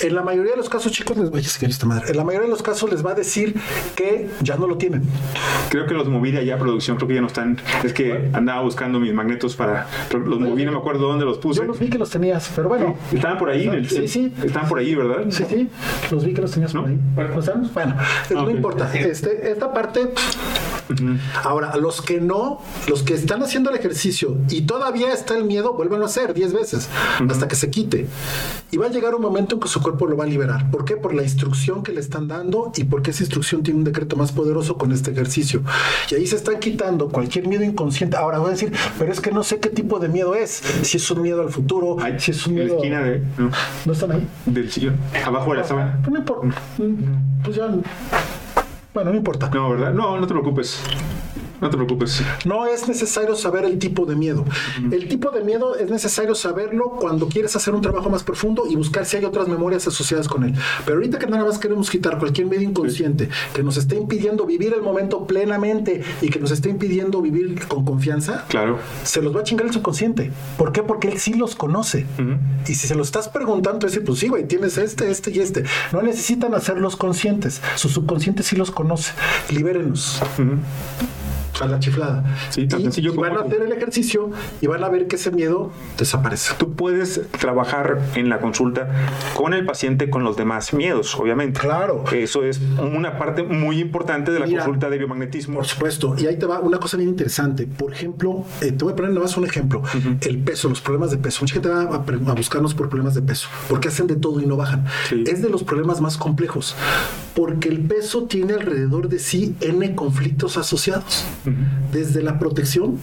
En 0.00 0.14
la 0.14 0.22
mayoría 0.22 0.52
de 0.52 0.56
los 0.56 0.68
casos, 0.68 0.92
chicos, 0.92 1.16
les 1.16 1.30
voy 1.30 1.40
a 1.40 1.42
decir 1.42 1.68
esta 1.68 1.86
madre. 1.86 2.10
En 2.10 2.16
la 2.16 2.24
mayoría 2.24 2.46
de 2.46 2.50
los 2.50 2.62
casos 2.62 2.90
les 2.90 3.04
va 3.04 3.12
a 3.12 3.14
decir 3.14 3.54
que 3.94 4.28
ya 4.40 4.56
no 4.56 4.66
lo 4.66 4.76
tienen. 4.76 5.02
Creo 5.70 5.86
que 5.86 5.94
los 5.94 6.08
moví 6.08 6.30
de 6.30 6.38
allá 6.38 6.56
a 6.56 6.58
producción, 6.58 6.96
creo 6.96 7.08
que 7.08 7.14
ya 7.14 7.20
no 7.20 7.26
están. 7.28 7.58
Es 7.82 7.92
que 7.92 8.30
andaba 8.32 8.62
buscando 8.62 9.00
mis 9.00 9.12
magnetos 9.12 9.56
para. 9.56 9.86
Los 10.12 10.40
moví, 10.40 10.64
no 10.64 10.72
me 10.72 10.78
acuerdo 10.78 11.08
dónde 11.08 11.24
los 11.24 11.38
puse. 11.38 11.60
Yo 11.60 11.66
los 11.66 11.78
vi 11.78 11.88
que 11.88 11.98
los 11.98 12.10
tenías, 12.10 12.50
pero 12.54 12.68
bueno. 12.68 12.96
Estaban 13.12 13.38
por 13.38 13.50
ahí, 13.50 13.66
en 13.66 13.74
el, 13.74 13.88
Sí, 13.88 14.08
sí. 14.08 14.32
Estaban 14.42 14.68
por 14.68 14.78
ahí, 14.78 14.94
¿verdad? 14.94 15.24
Sí, 15.30 15.44
sí, 15.48 15.68
los 16.10 16.24
vi 16.24 16.34
que 16.34 16.42
los 16.42 16.50
tenías 16.50 16.74
¿No? 16.74 16.82
por 16.82 16.90
ahí. 16.90 17.34
¿Lo 17.34 17.42
sabes? 17.42 17.72
Bueno, 17.72 17.96
no 18.30 18.50
importa. 18.50 18.90
Este, 18.94 19.50
esta 19.50 19.72
parte. 19.72 20.10
Ahora, 21.42 21.76
los 21.76 22.02
que 22.02 22.20
no, 22.20 22.60
los 22.88 23.02
que 23.02 23.14
están 23.14 23.42
haciendo 23.42 23.70
el 23.70 23.76
ejercicio 23.76 24.36
y 24.50 24.62
todavía 24.62 25.12
está 25.12 25.36
el 25.36 25.44
miedo, 25.44 25.72
vuelvan 25.74 26.02
a 26.02 26.06
hacer 26.06 26.34
10 26.34 26.52
veces 26.52 26.88
hasta 27.28 27.48
que 27.48 27.56
se 27.56 27.70
quite. 27.70 28.06
Y 28.70 28.76
va 28.76 28.86
a 28.86 28.88
llegar 28.90 29.03
un 29.12 29.22
momento 29.22 29.56
en 29.56 29.60
que 29.60 29.66
su 29.66 29.82
cuerpo 29.82 30.06
lo 30.06 30.16
va 30.16 30.22
a 30.22 30.26
liberar. 30.28 30.70
¿Por 30.70 30.84
qué? 30.84 30.96
Por 30.96 31.12
la 31.14 31.24
instrucción 31.24 31.82
que 31.82 31.90
le 31.92 31.98
están 32.00 32.28
dando 32.28 32.70
y 32.76 32.84
porque 32.84 33.10
esa 33.10 33.24
instrucción 33.24 33.64
tiene 33.64 33.78
un 33.78 33.84
decreto 33.84 34.14
más 34.14 34.30
poderoso 34.30 34.76
con 34.78 34.92
este 34.92 35.10
ejercicio. 35.10 35.62
Y 36.10 36.14
ahí 36.14 36.26
se 36.28 36.36
están 36.36 36.60
quitando 36.60 37.08
cualquier 37.08 37.48
miedo 37.48 37.64
inconsciente. 37.64 38.16
Ahora 38.16 38.38
voy 38.38 38.48
a 38.48 38.50
decir, 38.52 38.72
pero 38.98 39.10
es 39.10 39.20
que 39.20 39.32
no 39.32 39.42
sé 39.42 39.58
qué 39.58 39.68
tipo 39.70 39.98
de 39.98 40.08
miedo 40.08 40.36
es. 40.36 40.50
Si 40.82 40.98
es 40.98 41.10
un 41.10 41.22
miedo 41.22 41.42
al 41.42 41.50
futuro, 41.50 41.96
Ahí, 42.00 42.20
si 42.20 42.30
es 42.30 42.46
un 42.46 42.52
en 42.52 42.58
la 42.60 42.64
miedo. 42.66 42.76
esquina 42.76 43.00
de, 43.02 43.18
no, 43.36 43.50
¿No 43.86 43.92
están 43.92 44.12
ahí? 44.12 44.28
del 44.46 44.70
sillón. 44.70 44.96
Abajo 45.26 45.50
de 45.50 45.56
la 45.56 45.64
sábana. 45.64 45.98
Pues 46.02 46.12
no 46.12 46.18
importa. 46.20 46.48
Pues 47.44 47.56
ya. 47.56 47.68
Bueno, 48.94 49.10
no 49.10 49.16
importa. 49.16 49.50
No, 49.52 49.70
¿verdad? 49.70 49.92
No, 49.92 50.20
no 50.20 50.26
te 50.26 50.32
preocupes. 50.32 50.80
No 51.64 51.70
te 51.70 51.76
preocupes. 51.78 52.22
No 52.44 52.66
es 52.66 52.86
necesario 52.86 53.34
saber 53.36 53.64
el 53.64 53.78
tipo 53.78 54.04
de 54.04 54.14
miedo. 54.14 54.44
El 54.92 55.08
tipo 55.08 55.30
de 55.30 55.42
miedo 55.42 55.76
es 55.76 55.90
necesario 55.90 56.34
saberlo 56.34 56.90
cuando 57.00 57.26
quieres 57.26 57.56
hacer 57.56 57.74
un 57.74 57.80
trabajo 57.80 58.10
más 58.10 58.22
profundo 58.22 58.64
y 58.68 58.76
buscar 58.76 59.06
si 59.06 59.16
hay 59.16 59.24
otras 59.24 59.48
memorias 59.48 59.86
asociadas 59.88 60.28
con 60.28 60.44
él. 60.44 60.54
Pero 60.84 60.98
ahorita 60.98 61.18
que 61.18 61.26
nada 61.26 61.42
más 61.44 61.58
queremos 61.58 61.88
quitar 61.88 62.18
cualquier 62.18 62.46
medio 62.48 62.68
inconsciente 62.68 63.30
que 63.54 63.62
nos 63.62 63.78
esté 63.78 63.96
impidiendo 63.96 64.44
vivir 64.44 64.74
el 64.74 64.82
momento 64.82 65.26
plenamente 65.26 66.02
y 66.20 66.28
que 66.28 66.38
nos 66.38 66.50
esté 66.50 66.68
impidiendo 66.68 67.22
vivir 67.22 67.66
con 67.66 67.84
confianza, 67.86 68.44
Claro. 68.48 68.78
se 69.02 69.22
los 69.22 69.34
va 69.34 69.40
a 69.40 69.44
chingar 69.44 69.66
el 69.66 69.72
subconsciente. 69.72 70.30
¿Por 70.58 70.70
qué? 70.70 70.82
Porque 70.82 71.08
él 71.08 71.18
sí 71.18 71.32
los 71.32 71.54
conoce. 71.56 72.04
Y 72.68 72.74
si 72.74 72.86
se 72.86 72.94
lo 72.94 73.02
estás 73.02 73.28
preguntando, 73.30 73.86
es 73.86 73.92
decir, 73.94 74.04
pues 74.06 74.18
sí, 74.18 74.28
güey, 74.28 74.46
tienes 74.46 74.76
este, 74.76 75.10
este 75.10 75.30
y 75.30 75.38
este. 75.38 75.64
No 75.92 76.02
necesitan 76.02 76.52
hacerlos 76.54 76.96
conscientes. 76.96 77.62
Su 77.76 77.88
subconsciente 77.88 78.42
sí 78.42 78.54
los 78.54 78.70
conoce. 78.70 79.12
Libérenos. 79.50 80.20
A 81.60 81.66
la 81.66 81.78
chiflada. 81.78 82.24
Sí, 82.50 82.66
tan 82.66 82.80
y, 82.80 82.84
sencillo 82.84 83.14
y 83.14 83.16
van 83.16 83.36
a 83.36 83.40
hacer 83.40 83.62
el 83.62 83.72
ejercicio 83.72 84.30
y 84.60 84.66
van 84.66 84.82
a 84.82 84.88
ver 84.88 85.06
que 85.06 85.16
ese 85.16 85.30
miedo 85.30 85.70
desaparece. 85.96 86.54
Tú 86.58 86.72
puedes 86.74 87.22
trabajar 87.40 88.00
en 88.14 88.28
la 88.28 88.40
consulta 88.40 88.88
con 89.34 89.54
el 89.54 89.64
paciente 89.64 90.10
con 90.10 90.24
los 90.24 90.36
demás 90.36 90.72
miedos, 90.72 91.14
obviamente. 91.18 91.60
Claro. 91.60 92.04
Eso 92.12 92.44
es 92.44 92.60
una 92.78 93.18
parte 93.18 93.42
muy 93.42 93.80
importante 93.80 94.32
de 94.32 94.40
la 94.40 94.46
Mira, 94.46 94.64
consulta 94.64 94.90
de 94.90 94.98
biomagnetismo. 94.98 95.56
Por 95.56 95.66
supuesto. 95.66 96.14
Y 96.18 96.26
ahí 96.26 96.36
te 96.38 96.46
va 96.46 96.60
una 96.60 96.78
cosa 96.78 96.96
bien 96.96 97.10
interesante. 97.10 97.66
Por 97.66 97.92
ejemplo, 97.92 98.44
eh, 98.60 98.72
te 98.72 98.84
voy 98.84 98.92
a 98.92 98.96
poner 98.96 99.12
nada 99.12 99.22
más 99.22 99.36
un 99.36 99.44
ejemplo. 99.44 99.82
El 100.20 100.38
peso, 100.38 100.68
los 100.68 100.80
problemas 100.80 101.10
de 101.10 101.18
peso. 101.18 101.38
Mucha 101.42 101.54
gente 101.54 101.68
va 101.68 101.82
a 101.82 102.34
buscarnos 102.34 102.74
por 102.74 102.88
problemas 102.88 103.14
de 103.14 103.22
peso, 103.22 103.48
porque 103.68 103.88
hacen 103.88 104.06
de 104.06 104.16
todo 104.16 104.40
y 104.40 104.46
no 104.46 104.56
bajan. 104.56 104.84
Sí. 105.08 105.24
Es 105.26 105.42
de 105.42 105.48
los 105.48 105.62
problemas 105.62 106.00
más 106.00 106.16
complejos, 106.16 106.74
porque 107.34 107.68
el 107.68 107.80
peso 107.80 108.24
tiene 108.24 108.54
alrededor 108.54 109.08
de 109.08 109.18
sí 109.18 109.54
N 109.60 109.94
conflictos 109.94 110.56
asociados. 110.56 111.24
Desde 111.92 112.22
la 112.22 112.38
protección 112.38 112.98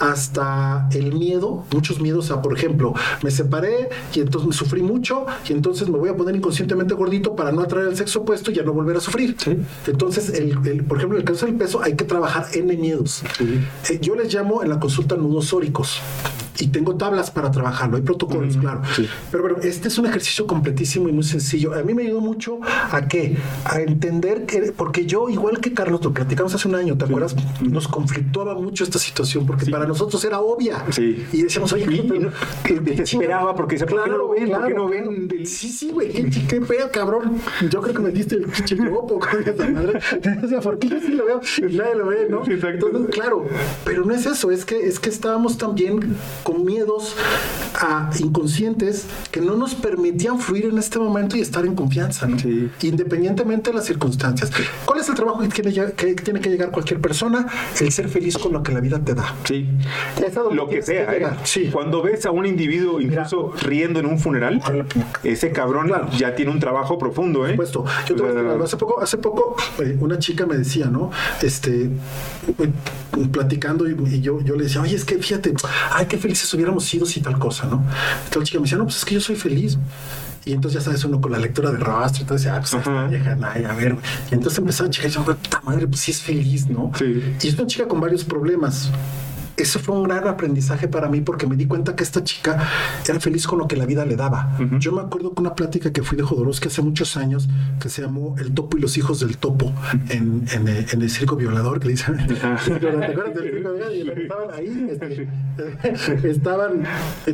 hasta 0.00 0.88
el 0.92 1.12
miedo, 1.14 1.64
muchos 1.72 2.00
miedos 2.00 2.30
a, 2.30 2.40
por 2.40 2.56
ejemplo, 2.56 2.94
me 3.22 3.32
separé 3.32 3.88
y 4.14 4.20
entonces 4.20 4.46
me 4.48 4.54
sufrí 4.54 4.80
mucho 4.80 5.26
y 5.48 5.52
entonces 5.52 5.88
me 5.88 5.98
voy 5.98 6.08
a 6.08 6.16
poner 6.16 6.36
inconscientemente 6.36 6.94
gordito 6.94 7.34
para 7.34 7.50
no 7.50 7.62
atraer 7.62 7.88
al 7.88 7.96
sexo 7.96 8.20
opuesto 8.20 8.52
y 8.52 8.54
ya 8.54 8.62
no 8.62 8.72
volver 8.72 8.96
a 8.96 9.00
sufrir. 9.00 9.36
Entonces, 9.88 10.30
el, 10.30 10.56
el- 10.66 10.84
por 10.84 10.98
ejemplo, 10.98 11.18
en 11.18 11.22
el 11.22 11.28
caso 11.28 11.46
del 11.46 11.56
peso 11.56 11.82
hay 11.82 11.94
que 11.96 12.04
trabajar 12.04 12.46
N 12.54 12.76
miedos. 12.76 13.22
Eh, 13.90 13.98
yo 14.00 14.14
les 14.14 14.32
llamo 14.32 14.62
en 14.62 14.68
la 14.68 14.78
consulta 14.78 15.16
nudos 15.16 15.52
óricos. 15.52 16.00
Y 16.60 16.68
tengo 16.68 16.96
tablas 16.96 17.30
para 17.30 17.50
trabajarlo, 17.50 17.96
hay 17.96 18.02
protocolos, 18.02 18.56
claro. 18.56 18.82
Pero 19.30 19.42
bueno, 19.44 19.58
este 19.62 19.88
es 19.88 19.98
un 19.98 20.06
ejercicio 20.06 20.46
completísimo 20.46 21.08
y 21.08 21.12
muy 21.12 21.22
sencillo. 21.22 21.72
A 21.74 21.82
mí 21.82 21.94
me 21.94 22.02
ayudó 22.02 22.20
mucho 22.20 22.58
a 22.64 23.06
qué? 23.06 23.36
A 23.64 23.80
entender 23.80 24.44
que, 24.44 24.72
porque 24.76 25.06
yo, 25.06 25.28
igual 25.28 25.60
que 25.60 25.72
Carlos, 25.72 26.02
lo 26.04 26.12
platicamos 26.12 26.54
hace 26.54 26.66
un 26.66 26.74
año, 26.74 26.96
¿te 26.98 27.04
acuerdas? 27.04 27.36
Nos 27.60 27.86
conflictuaba 27.86 28.54
mucho 28.54 28.82
esta 28.84 28.98
situación 28.98 29.46
porque 29.46 29.66
para 29.70 29.86
nosotros 29.86 30.24
era 30.24 30.40
obvia. 30.40 30.84
Sí. 30.90 31.24
Y 31.32 31.42
decíamos, 31.42 31.72
oye, 31.72 31.86
pero- 32.08 32.20
no- 32.22 32.30
que 32.64 32.74
¿por 32.74 32.84
qué 32.84 32.90
desesperaba 32.96 33.54
porque 33.54 33.74
decía, 33.76 33.86
¿por 33.86 34.02
qué 34.04 34.10
no 34.10 34.16
lo 34.18 34.28
ven? 34.30 34.50
¿Por 34.50 34.66
qué 34.66 34.74
no 34.74 34.86
claro. 34.88 34.88
ven 34.88 35.28
del- 35.28 35.46
Sí, 35.46 35.68
sí, 35.70 35.90
güey, 35.92 36.12
qué, 36.12 36.28
qué 36.48 36.60
pedo, 36.60 36.90
cabrón. 36.90 37.40
Yo 37.70 37.80
creo 37.80 37.94
que 37.94 38.02
me 38.02 38.10
diste 38.10 38.34
el 38.34 38.46
pinche 38.46 38.76
yopo, 38.76 39.18
con 39.20 39.42
esa 39.46 39.68
madre. 39.68 40.00
O 40.44 40.48
sea, 40.48 40.60
porque 40.60 40.88
yo 40.88 40.98
sí 41.00 41.12
lo 41.12 41.24
veo 41.26 41.40
y 41.58 41.76
nadie 41.76 41.94
lo 41.94 42.06
ve, 42.06 42.26
¿no? 42.28 42.44
Sí, 42.44 42.52
exacto. 42.52 42.86
Entonces, 42.88 43.14
claro, 43.14 43.46
pero 43.84 44.04
no 44.04 44.12
es 44.14 44.26
eso, 44.26 44.50
es 44.50 44.64
que, 44.64 44.76
es 44.88 44.98
que 44.98 45.08
estábamos 45.08 45.56
también 45.56 46.16
con 46.48 46.64
miedos 46.64 47.14
a 47.74 48.08
inconscientes 48.18 49.04
que 49.30 49.42
no 49.42 49.54
nos 49.54 49.74
permitían 49.74 50.40
fluir 50.40 50.64
en 50.64 50.78
este 50.78 50.98
momento 50.98 51.36
y 51.36 51.40
estar 51.40 51.66
en 51.66 51.74
confianza, 51.74 52.26
¿no? 52.26 52.38
Sí. 52.38 52.70
Independientemente 52.80 53.70
de 53.70 53.76
las 53.76 53.84
circunstancias. 53.84 54.50
¿Cuál 54.86 55.00
es 55.00 55.08
el 55.10 55.14
trabajo 55.14 55.40
que 55.40 55.48
tiene, 55.48 55.92
que 55.92 56.14
tiene 56.14 56.40
que 56.40 56.48
llegar 56.48 56.70
cualquier 56.70 57.02
persona? 57.02 57.46
El 57.78 57.92
ser 57.92 58.08
feliz 58.08 58.38
con 58.38 58.54
lo 58.54 58.62
que 58.62 58.72
la 58.72 58.80
vida 58.80 58.98
te 58.98 59.14
da. 59.14 59.34
Sí. 59.44 59.68
Lo 60.52 60.70
que 60.70 60.80
sea, 60.80 61.10
¿eh? 61.10 61.18
llegar. 61.18 61.36
Sí. 61.44 61.68
Cuando 61.70 62.00
ves 62.00 62.24
a 62.24 62.30
un 62.30 62.46
individuo 62.46 62.98
incluso 62.98 63.52
riendo 63.60 64.00
en 64.00 64.06
un 64.06 64.18
funeral, 64.18 64.62
ese 65.22 65.52
cabrón 65.52 65.88
Claro. 65.88 66.08
ya 66.16 66.34
tiene 66.34 66.50
un 66.50 66.60
trabajo 66.60 66.96
profundo, 66.96 67.46
¿eh? 67.46 67.50
supuesto. 67.50 67.84
Yo 68.06 68.16
te 68.16 68.22
voy 68.22 68.62
a 68.62 68.64
hace 68.64 68.78
poco, 68.78 69.02
hace 69.02 69.18
poco 69.18 69.54
eh, 69.80 69.98
una 70.00 70.18
chica 70.18 70.46
me 70.46 70.56
decía, 70.56 70.86
¿no? 70.86 71.10
Este, 71.42 71.82
eh, 71.84 72.70
platicando 73.30 73.86
y, 73.86 73.96
y 74.14 74.20
yo, 74.22 74.40
yo 74.40 74.56
le 74.56 74.64
decía, 74.64 74.80
oye, 74.80 74.96
es 74.96 75.04
que 75.04 75.16
fíjate, 75.18 75.52
ay, 75.92 76.06
qué 76.06 76.16
felices 76.38 76.54
hubiéramos 76.54 76.84
sido 76.84 77.04
si 77.04 77.20
tal 77.20 77.38
cosa, 77.38 77.66
¿no? 77.66 77.82
Entonces 78.24 78.36
la 78.36 78.44
chica 78.44 78.58
me 78.58 78.64
decía, 78.64 78.78
no, 78.78 78.84
pues 78.84 78.96
es 78.98 79.04
que 79.04 79.14
yo 79.14 79.20
soy 79.20 79.36
feliz. 79.36 79.78
Y 80.44 80.52
entonces 80.52 80.80
ya 80.80 80.84
sabes, 80.84 81.04
uno 81.04 81.20
con 81.20 81.32
la 81.32 81.38
lectura 81.38 81.70
de 81.70 81.78
rostro, 81.78 82.22
entonces, 82.22 82.46
ah, 82.50 82.60
pues 82.60 83.10
vieja, 83.10 83.36
ay, 83.42 83.64
a 83.64 83.74
ver. 83.74 83.96
Y 84.30 84.34
entonces 84.34 84.58
empezaba 84.58 84.88
a 84.88 84.90
chica 84.90 85.08
y 85.08 85.10
yo, 85.10 85.24
puta 85.24 85.60
madre, 85.62 85.86
pues 85.86 86.00
sí 86.00 86.12
es 86.12 86.22
feliz, 86.22 86.68
¿no? 86.68 86.90
Sí. 86.96 87.36
Y 87.42 87.48
es 87.48 87.54
una 87.54 87.66
chica 87.66 87.86
con 87.86 88.00
varios 88.00 88.24
problemas. 88.24 88.90
Eso 89.58 89.78
fue 89.80 89.96
un 89.96 90.04
gran 90.04 90.26
aprendizaje 90.28 90.86
para 90.88 91.08
mí 91.08 91.20
porque 91.20 91.46
me 91.46 91.56
di 91.56 91.66
cuenta 91.66 91.96
que 91.96 92.04
esta 92.04 92.22
chica 92.22 92.58
era 93.08 93.18
feliz 93.20 93.46
con 93.46 93.58
lo 93.58 93.66
que 93.66 93.76
la 93.76 93.86
vida 93.86 94.04
le 94.06 94.14
daba. 94.16 94.56
Yo 94.78 94.92
me 94.92 95.00
acuerdo 95.02 95.34
que 95.34 95.40
una 95.40 95.54
plática 95.54 95.92
que 95.92 96.02
fui 96.02 96.16
de 96.16 96.22
Jodorowsky 96.22 96.68
hace 96.68 96.80
muchos 96.82 97.16
años 97.16 97.48
que 97.80 97.88
se 97.88 98.02
llamó 98.02 98.36
El 98.38 98.52
topo 98.54 98.78
y 98.78 98.80
los 98.80 98.96
hijos 98.96 99.20
del 99.20 99.36
topo 99.36 99.72
en, 100.10 100.44
en, 100.52 100.68
el- 100.68 100.86
en 100.90 101.02
el 101.02 101.10
circo 101.10 101.34
violador 101.36 101.80
que 101.80 101.86
le 101.86 101.92
dicen. 101.92 102.16
¿Te 102.28 102.34
acuerdas 102.46 103.34
del 103.34 103.50
circo 103.52 103.72
violador? 103.72 103.94
Y 103.94 104.08
estaban 104.22 104.50
ahí, 104.54 104.88
este, 104.90 105.28
estaban, 106.28 106.84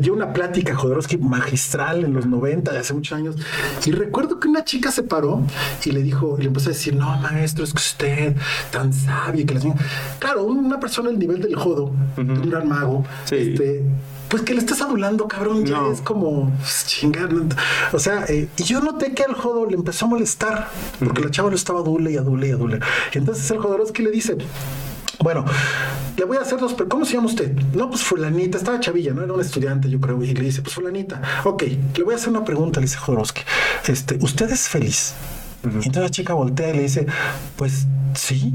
dio 0.00 0.14
una 0.14 0.32
plática 0.32 0.74
Jodorowsky 0.74 1.18
magistral 1.18 2.04
en 2.04 2.14
los 2.14 2.26
90, 2.26 2.72
de 2.72 2.78
hace 2.78 2.94
muchos 2.94 3.16
años. 3.18 3.36
Y 3.84 3.92
recuerdo 3.92 4.40
que 4.40 4.48
una 4.48 4.64
chica 4.64 4.90
se 4.90 5.02
paró 5.02 5.42
y 5.84 5.90
le 5.92 6.02
dijo, 6.02 6.36
y 6.38 6.42
le 6.42 6.48
empezó 6.48 6.70
a 6.70 6.72
decir, 6.72 6.94
no, 6.96 7.16
maestro, 7.18 7.64
es 7.64 7.72
que 7.72 7.78
usted 7.78 8.36
tan 8.70 8.92
sabio 8.92 9.44
que 9.46 9.54
la 9.54 9.60
señora-". 9.60 9.80
Claro, 10.18 10.44
una 10.44 10.80
persona 10.80 11.10
al 11.10 11.18
nivel 11.18 11.40
del 11.40 11.54
jodo, 11.54 11.92
un 12.16 12.50
gran 12.50 12.68
mago, 12.68 13.04
Sí. 13.24 13.36
este, 13.36 13.82
pues 14.28 14.42
que 14.42 14.54
le 14.54 14.60
estés 14.60 14.80
adulando, 14.82 15.28
cabrón, 15.28 15.64
ya 15.64 15.78
No. 15.78 15.92
es 15.92 16.00
como 16.00 16.50
pues, 16.58 16.84
chingar. 16.86 17.28
O 17.92 17.98
sea, 17.98 18.24
eh, 18.28 18.48
y 18.56 18.62
yo 18.64 18.80
noté 18.80 19.12
que 19.14 19.22
al 19.22 19.34
jodo 19.34 19.66
le 19.66 19.76
empezó 19.76 20.06
a 20.06 20.08
molestar, 20.08 20.68
porque 20.98 21.22
la 21.22 21.30
chava 21.30 21.50
lo 21.50 21.56
estaba 21.56 21.80
adule 21.80 22.10
y 22.12 22.16
adule 22.16 22.48
y 22.48 22.50
adule. 22.50 22.80
Y 23.14 23.18
entonces 23.18 23.48
el 23.50 23.58
Jodorowsky 23.58 24.02
le 24.02 24.10
dice, 24.10 24.36
bueno, 25.20 25.44
le 26.16 26.24
voy 26.24 26.36
a 26.36 26.40
hacer 26.40 26.58
dos. 26.58 26.74
pre- 26.74 26.88
¿Cómo 26.88 27.04
se 27.04 27.14
llama 27.14 27.26
usted? 27.26 27.52
No, 27.74 27.88
pues 27.88 28.02
fulanita, 28.02 28.58
estaba 28.58 28.80
chavilla, 28.80 29.12
¿no? 29.12 29.22
Era 29.22 29.32
un 29.32 29.40
estudiante, 29.40 29.88
yo 29.88 30.00
creo. 30.00 30.20
Y 30.22 30.34
le 30.34 30.44
dice, 30.44 30.62
pues 30.62 30.74
fulanita. 30.74 31.20
Ok, 31.44 31.62
le 31.96 32.02
voy 32.04 32.14
a 32.14 32.16
hacer 32.16 32.30
una 32.30 32.44
pregunta, 32.44 32.80
le 32.80 32.86
dice 32.86 32.98
Jodorowsky. 32.98 33.42
Este, 33.86 34.18
¿usted 34.20 34.50
es 34.50 34.68
feliz? 34.68 35.14
Y 35.62 35.66
entonces 35.68 36.02
la 36.02 36.10
chica 36.10 36.34
voltea 36.34 36.70
y 36.70 36.76
le 36.76 36.82
dice, 36.82 37.06
pues 37.56 37.86
sí. 38.14 38.52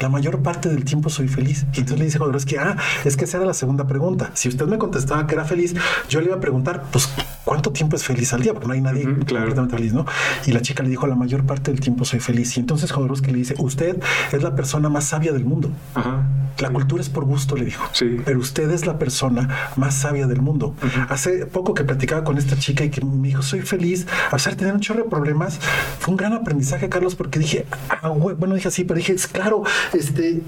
La 0.00 0.08
mayor 0.08 0.42
parte 0.42 0.68
del 0.68 0.84
tiempo 0.84 1.10
soy 1.10 1.28
feliz. 1.28 1.66
Y 1.74 1.80
entonces 1.80 1.98
le 1.98 2.04
dice 2.06 2.18
Jodorowsky, 2.18 2.56
ah, 2.56 2.76
es 3.04 3.16
que 3.16 3.24
esa 3.24 3.38
era 3.38 3.46
la 3.46 3.54
segunda 3.54 3.86
pregunta. 3.86 4.30
Si 4.34 4.48
usted 4.48 4.66
me 4.66 4.78
contestaba 4.78 5.26
que 5.26 5.34
era 5.34 5.44
feliz, 5.44 5.74
yo 6.08 6.20
le 6.20 6.26
iba 6.26 6.36
a 6.36 6.40
preguntar, 6.40 6.84
pues, 6.90 7.08
¿cuánto 7.44 7.70
tiempo 7.72 7.96
es 7.96 8.04
feliz 8.04 8.32
al 8.32 8.42
día? 8.42 8.52
Porque 8.52 8.66
no 8.66 8.74
hay 8.74 8.80
nadie 8.80 9.02
claro. 9.02 9.46
completamente 9.46 9.76
feliz, 9.76 9.92
¿no? 9.92 10.04
Y 10.46 10.52
la 10.52 10.62
chica 10.62 10.82
le 10.82 10.90
dijo, 10.90 11.06
la 11.06 11.14
mayor 11.14 11.44
parte 11.44 11.70
del 11.70 11.80
tiempo 11.80 12.04
soy 12.04 12.20
feliz. 12.20 12.56
Y 12.56 12.60
entonces 12.60 12.92
Jodorowsky 12.92 13.30
le 13.30 13.38
dice, 13.38 13.54
usted 13.58 13.98
es 14.32 14.42
la 14.42 14.54
persona 14.54 14.88
más 14.88 15.04
sabia 15.04 15.32
del 15.32 15.44
mundo. 15.44 15.70
Ajá. 15.94 16.24
La 16.58 16.70
cultura 16.70 17.02
es 17.02 17.08
por 17.08 17.24
gusto, 17.24 17.56
le 17.56 17.64
dijo. 17.64 17.84
Sí. 17.92 18.20
Pero 18.24 18.38
usted 18.38 18.70
es 18.70 18.86
la 18.86 18.98
persona 18.98 19.72
más 19.76 19.94
sabia 19.94 20.26
del 20.26 20.40
mundo. 20.40 20.74
Hace 21.08 21.46
poco 21.46 21.74
que 21.74 21.82
platicaba 21.82 22.22
con 22.22 22.38
esta 22.38 22.56
chica 22.56 22.84
y 22.84 22.90
que 22.90 23.04
me 23.04 23.28
dijo, 23.28 23.42
soy 23.42 23.62
feliz. 23.62 24.06
A 24.28 24.32
pesar 24.32 24.52
de 24.52 24.60
tener 24.60 24.74
un 24.74 24.80
chorro 24.80 25.02
de 25.02 25.10
problemas, 25.10 25.58
fue 25.98 26.12
un 26.12 26.16
gran 26.16 26.32
aprendizaje, 26.32 26.88
Carlos, 26.88 27.16
porque 27.16 27.40
dije, 27.40 27.66
ah, 27.88 28.08
bueno, 28.08 28.54
dije 28.54 28.68
así, 28.68 28.84
pero 28.84 28.98
dije, 28.98 29.12
es 29.12 29.26
claro, 29.26 29.64
este, 29.92 30.42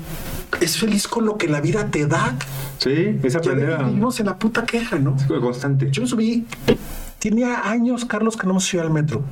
es 0.60 0.78
feliz 0.78 1.06
con 1.08 1.26
lo 1.26 1.36
que 1.36 1.48
la 1.48 1.60
vida 1.60 1.90
te 1.90 2.06
da. 2.06 2.36
Sí, 2.78 3.18
es 3.22 3.32
Ya 3.32 3.38
aprender 3.38 3.72
a... 3.72 3.82
vivimos 3.84 4.18
en 4.20 4.26
la 4.26 4.38
puta 4.38 4.64
queja, 4.64 4.98
¿no? 4.98 5.16
Constante. 5.40 5.90
Yo 5.90 6.02
me 6.02 6.08
subí, 6.08 6.46
tenía 7.18 7.68
años, 7.68 8.04
Carlos, 8.04 8.36
que 8.36 8.46
no 8.46 8.54
me 8.54 8.60
subía 8.60 8.82
al 8.82 8.90
metro. 8.90 9.24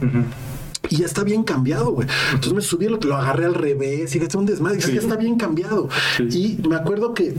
Y 0.91 0.97
ya 0.97 1.07
está 1.07 1.25
bien 1.25 1.45
cambiado, 1.45 1.93
güey. 1.93 2.07
Entonces 2.29 2.53
me 2.53 2.61
subí, 2.61 2.89
lo, 2.89 2.99
lo 2.99 3.17
agarré 3.17 3.47
al 3.47 3.55
revés 3.55 4.15
y 4.15 4.21
le 4.21 4.29
un 4.37 4.47
desmadre. 4.47 4.81
Sí. 4.81 4.93
Ya 4.93 5.01
está 5.01 5.17
bien 5.17 5.37
cambiado. 5.37 5.89
Sí. 6.17 6.59
Y 6.63 6.69
me 6.69 6.77
acuerdo 6.77 7.15
que 7.15 7.35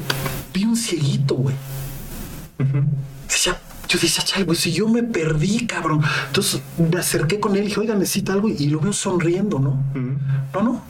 vi 0.53 0.65
un 0.65 0.75
cieguito, 0.75 1.35
güey. 1.35 1.55
Decía, 3.27 3.59
yo 3.87 3.99
decía, 3.99 4.23
chal, 4.23 4.45
güey, 4.45 4.57
si 4.57 4.71
yo 4.71 4.87
me 4.87 5.03
perdí, 5.03 5.67
cabrón. 5.67 6.01
Entonces 6.27 6.61
me 6.77 6.99
acerqué 6.99 7.39
con 7.39 7.55
él 7.55 7.63
y 7.63 7.65
dije, 7.67 7.79
oiga, 7.79 7.95
necesita 7.95 8.33
algo. 8.33 8.49
Y 8.49 8.67
lo 8.67 8.79
veo 8.79 8.93
sonriendo, 8.93 9.59
¿no? 9.59 9.83
No, 10.53 10.63
no. 10.63 10.81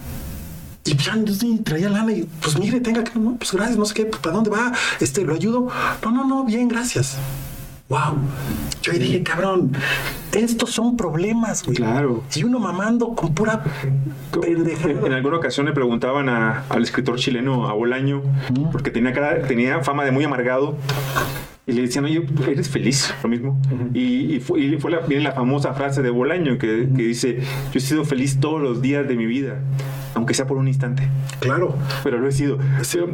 Y 0.86 0.94
pues 0.94 1.06
ya 1.08 1.16
traía 1.64 1.90
lana 1.90 2.12
y 2.12 2.28
pues 2.42 2.60
mire, 2.60 2.80
tenga 2.80 3.04
que, 3.04 3.18
no, 3.20 3.36
pues 3.38 3.52
gracias, 3.52 3.78
no 3.78 3.86
sé 3.86 3.94
qué, 3.96 4.06
pues, 4.06 4.22
¿para 4.22 4.36
dónde 4.36 4.52
va? 4.52 4.72
Este, 5.00 5.24
¿lo 5.24 5.34
ayudo? 5.34 5.68
No, 6.04 6.12
no, 6.12 6.28
no, 6.28 6.46
bien, 6.46 6.68
gracias. 6.68 7.18
Wow. 7.90 8.18
Yo 8.82 8.92
ahí 8.94 9.00
dije, 9.00 9.22
cabrón, 9.24 9.72
estos 10.32 10.72
son 10.72 10.96
problemas, 10.98 11.64
güey. 11.64 11.78
Claro. 11.78 12.24
Y 12.36 12.44
uno 12.44 12.60
mamando 12.60 13.14
con 13.16 13.34
pura 13.36 13.64
pendejada. 14.32 15.06
En, 15.08 15.14
alguna 15.14 15.38
ocasión 15.38 15.66
le 15.68 15.72
preguntaban 15.72 16.30
a- 16.30 16.64
al 16.70 16.84
escritor 16.84 17.18
chileno, 17.18 17.68
a 17.68 17.74
Bolaño, 17.74 18.22
porque 18.72 18.90
tenía, 18.92 19.14
cara- 19.14 19.42
tenía 19.48 19.84
fama 19.84 20.04
de 20.04 20.12
muy 20.12 20.24
amargado. 20.24 20.78
Y 21.68 21.72
le 21.74 21.82
decían, 21.84 22.06
oye, 22.06 22.24
¿eres 22.48 22.70
feliz? 22.70 23.12
Lo 23.24 23.30
mismo. 23.30 23.60
Y, 23.94 24.36
y 24.36 24.40
fue, 24.40 24.60
y 24.62 24.78
fue 24.78 24.92
la, 24.92 25.00
viene 25.00 25.24
la 25.24 25.32
famosa 25.32 25.74
frase 25.74 26.02
de 26.04 26.10
Bolaño 26.12 26.60
que, 26.60 26.90
que 26.96 27.04
dice, 27.04 27.40
yo 27.40 27.78
he 27.78 27.80
sido 27.80 28.04
feliz 28.06 28.40
todos 28.40 28.62
los 28.62 28.82
días 28.84 29.08
de 29.08 29.16
mi 29.16 29.26
vida. 29.26 29.60
Aunque 30.16 30.34
sea 30.34 30.47
por 30.47 30.57
un 30.57 30.68
instante. 30.68 31.07
Claro. 31.39 31.76
Pero 32.03 32.18
lo 32.18 32.28
he 32.28 32.32
sido. 32.32 32.57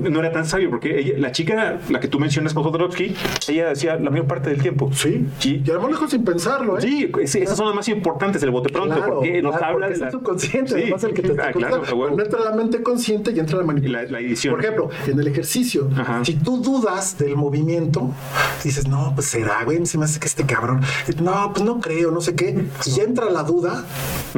No 0.09 0.19
era 0.19 0.31
tan 0.31 0.45
sabio 0.45 0.69
porque 0.69 0.99
ella- 0.99 1.15
la 1.17 1.31
chica, 1.31 1.79
la 1.89 1.99
que 1.99 2.07
tú 2.07 2.19
mencionas 2.19 2.53
Jodorowsky, 2.53 3.15
ella 3.49 3.69
decía 3.69 3.95
la 3.97 4.09
mayor 4.09 4.27
parte 4.27 4.49
del 4.49 4.61
tiempo. 4.61 4.89
Sí. 4.93 5.27
Sí. 5.39 5.61
Y 5.65 5.69
a 5.71 5.73
lo 5.75 5.87
mejor 5.87 6.09
sin 6.09 6.23
pensarlo, 6.23 6.77
¿eh? 6.77 6.81
Sí, 6.81 7.11
es- 7.21 7.35
esas 7.35 7.57
son 7.57 7.67
las 7.67 7.75
más 7.75 7.87
importantes, 7.89 8.41
el 8.43 8.51
bote 8.51 8.69
pronto, 8.71 8.95
Claro, 8.95 9.15
porque 9.15 9.41
nos 9.41 9.51
claro, 9.57 9.73
habla 9.73 9.87
porque 9.87 9.93
de 9.95 9.99
la, 9.99 10.07
es 10.07 10.13
el 10.13 10.19
subconsciente, 10.19 10.73
Sí. 10.75 10.81
además 10.83 11.03
el 11.03 11.13
que 11.13 11.21
te 11.23 11.41
Ah, 11.41 11.51
claro, 11.51 11.75
a 11.87 11.93
huevo. 11.93 12.15
no 12.15 12.23
entra 12.23 12.39
la 12.39 12.51
mente 12.55 12.81
consciente 12.83 13.31
y 13.31 13.39
entra 13.39 13.57
la 13.57 13.63
manipulación. 13.63 14.11
la, 14.11 14.19
la 14.19 14.25
edición. 14.25 14.53
Por 14.53 14.63
ejemplo, 14.63 14.89
en 15.07 15.19
el 15.19 15.27
ejercicio, 15.27 15.89
Ajá. 15.97 16.23
si 16.23 16.35
tú 16.35 16.61
dudas 16.61 17.17
del 17.17 17.35
movimiento, 17.35 18.11
dices, 18.63 18.87
no, 18.87 19.11
pues 19.15 19.27
será, 19.27 19.63
güey, 19.65 19.83
se 19.85 19.97
me 19.97 20.05
hace 20.05 20.19
que 20.19 20.27
este 20.27 20.45
cabrón, 20.45 20.81
no, 21.21 21.51
pues 21.53 21.65
no 21.65 21.79
creo, 21.79 22.11
no 22.11 22.21
sé 22.21 22.35
qué, 22.35 22.63
y 22.85 22.89
ya 22.91 23.03
entra 23.03 23.29
la 23.29 23.43
duda, 23.43 23.83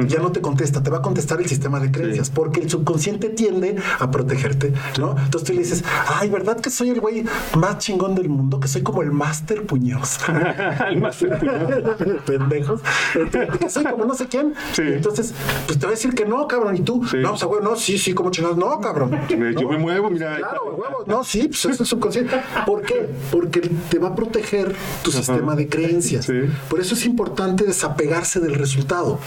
ya 0.08 0.18
no 0.20 0.32
te 0.32 0.40
contesta, 0.40 0.82
te 0.82 0.90
va 0.90 0.98
a 0.98 1.02
contestar 1.02 1.40
el 1.40 1.46
sistema 1.46 1.78
de 1.78 1.90
creencias. 1.90 2.30
Porque 2.54 2.66
el 2.66 2.70
subconsciente 2.70 3.30
tiende 3.30 3.74
a 3.98 4.10
protegerte, 4.12 4.72
¿no? 5.00 5.16
Entonces 5.18 5.42
tú 5.48 5.52
le 5.54 5.58
dices, 5.58 5.82
ay, 6.06 6.28
¿verdad 6.30 6.60
que 6.60 6.70
soy 6.70 6.90
el 6.90 7.00
güey 7.00 7.24
más 7.56 7.78
chingón 7.78 8.14
del 8.14 8.28
mundo? 8.28 8.60
Que 8.60 8.68
soy 8.68 8.82
como 8.82 9.02
el 9.02 9.10
máster 9.10 9.64
puñoz. 9.66 10.18
El 10.88 11.00
más- 11.00 11.16
pendejos. 12.26 12.80
Entonces, 13.14 13.58
que 13.58 13.70
soy 13.70 13.84
como 13.84 14.04
no 14.04 14.14
sé 14.14 14.26
quién. 14.28 14.54
Sí. 14.72 14.82
Entonces, 14.82 15.34
pues 15.66 15.78
te 15.80 15.86
va 15.86 15.90
a 15.92 15.94
decir 15.96 16.14
que 16.14 16.24
no, 16.26 16.46
cabrón. 16.46 16.76
Y 16.76 16.80
tú, 16.82 17.04
Sí. 17.10 17.16
no, 17.18 17.30
pues 17.30 17.42
a 17.42 17.46
huevo, 17.48 17.64
no, 17.64 17.74
sí, 17.76 17.98
sí, 17.98 18.12
como 18.14 18.30
chingados, 18.30 18.56
no, 18.56 18.80
cabrón. 18.80 19.18
Yo 19.28 19.36
¿No? 19.36 19.68
me 19.70 19.78
muevo, 19.78 20.10
mira. 20.10 20.36
Claro, 20.36 20.76
huevo. 20.76 21.04
No, 21.06 21.24
sí, 21.24 21.48
pues 21.48 21.64
eso 21.64 21.82
es 21.82 21.88
subconsciente. 21.88 22.40
¿Por 22.66 22.82
qué? 22.82 23.08
Porque 23.32 23.60
te 23.88 23.98
va 23.98 24.08
a 24.08 24.14
proteger 24.14 24.74
tu 25.02 25.10
sistema 25.10 25.56
de 25.56 25.68
creencias. 25.68 26.26
Sí. 26.26 26.40
Por 26.68 26.78
eso 26.80 26.94
es 26.94 27.04
importante 27.04 27.64
desapegarse 27.64 28.38
del 28.38 28.54
resultado. 28.54 29.18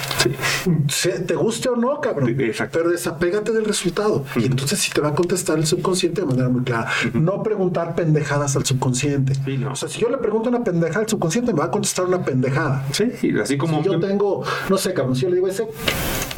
Te 1.28 1.36
guste 1.36 1.70
o 1.70 1.76
no, 1.76 2.00
cabrón. 2.00 2.30
Exacto. 2.40 2.78
Pero 2.80 2.92
desapégate 3.18 3.52
del 3.52 3.66
resultado. 3.66 4.24
Y 4.36 4.46
entonces 4.46 4.80
sí 4.80 4.92
te 4.94 5.02
va 5.02 5.10
a 5.10 5.16
contestar 5.16 5.58
el 5.58 5.66
subconsciente 5.66 6.22
de 6.22 6.28
manera 6.28 6.50
muy 6.50 6.64
clara. 6.64 6.90
No 7.14 7.42
preguntar 7.44 7.96
pendejadas 7.96 8.56
al 8.56 8.66
subconsciente. 8.66 9.34
Sí, 9.46 9.58
no. 9.58 9.72
O 9.72 9.76
sea, 9.76 9.90
si 9.90 10.00
yo 10.00 10.10
le 10.10 10.18
pregunto 10.18 10.50
una 10.50 10.64
pendejada 10.64 11.02
al 11.02 11.10
subconsciente, 11.10 11.54
me 11.54 11.60
va 11.60 11.66
a 11.66 11.72
contestar 11.72 12.06
una 12.06 12.24
pendejada. 12.24 12.86
Sí, 12.92 13.12
así 13.42 13.58
como. 13.58 13.80
Si 13.80 13.86
yo 13.90 14.00
tengo, 14.00 14.44
no 14.70 14.78
sé, 14.78 14.94
cabrón, 14.94 15.16
si 15.16 15.24
yo 15.24 15.30
le 15.30 15.36
digo 15.36 15.48
ese, 15.48 15.68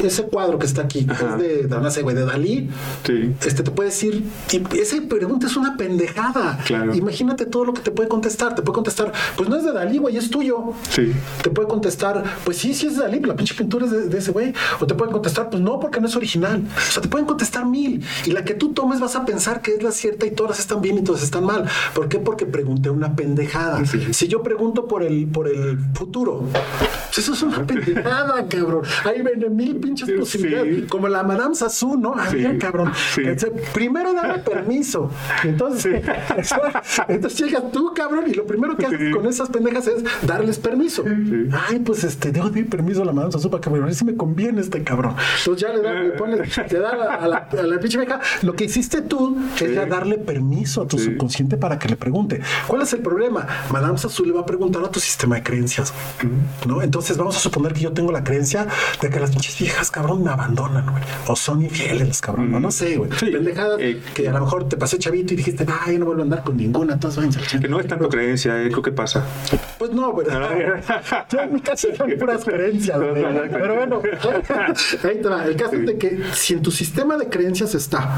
ese 0.02 0.24
cuadro 0.24 0.58
que 0.58 0.66
está 0.66 0.82
aquí, 0.82 1.04
que 1.04 1.12
Ajá. 1.12 1.36
es 1.36 1.42
de, 1.42 1.62
de, 1.68 1.80
no 1.80 1.90
sé, 1.90 2.02
güey, 2.02 2.16
de 2.16 2.24
Dalí, 2.24 2.70
Sí. 3.04 3.34
este 3.46 3.62
te 3.62 3.70
puede 3.70 3.90
decir, 3.90 4.24
y 4.52 4.78
esa 4.78 4.96
pregunta 5.08 5.46
es 5.46 5.56
una 5.56 5.76
pendejada. 5.76 6.58
Claro. 6.66 6.94
Imagínate 6.94 7.46
todo 7.46 7.64
lo 7.64 7.72
que 7.74 7.82
te 7.82 7.90
puede 7.90 8.08
contestar. 8.08 8.54
Te 8.54 8.62
puede 8.62 8.74
contestar, 8.74 9.12
pues 9.36 9.48
no 9.48 9.56
es 9.56 9.64
de 9.64 9.72
Dalí, 9.72 9.98
güey, 9.98 10.16
es 10.16 10.30
tuyo. 10.30 10.72
Sí. 10.90 11.12
Te 11.42 11.50
puede 11.50 11.68
contestar, 11.68 12.22
pues 12.44 12.56
sí, 12.58 12.74
sí 12.74 12.86
es 12.86 12.96
de 12.96 13.02
Dalí, 13.02 13.20
la 13.20 13.36
pinche 13.36 13.54
pintura 13.54 13.86
es 13.86 13.92
de, 13.92 14.08
de 14.08 14.18
ese 14.18 14.30
güey. 14.32 14.52
O 14.80 14.86
te 14.86 14.94
pueden 14.94 15.12
contestar, 15.12 15.50
pues 15.50 15.62
no, 15.62 15.78
porque 15.80 16.00
no 16.00 16.06
es 16.06 16.16
original. 16.16 16.62
O 16.76 16.92
sea, 16.92 17.02
te 17.02 17.08
pueden 17.08 17.26
contestar 17.26 17.66
mil. 17.66 18.02
Y 18.26 18.30
la 18.32 18.44
que 18.44 18.54
tú 18.54 18.72
tomes 18.72 19.00
vas 19.00 19.16
a 19.16 19.24
pensar 19.24 19.62
que 19.62 19.74
es 19.74 19.82
la 19.82 19.92
cierta 19.92 20.26
y 20.26 20.30
todas 20.30 20.58
están 20.58 20.80
bien 20.80 20.98
y 20.98 21.02
todas 21.02 21.22
están 21.22 21.44
mal. 21.44 21.64
¿Por 21.94 22.08
qué? 22.08 22.18
Porque 22.18 22.46
pregunté 22.46 22.90
una 22.90 23.14
pendejada. 23.16 23.82
Si 23.84 24.28
yo 24.28 24.42
pregunto 24.42 24.86
por 24.86 25.02
el, 25.02 25.26
por 25.26 25.48
el 25.48 25.78
futuro, 25.94 26.44
pues 27.06 27.18
eso 27.18 27.32
es 27.34 27.42
una 27.42 27.66
pendejada, 27.66 28.46
cabrón. 28.48 28.82
Ahí 29.04 29.22
ven 29.22 29.56
mil 29.56 29.76
pinches 29.76 30.08
Sí. 30.08 30.14
posibilidades. 30.18 30.84
Como 30.88 31.08
la 31.08 31.22
Madame 31.22 31.54
Sassou, 31.54 31.96
¿no? 31.98 32.14
A 32.14 32.28
Sí. 32.30 32.36
ver, 32.36 32.58
cabrón. 32.58 32.92
Se- 33.14 33.50
Primero 33.74 34.12
dame 34.14 34.38
permiso. 34.44 35.10
Entonces, 35.44 36.02
entonces 37.08 37.40
llegas 37.40 37.70
tú, 37.72 37.92
cabrón, 37.94 38.24
y 38.28 38.34
lo 38.34 38.46
primero 38.46 38.76
que 38.76 38.86
haces 38.86 39.14
con 39.14 39.26
esas 39.26 39.48
pendejas 39.48 39.86
es 39.86 40.04
darles 40.26 40.58
permiso. 40.58 41.04
Ay, 41.68 41.80
pues 41.80 42.04
este, 42.04 42.30
debo 42.32 42.50
pedir 42.50 42.68
permiso 42.68 43.02
a 43.02 43.04
la 43.04 43.12
Madame 43.12 43.32
Sassou 43.32 43.50
para 43.50 43.60
que 43.60 43.70
me 43.70 43.90
si 43.94 44.04
me 44.04 44.16
conviene 44.16 44.60
este 44.60 44.82
cabrón. 44.84 45.14
Entonces 45.40 45.62
ya 45.68 45.74
le, 45.74 45.82
da, 45.82 45.92
le 45.94 46.10
pones, 46.10 46.59
le 46.70 46.78
da 46.78 46.90
a 46.90 46.96
la, 46.96 47.36
a 47.36 47.62
la, 47.62 47.76
a 47.76 47.78
pinche 47.80 47.98
vieja. 47.98 48.20
Lo 48.42 48.54
que 48.54 48.64
hiciste 48.64 49.02
tú 49.02 49.36
es 49.60 49.72
ya 49.74 49.86
darle 49.86 50.18
permiso 50.18 50.82
a 50.82 50.86
tu 50.86 50.98
Sí. 50.98 51.04
subconsciente 51.06 51.56
para 51.56 51.78
que 51.78 51.88
le 51.88 51.96
pregunte. 51.96 52.40
¿Cuál 52.66 52.82
es 52.82 52.92
el 52.92 53.00
problema? 53.00 53.46
Madame 53.70 53.96
Sassou 53.98 54.26
le 54.26 54.32
va 54.32 54.40
a 54.40 54.46
preguntar 54.46 54.82
a 54.84 54.90
tu 54.90 55.00
sistema 55.00 55.36
de 55.36 55.42
creencias. 55.42 55.92
¿No? 56.66 56.82
Entonces 56.82 57.16
vamos 57.16 57.36
a 57.36 57.40
suponer 57.40 57.72
que 57.72 57.80
yo 57.80 57.92
tengo 57.92 58.12
la 58.12 58.22
creencia 58.24 58.66
de 59.00 59.08
que 59.10 59.18
las 59.20 59.30
pinches 59.30 59.58
viejas, 59.58 59.90
cabrón, 59.90 60.22
me 60.22 60.30
abandonan, 60.30 60.84
güey. 60.90 61.02
O 61.26 61.36
son 61.36 61.62
infieles, 61.62 62.20
cabrón. 62.20 62.50
No, 62.50 62.60
no 62.60 62.70
sé, 62.70 62.96
güey. 62.96 63.10
Sí. 63.18 63.26
Pendejadas 63.30 63.78
Eh, 63.80 64.00
que 64.14 64.28
a 64.28 64.32
lo 64.32 64.40
mejor 64.40 64.68
te 64.68 64.76
pasé 64.76 64.98
chavito 64.98 65.32
y 65.34 65.36
dijiste, 65.36 65.64
ay, 65.86 65.98
no 65.98 66.04
vuelvo 66.06 66.20
a 66.22 66.24
andar 66.24 66.42
con 66.44 66.56
ninguna, 66.56 66.98
todas 66.98 67.16
váyanse 67.16 67.38
al 67.38 67.44
Que 67.46 67.50
chingo". 67.52 67.68
no 67.68 67.80
es 67.80 67.86
tanto 67.86 68.08
creencia, 68.08 68.62
eh, 68.62 68.68
creo 68.68 68.82
que 68.82 68.92
pasa. 68.92 69.24
Pues 69.78 69.90
no. 69.92 70.14
Ah. 70.30 71.24
Ya 71.30 71.44
en 71.44 71.52
mi 71.54 71.60
casa 71.60 71.88
eran 71.92 72.10
puras 72.18 72.44
creencias, 72.44 72.98
güey. 72.98 73.14
Pero 73.50 73.74
bueno, 73.76 74.02
ahí 75.04 75.20
te 75.22 75.28
va. 75.28 75.44
El 75.44 75.56
caso 75.56 75.76
es 75.76 75.86
de 75.86 75.96
que 75.98 76.20
si 76.40 76.54
en 76.54 76.62
tu 76.62 76.70
sistema 76.70 77.16
de 77.18 77.28
creencias 77.28 77.74
está 77.74 78.10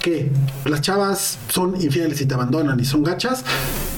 que 0.00 0.30
las 0.64 0.80
chavas 0.80 1.38
son 1.48 1.80
infieles 1.80 2.20
y 2.20 2.26
te 2.26 2.34
abandonan 2.34 2.80
y 2.80 2.84
son 2.84 3.02
gachas, 3.02 3.44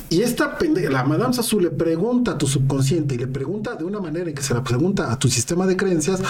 y 0.09 0.23
esta 0.23 0.59
pendeja, 0.59 0.91
la 0.91 1.05
Madame 1.05 1.33
Sassou 1.33 1.61
le 1.61 1.71
pregunta 1.71 2.33
a 2.33 2.39
tu 2.39 2.49
subconsciente 2.49 3.15
y 3.15 3.19
le 3.19 3.29
pregunta 3.29 3.77
de 3.77 3.85
una 3.85 4.01
manera 4.01 4.29
en 4.29 4.35
que 4.35 4.43
se 4.43 4.55
la 4.55 4.65
pregunta 4.65 5.13
a 5.13 5.19
tu 5.21 5.29
sistema 5.29 5.69
de 5.69 5.77
creencias, 5.77 6.21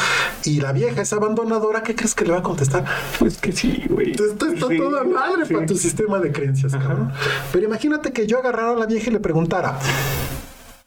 y 0.45 0.61
la 0.61 0.73
vieja 0.73 1.01
es 1.01 1.13
abandonadora, 1.15 1.83
¿qué 1.83 1.95
crees 1.95 2.15
que 2.15 2.27
le 2.27 2.33
va 2.33 2.39
a 2.39 2.43
contestar? 2.43 2.85
Pues 3.19 3.39
que 3.39 3.53
sí, 3.53 3.85
güey. 3.89 4.11
Esto 4.11 4.27
está 4.27 4.47
Sí, 4.69 4.77
toda 4.77 5.05
madre 5.05 5.47
sí. 5.47 5.55
para 5.55 5.65
tu 5.65 5.77
sistema 5.77 6.19
de 6.19 6.31
creencias, 6.33 6.73
cabrón. 6.73 7.11
Pero 7.53 7.65
imagínate 7.65 8.13
que 8.13 8.27
yo 8.27 8.39
agarrara 8.41 8.73
a 8.73 8.77
la 8.77 8.87
vieja 8.87 9.09
y 9.09 9.15
le 9.15 9.21
preguntara. 9.21 9.79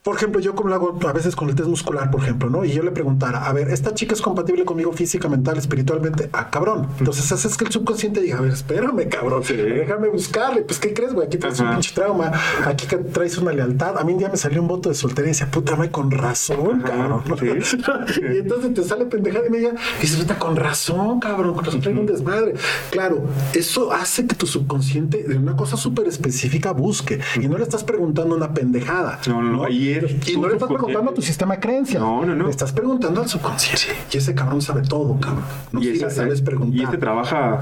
Por 0.04 0.18
ejemplo, 0.18 0.42
yo 0.42 0.54
como 0.54 0.68
lo 0.68 0.76
hago 0.76 1.00
a 1.08 1.14
veces 1.14 1.34
con 1.34 1.48
el 1.50 1.56
test 1.56 1.70
muscular, 1.70 2.12
por 2.12 2.22
ejemplo, 2.22 2.50
¿no? 2.50 2.66
Y 2.66 2.74
yo 2.74 2.84
le 2.84 2.92
preguntara, 2.92 3.46
a 3.46 3.54
ver, 3.54 3.70
¿esta 3.70 3.94
chica 3.94 4.14
es 4.14 4.22
compatible 4.22 4.66
conmigo 4.66 4.92
física, 4.92 5.30
mental, 5.30 5.58
espiritualmente? 5.58 6.30
Ah, 6.34 6.50
cabrón. 6.50 6.88
Entonces 7.00 7.32
haces 7.32 7.56
que 7.56 7.64
el 7.64 7.72
subconsciente 7.72 8.20
diga, 8.20 8.38
a 8.40 8.42
ver, 8.42 8.52
espérame, 8.52 9.08
cabrón. 9.08 9.46
Sí. 9.46 9.54
Déjame 9.56 10.10
buscarle. 10.10 10.64
Pues, 10.64 10.80
¿qué 10.80 10.94
crees, 10.94 11.14
güey? 11.14 11.28
Aquí 11.28 11.38
traes 11.38 11.58
un 11.62 11.68
Ajá. 11.68 11.76
pinche 11.76 11.96
trauma. 11.96 12.34
Aquí 12.66 12.86
traes 13.14 13.38
una 13.38 13.54
lealtad. 13.54 13.98
A 13.98 14.04
mí 14.04 14.12
un 14.12 14.20
día 14.20 14.28
me 14.28 14.36
salió 14.36 14.62
un 14.62 14.68
voto 14.68 14.90
de 14.90 14.96
soltería 14.96 15.30
y 15.30 15.32
decía, 15.34 15.50
puta, 15.50 15.78
me 15.78 15.90
con 15.90 16.12
razón, 16.12 16.82
cabrón. 16.82 17.24
sí. 17.40 17.82
y 18.22 18.38
entonces 18.40 18.74
te 18.74 18.84
sale 18.84 19.06
pendejada 19.06 19.48
y 19.48 19.52
media 19.52 19.74
y 20.00 20.02
dices, 20.02 20.20
puta, 20.20 20.38
con 20.38 20.58
razón, 20.58 21.22
cabrón. 21.22 21.54
Con 21.54 21.64
razón 21.64 21.80
traigo 21.80 22.02
un 22.02 22.08
desmadre. 22.08 22.56
Claro, 22.92 23.24
eso 23.54 23.94
hace 23.94 24.28
que 24.28 24.36
tu 24.36 24.48
subconsciente 24.48 25.24
de 25.24 25.38
una 25.38 25.56
cosa 25.56 25.78
súper 25.78 26.08
específica 26.08 26.74
busque. 26.74 27.22
Y 27.42 27.48
no 27.48 27.58
le 27.58 27.64
estás 27.64 27.86
preguntando 27.86 28.36
una 28.36 28.54
pendejada. 28.54 29.20
No, 29.28 29.42
no, 29.42 29.52
no. 29.52 29.64
Ayer. 29.98 30.20
Y 30.28 30.38
no 30.38 30.48
le 30.48 30.54
estás 30.54 30.70
preguntando 30.70 31.12
a 31.12 31.14
tu 31.14 31.22
sistema 31.22 31.56
de 31.56 31.60
creencias. 31.62 32.02
No, 32.02 32.26
no, 32.26 32.36
no. 32.36 32.46
Le 32.46 32.50
estás 32.52 32.72
preguntando 32.72 33.22
al 33.22 33.28
subconsciente. 33.30 33.84
Y 34.12 34.18
ese 34.18 34.34
cabrón 34.36 34.62
sabe 34.62 34.82
todo, 34.82 35.20
cabrón. 35.20 35.44
No 35.72 35.80
y, 35.82 35.84
si 35.86 35.90
esa- 35.94 36.06
le 36.08 36.12
sabes 36.12 36.42
preguntar. 36.42 36.76
y 36.80 36.84
este 36.84 36.98
trabaja 36.98 37.62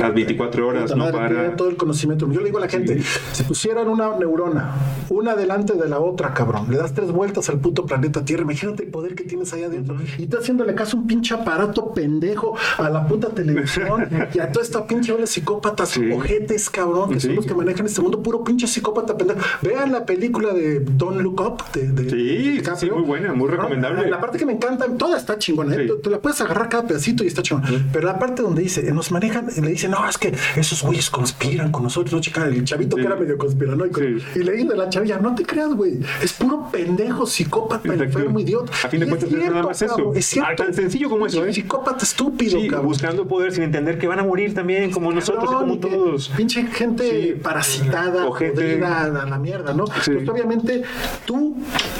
las 0.00 0.12
24 0.14 0.66
horas, 0.66 0.82
Puta 0.84 0.96
no 0.96 1.04
madre, 1.04 1.28
tiene 1.28 1.44
para. 1.44 1.56
todo 1.56 1.68
el 1.68 1.76
conocimiento. 1.76 2.28
Yo 2.30 2.40
le 2.40 2.46
digo 2.46 2.58
a 2.58 2.62
la 2.62 2.68
gente, 2.68 3.00
si 3.32 3.42
pusieran 3.44 3.88
una 3.88 4.16
neurona, 4.18 4.74
una 5.10 5.36
delante 5.36 5.74
de 5.74 5.88
la 5.88 6.00
otra, 6.00 6.34
cabrón, 6.34 6.66
le 6.70 6.76
das 6.76 6.92
tres 6.92 7.12
vueltas 7.12 7.48
al 7.50 7.60
puto 7.60 7.86
planeta 7.86 8.24
Tierra, 8.24 8.42
imagínate 8.42 8.82
el 8.82 8.90
poder 8.90 9.14
que 9.14 9.22
tienes 9.22 9.52
allá 9.52 9.66
adentro. 9.66 9.96
Y 10.18 10.24
estás 10.24 10.40
haciéndole 10.40 10.74
caso 10.74 10.96
a 10.96 11.00
un 11.00 11.06
pinche 11.06 11.34
aparato 11.34 11.92
pendejo 11.94 12.56
a 12.78 12.90
la 12.90 13.06
puta 13.06 13.28
televisión 13.28 14.08
y 14.34 14.38
a 14.40 14.50
toda 14.50 14.64
esta 14.64 14.84
pinche 14.88 15.12
ola 15.12 15.20
de 15.20 15.26
psicópatas, 15.28 15.90
Sí. 15.90 16.10
ojetes, 16.10 16.68
cabrón, 16.68 17.10
que 17.10 17.20
Sí. 17.20 17.28
son 17.28 17.36
los 17.36 17.46
que 17.46 17.54
manejan 17.54 17.86
este 17.86 18.00
mundo, 18.02 18.20
puro 18.22 18.42
pinche 18.42 18.66
psicópata 18.66 19.16
pendejo. 19.16 19.38
Vean 19.62 19.92
la 19.92 20.04
película 20.04 20.52
de 20.52 20.80
Don't 20.80 21.20
Look 21.20 21.40
Up 21.40 21.55
de, 21.72 21.88
de- 21.88 22.10
Sí, 22.10 22.38
sí, 22.44 22.50
DiCaprio. 22.52 22.94
muy 22.96 23.02
buena, 23.04 23.32
muy 23.32 23.48
recomendable. 23.48 24.08
La 24.10 24.20
parte 24.20 24.38
que 24.38 24.46
me 24.46 24.52
encanta, 24.52 24.86
toda 24.96 25.16
está 25.18 25.38
chingona, 25.38 25.74
¿eh? 25.74 25.78
Sí. 25.82 25.86
Tú- 25.88 25.98
tú 26.02 26.10
la 26.10 26.18
puedes 26.18 26.40
agarrar 26.40 26.68
cada 26.68 26.86
pedacito 26.86 27.24
y 27.24 27.26
está 27.26 27.42
chingón. 27.42 27.64
Pero 27.92 28.06
la 28.06 28.18
parte 28.18 28.42
donde 28.42 28.62
dice, 28.62 28.90
nos 28.92 29.10
manejan, 29.10 29.48
y 29.54 29.60
le 29.60 29.68
dicen, 29.70 29.90
no, 29.90 30.08
es 30.08 30.18
que 30.18 30.34
esos 30.56 30.82
güeyes 30.82 31.10
conspiran 31.10 31.70
con 31.72 31.82
nosotros, 31.82 32.12
no, 32.12 32.20
chica, 32.20 32.44
el 32.46 32.64
chavito 32.64 32.96
Sí. 32.96 33.02
que 33.02 33.06
era 33.08 33.16
medio 33.16 33.36
conspiranoico. 33.38 34.00
Sí. 34.00 34.16
Y 34.36 34.38
le 34.40 34.52
dice 34.52 34.72
a 34.72 34.76
la 34.76 34.88
chavilla, 34.88 35.18
no 35.18 35.34
te 35.34 35.44
creas, 35.44 35.74
güey, 35.74 35.98
es 36.22 36.32
puro 36.32 36.68
pendejo, 36.70 37.26
psicópata, 37.26 37.82
Exacto. 37.88 38.04
enfermo, 38.04 38.40
idiota. 38.40 38.72
A 38.84 38.88
fin 38.88 39.00
de 39.00 39.06
cuentas, 39.06 39.30
es 39.32 39.38
nada 39.38 39.62
más 39.62 39.82
eso. 39.82 39.96
cabrón, 39.96 40.16
Es 40.16 40.26
cierto. 40.26 40.62
Tan 40.64 40.74
sencillo 40.74 41.08
como 41.10 41.26
eso, 41.26 41.44
¿eh? 41.44 41.52
Psicópata 41.52 42.04
estúpido, 42.04 42.60
Sí, 42.60 42.68
cabrón. 42.68 42.86
buscando 42.88 43.26
poder 43.26 43.52
sin 43.52 43.62
entender 43.64 43.98
que 43.98 44.06
van 44.06 44.18
a 44.20 44.22
morir 44.24 44.54
también, 44.54 44.90
como 44.90 45.12
nosotros 45.12 45.44
y 45.50 45.54
como 45.54 45.78
todos. 45.78 46.28
Pinche 46.36 46.64
gente 46.66 47.10
Sí. 47.34 47.40
parasitada, 47.42 48.26
podrida 48.26 49.04
a 49.04 49.08
la 49.26 49.38
mierda, 49.38 49.72
¿no? 49.74 49.86
Sí. 50.02 50.12
Pues 50.14 50.28
obviamente 50.28 50.82
tú, 51.24 51.45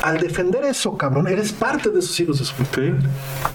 al 0.03 0.19
defender 0.19 0.65
eso, 0.65 0.97
cabrón, 0.97 1.27
eres 1.29 1.53
parte 1.53 1.91
de 1.91 1.99
esos 2.01 2.19
hijos 2.21 2.39
de 2.39 2.45
su. 2.45 2.55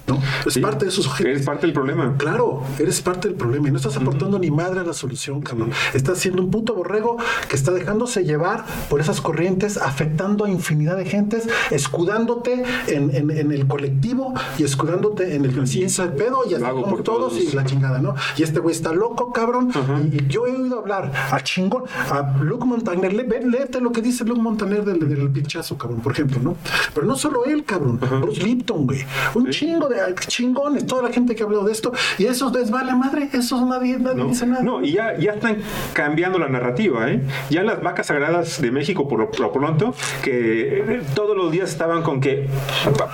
¿no? 0.08 0.20
Es 0.46 0.54
Sí. 0.54 0.60
parte 0.60 0.86
de 0.86 0.90
esos 0.92 1.08
objetos. 1.08 1.32
Eres 1.32 1.46
parte 1.46 1.66
del 1.68 1.74
problema. 1.74 2.16
Claro, 2.18 2.64
eres 2.80 3.02
parte 3.02 3.28
del 3.28 3.38
problema 3.38 3.68
y 3.68 3.72
no 3.72 3.78
estás 3.78 3.96
aportando 3.98 4.40
ni 4.40 4.52
madre 4.52 4.80
a 4.82 4.84
la 4.84 4.94
solución, 4.94 5.42
cabrón. 5.42 5.72
Estás 5.94 6.20
siendo 6.20 6.42
un 6.42 6.52
puto 6.52 6.74
borrego 6.74 7.18
que 7.50 7.56
está 7.56 7.72
dejándose 7.72 8.24
llevar 8.24 8.66
por 8.90 9.00
esas 9.02 9.22
corrientes, 9.22 9.78
afectando 9.78 10.46
a 10.46 10.50
infinidad 10.50 10.98
de 10.98 11.06
gentes, 11.06 11.48
escudándote 11.70 12.64
en, 12.88 13.14
en- 13.16 13.32
en 13.32 13.52
el 13.52 13.68
colectivo 13.68 14.34
y 14.58 14.64
escudándote 14.64 15.36
en 15.36 15.46
el 15.46 15.56
conciencia 15.56 16.06
de 16.08 16.12
pedo 16.12 16.42
y 16.50 16.54
así 16.56 16.64
todos 16.64 17.04
todos. 17.04 17.38
y 17.38 17.52
la 17.56 17.66
chingada, 17.66 18.00
¿no? 18.00 18.16
Y 18.38 18.44
este 18.44 18.60
güey 18.60 18.76
está 18.76 18.94
loco, 18.94 19.32
cabrón. 19.34 19.72
y, 20.12 20.18
y 20.18 20.28
yo 20.28 20.48
he 20.48 20.52
oído 20.56 20.80
hablar 20.80 21.12
a 21.32 21.42
chingón, 21.44 21.84
a 22.10 22.38
Luke 22.42 22.66
Montaner, 22.66 23.14
le, 23.14 23.24
ve- 23.24 23.42
léete 23.46 23.82
lo 23.82 23.92
que 23.92 24.02
dice 24.02 24.24
Luke 24.24 24.42
Montaner 24.42 24.84
del, 24.86 25.00
del 25.08 25.30
pinchazo, 25.30 25.78
cabrón, 25.82 26.02
por 26.02 26.12
ejemplo, 26.12 26.40
¿no? 26.42 26.56
Pero 26.94 27.08
no 27.08 27.16
solo 27.18 27.46
él, 27.46 27.64
cabrón, 27.66 28.00
Bruce 28.00 28.44
Lipton, 28.44 28.86
güey. 28.86 29.04
Un 29.36 29.50
chingo 29.50 29.90
de 29.90 29.98
chingones, 30.28 30.86
toda 30.86 31.04
la 31.04 31.12
gente 31.14 31.36
que 31.36 31.44
ha 31.44 31.46
hablado 31.46 31.66
de 31.66 31.72
esto. 31.72 31.92
Y 32.18 32.26
eso 32.26 32.52
les 32.54 32.70
vale 32.70 32.94
madre, 32.96 33.30
eso 33.34 33.66
nadie, 33.66 33.98
nadie 33.98 34.18
¿no? 34.24 34.30
dice 34.30 34.46
nada. 34.46 34.62
No, 34.64 34.84
y 34.84 34.94
ya, 34.94 35.18
ya 35.18 35.34
están 35.34 35.58
cambiando 35.94 36.38
la 36.40 36.48
narrativa, 36.50 37.10
¿eh? 37.10 37.22
Ya 37.50 37.64
las 37.64 37.82
vacas 37.82 38.08
sagradas 38.08 38.62
de 38.62 38.72
México, 38.72 39.08
por 39.08 39.20
lo, 39.20 39.32
por 39.32 39.40
lo 39.42 39.52
pronto, 39.52 39.96
que 40.24 40.80
eh, 40.80 41.02
todos 41.16 41.36
los 41.36 41.52
días 41.52 41.70
estaban 41.70 42.04
con 42.04 42.22
que 42.22 42.48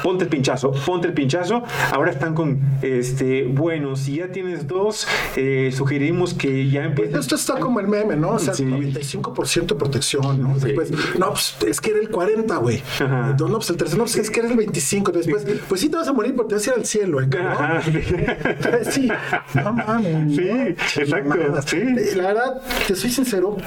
ponte 0.04 0.24
el 0.26 0.30
pinchazo, 0.30 0.72
ponte 0.86 1.08
el 1.08 1.14
pinchazo, 1.14 1.64
ahora 1.92 2.12
están 2.12 2.34
con, 2.36 2.60
este, 2.82 3.44
bueno, 3.46 3.96
si 3.96 4.18
ya 4.18 4.28
tienes 4.32 4.68
dos, 4.68 5.08
eh, 5.36 5.72
sugerimos 5.76 6.34
que 6.34 6.70
ya 6.70 6.84
empieces. 6.84 7.16
esto 7.20 7.36
está 7.36 7.60
como 7.60 7.80
el 7.80 7.88
meme, 7.88 8.16
¿no? 8.16 8.32
O 8.32 8.40
sea, 8.40 8.54
Sí. 8.54 8.64
95% 8.66 9.68
de 9.68 9.76
protección, 9.76 10.42
¿no? 10.42 10.56
Sí. 10.60 10.66
Después, 10.68 10.92
no, 11.18 11.30
pues 11.30 11.56
es 11.68 11.80
que 11.82 11.92
era 11.92 12.00
el 12.00 12.10
40, 12.10 12.57
güey. 12.58 12.82
Ajá. 13.00 13.36
No, 13.40 13.48
pues 13.54 13.70
el 13.70 13.78
tercero, 13.78 13.98
no, 14.00 14.04
pues 14.06 14.16
es 14.18 14.30
que 14.30 14.40
era 14.40 14.50
el 14.50 14.58
25. 14.58 15.12
Después, 15.12 15.46
pues 15.68 15.82
sí 15.82 15.90
te 15.90 15.98
vas 15.98 16.08
a 16.08 16.14
morir 16.14 16.36
porque 16.36 16.50
te 16.50 16.56
vas 16.56 16.68
a 16.68 16.72
ir 16.72 16.76
al 16.78 16.86
cielo, 16.86 17.22
¿eh? 17.22 17.28
Sí, 18.92 19.10
no 19.56 19.74
mames. 19.74 20.36
Sí, 20.36 20.42
¿no? 20.50 20.64
exacto, 21.04 21.62
sí. 21.66 21.82
La 22.16 22.24
verdad, 22.28 22.62
te 22.88 22.96
soy 22.96 23.10
sincero, 23.10 23.58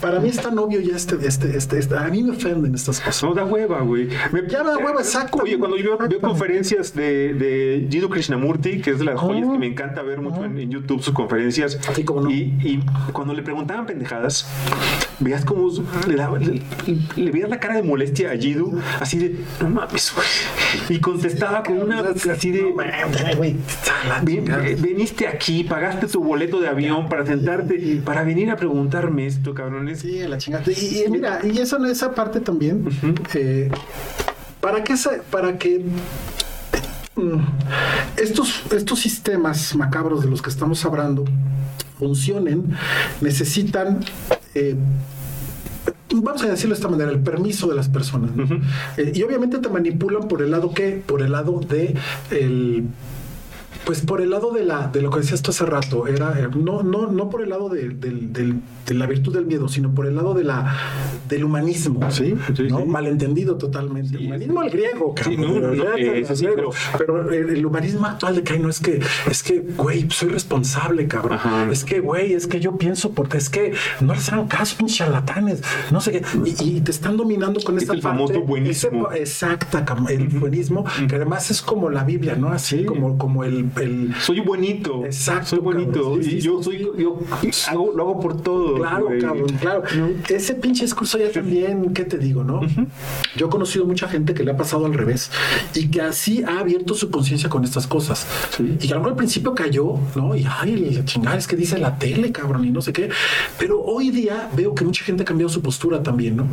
para 0.00 0.20
mí 0.20 0.28
es 0.28 0.36
tan 0.40 0.58
obvio 0.58 0.80
ya 0.80 0.96
este, 0.96 1.16
este, 1.26 1.56
este, 1.56 1.78
este- 1.78 1.96
a 1.96 2.04
mí 2.08 2.22
me 2.22 2.32
ofenden 2.32 2.74
estas 2.74 3.00
cosas. 3.00 3.22
No 3.22 3.34
da 3.34 3.44
hueva, 3.44 3.80
güey. 3.80 4.08
Me- 4.32 4.46
Ya 4.48 4.62
da 4.62 4.76
hueva, 4.78 5.00
exacto. 5.00 5.38
Oye, 5.42 5.58
cuando 5.58 5.76
yo 5.76 5.96
veo, 5.98 6.20
conferencias 6.20 6.94
de, 6.94 7.34
de 7.34 7.86
Jiddu 7.90 8.08
Krishnamurti, 8.08 8.80
que 8.80 8.90
es 8.90 8.98
de 8.98 9.04
las 9.04 9.18
joyas 9.20 9.50
que 9.50 9.58
me 9.58 9.66
encanta 9.66 10.02
ver 10.02 10.20
mucho 10.20 10.44
en, 10.44 10.58
en 10.58 10.70
YouTube, 10.70 11.02
sus 11.02 11.14
conferencias, 11.14 11.78
Sí, 11.94 12.04
cómo 12.04 12.22
no. 12.22 12.30
y, 12.30 12.54
y 12.62 12.80
cuando 13.12 13.34
le 13.34 13.42
preguntaban 13.42 13.86
pendejadas, 13.86 14.46
veías 15.20 15.44
como 15.44 15.68
le, 16.06 16.16
daba, 16.16 16.38
le, 16.38 16.62
le 17.16 17.30
veías 17.30 17.48
la 17.50 17.58
cara 17.60 17.74
de 17.76 17.82
molestia 17.82 18.15
a 18.24 18.36
Jiddu, 18.36 18.80
así 19.00 19.18
de, 19.18 19.36
no 19.60 19.68
mames, 19.70 20.12
güey. 20.14 20.26
Y 20.96 21.00
contestaba 21.00 21.62
con 21.62 21.78
una 21.82 22.00
así 22.00 22.50
de, 22.50 22.62
No 22.62 22.74
mames, 22.74 23.36
güey. 23.36 23.56
la 24.08 24.20
"Ven- 24.22 24.36
chingada. 24.44 24.66
eh, 24.68 24.76
veniste 24.78 25.26
aquí, 25.26 25.64
pagaste 25.64 26.06
tu 26.06 26.22
boleto 26.22 26.60
de 26.60 26.68
avión 26.68 27.08
para 27.08 27.26
sentarte, 27.26 28.00
para 28.04 28.22
venir 28.24 28.50
a 28.50 28.56
preguntarme 28.56 29.26
esto, 29.26 29.52
cabrones. 29.54 30.00
Sí, 30.00 30.18
la 30.26 30.38
chingada. 30.38 30.64
Y, 30.70 31.04
y 31.04 31.10
mira, 31.10 31.40
y 31.44 31.58
eso, 31.58 31.84
esa 31.84 32.14
parte 32.14 32.40
también, 32.40 32.88
eh, 33.34 33.70
para 34.60 34.82
que 34.84 34.92
esa- 34.94 35.22
para 35.30 35.58
que 35.58 35.84
mm, 37.16 37.38
estos, 38.16 38.62
estos 38.72 38.98
sistemas 39.00 39.74
macabros 39.74 40.22
de 40.22 40.28
los 40.30 40.42
que 40.42 40.50
estamos 40.50 40.84
hablando 40.84 41.24
funcionen, 41.98 42.76
necesitan 43.20 44.00
eh, 44.54 44.74
vamos 46.14 46.42
a 46.42 46.46
decirlo 46.48 46.74
de 46.74 46.78
esta 46.80 46.88
manera, 46.88 47.10
el 47.10 47.20
permiso 47.20 47.66
de 47.68 47.74
las 47.74 47.88
personas. 47.88 48.34
¿no? 48.34 48.44
Eh, 48.96 49.12
y 49.14 49.22
obviamente 49.22 49.58
te 49.58 49.68
manipulan 49.68 50.28
por 50.28 50.42
el 50.42 50.50
lado 50.50 50.72
que, 50.72 51.02
por 51.04 51.22
el 51.22 51.32
lado 51.32 51.60
de 51.60 51.94
el 52.30 52.84
pues 53.84 54.00
por 54.00 54.20
el 54.20 54.30
lado 54.30 54.50
de 54.52 54.64
la 54.64 54.88
de 54.88 55.00
lo 55.00 55.10
que 55.10 55.20
decías 55.20 55.42
tú 55.42 55.50
hace 55.52 55.64
rato, 55.64 56.06
era 56.08 56.38
eh, 56.40 56.48
no 56.56 56.82
no 56.82 57.06
no 57.06 57.30
por 57.30 57.42
el 57.42 57.50
lado 57.50 57.68
de, 57.68 57.90
del- 57.90 58.32
del- 58.32 58.60
de 58.86 58.94
la 58.94 59.06
virtud 59.06 59.34
del 59.34 59.46
miedo, 59.46 59.68
sino 59.68 59.94
por 59.94 60.06
el 60.06 60.16
lado 60.16 60.34
de 60.34 60.44
la 60.44 60.76
del 61.28 61.44
humanismo, 61.44 62.08
Sí, 62.10 62.34
sí, 62.54 62.62
¿no? 62.68 62.78
sí. 62.80 62.84
malentendido 62.86 63.56
totalmente. 63.56 64.16
Humanismo 64.18 64.60
al 64.60 64.70
griego, 64.70 65.14
cabrón. 65.14 65.40
no, 65.40 65.74
no, 65.74 66.70
pero 66.98 67.30
el, 67.32 67.66
humanismo 67.66 68.06
actual 68.06 68.36
de 68.36 68.42
que 68.42 68.52
ay, 68.54 68.58
no 68.60 68.68
es 68.68 68.80
que 68.80 69.00
es 69.30 69.42
que 69.42 69.60
güey, 69.76 70.06
soy 70.10 70.28
responsable, 70.30 71.06
cabrón. 71.08 71.34
Ajá. 71.38 71.68
Es 71.70 71.84
que 71.84 72.00
güey, 72.00 72.32
es 72.32 72.46
que 72.46 72.60
yo 72.60 72.76
pienso 72.78 73.10
porque 73.12 73.38
es 73.38 73.48
que 73.50 73.72
no 74.00 74.14
les 74.14 74.32
hagan 74.32 74.46
caso, 74.48 74.76
charlatanes, 74.86 75.62
no 75.90 76.00
sé 76.00 76.12
qué, 76.12 76.22
y, 76.44 76.76
y 76.76 76.80
te 76.80 76.90
están 76.90 77.16
dominando 77.16 77.60
con 77.60 77.76
Es 77.76 77.82
esta 77.82 77.94
el 77.94 78.02
famoso 78.02 78.40
buenismo. 78.42 79.10
ese- 79.10 79.22
exacta, 79.22 79.84
el 80.08 80.28
buenismo, 80.28 80.84
que 81.08 81.16
además 81.16 81.50
es 81.50 81.60
como 81.62 81.90
la 81.90 82.04
Biblia, 82.04 82.36
¿no? 82.36 82.48
Así 82.48 82.78
Sí. 82.78 82.84
como, 82.84 83.16
como 83.16 83.44
el, 83.44 83.70
el 83.80 84.14
Soy 84.20 84.40
bonito. 84.40 85.04
Exacto, 85.04 85.46
Soy 85.50 85.58
bonito. 85.60 86.02
cabrón. 86.02 86.20
Y 86.22 86.40
yo 86.40 86.62
soy, 86.62 86.78
yo 86.98 87.18
hago, 87.68 87.92
lo 87.94 88.02
hago 88.02 88.20
por 88.20 88.40
todo. 88.42 88.75
Claro, 88.76 89.08
cabrón, 89.20 89.48
claro. 89.60 89.82
¿No? 89.96 90.08
Ese 90.28 90.54
pinche 90.54 90.84
discurso 90.84 91.18
ya 91.18 91.30
también, 91.30 91.92
¿qué 91.92 92.04
te 92.04 92.18
digo, 92.18 92.44
no? 92.44 92.60
Yo 93.36 93.46
he 93.46 93.50
conocido 93.50 93.84
mucha 93.84 94.08
gente 94.08 94.34
que 94.34 94.44
le 94.44 94.52
ha 94.52 94.56
pasado 94.56 94.86
al 94.86 94.94
revés 94.94 95.30
y 95.74 95.88
que 95.88 96.00
así 96.00 96.42
ha 96.42 96.60
abierto 96.60 96.94
su 96.94 97.10
conciencia 97.10 97.48
con 97.48 97.64
estas 97.64 97.86
cosas. 97.86 98.26
Sí. 98.56 98.76
Y 98.80 98.86
que 98.86 98.92
a 98.92 98.96
lo 98.96 99.00
mejor 99.00 99.12
al 99.12 99.16
principio 99.16 99.54
cayó, 99.54 99.94
¿no? 100.14 100.34
Y 100.36 100.46
ay, 100.48 100.76
la 100.76 101.04
chingada 101.04 101.36
es 101.36 101.46
que 101.46 101.56
dice 101.56 101.78
la 101.78 101.98
tele, 101.98 102.32
cabrón, 102.32 102.64
y 102.64 102.70
no 102.70 102.82
sé 102.82 102.92
qué. 102.92 103.10
Pero 103.58 103.80
hoy 103.82 104.10
día 104.10 104.50
veo 104.56 104.74
que 104.74 104.84
mucha 104.84 105.04
gente 105.04 105.22
ha 105.22 105.26
cambiado 105.26 105.48
su 105.48 105.62
postura 105.62 106.02
también, 106.02 106.36
¿no? 106.36 106.46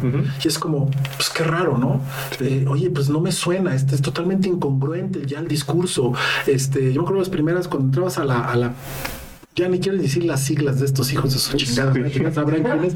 Y 0.43 0.47
es 0.47 0.59
como, 0.59 0.89
pues 1.15 1.29
qué 1.29 1.43
raro, 1.43 1.77
¿no? 1.77 2.01
Eh, 2.39 2.65
oye, 2.67 2.89
pues 2.89 3.09
no 3.09 3.19
me 3.19 3.31
suena, 3.31 3.75
este 3.75 3.95
es 3.95 4.01
totalmente 4.01 4.47
incongruente 4.47 5.25
ya 5.25 5.39
el 5.39 5.47
discurso. 5.47 6.13
Este, 6.47 6.93
yo 6.93 7.01
me 7.01 7.05
acuerdo 7.05 7.19
las 7.19 7.29
primeras 7.29 7.67
cuando 7.67 7.87
entrabas 7.87 8.17
a 8.17 8.25
la, 8.25 8.39
a 8.41 8.55
la 8.55 8.73
ya 9.55 9.67
ni 9.69 9.79
quiero 9.79 9.99
decir 9.99 10.23
las 10.23 10.43
siglas 10.43 10.79
de 10.79 10.85
estos 10.87 11.13
hijos 11.13 11.31
de 11.33 11.39
su 11.39 11.55
chingada. 11.57 11.93
sabrán 12.33 12.63
quién 12.63 12.83
es. 12.85 12.93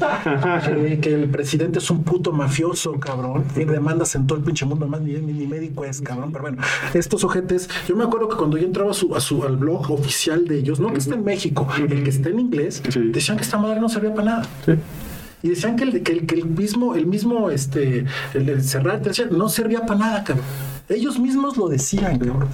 Eh, 0.68 0.98
que 1.00 1.14
el 1.14 1.30
presidente 1.30 1.78
es 1.78 1.88
un 1.90 2.02
puto 2.02 2.32
mafioso, 2.32 2.98
cabrón. 2.98 3.44
Tiene 3.54 3.72
demandas 3.72 4.14
en 4.16 4.26
todo 4.26 4.38
el 4.38 4.44
pinche 4.44 4.64
mundo, 4.66 4.88
más 4.88 5.00
ni, 5.00 5.12
médico 5.46 5.84
es, 5.84 6.00
cabrón. 6.00 6.32
Pero 6.32 6.42
bueno, 6.42 6.58
estos 6.94 7.22
ojetes, 7.22 7.68
yo 7.88 7.94
me 7.94 8.02
acuerdo 8.04 8.28
que 8.28 8.36
cuando 8.36 8.56
yo 8.58 8.66
entraba 8.66 8.90
a 8.90 8.94
su, 8.94 9.14
a 9.14 9.20
su, 9.20 9.44
al 9.44 9.56
blog 9.56 9.88
oficial 9.92 10.48
de 10.48 10.58
ellos, 10.58 10.80
no 10.80 10.92
que 10.92 10.98
está 10.98 11.14
en 11.14 11.24
México, 11.24 11.68
el 11.78 12.02
que 12.02 12.10
está 12.10 12.28
en 12.30 12.40
inglés, 12.40 12.82
Sí. 12.88 13.00
decían 13.12 13.36
que 13.36 13.44
esta 13.44 13.58
madre 13.58 13.80
no 13.80 13.88
servía 13.88 14.12
para 14.14 14.24
nada. 14.24 14.48
Y 15.42 15.50
decían 15.50 15.76
que 15.76 15.84
el, 15.84 16.02
que 16.02 16.12
el, 16.12 16.26
que 16.26 16.34
el 16.34 16.46
mismo, 16.46 16.96
el 16.96 17.06
mismo, 17.06 17.50
este, 17.50 18.04
el, 18.34 18.48
el 18.48 18.64
cerrar, 18.64 19.00
no 19.30 19.48
servía 19.48 19.82
para 19.82 20.00
nada, 20.00 20.24
cabrón. 20.24 20.44
Ellos 20.88 21.20
mismos 21.20 21.56
lo 21.56 21.68
decían, 21.68 22.18
cabrón. 22.18 22.48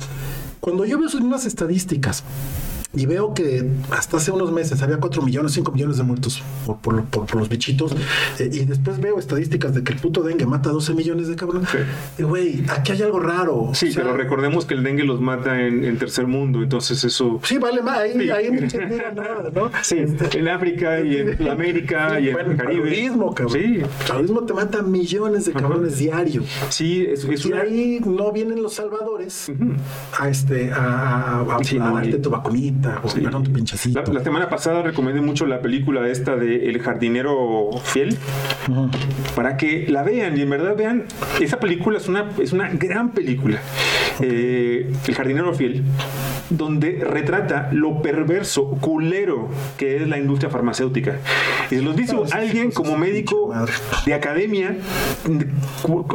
Cuando 0.61 0.85
yo 0.85 0.99
veo 0.99 1.09
unas 1.23 1.47
estadísticas 1.47 2.25
y 2.97 3.07
veo 3.07 3.35
que 3.35 3.69
hasta 3.91 4.17
hace 4.19 4.31
unos 4.31 4.53
meses 4.53 4.81
había 4.83 4.99
4 4.99 5.23
millones, 5.23 5.53
5 5.53 5.73
millones 5.73 5.97
de 5.97 6.03
muertos 6.05 6.43
por, 6.67 6.77
por, 6.79 7.05
por- 7.05 7.27
por 7.27 7.37
los 7.37 7.49
bichitos, 7.49 7.93
eh, 8.39 8.51
y 8.53 8.65
después 8.65 9.01
veo 9.01 9.19
estadísticas 9.19 9.75
de 9.75 9.83
que 9.83 9.93
el 9.93 9.99
puto 9.99 10.23
dengue 10.23 10.47
mata 10.47 10.71
12 10.71 10.95
millones 10.95 11.29
de 11.29 11.37
cabrones. 11.37 11.69
Sí. 11.71 11.79
Y, 12.19 12.23
Güey, 12.23 12.65
aquí 12.69 12.93
hay 12.93 13.03
algo 13.03 13.21
raro. 13.21 13.71
Sí, 13.75 13.89
O 13.89 13.93
sea, 13.93 14.03
pero 14.05 14.17
recordemos 14.17 14.65
que 14.67 14.75
el 14.75 14.83
dengue 14.83 15.05
los 15.05 15.21
mata 15.21 15.61
en, 15.61 15.85
en 15.85 15.99
tercer 15.99 16.27
mundo, 16.27 16.63
entonces 16.63 17.03
eso. 17.05 17.41
Sí, 17.45 17.59
vale, 17.59 17.83
más, 17.83 17.99
ahí, 17.99 18.13
Sí. 18.15 18.31
ahí 18.31 18.51
no 18.51 18.61
nada, 19.23 19.51
¿no? 19.55 19.71
Sí, 19.83 19.99
Este, 19.99 20.39
en 20.39 20.49
África 20.49 21.01
y 21.01 21.17
en 21.17 21.49
América 21.51 22.19
y 22.21 22.29
en 22.29 22.33
bueno, 22.35 22.51
el 22.53 22.57
Caribe. 22.57 23.11
cabrón. 23.35 23.51
Sí, 23.51 23.59
El 23.81 23.87
paludismo 24.09 24.43
te 24.45 24.53
mata 24.55 24.83
millones 24.83 25.45
de 25.47 25.53
cabrones 25.53 25.99
diario. 25.99 26.43
sí, 26.69 27.07
es, 27.09 27.25
es 27.25 27.45
Y 27.45 27.49
una. 27.53 27.63
ahí 27.63 28.01
no 28.05 28.33
vienen 28.33 28.63
los 28.63 28.75
salvadores 28.75 29.51
a 30.19 30.29
este 30.29 30.73
a, 30.73 31.41
a, 31.41 31.57
a- 31.57 31.65
Sí, 31.65 31.77
a 31.79 31.81
no, 31.81 31.95
darte 31.97 32.19
tu 32.19 32.31
vacunita 32.31 32.84
perdón, 33.15 33.45
tu 33.45 33.53
pinchacito. 33.53 34.03
La, 34.07 34.13
la 34.13 34.23
semana 34.25 34.49
pasada 34.49 34.83
recomendé 34.83 35.21
mucho 35.21 35.47
la 35.47 35.61
película 35.61 36.09
esta 36.09 36.37
de 36.37 36.69
El 36.69 36.81
jardinero 36.83 37.71
fiel 37.83 38.17
Ujú. 38.69 38.89
para 39.37 39.57
que 39.57 39.87
la 39.89 40.03
vean 40.03 40.37
y 40.39 40.43
en 40.43 40.51
verdad 40.51 40.75
vean 40.77 41.05
esa 41.41 41.59
película 41.61 41.99
es 41.99 42.09
una 42.09 42.31
es 42.43 42.53
una 42.53 42.69
gran 42.71 43.11
película 43.13 43.59
Eh, 44.21 44.91
El 45.09 45.15
jardinero 45.15 45.53
fiel 45.55 45.83
donde 46.51 47.01
retrata 47.03 47.71
lo 47.73 48.01
perverso 48.03 48.69
culero 48.81 49.49
que 49.79 49.97
es 49.97 50.07
la 50.09 50.19
industria 50.19 50.51
farmacéutica 50.51 51.17
y 51.71 51.77
se 51.77 51.83
los 51.83 51.97
dice 51.97 52.15
Claro, 52.15 52.27
alguien 52.33 52.71
sí, 52.71 52.77
como 52.77 52.97
médico 52.99 53.53
de 54.07 54.15
academia 54.15 54.77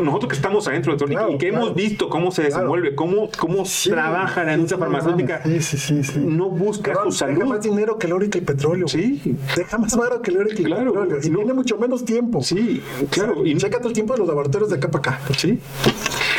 nosotros 0.03 0.29
que 0.29 0.35
estamos 0.35 0.67
adentro 0.67 0.93
de 0.93 0.97
todo 0.99 1.09
Claro, 1.09 1.31
y 1.31 1.37
que 1.37 1.49
claro. 1.49 1.65
hemos 1.65 1.75
visto 1.75 2.09
cómo 2.09 2.31
se 2.31 2.43
desenvuelve 2.43 2.95
cómo 2.95 3.29
cómo 3.37 3.65
Sí, 3.65 3.89
trabaja 3.89 4.43
la 4.43 4.53
industria 4.53 4.77
farmacéutica 4.79 5.41
sí. 5.59 6.01
no 6.19 6.49
busca 6.60 6.94
Cabrón, 6.94 7.11
su 7.11 7.26
Deja 7.26 7.45
más 7.45 7.61
dinero 7.61 7.98
que 7.98 8.07
el 8.07 8.14
oro 8.14 8.26
y 8.26 8.30
que 8.30 8.38
el 8.40 8.45
petróleo. 8.45 8.86
güey. 8.91 9.19
Sí. 9.19 9.36
Deja 9.56 9.77
más 9.77 9.95
baro 9.98 10.22
que 10.22 10.30
el 10.31 10.38
oro 10.38 10.49
y 10.52 10.56
que 10.56 10.61
el 10.64 10.68
Claro, 10.68 10.91
petróleo. 10.94 11.18
Y 11.23 11.30
no. 11.30 11.38
tiene 11.40 11.53
mucho 11.53 11.77
menos 11.77 12.06
tiempo. 12.06 12.44
Sí, 12.44 12.81
claro. 13.10 13.45
Y, 13.45 13.56
Chécate 13.57 13.88
el 13.88 13.94
tiempo 13.94 14.14
de 14.14 14.19
los 14.19 14.27
laboratorios 14.27 14.69
de 14.69 14.76
acá 14.76 14.91
para 14.91 15.15
acá. 15.18 15.34
sí. 15.38 15.57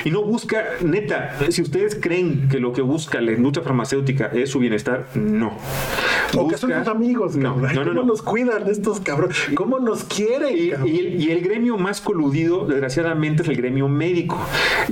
Y 0.05 0.11
no 0.11 0.23
busca, 0.23 0.65
neta, 0.85 1.37
si 1.51 1.63
ustedes 1.63 1.97
creen 2.01 2.49
que 2.49 2.59
lo 2.59 2.73
que 2.73 2.83
busca 2.83 3.21
la 3.21 3.33
industria 3.33 3.65
farmacéutica 3.65 4.27
es 4.27 4.51
su 4.51 4.59
bienestar, 4.59 5.07
no. 5.15 5.57
O 6.37 6.47
que 6.49 6.57
son 6.57 6.71
tus 6.73 6.87
amigos, 6.89 7.37
No, 7.37 7.55
cabrón. 7.55 7.75
no, 7.75 7.81
no, 7.85 7.91
¿Cómo 7.91 8.01
no. 8.03 8.07
nos 8.07 8.23
cuidan 8.23 8.69
estos 8.69 9.01
cabrones? 9.01 9.37
¿Cómo 9.55 9.79
nos 9.81 10.05
quieren, 10.05 10.57
Y, 10.57 10.61
y 10.89 10.99
el, 10.99 11.21
y 11.23 11.31
el 11.31 11.41
gremio 11.43 11.77
más 11.77 12.01
coludido, 12.01 12.67
desgraciadamente, 12.67 13.43
es 13.43 13.49
el 13.49 13.57
gremio 13.57 13.89
médico. 13.89 14.39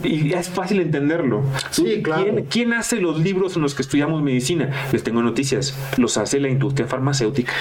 Y 0.03 0.33
es 0.33 0.49
fácil 0.49 0.81
entenderlo. 0.81 1.43
Sí, 1.71 2.03
claro. 2.03 2.23
¿Quién, 2.25 2.45
quién 2.47 2.73
hace 2.73 3.01
los 3.01 3.21
libros 3.21 3.57
en 3.57 3.63
los 3.63 3.75
que 3.75 3.83
estudiamos 3.83 4.23
medicina? 4.23 4.71
Les 4.93 5.03
tengo 5.05 5.23
noticias. 5.23 5.77
Los 5.97 6.17
hace 6.19 6.41
la 6.41 6.49
industria 6.49 6.87
farmacéutica. 6.89 7.53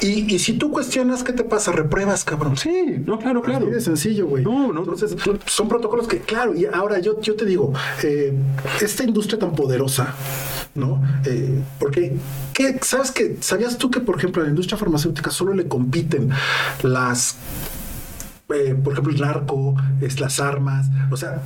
Y, 0.00 0.32
y 0.32 0.38
si 0.38 0.52
tú 0.54 0.70
cuestionas, 0.70 1.24
¿qué 1.24 1.32
te 1.32 1.44
pasa? 1.44 1.72
Repruebas, 1.72 2.24
cabrón. 2.24 2.56
Sí, 2.56 3.02
no, 3.04 3.18
claro, 3.18 3.42
claro. 3.42 3.66
Así 3.66 3.74
de 3.74 3.80
sencillo, 3.80 4.26
güey. 4.26 4.44
No, 4.44 4.72
no. 4.72 4.80
Entonces, 4.80 5.16
son 5.46 5.68
protocolos 5.68 6.06
que, 6.06 6.18
claro, 6.20 6.54
y 6.54 6.66
ahora 6.66 6.93
yo, 7.00 7.20
yo 7.20 7.34
te 7.36 7.44
digo, 7.44 7.72
eh, 8.02 8.32
esta 8.80 9.04
industria 9.04 9.38
tan 9.38 9.54
poderosa, 9.54 10.14
¿no? 10.74 11.02
Eh, 11.24 11.62
porque, 11.78 12.16
¿qué, 12.52 12.78
¿sabes 12.82 13.10
qué? 13.10 13.36
¿Sabías 13.40 13.78
tú 13.78 13.90
que, 13.90 14.00
por 14.00 14.16
ejemplo, 14.16 14.42
a 14.42 14.44
la 14.44 14.50
industria 14.50 14.76
farmacéutica 14.76 15.30
solo 15.30 15.54
le 15.54 15.68
compiten 15.68 16.30
las. 16.82 17.36
eh, 18.54 18.74
por 18.82 18.92
ejemplo, 18.92 19.12
el 19.12 19.20
narco, 19.20 19.74
es 20.00 20.20
las 20.20 20.38
armas, 20.38 20.86
o 21.10 21.16
sea, 21.16 21.42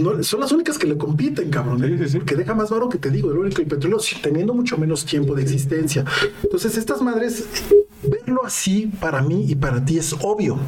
no, 0.00 0.22
son 0.22 0.40
las 0.40 0.52
únicas 0.52 0.76
que 0.78 0.86
le 0.86 0.96
compiten, 0.96 1.50
cabrón. 1.50 1.82
¿eh? 1.82 1.88
Sí, 1.88 2.04
sí, 2.04 2.10
sí. 2.10 2.18
Porque 2.18 2.36
deja 2.36 2.54
más 2.54 2.70
varo 2.70 2.88
que 2.88 2.98
te 2.98 3.10
digo, 3.10 3.30
el 3.30 3.52
y 3.52 3.62
el 3.62 3.66
petróleo, 3.66 3.98
teniendo 4.22 4.54
mucho 4.54 4.76
menos 4.76 5.04
tiempo 5.04 5.34
de 5.34 5.42
existencia. 5.42 6.04
Entonces, 6.42 6.76
estas 6.76 7.00
madres, 7.00 7.46
verlo 8.02 8.42
así 8.44 8.90
para 9.00 9.22
mí 9.22 9.44
y 9.48 9.54
para 9.54 9.84
ti 9.84 9.98
es 9.98 10.14
obvio. 10.22 10.58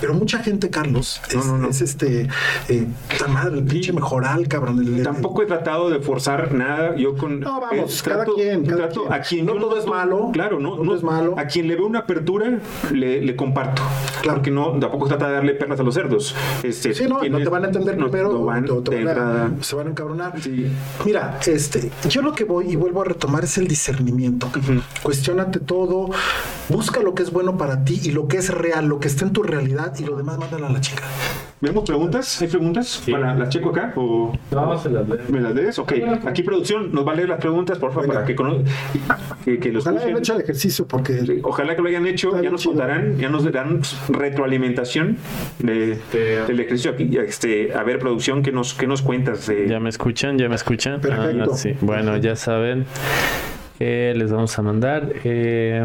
Pero 0.00 0.14
mucha 0.14 0.38
gente, 0.42 0.70
Carlos, 0.70 1.20
es, 1.28 1.34
No, 1.36 1.44
no, 1.44 1.58
no. 1.58 1.68
es 1.68 1.80
este, 1.82 2.28
eh, 2.68 2.86
madre, 3.28 3.58
el 3.58 3.64
pinche 3.64 3.92
mejoral, 3.92 4.46
cabrón. 4.48 4.78
el- 4.80 4.98
el- 4.98 5.02
Tampoco 5.02 5.42
he 5.42 5.46
tratado 5.46 5.90
de 5.90 6.00
forzar 6.00 6.52
nada. 6.54 6.94
Yo 6.96 7.16
con. 7.16 7.40
No, 7.40 7.60
vamos, 7.60 8.00
eh, 8.00 8.02
cada 8.04 8.24
quien, 8.24 8.64
cada 8.64 8.76
trato 8.88 9.02
quien. 9.02 9.12
A 9.12 9.20
quien 9.20 9.46
No 9.46 9.54
yo 9.54 9.60
todo 9.60 9.76
es 9.78 9.86
malo, 9.86 10.30
Claro, 10.32 10.60
no, 10.60 10.76
no 10.76 10.82
todo 10.82 10.96
es 10.96 11.02
malo. 11.02 11.34
A 11.38 11.46
quien 11.46 11.66
le 11.68 11.74
veo 11.76 11.86
una 11.86 12.00
apertura, 12.00 12.58
le, 12.92 13.20
le 13.22 13.36
comparto. 13.36 13.82
Claro. 14.22 14.38
Porque 14.38 14.50
no, 14.50 14.78
tampoco 14.78 15.06
trata 15.08 15.28
de 15.28 15.34
darle 15.34 15.54
perlas 15.54 15.80
a 15.80 15.82
los 15.82 15.94
cerdos. 15.94 16.34
Este, 16.62 16.94
Sí, 16.94 17.04
no, 17.08 17.22
no 17.22 17.38
te 17.38 17.48
van 17.48 17.64
a 17.64 17.66
entender 17.68 17.96
no, 17.98 18.10
primero, 18.10 18.44
van 18.44 18.64
te- 18.64 18.72
te 18.90 18.96
de 18.96 19.04
van 19.04 19.18
a- 19.18 19.64
se 19.64 19.74
van 19.76 19.86
a 19.88 19.90
encabronar. 19.90 20.40
Sí. 20.40 20.66
Mira, 21.04 21.38
este, 21.46 21.90
yo 22.08 22.22
lo 22.22 22.32
que 22.32 22.44
voy 22.44 22.70
y 22.72 22.76
vuelvo 22.76 23.02
a 23.02 23.04
retomar 23.04 23.44
es 23.44 23.58
el 23.58 23.66
discernimiento. 23.68 24.48
Cuestiónate 25.02 25.60
todo, 25.60 26.10
busca 26.68 27.00
lo 27.00 27.14
que 27.14 27.22
es 27.22 27.30
bueno 27.32 27.56
para 27.56 27.84
ti 27.84 28.00
y 28.04 28.10
lo 28.10 28.28
que 28.28 28.38
es 28.38 28.52
real, 28.52 28.86
lo 28.86 28.98
que 29.00 29.08
está 29.08 29.24
en 29.24 29.32
tu 29.32 29.42
realidad 29.42 29.94
y 29.98 30.04
lo 30.04 30.16
demás 30.16 30.38
mándalo 30.38 30.66
a 30.66 30.70
la 30.70 30.80
chica. 30.80 31.02
¿Vemos 31.58 31.84
preguntas? 31.84 32.42
¿Hay 32.42 32.48
preguntas? 32.48 33.00
Sí. 33.02 33.10
¿Para 33.12 33.34
las 33.34 33.48
checo 33.48 33.70
acá? 33.70 33.94
¿O 33.96 34.30
No, 34.50 34.78
se 34.78 34.90
las 34.90 35.08
leo. 35.08 35.18
me 35.30 35.40
las 35.40 35.54
lees? 35.54 35.78
Ok. 35.78 35.92
Aquí 36.26 36.42
producción 36.42 36.92
nos 36.92 37.06
va 37.06 37.12
a 37.12 37.14
leer 37.14 37.30
las 37.30 37.40
preguntas, 37.40 37.78
por 37.78 37.90
favor, 37.92 38.02
Venga. 38.02 38.14
para 38.14 38.26
que, 38.26 38.36
cono- 38.36 38.62
que, 39.42 39.58
que 39.58 39.72
los 39.72 39.86
Ojalá 39.86 40.02
hayan 40.02 40.18
hecho 40.18 40.34
el 40.34 40.42
ejercicio 40.42 40.86
porque 40.86 41.40
Ojalá 41.42 41.74
que 41.74 41.80
lo 41.80 41.88
hayan 41.88 42.06
hecho, 42.06 42.40
ya 42.42 42.50
nos 42.50 42.60
chido. 42.60 42.74
contarán, 42.74 43.16
ya 43.16 43.30
nos 43.30 43.44
darán 43.44 43.78
pues, 43.78 43.96
retroalimentación 44.10 45.16
de, 45.60 45.98
De- 46.12 46.44
del 46.46 46.60
ejercicio 46.60 46.90
aquí. 46.90 47.16
Este, 47.16 47.72
a 47.74 47.82
ver, 47.82 47.98
producción, 48.00 48.42
¿qué 48.42 48.52
nos, 48.52 48.74
qué 48.74 48.86
nos 48.86 49.00
cuentas? 49.00 49.46
de- 49.46 49.66
¿Ya 49.66 49.80
me 49.80 49.88
escuchan? 49.88 50.36
¿Ya 50.38 50.50
me 50.50 50.56
escuchan? 50.56 51.00
Perfecto. 51.00 51.52
Ah, 51.54 51.56
sí. 51.56 51.72
Bueno, 51.80 52.18
ya 52.18 52.36
saben. 52.36 52.84
Les 53.78 54.30
vamos 54.30 54.58
a 54.58 54.62
mandar. 54.62 55.12
eh, 55.24 55.84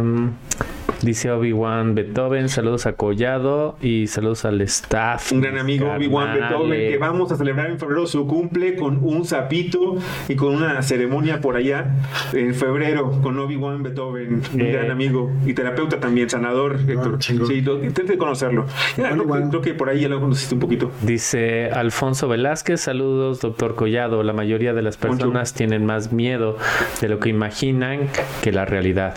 dice 1.04 1.32
Obi-Wan 1.32 1.96
Beethoven. 1.96 2.50
Saludos 2.50 2.86
a 2.86 2.94
Collado 2.94 3.76
y 3.82 4.08
saludos 4.08 4.46
al 4.46 4.62
staff. 4.62 5.32
Un 5.32 5.42
gran 5.42 5.58
amigo, 5.58 5.92
Obi-Wan. 5.92 6.34
Beethoven, 6.34 6.92
que 6.92 6.98
vamos 6.98 7.32
a 7.32 7.38
celebrar 7.38 7.70
en 7.70 7.80
febrero 7.80 8.06
su 8.08 8.28
cumple 8.28 8.76
con 8.76 9.00
un 9.04 9.26
sapito 9.26 9.98
y 10.30 10.36
con 10.36 10.56
una 10.56 10.82
ceremonia 10.82 11.42
por 11.42 11.56
allá 11.56 11.96
en 12.34 12.54
febrero 12.56 13.12
con 13.22 13.38
Obi-Wan 13.40 13.84
Beethoven, 13.84 14.42
un 14.54 14.62
Eh. 14.62 14.72
gran 14.72 14.92
amigo 14.92 15.32
y 15.46 15.54
terapeuta 15.54 16.00
también, 16.00 16.30
sanador. 16.30 16.80
Héctor. 16.88 17.20
chingón. 17.20 17.48
sí, 17.48 17.62
lo- 17.62 17.84
intente 17.84 18.18
conocerlo. 18.18 18.66
Ya, 18.98 19.12
creo, 19.12 19.28
que, 19.28 19.50
creo 19.50 19.62
que 19.62 19.74
por 19.74 19.90
ahí 19.90 20.02
ya 20.02 20.10
lo 20.10 20.20
conociste 20.20 20.54
un 20.56 20.62
poquito. 20.62 20.92
Dice 21.02 21.70
Alfonso 21.72 22.28
Velázquez, 22.28 22.82
saludos 22.82 23.42
doctor 23.42 23.76
Collado. 23.76 24.24
La 24.24 24.34
mayoría 24.34 24.74
de 24.74 24.82
las 24.82 24.98
personas 24.98 25.54
tienen 25.54 25.86
más 25.86 26.12
miedo 26.12 26.58
de 27.02 27.10
lo 27.10 27.20
que 27.20 27.30
imaginan 27.30 28.02
que 28.42 28.52
la 28.52 28.66
realidad. 28.66 29.16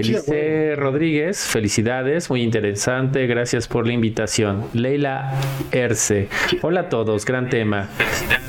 Elise 0.00 0.74
Rodríguez, 0.76 1.38
felicidades, 1.46 2.30
muy 2.30 2.42
interesante, 2.42 3.26
gracias 3.26 3.68
por 3.68 3.86
la 3.86 3.92
invitación. 3.92 4.64
Leila 4.72 5.32
Erce, 5.72 6.28
hola 6.62 6.80
a 6.82 6.88
todos, 6.88 7.24
gran 7.24 7.48
tema. 7.50 7.88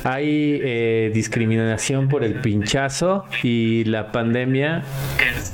Hay 0.04 0.58
eh, 0.62 1.10
discriminación 1.14 2.08
por 2.08 2.24
el 2.24 2.34
pinchazo 2.34 3.24
y 3.42 3.84
la 3.84 4.10
pandemia. 4.10 4.82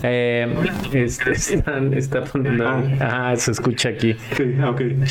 Eh, 0.02 0.46
están- 0.94 1.92
está 1.92 2.24
poniendo, 2.24 2.64
ah, 3.00 3.34
se 3.36 3.50
escucha 3.50 3.90
aquí. 3.90 4.14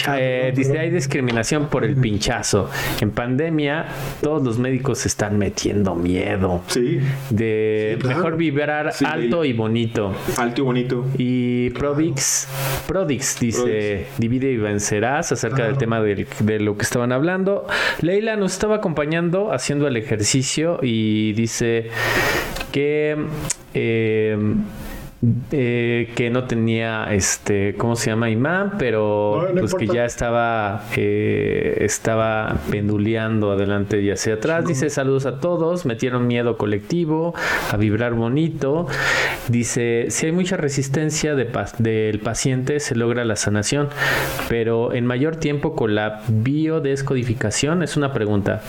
Ah. 0.08 0.18
Eh, 0.20 0.54
dice, 0.56 0.80
hay 0.80 0.90
discriminación 0.90 1.68
por 1.68 1.84
el 1.84 1.96
pinchazo. 1.96 2.70
En 3.02 3.12
pandemia, 3.12 3.86
todos 4.22 4.42
los 4.44 4.58
médicos 4.58 5.00
se 5.00 5.08
están 5.10 5.38
metiendo 5.38 5.94
miedo. 5.96 6.62
Sí, 6.68 7.00
De 7.30 8.00
mejor 8.06 8.38
vibrar 8.38 8.92
alto 9.06 9.44
y 9.46 9.54
bonito. 9.54 10.16
alto 10.38 10.62
y 10.62 10.64
bonito. 10.64 10.77
Y 11.18 11.70
Prodix, 11.72 12.48
Prodix 12.88 13.40
dice, 13.40 14.08
divide 14.18 14.52
y 14.52 14.58
vencerás 14.58 15.32
acerca 15.32 15.64
del 15.66 15.78
tema 15.78 16.02
del- 16.02 16.28
de 16.40 16.60
lo 16.60 16.78
que 16.78 16.84
estaban 16.84 17.12
hablando. 17.12 17.66
Leila 18.02 18.36
nos 18.36 18.54
estaba 18.54 18.76
acompañando 18.78 19.52
haciendo 19.52 19.88
el 19.88 19.98
ejercicio 19.98 20.80
y 20.82 21.34
dice 21.34 21.90
que... 22.72 23.16
eh, 23.74 24.38
eh, 25.52 26.12
que 26.16 26.30
no 26.30 26.44
tenía 26.46 27.08
este 27.14 27.76
cómo 27.78 27.96
se 27.96 28.10
llama 28.10 28.30
imán 28.30 28.74
pero 28.78 29.44
No, 29.48 29.54
no 29.54 29.60
pues 29.62 29.74
que 29.76 29.88
ya 29.88 30.06
estaba 30.06 30.84
eh, 30.96 31.78
estaba 31.82 32.58
penduleando 32.72 33.52
adelante 33.52 34.02
y 34.02 34.10
hacia 34.12 34.36
atrás. 34.36 34.66
Dice 34.66 34.90
saludos 34.90 35.26
a 35.26 35.40
todos 35.40 35.86
metieron 35.86 36.28
miedo 36.28 36.58
colectivo 36.58 37.34
a 37.72 37.78
vibrar 37.78 38.14
bonito 38.14 38.88
dice 39.48 40.08
si 40.10 40.26
hay 40.28 40.32
mucha 40.32 40.58
resistencia 40.58 41.36
de 41.36 41.46
pa- 41.46 41.72
del 41.78 42.20
paciente 42.20 42.80
se 42.80 42.96
logra 42.96 43.26
la 43.26 43.36
sanación 43.36 43.90
pero 44.50 44.94
en 44.94 45.06
mayor 45.06 45.36
tiempo 45.38 45.76
con 45.76 45.96
la 45.96 46.22
biodescodificación 46.28 47.84
es 47.84 47.98
una 47.98 48.14
pregunta. 48.14 48.62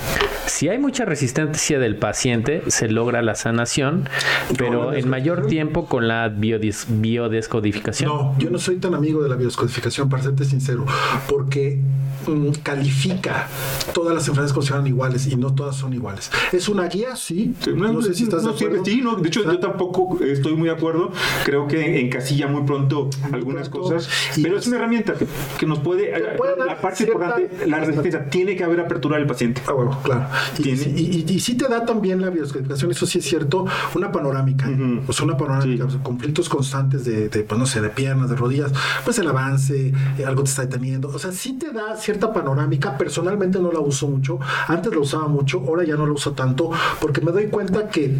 Si 0.46 0.68
hay 0.68 0.78
mucha 0.78 1.04
resistencia 1.04 1.78
del 1.78 1.96
paciente 1.96 2.62
se 2.68 2.88
logra 2.88 3.22
la 3.22 3.34
sanación 3.34 4.08
pero 4.56 4.92
en 4.94 5.08
mayor 5.08 5.46
tiempo 5.46 5.86
con 5.86 6.08
la 6.08 6.28
biodis- 6.48 6.86
biodescodificación 6.88 8.08
No, 8.08 8.34
yo 8.38 8.50
no 8.50 8.58
soy 8.58 8.76
tan 8.76 8.94
amigo 8.94 9.22
de 9.22 9.28
la 9.28 9.36
biodescodificación, 9.36 10.08
para 10.08 10.22
serte 10.22 10.44
sincero, 10.44 10.84
porque 11.28 11.80
mm, 12.26 12.50
califica 12.62 13.46
todas 13.92 14.14
las 14.14 14.22
enfermedades 14.24 14.52
consideran 14.52 14.86
iguales 14.86 15.26
y 15.26 15.36
no 15.36 15.54
todas 15.54 15.76
son 15.76 15.92
iguales. 15.92 16.30
Es 16.52 16.68
una 16.68 16.86
guía, 16.88 17.16
sí. 17.16 17.54
No, 17.74 18.00
sé 18.02 18.14
si 18.14 18.24
estás 18.24 18.42
no, 18.42 18.52
de 18.52 18.64
acuerdo. 18.64 18.84
sí, 18.84 19.00
no, 19.02 19.16
de 19.16 19.28
hecho, 19.28 19.44
yo 19.44 19.58
tampoco 19.58 20.18
estoy 20.22 20.54
muy 20.54 20.68
de 20.68 20.74
acuerdo. 20.74 21.10
Creo 21.44 21.66
que 21.66 22.00
encasilla 22.00 22.46
muy 22.48 22.62
pronto 22.62 23.08
algunas 23.32 23.68
pronto. 23.68 23.88
cosas, 23.94 24.08
Y 24.36 24.42
pero 24.42 24.58
es 24.58 24.66
una 24.66 24.76
herramienta 24.76 25.14
que, 25.14 25.26
que 25.58 25.66
nos 25.66 25.78
puede. 25.80 26.12
puede 26.36 26.56
la 26.56 26.80
parte 26.80 27.04
cierta- 27.04 27.14
importante, 27.40 27.66
la 27.66 27.78
resistencia. 27.80 28.28
Tiene 28.30 28.56
que 28.56 28.64
haber 28.64 28.80
apertura 28.80 29.16
del 29.18 29.26
paciente. 29.26 29.62
Ah, 29.66 29.72
bueno, 29.72 29.98
claro. 30.02 30.26
Y, 30.58 30.62
Tiene- 30.62 30.92
y, 31.00 31.24
y- 31.28 31.32
y 31.34 31.40
sí 31.40 31.54
te 31.56 31.68
da 31.68 31.84
también 31.84 32.20
la 32.20 32.30
biodescodificación, 32.30 32.90
eso 32.90 33.06
sí 33.06 33.18
es 33.18 33.24
cierto, 33.24 33.66
una 33.94 34.12
panorámica. 34.12 34.68
Ujú. 34.68 35.00
O 35.06 35.12
sea, 35.12 35.24
una 35.24 35.36
panorámica, 35.36 35.84
Sí. 35.88 35.96
o 35.96 36.02
conflictos 36.28 36.48
constantes 36.48 37.04
de, 37.04 37.28
de, 37.28 37.42
pues 37.42 37.58
no 37.58 37.66
sé, 37.66 37.80
de 37.80 37.88
piernas, 37.88 38.28
de 38.28 38.36
rodillas, 38.36 38.70
pues 39.04 39.18
el 39.18 39.28
avance, 39.28 39.94
eh, 40.18 40.24
algo 40.26 40.42
te 40.42 40.50
está 40.50 40.62
deteniendo. 40.62 41.08
O 41.08 41.18
sea, 41.18 41.32
sí 41.32 41.54
te 41.54 41.72
da 41.72 41.96
cierta 41.96 42.32
panorámica. 42.32 42.98
Personalmente 42.98 43.58
no 43.58 43.72
la 43.72 43.80
uso 43.80 44.08
mucho. 44.08 44.38
Antes 44.66 44.92
la 44.92 44.98
usaba 44.98 45.28
mucho, 45.28 45.60
ahora 45.66 45.84
ya 45.84 45.96
no 45.96 46.06
la 46.06 46.12
uso 46.12 46.32
tanto, 46.32 46.70
porque 47.00 47.22
me 47.22 47.32
doy 47.32 47.46
cuenta 47.46 47.88
que 47.88 48.18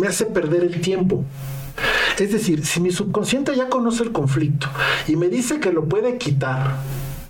me 0.00 0.06
hace 0.06 0.24
perder 0.26 0.62
el 0.62 0.80
tiempo. 0.80 1.24
Es 2.18 2.32
decir, 2.32 2.64
si 2.64 2.80
mi 2.80 2.90
subconsciente 2.90 3.54
ya 3.54 3.68
conoce 3.68 4.02
el 4.02 4.12
conflicto 4.12 4.68
y 5.06 5.16
me 5.16 5.28
dice 5.28 5.60
que 5.60 5.72
lo 5.72 5.84
puede 5.84 6.16
quitar, 6.16 6.78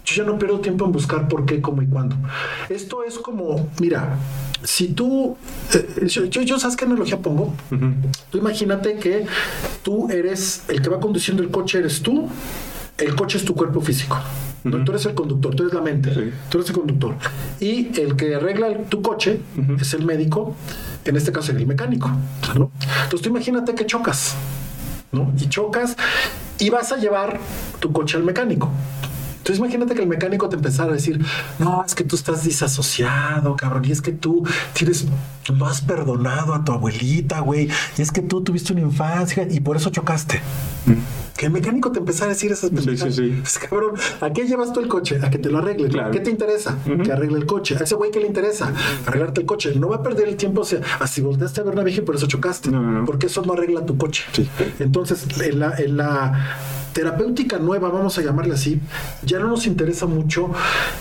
yo 0.06 0.14
ya 0.14 0.24
no 0.24 0.38
pierdo 0.38 0.60
tiempo 0.60 0.84
en 0.84 0.92
buscar 0.92 1.28
por 1.28 1.44
qué, 1.44 1.60
cómo 1.60 1.82
y 1.82 1.86
cuándo. 1.86 2.16
Esto 2.68 3.02
es 3.04 3.18
como, 3.18 3.68
mira, 3.80 4.16
si 4.62 4.88
tú, 4.88 5.36
eh, 5.74 6.06
yo, 6.06 6.24
yo, 6.26 6.42
yo, 6.42 6.58
¿sabes 6.58 6.76
qué 6.76 6.84
analogía 6.84 7.18
pongo? 7.18 7.52
Tú 8.30 8.38
imagínate 8.38 8.98
que 8.98 9.26
tú 9.82 10.08
eres, 10.10 10.62
el 10.68 10.80
que 10.80 10.88
va 10.88 11.00
conduciendo 11.00 11.42
el 11.42 11.50
coche 11.50 11.78
eres 11.78 12.00
tú, 12.02 12.28
el 12.98 13.14
coche 13.16 13.38
es 13.38 13.44
tu 13.44 13.54
cuerpo 13.54 13.80
físico. 13.80 14.16
Tú 14.62 14.90
eres 14.90 15.06
el 15.06 15.14
conductor, 15.14 15.54
tú 15.54 15.62
eres 15.64 15.74
la 15.74 15.80
mente, 15.80 16.12
Sí. 16.12 16.32
tú 16.50 16.58
eres 16.58 16.70
el 16.70 16.76
conductor. 16.76 17.14
Y 17.60 18.00
el 18.00 18.16
que 18.16 18.34
arregla 18.34 18.66
el- 18.68 18.84
tu 18.84 19.00
coche 19.02 19.40
es 19.80 19.94
el 19.94 20.04
médico, 20.04 20.56
en 21.04 21.16
este 21.16 21.30
caso 21.30 21.52
el 21.52 21.66
mecánico. 21.66 22.10
¿no? 22.56 22.70
Entonces 23.04 23.22
tú 23.22 23.28
imagínate 23.28 23.74
que 23.76 23.86
chocas, 23.86 24.34
¿no? 25.12 25.32
Y 25.40 25.48
chocas 25.48 25.96
y 26.58 26.70
vas 26.70 26.90
a 26.90 26.96
llevar 26.96 27.38
tu 27.80 27.92
coche 27.92 28.16
al 28.16 28.24
mecánico. 28.24 28.68
Entonces 29.46 29.60
imagínate 29.60 29.94
que 29.94 30.02
el 30.02 30.08
mecánico 30.08 30.48
te 30.48 30.56
empezara 30.56 30.90
a 30.90 30.94
decir, 30.94 31.24
no, 31.60 31.84
es 31.86 31.94
que 31.94 32.02
tú 32.02 32.16
estás 32.16 32.42
disasociado, 32.42 33.54
cabrón, 33.54 33.84
y 33.84 33.92
es 33.92 34.02
que 34.02 34.10
tú 34.10 34.44
tienes, 34.72 35.06
no 35.54 35.66
has 35.66 35.82
perdonado 35.82 36.52
a 36.52 36.64
tu 36.64 36.72
abuelita, 36.72 37.38
güey, 37.38 37.68
y 37.96 38.02
es 38.02 38.10
que 38.10 38.22
tú 38.22 38.42
tuviste 38.42 38.72
una 38.72 38.82
infancia 38.82 39.46
y 39.48 39.60
por 39.60 39.76
eso 39.76 39.90
chocaste. 39.90 40.40
Que 41.36 41.46
el 41.46 41.52
mecánico 41.52 41.92
te 41.92 42.00
empezara 42.00 42.32
a 42.32 42.34
decir 42.34 42.50
esas 42.50 42.70
Sí, 42.70 42.96
sí, 42.96 43.12
sí. 43.12 43.38
Pues, 43.40 43.58
cabrón, 43.58 43.94
¿a 44.20 44.32
qué 44.32 44.48
llevas 44.48 44.72
tú 44.72 44.80
el 44.80 44.88
coche? 44.88 45.20
A 45.22 45.30
que 45.30 45.38
te 45.38 45.48
lo 45.48 45.58
arregle. 45.58 45.90
Claro. 45.90 46.10
¿Qué 46.10 46.18
te 46.18 46.30
interesa? 46.30 46.78
Que 47.04 47.12
arregle 47.12 47.38
el 47.38 47.46
coche. 47.46 47.76
A 47.78 47.84
ese 47.84 47.94
güey 47.94 48.10
que 48.10 48.18
le 48.18 48.26
interesa 48.26 48.72
arreglarte 49.06 49.42
el 49.42 49.46
coche. 49.46 49.74
No 49.76 49.90
va 49.90 49.96
a 49.96 50.02
perder 50.02 50.28
el 50.28 50.36
tiempo. 50.36 50.62
O 50.62 50.64
sea, 50.64 50.80
así 50.98 51.20
volteaste 51.20 51.60
a 51.60 51.64
ver 51.64 51.74
una 51.74 51.82
vieja 51.82 52.00
y 52.00 52.04
por 52.04 52.16
eso 52.16 52.26
chocaste. 52.26 52.70
No, 52.70 52.80
no, 52.80 52.90
no. 52.90 53.04
Porque 53.04 53.26
eso 53.26 53.42
no 53.42 53.52
arregla 53.52 53.84
tu 53.84 53.98
coche. 53.98 54.24
Sí. 54.32 54.48
Entonces, 54.78 55.26
en 55.38 55.60
la, 55.60 55.74
en 55.76 55.98
la 55.98 56.56
terapéutica 57.00 57.58
nueva, 57.58 57.90
vamos 57.90 58.16
a 58.16 58.22
llamarle 58.22 58.54
así, 58.54 58.80
ya 59.22 59.38
no 59.38 59.48
nos 59.48 59.66
interesa 59.66 60.06
mucho 60.06 60.50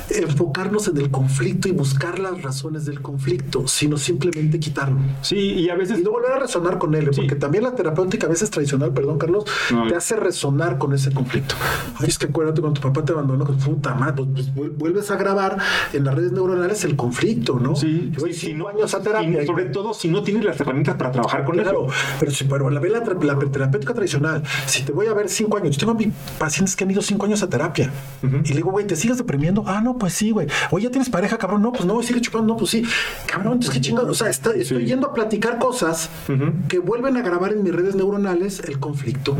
enfocarnos 0.09 0.89
en 0.89 0.97
el 0.97 1.09
conflicto 1.09 1.69
y 1.69 1.71
buscar 1.71 2.19
las 2.19 2.41
razones 2.43 2.83
del 2.85 3.01
conflicto, 3.01 3.65
sino 3.67 3.97
simplemente 3.97 4.59
quitarlo. 4.59 4.97
Sí, 5.21 5.37
y 5.37 5.69
a 5.69 5.75
veces 5.75 5.99
Y 5.99 6.03
no 6.03 6.11
volver 6.11 6.33
a 6.33 6.39
resonar 6.39 6.77
con 6.79 6.93
él. 6.95 7.05
Sí. 7.13 7.21
porque 7.21 7.35
también 7.35 7.63
la 7.63 7.73
terapéutica 7.75 8.27
a 8.27 8.29
veces 8.29 8.49
tradicional, 8.49 8.91
perdón 8.91 9.17
Carlos, 9.17 9.45
No, 9.71 9.87
te 9.87 9.95
hace 9.95 10.17
resonar 10.17 10.77
con 10.77 10.91
ese 10.93 11.11
conflicto. 11.13 11.55
Ay, 11.97 12.07
es 12.09 12.17
que 12.19 12.25
acuérdate 12.25 12.59
cuando 12.59 12.81
tu 12.81 12.85
papá 12.87 13.05
te 13.05 13.13
abandonó, 13.13 13.45
pues, 13.45 13.63
puta 13.63 13.93
madre, 13.95 14.15
pues, 14.25 14.27
pues, 14.33 14.53
vuel- 14.55 14.73
vuelves 14.77 15.11
a 15.11 15.15
grabar 15.15 15.57
en 15.93 16.03
las 16.03 16.13
redes 16.13 16.33
neuronales 16.33 16.83
el 16.83 16.97
conflicto, 16.97 17.57
¿no? 17.59 17.73
Sí, 17.75 18.11
Yo 18.11 18.25
sí, 18.27 18.33
si 18.33 18.53
no- 18.53 18.67
años 18.67 18.93
a 18.93 19.01
terapia. 19.01 19.43
y 19.43 19.45
sobre 19.45 19.65
todo 19.65 19.93
si 19.93 20.09
no 20.09 20.23
tienes 20.23 20.43
las 20.43 20.59
herramientas 20.59 20.95
para 20.95 21.11
trabajar 21.13 21.45
con 21.45 21.55
Claro, 21.55 21.85
eso. 21.87 21.95
pero 22.19 22.31
si 22.31 22.43
pero 22.43 22.69
la, 22.69 22.81
la, 22.81 22.99
la 22.99 23.39
terapéutica 23.51 23.93
tradicional, 23.93 24.43
si 24.65 24.83
te 24.83 24.91
voy 24.91 25.07
a 25.07 25.13
ver 25.13 25.29
cinco 25.29 25.57
años, 25.57 25.77
tengo 25.85 25.91
a 25.97 26.03
mis 26.05 26.13
pacientes 26.39 26.75
que 26.75 26.83
han 26.83 26.91
ido 26.91 27.01
cinco 27.01 27.25
años 27.25 27.43
a 27.43 27.49
terapia 27.49 27.91
y 28.43 28.49
le 28.49 28.55
digo, 28.55 28.71
güey, 28.71 28.87
¿te 28.87 28.95
sigues 28.95 29.17
deprimiendo? 29.17 29.63
Ah, 29.67 29.81
no, 29.81 29.97
pues 29.99 30.13
sí, 30.13 30.31
güey. 30.31 30.47
Oye, 30.71 30.85
¿ya 30.85 30.89
tienes 30.91 31.09
pareja, 31.09 31.37
cabrón? 31.37 31.61
No, 31.61 31.71
pues 31.71 31.85
no, 31.85 32.01
sigue 32.01 32.21
chupando, 32.21 32.53
no, 32.53 32.57
pues 32.57 32.71
sí. 32.71 32.83
Cabrón, 33.27 33.59
es 33.61 33.69
que 33.69 33.79
chingado. 33.79 34.09
O 34.09 34.13
sea, 34.15 34.29
está- 34.29 34.51
estoy 34.55 34.81
Sí. 34.83 34.85
yendo 34.87 35.07
a 35.07 35.13
platicar 35.13 35.59
cosas 35.59 36.09
que 36.67 36.79
vuelven 36.79 37.17
a 37.17 37.21
grabar 37.21 37.53
en 37.53 37.63
mis 37.63 37.73
redes 37.75 37.95
neuronales 37.95 38.61
el 38.61 38.79
conflicto 38.79 39.37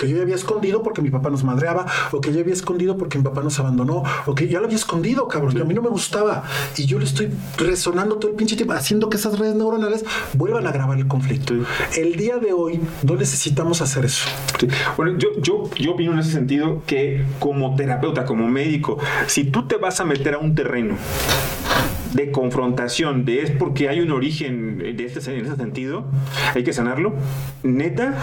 que 0.00 0.08
yo 0.08 0.16
ya 0.16 0.22
había 0.22 0.34
escondido 0.34 0.82
porque 0.82 1.02
mi 1.02 1.10
papá 1.10 1.30
nos 1.30 1.44
madreaba, 1.44 1.86
o 2.12 2.20
que 2.20 2.32
yo 2.32 2.40
había 2.40 2.52
escondido 2.52 2.96
porque 2.98 3.18
mi 3.18 3.24
papá 3.24 3.42
nos 3.42 3.58
abandonó, 3.60 4.02
o 4.26 4.34
que 4.34 4.48
ya 4.48 4.58
lo 4.58 4.64
había 4.66 4.76
escondido, 4.76 5.28
cabrón, 5.28 5.54
que 5.54 5.62
a 5.62 5.64
mí 5.64 5.74
no 5.74 5.82
me 5.82 5.88
gustaba. 5.88 6.42
Y 6.76 6.86
yo 6.86 6.98
le 6.98 7.04
estoy 7.04 7.30
resonando 7.58 8.16
todo 8.16 8.30
el 8.32 8.36
pinche 8.36 8.56
tiempo, 8.56 8.72
haciendo 8.74 9.08
que 9.08 9.16
esas 9.16 9.38
redes 9.38 9.54
neuronales 9.54 10.04
vuelvan 10.34 10.66
a 10.66 10.72
grabar 10.72 10.98
el 10.98 11.06
conflicto. 11.06 11.54
El 11.96 12.16
día 12.16 12.38
de 12.38 12.52
hoy 12.52 12.80
no 13.04 13.14
necesitamos 13.14 13.80
hacer 13.82 14.04
eso. 14.04 14.26
Sí. 14.58 14.66
Bueno, 14.96 15.16
yo, 15.18 15.28
yo, 15.40 15.70
yo 15.78 15.92
opino 15.92 16.12
en 16.12 16.18
ese 16.18 16.32
sentido 16.32 16.82
que 16.86 17.22
como 17.38 17.74
terapeuta, 17.76 18.24
como 18.24 18.48
médico, 18.48 18.98
si 19.26 19.44
tú 19.44 19.66
te 19.66 19.76
vas 19.76 20.00
a 20.00 20.04
meter 20.04 20.34
a 20.34 20.38
un 20.38 20.54
terreno 20.54 20.96
de 22.12 22.30
confrontación, 22.30 23.26
de 23.26 23.42
es 23.42 23.50
porque 23.50 23.90
hay 23.90 24.00
un 24.00 24.10
origen 24.10 24.78
de 24.78 25.04
este, 25.04 25.18
en 25.38 25.44
ese 25.44 25.56
sentido, 25.56 26.06
hay 26.54 26.64
que 26.64 26.72
sanarlo, 26.72 27.14
neta, 27.62 28.14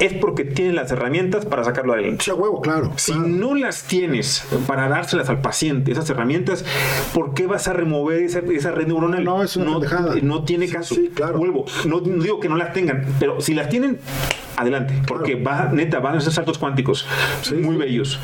es 0.00 0.14
porque 0.14 0.44
tienes 0.44 0.74
las 0.74 0.90
herramientas 0.90 1.46
para 1.46 1.62
sacarlo 1.62 1.92
adelante. 1.92 2.24
Sí, 2.24 2.30
a 2.32 2.34
huevo, 2.34 2.60
claro. 2.60 2.92
Si 2.96 3.12
claro. 3.12 3.28
no 3.28 3.54
las 3.54 3.84
tienes 3.84 4.44
para 4.66 4.88
dárselas 4.88 5.28
al 5.28 5.40
paciente, 5.40 5.92
esas 5.92 6.10
herramientas, 6.10 6.64
¿por 7.14 7.34
qué 7.34 7.46
vas 7.46 7.68
a 7.68 7.72
remover 7.72 8.20
esa, 8.20 8.40
esa 8.40 8.72
red 8.72 8.88
neuronal? 8.88 9.22
No, 9.22 9.44
es 9.44 9.56
una 9.56 9.66
no, 9.66 9.80
no 10.22 10.44
tiene 10.44 10.66
Sí, 10.66 10.72
caso. 10.72 10.94
sí, 10.96 11.10
claro. 11.14 11.38
Vuelvo, 11.38 11.66
no, 11.84 12.00
no 12.00 12.22
digo 12.24 12.40
que 12.40 12.48
no 12.48 12.56
las 12.56 12.72
tengan, 12.72 13.06
pero 13.20 13.40
si 13.40 13.54
las 13.54 13.68
tienen, 13.68 13.98
adelante, 14.60 14.94
porque 15.06 15.34
va, 15.34 15.70
neta, 15.72 15.98
van 16.00 16.16
a 16.16 16.20
ser 16.20 16.32
saltos 16.32 16.58
cuánticos 16.58 17.06
muy 17.60 17.76
bellos. 17.76 18.18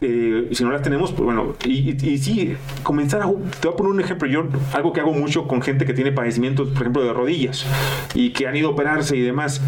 Eh, 0.00 0.48
si 0.52 0.64
no 0.64 0.70
las 0.70 0.82
tenemos, 0.82 1.10
pues 1.12 1.22
bueno, 1.24 1.54
y, 1.64 1.90
y- 1.90 2.08
y 2.10 2.18
sí, 2.18 2.56
comenzar 2.82 3.22
a. 3.22 3.26
Te 3.26 3.66
voy 3.68 3.74
a 3.74 3.76
poner 3.76 3.92
un 3.92 4.00
ejemplo. 4.00 4.28
Yo, 4.28 4.44
algo 4.72 4.92
que 4.92 5.00
hago 5.00 5.12
mucho 5.12 5.46
con 5.46 5.60
gente 5.62 5.84
que 5.84 5.92
tiene 5.94 6.12
padecimientos, 6.12 6.68
por 6.70 6.82
ejemplo, 6.82 7.02
de 7.04 7.12
rodillas 7.12 7.66
y 8.14 8.30
que 8.30 8.46
han 8.46 8.56
ido 8.56 8.68
a 8.68 8.72
operarse 8.72 9.16
y 9.16 9.20
demás. 9.20 9.60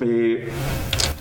eh, 0.00 0.48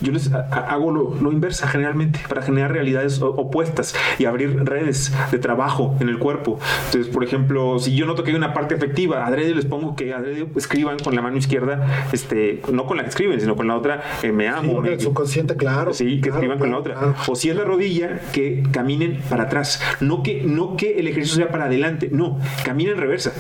yo 0.05 0.11
les 0.11 0.31
ha- 0.31 0.47
ha- 0.51 0.71
hago 0.73 0.91
lo, 0.91 1.15
lo 1.21 1.31
inversa 1.31 1.67
generalmente 1.67 2.19
para 2.29 2.41
generar 2.41 2.71
realidades 2.71 3.21
opuestas 3.21 3.95
y 4.19 4.25
abrir 4.25 4.63
redes 4.65 5.11
de 5.31 5.39
trabajo 5.39 5.95
en 5.99 6.09
el 6.09 6.19
cuerpo. 6.19 6.59
Entonces, 6.85 7.11
por 7.11 7.23
ejemplo, 7.23 7.79
si 7.79 7.95
yo 7.95 8.05
noto 8.05 8.23
que 8.23 8.31
hay 8.31 8.37
una 8.37 8.53
parte 8.53 8.75
efectiva, 8.75 9.25
adrede 9.25 9.53
les 9.55 9.65
pongo 9.65 9.95
que 9.95 10.13
adrede 10.13 10.47
escriban 10.55 10.97
con 10.99 11.15
la 11.15 11.21
mano 11.21 11.37
izquierda, 11.37 12.05
este, 12.11 12.61
no 12.71 12.85
con 12.85 12.97
la 12.97 13.03
que 13.03 13.09
escriben, 13.09 13.39
sino 13.41 13.55
con 13.55 13.67
la 13.67 13.75
otra, 13.75 14.01
eh, 14.23 14.31
me 14.31 14.45
Sí, 14.47 14.53
amo. 14.55 14.83
el 14.83 14.91
me- 14.91 14.99
subconsciente, 14.99 15.55
claro. 15.55 15.93
Sí, 15.93 16.15
que 16.17 16.21
claro, 16.29 16.35
escriban 16.37 16.59
con 16.59 16.71
la 16.71 16.77
otra. 16.77 16.93
claro. 16.95 17.15
O 17.27 17.35
si 17.35 17.49
es 17.49 17.55
la 17.55 17.63
rodilla, 17.63 18.19
que 18.31 18.63
caminen 18.71 19.19
para 19.29 19.43
atrás. 19.43 19.81
No 19.99 20.23
que, 20.23 20.43
no 20.43 20.75
que 20.77 20.99
el 20.99 21.07
ejercicio 21.07 21.37
sea 21.37 21.49
para 21.51 21.65
adelante, 21.65 22.09
no, 22.11 22.39
camina 22.63 22.91
en 22.91 22.97
reversa. 22.97 23.31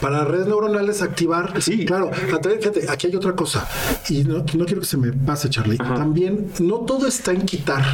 Para 0.00 0.18
las 0.18 0.28
redes 0.28 0.46
neuronales 0.46 1.02
activar. 1.02 1.60
Sí. 1.62 1.84
Claro. 1.86 2.10
Fíjate, 2.12 2.50
fíjate, 2.58 2.90
aquí 2.90 3.06
hay 3.06 3.16
otra 3.16 3.32
cosa. 3.34 3.68
Y 4.08 4.24
no, 4.24 4.38
no 4.54 4.64
quiero 4.66 4.80
que 4.80 4.86
se 4.86 4.96
me 4.96 5.12
pase, 5.12 5.48
Charlie. 5.48 5.76
Ajá. 5.80 6.01
También, 6.02 6.48
no 6.58 6.78
todo 6.78 7.06
está 7.06 7.30
en 7.30 7.42
quitar. 7.42 7.84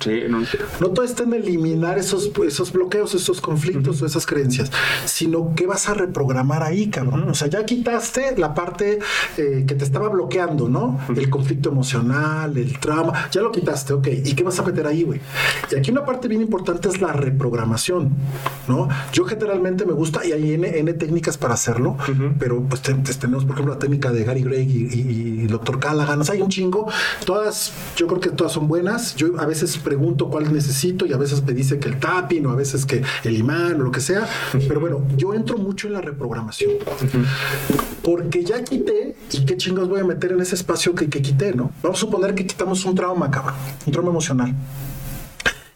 Sí, 0.00 0.22
no, 0.30 0.38
No 0.80 0.88
todo 0.88 1.04
está 1.04 1.24
en 1.24 1.34
eliminar 1.34 1.98
esos, 1.98 2.30
esos 2.46 2.72
bloqueos, 2.72 3.14
esos 3.14 3.42
conflictos 3.42 4.00
o 4.00 4.06
esas 4.06 4.24
creencias, 4.24 4.70
sino 5.04 5.54
que 5.54 5.66
vas 5.66 5.86
a 5.90 5.92
reprogramar 5.94 6.62
ahí, 6.62 6.88
cabrón. 6.88 7.28
O 7.28 7.34
sea, 7.34 7.48
ya 7.48 7.66
quitaste 7.66 8.34
la 8.38 8.54
parte 8.54 8.98
eh, 9.36 9.64
que 9.68 9.74
te 9.74 9.84
estaba 9.84 10.08
bloqueando, 10.08 10.70
¿no? 10.70 10.98
El 11.14 11.28
conflicto 11.28 11.68
emocional, 11.68 12.56
el 12.56 12.78
trauma, 12.78 13.28
ya 13.30 13.42
lo 13.42 13.52
quitaste, 13.52 13.92
ok. 13.92 14.08
¿Y 14.24 14.32
qué 14.34 14.42
vas 14.42 14.58
a 14.58 14.62
meter 14.62 14.86
ahí, 14.86 15.02
güey? 15.02 15.20
Y 15.70 15.76
aquí 15.76 15.90
una 15.90 16.06
parte 16.06 16.28
bien 16.28 16.40
importante 16.40 16.88
es 16.88 16.98
la 17.02 17.12
reprogramación, 17.12 18.08
¿no? 18.68 18.88
Yo 19.12 19.26
generalmente 19.26 19.84
me 19.84 19.92
gusta, 19.92 20.24
y 20.24 20.32
hay 20.32 20.54
N, 20.54 20.78
N 20.78 20.94
técnicas 20.94 21.36
para 21.36 21.52
hacerlo, 21.52 21.98
pero 22.38 22.62
pues 22.62 22.80
te- 22.80 22.94
te- 22.94 23.12
tenemos, 23.12 23.44
por 23.44 23.52
ejemplo, 23.56 23.74
la 23.74 23.78
técnica 23.78 24.10
de 24.12 24.24
Gary 24.24 24.42
Gregg 24.44 24.70
y, 24.70 24.88
y, 24.94 25.40
y 25.42 25.46
Dr. 25.46 25.78
Callaghan, 25.78 26.20
o 26.22 26.24
sea, 26.24 26.34
hay 26.36 26.40
un 26.40 26.48
chingo. 26.48 26.70
Todas, 27.26 27.49
yo 27.96 28.06
creo 28.06 28.20
que 28.20 28.30
todas 28.30 28.52
son 28.52 28.68
buenas. 28.68 29.14
Yo 29.16 29.40
a 29.40 29.46
veces 29.46 29.78
pregunto 29.78 30.28
cuál 30.28 30.52
necesito 30.52 31.06
y 31.06 31.12
a 31.12 31.16
veces 31.16 31.42
me 31.44 31.52
dice 31.52 31.78
que 31.78 31.88
el 31.88 31.98
tapping 31.98 32.46
o 32.46 32.50
a 32.50 32.56
veces 32.56 32.86
que 32.86 33.02
el 33.24 33.36
imán 33.36 33.80
o 33.80 33.84
lo 33.84 33.90
que 33.90 34.00
sea. 34.00 34.28
Pero 34.52 34.80
bueno, 34.80 35.02
yo 35.16 35.34
entro 35.34 35.58
mucho 35.58 35.86
en 35.86 35.94
la 35.94 36.00
reprogramación. 36.00 36.72
Porque 38.02 38.44
ya 38.44 38.62
quité 38.64 39.16
y 39.32 39.44
qué 39.44 39.56
chingos 39.56 39.88
voy 39.88 40.00
a 40.00 40.04
meter 40.04 40.32
en 40.32 40.40
ese 40.40 40.54
espacio 40.54 40.94
que, 40.94 41.08
quité, 41.08 41.54
¿no? 41.54 41.70
Vamos 41.82 41.98
a 41.98 42.00
suponer 42.00 42.34
que 42.34 42.46
quitamos 42.46 42.84
un 42.84 42.94
trauma, 42.94 43.30
cabrón, 43.30 43.54
un 43.86 43.92
trauma 43.92 44.10
emocional. 44.10 44.54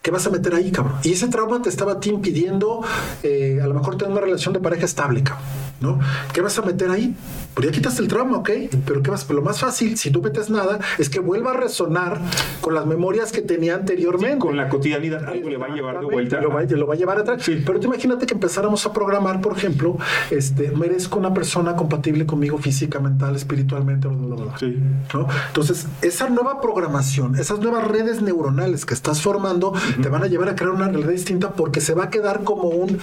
¿Qué 0.00 0.10
vas 0.10 0.26
a 0.26 0.30
meter 0.30 0.54
ahí, 0.54 0.70
cabrón? 0.70 0.96
Y 1.02 1.12
ese 1.12 1.28
trauma 1.28 1.62
te 1.62 1.70
estaba 1.70 1.92
a 1.92 1.98
impidiendo 2.04 2.82
eh, 3.22 3.60
a 3.62 3.66
lo 3.66 3.74
mejor 3.74 3.96
tener 3.96 4.12
una 4.12 4.20
relación 4.20 4.52
de 4.52 4.60
pareja 4.60 4.84
estable, 4.84 5.22
cabrón. 5.22 5.44
¿No? 5.80 5.98
¿Qué 6.32 6.40
vas 6.40 6.58
a 6.58 6.62
meter 6.62 6.90
ahí? 6.90 7.14
Pues 7.54 7.68
ya 7.68 7.72
quitaste 7.72 8.02
el 8.02 8.08
trauma, 8.08 8.38
ok. 8.38 8.50
Pero 8.84 9.02
¿qué 9.02 9.10
vas? 9.10 9.28
Lo 9.30 9.42
más 9.42 9.60
fácil, 9.60 9.96
si 9.96 10.10
no 10.10 10.20
metes 10.20 10.50
nada, 10.50 10.80
es 10.98 11.08
que 11.08 11.20
vuelva 11.20 11.52
a 11.52 11.54
resonar 11.54 12.20
con 12.60 12.74
las 12.74 12.86
memorias 12.86 13.32
que 13.32 13.42
tenía 13.42 13.76
anteriormente. 13.76 14.38
con 14.38 14.56
la 14.56 14.68
cotidianidad 14.68 15.24
algo 15.24 15.48
le 15.48 15.56
va 15.56 15.66
a 15.66 15.74
llevar 15.74 16.00
de 16.00 16.06
vuelta. 16.06 16.40
Lo 16.40 16.50
va, 16.50 16.62
lo 16.62 16.86
va 16.86 16.94
a 16.94 16.96
llevar 16.96 17.18
atrás. 17.18 17.42
Sí. 17.42 17.62
Pero 17.64 17.80
tú 17.80 17.86
imagínate 17.86 18.26
que 18.26 18.34
empezáramos 18.34 18.84
a 18.86 18.92
programar, 18.92 19.40
por 19.40 19.56
ejemplo, 19.56 19.96
este, 20.30 20.70
merezco 20.70 21.18
una 21.18 21.32
persona 21.32 21.76
compatible 21.76 22.26
conmigo 22.26 22.58
física, 22.58 22.98
mental, 23.00 23.36
espiritualmente, 23.36 24.08
bla, 24.08 24.16
bla, 24.18 24.44
bla. 24.44 24.58
Sí. 24.58 24.76
¿no? 25.12 25.26
Entonces, 25.48 25.86
esa 26.02 26.28
nueva 26.28 26.60
programación, 26.60 27.36
esas 27.36 27.60
nuevas 27.60 27.86
redes 27.86 28.22
neuronales 28.22 28.84
que 28.84 28.94
estás 28.94 29.20
formando, 29.22 29.72
te 30.02 30.08
van 30.08 30.22
a 30.22 30.26
llevar 30.26 30.48
a 30.48 30.54
crear 30.54 30.72
una 30.72 30.88
realidad 30.88 31.10
distinta 31.10 31.52
porque 31.52 31.80
se 31.80 31.94
va 31.94 32.04
a 32.04 32.10
quedar 32.10 32.42
como 32.44 32.68
un 32.68 32.98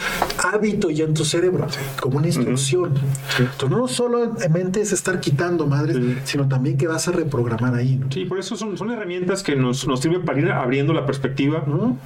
hábito 0.52 0.90
ya 0.90 1.06
en 1.06 1.14
tu 1.14 1.26
cerebro, 1.26 1.68
como 2.00 2.18
una 2.18 2.28
instrucción. 2.28 2.94
Entonces, 3.40 3.70
no 3.70 3.88
solamente 4.42 4.82
es 4.82 4.92
estar 4.94 5.20
quitando 5.20 5.68
madres, 5.68 5.98
Sí. 5.98 6.18
sino 6.24 6.48
también 6.48 6.78
que 6.78 6.88
vas 6.88 7.08
a 7.08 7.12
reprogramar 7.12 7.76
ahí. 7.76 7.98
¿no? 7.98 8.08
Sí, 8.12 8.26
por 8.26 8.40
eso 8.40 8.56
son, 8.56 8.78
son 8.78 8.92
herramientas 8.92 9.44
que 9.44 9.56
nos, 9.56 9.88
nos 9.88 10.00
sirven 10.00 10.24
para 10.26 10.40
ir 10.40 10.52
abriendo 10.52 10.94
la 10.94 11.06
perspectiva, 11.06 11.64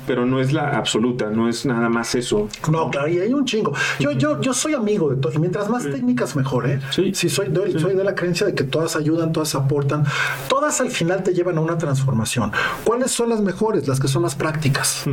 pero 0.08 0.26
no 0.26 0.40
es 0.40 0.54
la 0.54 0.78
absoluta, 0.78 1.30
no 1.30 1.48
es 1.50 1.66
nada 1.66 1.90
más 1.90 2.16
eso. 2.16 2.48
No, 2.72 2.90
claro, 2.90 3.08
y 3.08 3.20
hay 3.20 3.34
un 3.34 3.46
chingo. 3.46 3.74
Yo, 4.00 4.12
yo, 4.12 4.42
yo 4.42 4.54
soy 4.54 4.74
amigo 4.74 5.10
de 5.10 5.18
todo. 5.18 5.34
Y 5.34 5.40
mientras 5.40 5.70
más 5.70 5.84
técnicas, 5.84 6.36
mejor, 6.36 6.68
¿eh? 6.70 6.80
Sí. 6.92 7.14
soy, 7.30 7.48
doy- 7.50 7.80
soy 7.80 7.96
de 7.96 8.04
la 8.04 8.16
creencia 8.16 8.46
de 8.48 8.54
que 8.54 8.64
todas 8.64 8.96
ayudan, 8.96 9.32
todas 9.32 9.56
aportan. 9.56 10.04
Todas 10.48 10.82
al 10.82 10.90
final 10.90 11.24
te 11.24 11.34
llevan 11.34 11.58
a 11.58 11.62
una 11.62 11.78
transformación. 11.78 12.52
¿Cuáles 12.84 13.12
son 13.12 13.30
las 13.30 13.42
mejores? 13.42 13.88
Las 13.88 14.00
que 14.00 14.08
son 14.08 14.22
más 14.24 14.36
prácticas. 14.36 15.04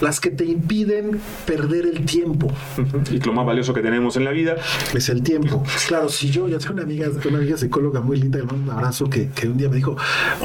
Las 0.00 0.20
que 0.20 0.30
te 0.30 0.44
impiden 0.44 1.20
perder 1.46 1.86
el 1.86 2.04
tiempo. 2.04 2.50
Y 3.10 3.18
lo 3.20 3.32
más 3.32 3.46
valioso 3.46 3.72
que 3.74 3.80
tenemos 3.80 4.16
en 4.16 4.24
la 4.24 4.30
vida, 4.30 4.56
es 4.94 5.08
el 5.08 5.22
tiempo. 5.22 5.62
Claro, 5.86 6.08
si 6.08 6.30
yo, 6.30 6.48
yo 6.58 6.68
tengo 6.68 6.74
una 6.74 6.82
amiga, 6.82 7.08
una 7.28 7.38
amiga 7.38 7.56
psicóloga 7.56 8.00
muy 8.00 8.18
linda, 8.20 8.38
le 8.38 8.44
mando 8.44 8.62
un 8.72 8.78
abrazo, 8.78 9.08
que, 9.08 9.28
que 9.30 9.48
un 9.48 9.56
día 9.56 9.68
me 9.68 9.76
dijo, 9.76 9.96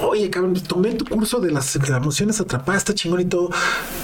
oye, 0.03 0.29
cabrón, 0.29 0.53
tomé 0.67 0.93
tu 0.93 1.05
curso 1.05 1.39
de 1.39 1.51
las 1.51 1.75
emociones 1.75 2.39
atrapadas, 2.39 2.81
está 2.81 2.93
chingón 2.93 3.21
y 3.21 3.25
todo, 3.25 3.49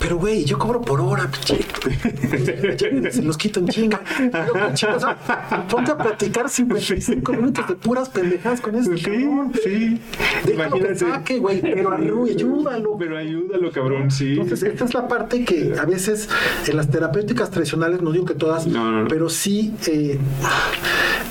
pero 0.02 0.18
güey, 0.18 0.44
yo 0.46 0.58
cobro 0.58 0.82
por 0.82 1.02
hora. 1.02 1.30
Se 3.12 3.22
los 3.24 3.38
quito 3.38 3.60
en 3.60 3.68
chinga. 3.68 4.02
Yo, 4.20 4.54
pinche, 4.66 4.88
o 4.88 5.00
sea, 5.00 5.18
ponte 5.70 5.92
a 5.92 5.98
platicar 5.98 6.50
55 6.50 7.32
minutos 7.34 7.68
de 7.68 7.76
puras 7.76 8.10
pendejadas 8.10 8.62
con 8.62 8.76
ese 8.76 8.96
cabrón. 9.02 9.52
sí. 9.64 10.00
Déjalo 10.46 10.46
que 10.46 10.78
Imagínate. 10.80 10.96
saque, 11.00 11.40
güey, 11.40 11.62
pero 11.62 11.92
ayúdalo. 11.94 12.98
Pero 12.98 13.18
ayúdalo, 13.18 13.72
cabrón, 13.72 14.12
sí. 14.12 14.32
Entonces, 14.34 14.64
esta 14.64 14.86
es 14.86 14.94
la 14.94 15.08
parte 15.08 15.44
que 15.46 15.74
a 15.80 15.86
veces 15.86 16.30
en 16.68 16.78
las 16.78 16.90
terapéuticas 16.90 17.50
tradicionales, 17.52 18.02
no 18.02 18.12
digo 18.12 18.26
que 18.26 18.36
todas, 18.36 18.68
No, 18.68 18.92
no, 18.92 19.02
no. 19.04 19.08
pero 19.08 19.30
sí 19.30 19.74
eh, 19.88 20.20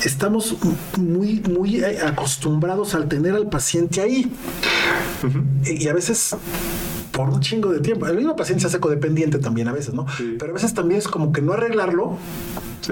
estamos 0.03 0.55
muy, 0.97 1.41
muy 1.41 1.83
eh, 1.83 1.99
acostumbrados 2.03 2.95
al 2.95 3.07
tener 3.07 3.35
al 3.35 3.49
paciente 3.49 4.01
ahí. 4.01 4.31
Y 5.65 5.87
a 5.87 5.93
veces 5.93 6.35
por 7.11 7.29
un 7.29 7.41
chingo 7.41 7.71
de 7.71 7.81
tiempo. 7.81 8.07
El 8.07 8.15
mismo 8.15 8.35
paciente 8.35 8.61
se 8.61 8.67
hace 8.67 8.79
codependiente 8.79 9.39
también 9.39 9.67
a 9.67 9.73
veces, 9.73 9.93
¿no? 9.93 10.05
Sí. 10.17 10.37
Pero 10.39 10.51
a 10.51 10.53
veces 10.53 10.73
también 10.73 10.99
es 10.99 11.07
como 11.07 11.33
que 11.33 11.41
no 11.41 11.51
arreglarlo, 11.51 12.17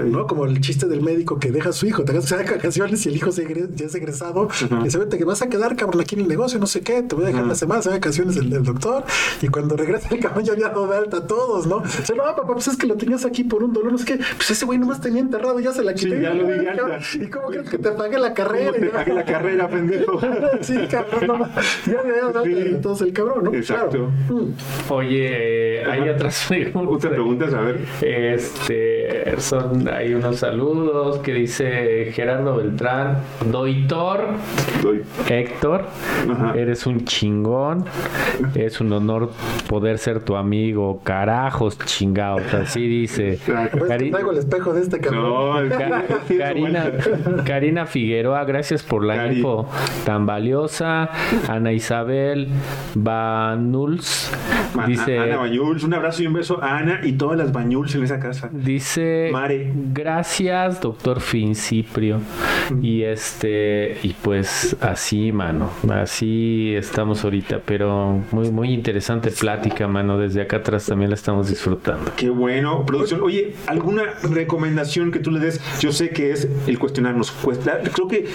Sí. 0.04 0.10
¿no? 0.10 0.26
Como 0.26 0.44
el 0.46 0.60
chiste 0.60 0.86
del 0.86 1.00
médico 1.02 1.38
que 1.38 1.50
deja 1.50 1.70
a 1.70 1.72
su 1.72 1.86
hijo, 1.86 2.04
te 2.04 2.16
hace 2.16 2.36
vacaciones 2.36 3.04
y 3.06 3.08
el 3.08 3.16
hijo 3.16 3.32
se 3.32 3.46
ya 3.74 3.86
es 3.86 3.94
egresado, 3.94 4.48
y 4.80 4.84
dice, 4.84 4.98
vete 4.98 5.18
que 5.18 5.24
vas 5.24 5.42
a 5.42 5.48
quedar, 5.48 5.74
cabrón, 5.76 6.00
aquí 6.00 6.14
en 6.14 6.22
el 6.22 6.28
negocio, 6.28 6.58
no 6.58 6.66
sé 6.66 6.80
qué, 6.82 7.02
te 7.02 7.14
voy 7.14 7.24
a 7.24 7.28
dejar 7.28 7.44
una 7.44 7.54
semana, 7.54 7.82
se 7.82 7.88
va 7.88 7.94
de 7.94 7.98
vacaciones 8.00 8.36
el, 8.36 8.52
el 8.52 8.62
doctor, 8.62 9.04
y 9.42 9.48
cuando 9.48 9.76
regresa 9.76 10.08
el 10.14 10.20
cabrón 10.20 10.44
ya 10.44 10.52
había 10.52 10.68
dado 10.68 10.86
de 10.86 10.96
alta 10.96 11.16
a 11.18 11.26
todos, 11.26 11.66
¿no? 11.66 11.80
Dice, 11.80 12.14
no, 12.14 12.22
papá, 12.24 12.46
pues 12.52 12.68
es 12.68 12.76
que 12.76 12.86
lo 12.86 12.96
tenías 12.96 13.24
aquí 13.24 13.44
por 13.44 13.62
un 13.62 13.72
dolor, 13.72 13.92
no 13.92 13.98
sé 13.98 14.04
qué, 14.04 14.18
pues 14.36 14.50
ese 14.50 14.64
güey 14.66 14.78
nomás 14.78 15.00
tenía 15.00 15.20
enterrado, 15.20 15.58
ya 15.60 15.72
se 15.72 15.82
la 15.82 15.94
quité. 15.94 16.16
Sí, 16.16 16.22
ya 16.22 16.34
lo 16.34 16.46
di 16.46 16.66
alta. 16.66 16.98
¿Y 17.14 17.26
cómo 17.28 17.48
crees 17.48 17.68
que 17.70 17.78
te 17.78 17.90
pague 17.92 18.18
la 18.18 18.34
carrera? 18.34 18.72
¿Cómo 18.72 18.84
te 18.84 18.90
pagué 18.90 19.14
la 19.14 19.24
carrera, 19.24 19.68
pendejo? 19.68 20.20
sí, 20.60 20.74
cabrón, 20.90 21.26
no, 21.26 21.38
ma- 21.38 21.50
ya 21.86 22.00
había 22.00 22.14
dado 22.16 22.32
de 22.32 22.38
alta 22.50 22.62
Sí. 22.62 22.68
entonces 22.74 23.06
el 23.08 23.12
cabrón, 23.12 23.44
¿no? 23.44 23.54
Exacto. 23.54 23.90
Claro. 23.90 24.10
Mm. 24.28 24.92
Oye, 24.92 25.80
eh, 25.80 25.84
hay 25.84 26.08
otras 26.08 26.44
preguntas. 26.48 27.10
Preguntas, 27.10 27.54
a 27.54 27.60
ver. 27.62 27.78
Este, 28.02 29.34
son, 29.40 29.87
hay 29.92 30.14
unos 30.14 30.36
saludos 30.36 31.18
que 31.18 31.32
dice 31.32 32.10
Gerardo 32.12 32.56
Beltrán, 32.56 33.18
Doitor, 33.50 34.24
Doy. 34.82 35.02
Héctor, 35.28 35.84
Ajá. 36.30 36.54
eres 36.56 36.86
un 36.86 37.04
chingón, 37.04 37.84
es 38.54 38.80
un 38.80 38.92
honor 38.92 39.30
poder 39.68 39.98
ser 39.98 40.20
tu 40.20 40.36
amigo, 40.36 41.00
carajos 41.02 41.78
chingados, 41.78 42.52
así 42.54 42.86
dice. 42.86 43.38
Pues 43.46 43.90
Cari- 43.90 44.10
traigo 44.10 44.32
el 44.32 44.38
espejo 44.38 44.72
de 44.72 44.82
este 44.82 45.00
cabrón. 45.00 45.68
No, 45.68 45.76
Karina, 46.38 46.92
Karina 47.44 47.86
Figueroa, 47.86 48.44
gracias 48.44 48.82
por 48.82 49.04
la 49.04 49.16
Cari. 49.16 49.36
info 49.36 49.68
tan 50.04 50.26
valiosa. 50.26 51.10
Ana 51.48 51.72
Isabel 51.72 52.48
Banuls 52.94 54.30
dice, 54.86 55.18
Ana 55.18 55.36
Bañuls, 55.38 55.82
un 55.84 55.94
abrazo 55.94 56.22
y 56.22 56.26
un 56.26 56.34
beso 56.34 56.62
a 56.62 56.78
Ana 56.78 57.00
y 57.02 57.12
todas 57.12 57.38
las 57.38 57.52
Bañuls 57.52 57.94
en 57.94 58.04
esa 58.04 58.18
casa. 58.20 58.48
dice 58.52 59.30
Mare. 59.32 59.67
Gracias, 59.74 60.80
doctor 60.80 61.20
Finciprio. 61.20 62.20
Y 62.82 63.02
este, 63.02 63.98
y 64.02 64.14
pues 64.14 64.76
así, 64.80 65.32
mano, 65.32 65.70
así 65.90 66.74
estamos 66.76 67.24
ahorita, 67.24 67.60
pero 67.64 68.20
muy, 68.30 68.50
muy 68.50 68.72
interesante 68.72 69.30
plática, 69.30 69.88
mano. 69.88 70.18
Desde 70.18 70.42
acá 70.42 70.58
atrás 70.58 70.86
también 70.86 71.10
la 71.10 71.14
estamos 71.14 71.48
disfrutando. 71.48 72.12
Qué 72.16 72.28
bueno. 72.30 72.84
Producción, 72.84 73.22
oye, 73.22 73.54
¿alguna 73.66 74.02
recomendación 74.22 75.10
que 75.10 75.18
tú 75.20 75.30
le 75.30 75.40
des? 75.40 75.60
Yo 75.80 75.92
sé 75.92 76.10
que 76.10 76.32
es 76.32 76.48
el 76.66 76.78
cuestionarnos. 76.78 77.30
Cuesta- 77.30 77.78
Creo 77.92 78.08
que 78.08 78.26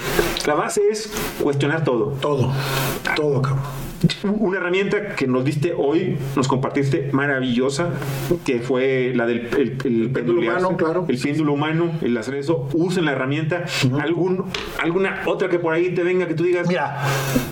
la 0.47 0.53
base 0.55 0.81
es 0.91 1.11
cuestionar 1.41 1.84
todo. 1.84 2.14
Todo, 2.22 2.51
todo, 3.15 3.41
cabrón. 3.41 3.64
Una 4.23 4.57
herramienta 4.57 5.15
que 5.15 5.27
nos 5.27 5.45
diste 5.45 5.73
hoy, 5.77 6.17
nos 6.35 6.47
compartiste 6.47 7.09
maravillosa, 7.13 7.89
que 8.45 8.59
fue 8.59 9.13
la 9.15 9.25
del 9.25 9.47
el, 9.57 9.77
el 9.85 10.09
pendulearse, 10.11 10.65
humano, 10.65 10.77
claro. 10.77 11.05
el 11.07 11.17
péndulo 11.17 11.53
humano, 11.53 11.91
el 12.01 12.17
hacer 12.17 12.35
eso. 12.35 12.67
Usen 12.73 13.05
la 13.05 13.11
herramienta. 13.13 13.65
¿Algún, 14.01 14.45
¿Alguna 14.81 15.21
otra 15.25 15.49
que 15.49 15.59
por 15.59 15.73
ahí 15.73 15.93
te 15.93 16.03
venga 16.03 16.27
que 16.27 16.34
tú 16.34 16.43
digas? 16.43 16.67
Mira, 16.67 17.01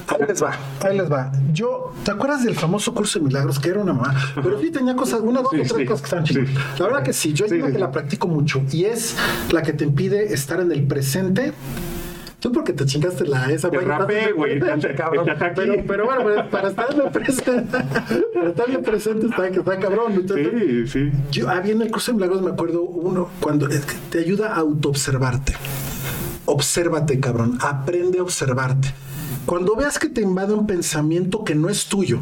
ahí 0.08 0.18
les 0.28 0.44
va, 0.44 0.58
ahí 0.82 0.98
les 0.98 1.12
va. 1.12 1.32
Yo, 1.54 1.94
¿te 2.04 2.12
acuerdas 2.12 2.44
del 2.44 2.56
famoso 2.56 2.94
curso 2.94 3.20
de 3.20 3.26
milagros 3.26 3.60
que 3.60 3.70
era 3.70 3.80
una 3.80 3.94
mamá? 3.94 4.16
Pero 4.36 4.60
sí 4.60 4.72
tenía 4.72 4.96
cosas, 4.96 5.22
una, 5.22 5.42
dos 5.42 5.52
Sí, 5.52 5.58
o 5.60 5.64
tres 5.64 5.74
sí, 5.78 5.86
cosas 5.86 6.02
que 6.02 6.06
estaban 6.06 6.26
chidas. 6.26 6.48
sí. 6.48 6.56
La 6.80 6.86
verdad 6.86 7.04
que 7.04 7.14
sí, 7.14 7.34
yo 7.34 7.46
hay 7.46 7.54
una 7.62 7.72
que 7.72 7.80
la 7.80 7.92
practico 7.92 8.28
mucho 8.28 8.62
y 8.72 8.86
es 8.86 9.16
la 9.52 9.62
que 9.62 9.74
te 9.74 9.84
impide 9.86 10.34
estar 10.34 10.60
en 10.60 10.72
el 10.72 10.84
presente. 10.84 11.54
Tú 12.42 12.52
porque 12.52 12.74
te 12.74 12.86
chingaste 12.88 13.26
la 13.28 13.52
esa 13.52 13.70
Te 13.70 13.78
güey, 13.78 13.88
rapé, 14.00 14.32
güey. 14.32 14.60
Pero, 14.60 15.84
pero 15.88 16.06
bueno, 16.06 16.50
para 16.50 16.70
estar 16.70 16.92
en 16.92 17.02
el 17.02 17.12
presente, 17.12 17.64
para 18.34 18.50
estar 18.50 18.68
en 18.68 18.76
el 18.76 18.82
presente 18.82 19.28
está, 19.28 19.52
que 19.52 19.60
está 19.60 19.80
cabrón. 19.80 20.14
Entonces, 20.14 20.92
Sí, 20.92 21.12
sí. 21.12 21.12
yo, 21.30 21.48
había 21.50 21.74
en 21.74 21.84
el 21.84 21.92
curso 21.92 22.12
de 22.12 22.16
milagros, 22.16 22.42
me 22.42 22.50
acuerdo 22.50 22.82
uno, 22.82 23.30
cuando 23.40 23.70
te 24.10 24.18
ayuda 24.20 24.56
a 24.56 24.56
autoobservarte. 24.56 25.54
Obsérvate, 26.46 27.20
cabrón. 27.20 27.60
Aprende 27.62 28.18
a 28.18 28.24
observarte. 28.24 28.92
Cuando 29.46 29.76
veas 29.76 30.00
que 30.00 30.10
te 30.10 30.22
invade 30.22 30.54
un 30.54 30.66
pensamiento 30.66 31.44
que 31.44 31.54
no 31.54 31.70
es 31.70 31.86
tuyo, 31.86 32.18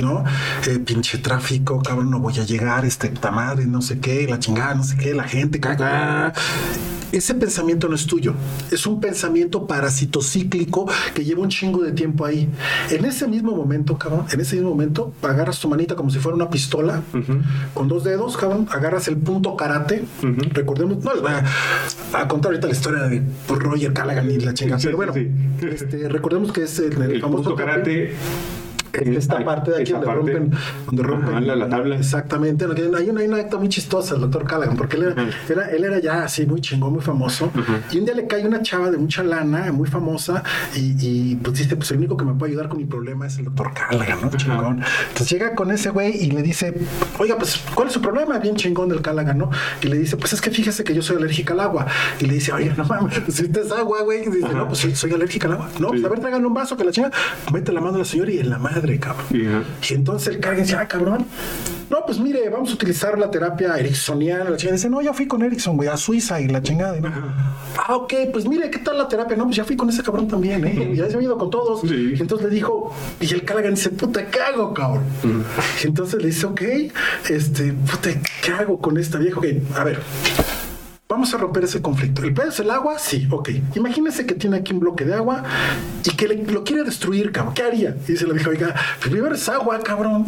¿no? 0.00 0.24
Eh, 0.66 0.78
pinche 0.78 1.18
tráfico, 1.18 1.82
cabrón, 1.82 2.10
no 2.10 2.18
voy 2.20 2.38
a 2.38 2.44
llegar, 2.44 2.84
este 2.84 3.08
puta 3.08 3.30
madre, 3.30 3.66
no 3.66 3.82
sé 3.82 3.98
qué, 3.98 4.26
la 4.28 4.38
chingada, 4.38 4.74
no 4.74 4.84
sé 4.84 4.96
qué, 4.96 5.14
la 5.14 5.24
gente, 5.24 5.60
caca. 5.60 6.32
Ese 7.12 7.34
pensamiento 7.34 7.88
no 7.88 7.94
es 7.94 8.04
tuyo, 8.06 8.34
es 8.70 8.84
un 8.86 9.00
pensamiento 9.00 9.66
parasitocíclico 9.66 10.86
que 11.14 11.24
lleva 11.24 11.40
un 11.42 11.48
chingo 11.48 11.82
de 11.82 11.92
tiempo 11.92 12.24
ahí. 12.26 12.48
En 12.90 13.04
ese 13.04 13.28
mismo 13.28 13.54
momento, 13.54 13.96
cabrón, 13.96 14.26
en 14.30 14.40
ese 14.40 14.56
mismo 14.56 14.70
momento, 14.70 15.12
agarras 15.22 15.58
tu 15.60 15.68
manita 15.68 15.94
como 15.94 16.10
si 16.10 16.18
fuera 16.18 16.34
una 16.34 16.50
pistola, 16.50 17.02
con 17.74 17.86
dos 17.88 18.02
dedos, 18.04 18.36
cabrón, 18.36 18.66
agarras 18.72 19.06
el 19.08 19.16
punto 19.16 19.56
karate. 19.56 20.04
Recordemos, 20.52 21.02
no 21.04 21.12
les 21.12 21.22
voy 21.22 21.30
a, 21.32 21.44
a 22.20 22.28
contar 22.28 22.50
ahorita 22.50 22.66
la 22.66 22.72
historia 22.74 23.02
de 23.04 23.22
Roger 23.48 23.92
Callaghan 23.92 24.30
y 24.30 24.38
la 24.40 24.52
chingada, 24.52 24.80
Sí, 24.80 24.86
pero 24.86 24.96
bueno, 24.96 25.14
sí. 25.14 25.28
este, 25.70 26.08
recordemos 26.08 26.52
que 26.52 26.64
es 26.64 26.78
el, 26.80 26.92
el 27.00 27.10
El 27.12 27.20
famoso 27.20 27.44
punto 27.44 27.56
karate. 27.56 28.14
Esta 29.02 29.44
parte 29.44 29.70
de 29.70 29.82
aquí 29.82 29.92
donde 29.92 30.06
parte. 30.06 30.32
rompen, 30.32 30.50
donde 30.86 31.02
rompen 31.02 31.28
Ajá, 31.30 31.40
la, 31.40 31.56
la 31.56 31.68
tabla. 31.68 31.96
Exactamente. 31.96 32.64
Hay 32.64 33.08
una, 33.10 33.20
hay 33.20 33.28
una 33.28 33.36
acta 33.38 33.58
muy 33.58 33.68
chistosa, 33.68 34.14
el 34.14 34.22
doctor 34.22 34.44
Callaghan, 34.44 34.76
porque 34.76 34.96
él 34.96 35.02
era, 35.04 35.26
era- 35.48 35.70
él 35.70 35.84
era 35.84 35.98
ya 36.00 36.24
así 36.24 36.46
muy 36.46 36.60
chingón, 36.60 36.92
muy 36.92 37.02
famoso. 37.02 37.50
Y 37.90 37.98
un 37.98 38.04
día 38.04 38.14
le 38.14 38.26
cae 38.26 38.46
una 38.46 38.62
chava 38.62 38.90
de 38.90 38.98
mucha 38.98 39.22
lana, 39.22 39.72
muy 39.72 39.88
famosa, 39.88 40.42
y, 40.74 40.96
y, 41.32 41.36
pues 41.36 41.58
dice, 41.58 41.76
pues 41.76 41.90
el 41.90 41.98
único 41.98 42.16
que 42.16 42.24
me 42.24 42.34
puede 42.34 42.52
ayudar 42.52 42.68
con 42.68 42.78
mi 42.78 42.84
problema 42.84 43.26
es 43.26 43.38
el 43.38 43.44
doctor 43.46 43.72
Callaghan, 43.74 44.18
¿no? 44.22 44.30
Chingón. 44.30 44.82
Entonces 45.08 45.30
llega 45.30 45.54
con 45.54 45.70
ese 45.70 45.90
güey 45.90 46.16
y 46.24 46.30
le 46.30 46.42
dice, 46.42 46.74
oiga, 47.18 47.36
pues, 47.36 47.60
¿cuál 47.74 47.88
es 47.88 47.94
su 47.94 48.00
problema? 48.00 48.38
Bien 48.38 48.56
chingón 48.56 48.88
del 48.88 49.02
Callaghan, 49.02 49.38
¿no? 49.38 49.50
Y 49.82 49.88
le 49.88 49.98
dice, 49.98 50.16
pues 50.16 50.32
es 50.32 50.40
que 50.40 50.50
fíjese 50.50 50.84
que 50.84 50.94
yo 50.94 51.02
soy 51.02 51.16
alérgica 51.16 51.54
al 51.54 51.60
agua. 51.60 51.86
Y 52.20 52.26
le 52.26 52.34
dice, 52.34 52.52
oye, 52.52 52.72
no 52.76 52.84
mames, 52.84 53.14
si 53.28 53.44
usted 53.44 53.64
es 53.66 53.72
agua, 53.72 54.02
güey. 54.02 54.22
Y 54.26 54.30
dice, 54.30 54.48
no, 54.54 54.66
pues 54.68 54.78
soy, 54.80 54.94
soy 54.94 55.12
alérgica 55.12 55.46
al 55.48 55.54
agua. 55.54 55.68
No, 55.80 55.88
pues 55.88 56.04
a 56.04 56.08
ver, 56.08 56.20
tráiganle 56.20 56.46
un 56.46 56.54
vaso 56.54 56.76
que 56.76 56.84
la 56.84 56.90
chinga. 56.92 57.10
Mete 57.52 57.72
la 57.72 57.80
mano 57.80 57.96
a 57.96 57.98
la 57.98 58.04
señora 58.04 58.30
y 58.30 58.38
en 58.38 58.50
la 58.50 58.58
madre, 58.58 58.85
cabrón. 58.98 59.64
Y 59.88 59.94
entonces 59.94 60.34
el 60.34 60.40
Callaghan 60.40 60.64
dice, 60.64 60.76
ah, 60.76 60.88
cabrón. 60.88 61.26
No, 61.88 61.98
pues 62.04 62.18
mire, 62.18 62.48
vamos 62.48 62.70
a 62.70 62.74
utilizar 62.74 63.16
la 63.16 63.30
terapia 63.30 63.76
ericksoniana. 63.78 64.50
La 64.50 64.56
chingada 64.56 64.76
dice, 64.76 64.90
no, 64.90 65.00
ya 65.02 65.12
fui 65.12 65.26
con 65.28 65.42
Erickson, 65.42 65.76
güey, 65.76 65.88
a 65.88 65.96
Suiza 65.96 66.40
y 66.40 66.48
la 66.48 66.60
chingada. 66.60 66.98
no. 67.00 67.08
Ah, 67.78 67.94
ok, 67.94 68.12
pues 68.32 68.48
mire, 68.48 68.70
¿qué 68.70 68.78
tal 68.78 68.98
la 68.98 69.06
terapia? 69.06 69.36
No, 69.36 69.44
pues 69.44 69.56
ya 69.56 69.64
fui 69.64 69.76
con 69.76 69.88
ese 69.88 70.02
cabrón 70.02 70.26
también, 70.26 70.64
¿eh? 70.64 70.92
Ya 70.96 71.08
se 71.08 71.16
ha 71.16 71.22
ido 71.22 71.38
con 71.38 71.50
todos. 71.50 71.82
Sí. 71.82 72.14
Y 72.16 72.20
entonces 72.20 72.48
le 72.48 72.54
dijo, 72.54 72.92
y 73.20 73.32
el 73.32 73.44
Callaghan 73.44 73.74
dice, 73.74 73.90
puta, 73.90 74.26
¿qué 74.26 74.40
hago, 74.40 74.74
cabrón? 74.74 75.04
Y 75.82 75.86
entonces 75.86 76.20
le 76.20 76.28
dice, 76.28 76.46
ok, 76.46 76.62
este, 77.28 77.72
puta, 77.72 78.10
¿qué 78.42 78.52
hago 78.52 78.78
con 78.80 78.96
esta 78.98 79.18
vieja? 79.18 79.38
Ok, 79.38 79.46
a 79.76 79.84
ver. 79.84 80.00
Vamos 81.08 81.32
a 81.34 81.38
romper 81.38 81.62
ese 81.62 81.80
conflicto. 81.80 82.24
¿El 82.24 82.34
pedo 82.34 82.48
es 82.48 82.58
el 82.58 82.68
agua? 82.68 82.98
Sí, 82.98 83.28
ok. 83.30 83.50
Imagínese 83.76 84.26
que 84.26 84.34
tiene 84.34 84.56
aquí 84.56 84.72
un 84.72 84.80
bloque 84.80 85.04
de 85.04 85.14
agua 85.14 85.44
y 86.04 86.10
que 86.16 86.26
le- 86.26 86.42
lo 86.46 86.64
quiere 86.64 86.82
destruir, 86.82 87.30
cabrón. 87.30 87.54
¿Qué 87.54 87.62
haría? 87.62 87.96
Y 88.08 88.12
dice 88.12 88.26
la 88.26 88.32
vieja, 88.34 88.50
oiga, 88.50 88.74
pues 88.98 89.10
primero 89.10 89.32
es 89.32 89.48
agua, 89.48 89.78
cabrón. 89.84 90.24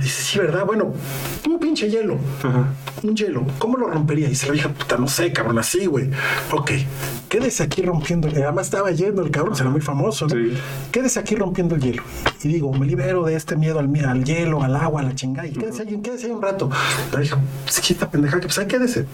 Dice, 0.00 0.22
sí, 0.22 0.38
¿verdad? 0.38 0.64
Bueno, 0.64 0.94
un 1.46 1.58
pinche 1.58 1.90
hielo. 1.90 2.16
Un 3.02 3.14
hielo. 3.14 3.44
¿Cómo 3.58 3.76
lo 3.76 3.86
rompería? 3.86 4.26
Y 4.26 4.30
dice 4.30 4.46
la 4.46 4.52
vieja, 4.54 4.70
puta, 4.70 4.96
no 4.96 5.08
sé, 5.08 5.30
cabrón, 5.30 5.58
así, 5.58 5.84
güey. 5.84 6.08
Ok, 6.52 6.70
quédese 7.28 7.62
aquí 7.62 7.82
rompiendo. 7.82 8.26
Además 8.28 8.68
estaba 8.68 8.90
yendo 8.92 9.20
el 9.22 9.30
cabrón, 9.30 9.54
será 9.54 9.68
muy 9.68 9.82
famoso, 9.82 10.26
¿no? 10.26 10.34
Sí. 10.34 10.54
Quédese 10.90 11.20
aquí 11.20 11.34
rompiendo 11.34 11.74
el 11.74 11.82
hielo. 11.82 12.02
Y 12.42 12.48
digo, 12.48 12.72
me 12.72 12.86
libero 12.86 13.24
de 13.24 13.34
este 13.36 13.56
miedo 13.56 13.78
al, 13.78 13.90
al 14.06 14.24
hielo, 14.24 14.62
al 14.62 14.74
agua, 14.74 15.02
a 15.02 15.04
la 15.04 15.14
chingada. 15.14 15.46
Y 15.48 15.52
quédese 15.52 15.82
ahí, 15.82 16.00
quédese 16.02 16.26
ahí 16.28 16.32
un 16.32 16.40
rato. 16.40 16.70
Pues 17.12 17.30
aquí 17.78 17.92
esta 17.92 18.10
pendeja, 18.10 18.40
que 18.40 18.46
pues 18.46 18.58
ahí 18.58 18.66
quédese. 18.66 19.04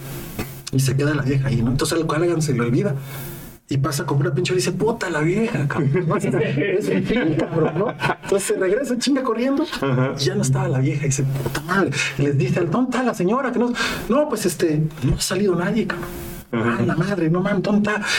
Y 0.71 0.79
se 0.79 0.95
queda 0.95 1.13
la 1.13 1.23
vieja 1.23 1.47
ahí, 1.47 1.61
¿no? 1.61 1.71
Entonces 1.71 1.97
al 1.99 2.07
Callaghan 2.07 2.41
se 2.41 2.53
le 2.53 2.61
olvida. 2.61 2.95
Y 3.69 3.77
pasa 3.77 4.05
como 4.05 4.19
una 4.19 4.33
pinche 4.33 4.51
y 4.51 4.57
dice, 4.57 4.73
puta 4.73 5.09
la 5.09 5.21
vieja, 5.21 5.65
cabrón. 5.67 6.05
es 6.21 6.89
un 6.89 7.03
fin, 7.03 7.35
cabrón, 7.39 7.71
¿no? 7.77 7.93
Entonces 8.23 8.43
se 8.49 8.55
regresa, 8.57 8.97
chinga 8.97 9.23
corriendo. 9.23 9.63
Y 10.17 10.23
ya 10.25 10.35
no 10.35 10.41
estaba 10.41 10.67
la 10.67 10.79
vieja. 10.79 11.03
Y 11.05 11.09
dice, 11.09 11.23
puta 11.23 11.61
madre. 11.61 11.91
Y 12.17 12.21
les 12.23 12.37
dice, 12.37 12.59
¿dónde 12.61 12.89
está 12.89 13.03
la 13.03 13.13
señora? 13.13 13.51
Que 13.53 13.59
no, 13.59 13.71
no, 14.09 14.27
pues 14.27 14.45
este, 14.45 14.83
no 15.03 15.15
ha 15.15 15.21
salido 15.21 15.55
nadie, 15.55 15.87
cabrón. 15.87 16.09
Ay, 16.53 16.85
la 16.85 16.97
madre, 16.97 17.29
no 17.29 17.39
mames, 17.39 17.63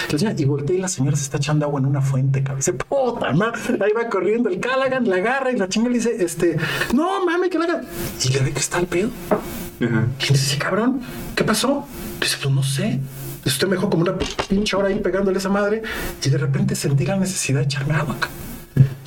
señora- 0.09 0.35
Y 0.39 0.45
voltea 0.47 0.75
y 0.75 0.79
la 0.81 0.89
señora 0.89 1.19
se 1.19 1.25
está 1.25 1.37
echando 1.37 1.67
agua 1.67 1.81
en 1.81 1.87
una 1.87 2.01
fuente, 2.01 2.41
cabrón. 2.43 2.61
Dice, 2.61 2.73
puta, 2.73 3.31
ma. 3.35 3.53
Ahí 3.79 3.93
va 3.95 4.09
corriendo 4.09 4.49
el 4.49 4.59
Callaghan, 4.59 5.07
la 5.07 5.17
agarra 5.17 5.53
y 5.53 5.57
la 5.59 5.69
chinga 5.69 5.91
le 5.91 5.97
dice, 5.97 6.17
este, 6.25 6.57
no 6.95 7.27
mames, 7.27 7.51
que 7.51 7.59
la 7.59 7.65
haga. 7.67 7.81
Y 8.25 8.33
le 8.33 8.41
ve 8.41 8.53
que 8.53 8.59
está 8.59 8.79
el 8.79 8.87
pedo. 8.87 9.11
Ajá. 9.31 10.07
Y 10.19 10.33
dice, 10.33 10.37
sí, 10.37 10.57
cabrón, 10.57 11.01
¿qué 11.37 11.45
pasó? 11.45 11.87
Pues 12.23 12.39
no 12.49 12.63
sé. 12.63 13.01
Usted 13.45 13.67
me 13.67 13.75
dejó 13.75 13.91
como 13.91 14.05
una 14.05 14.17
pinche 14.49 14.77
hora 14.77 14.87
ahí 14.87 15.01
pegándole 15.01 15.39
esa 15.39 15.49
madre 15.49 15.83
y 16.25 16.31
de 16.31 16.39
repente 16.39 16.77
sentí 16.77 17.05
la 17.05 17.17
necesidad 17.17 17.59
de 17.59 17.65
echarme 17.65 17.95
agua. 17.95 18.17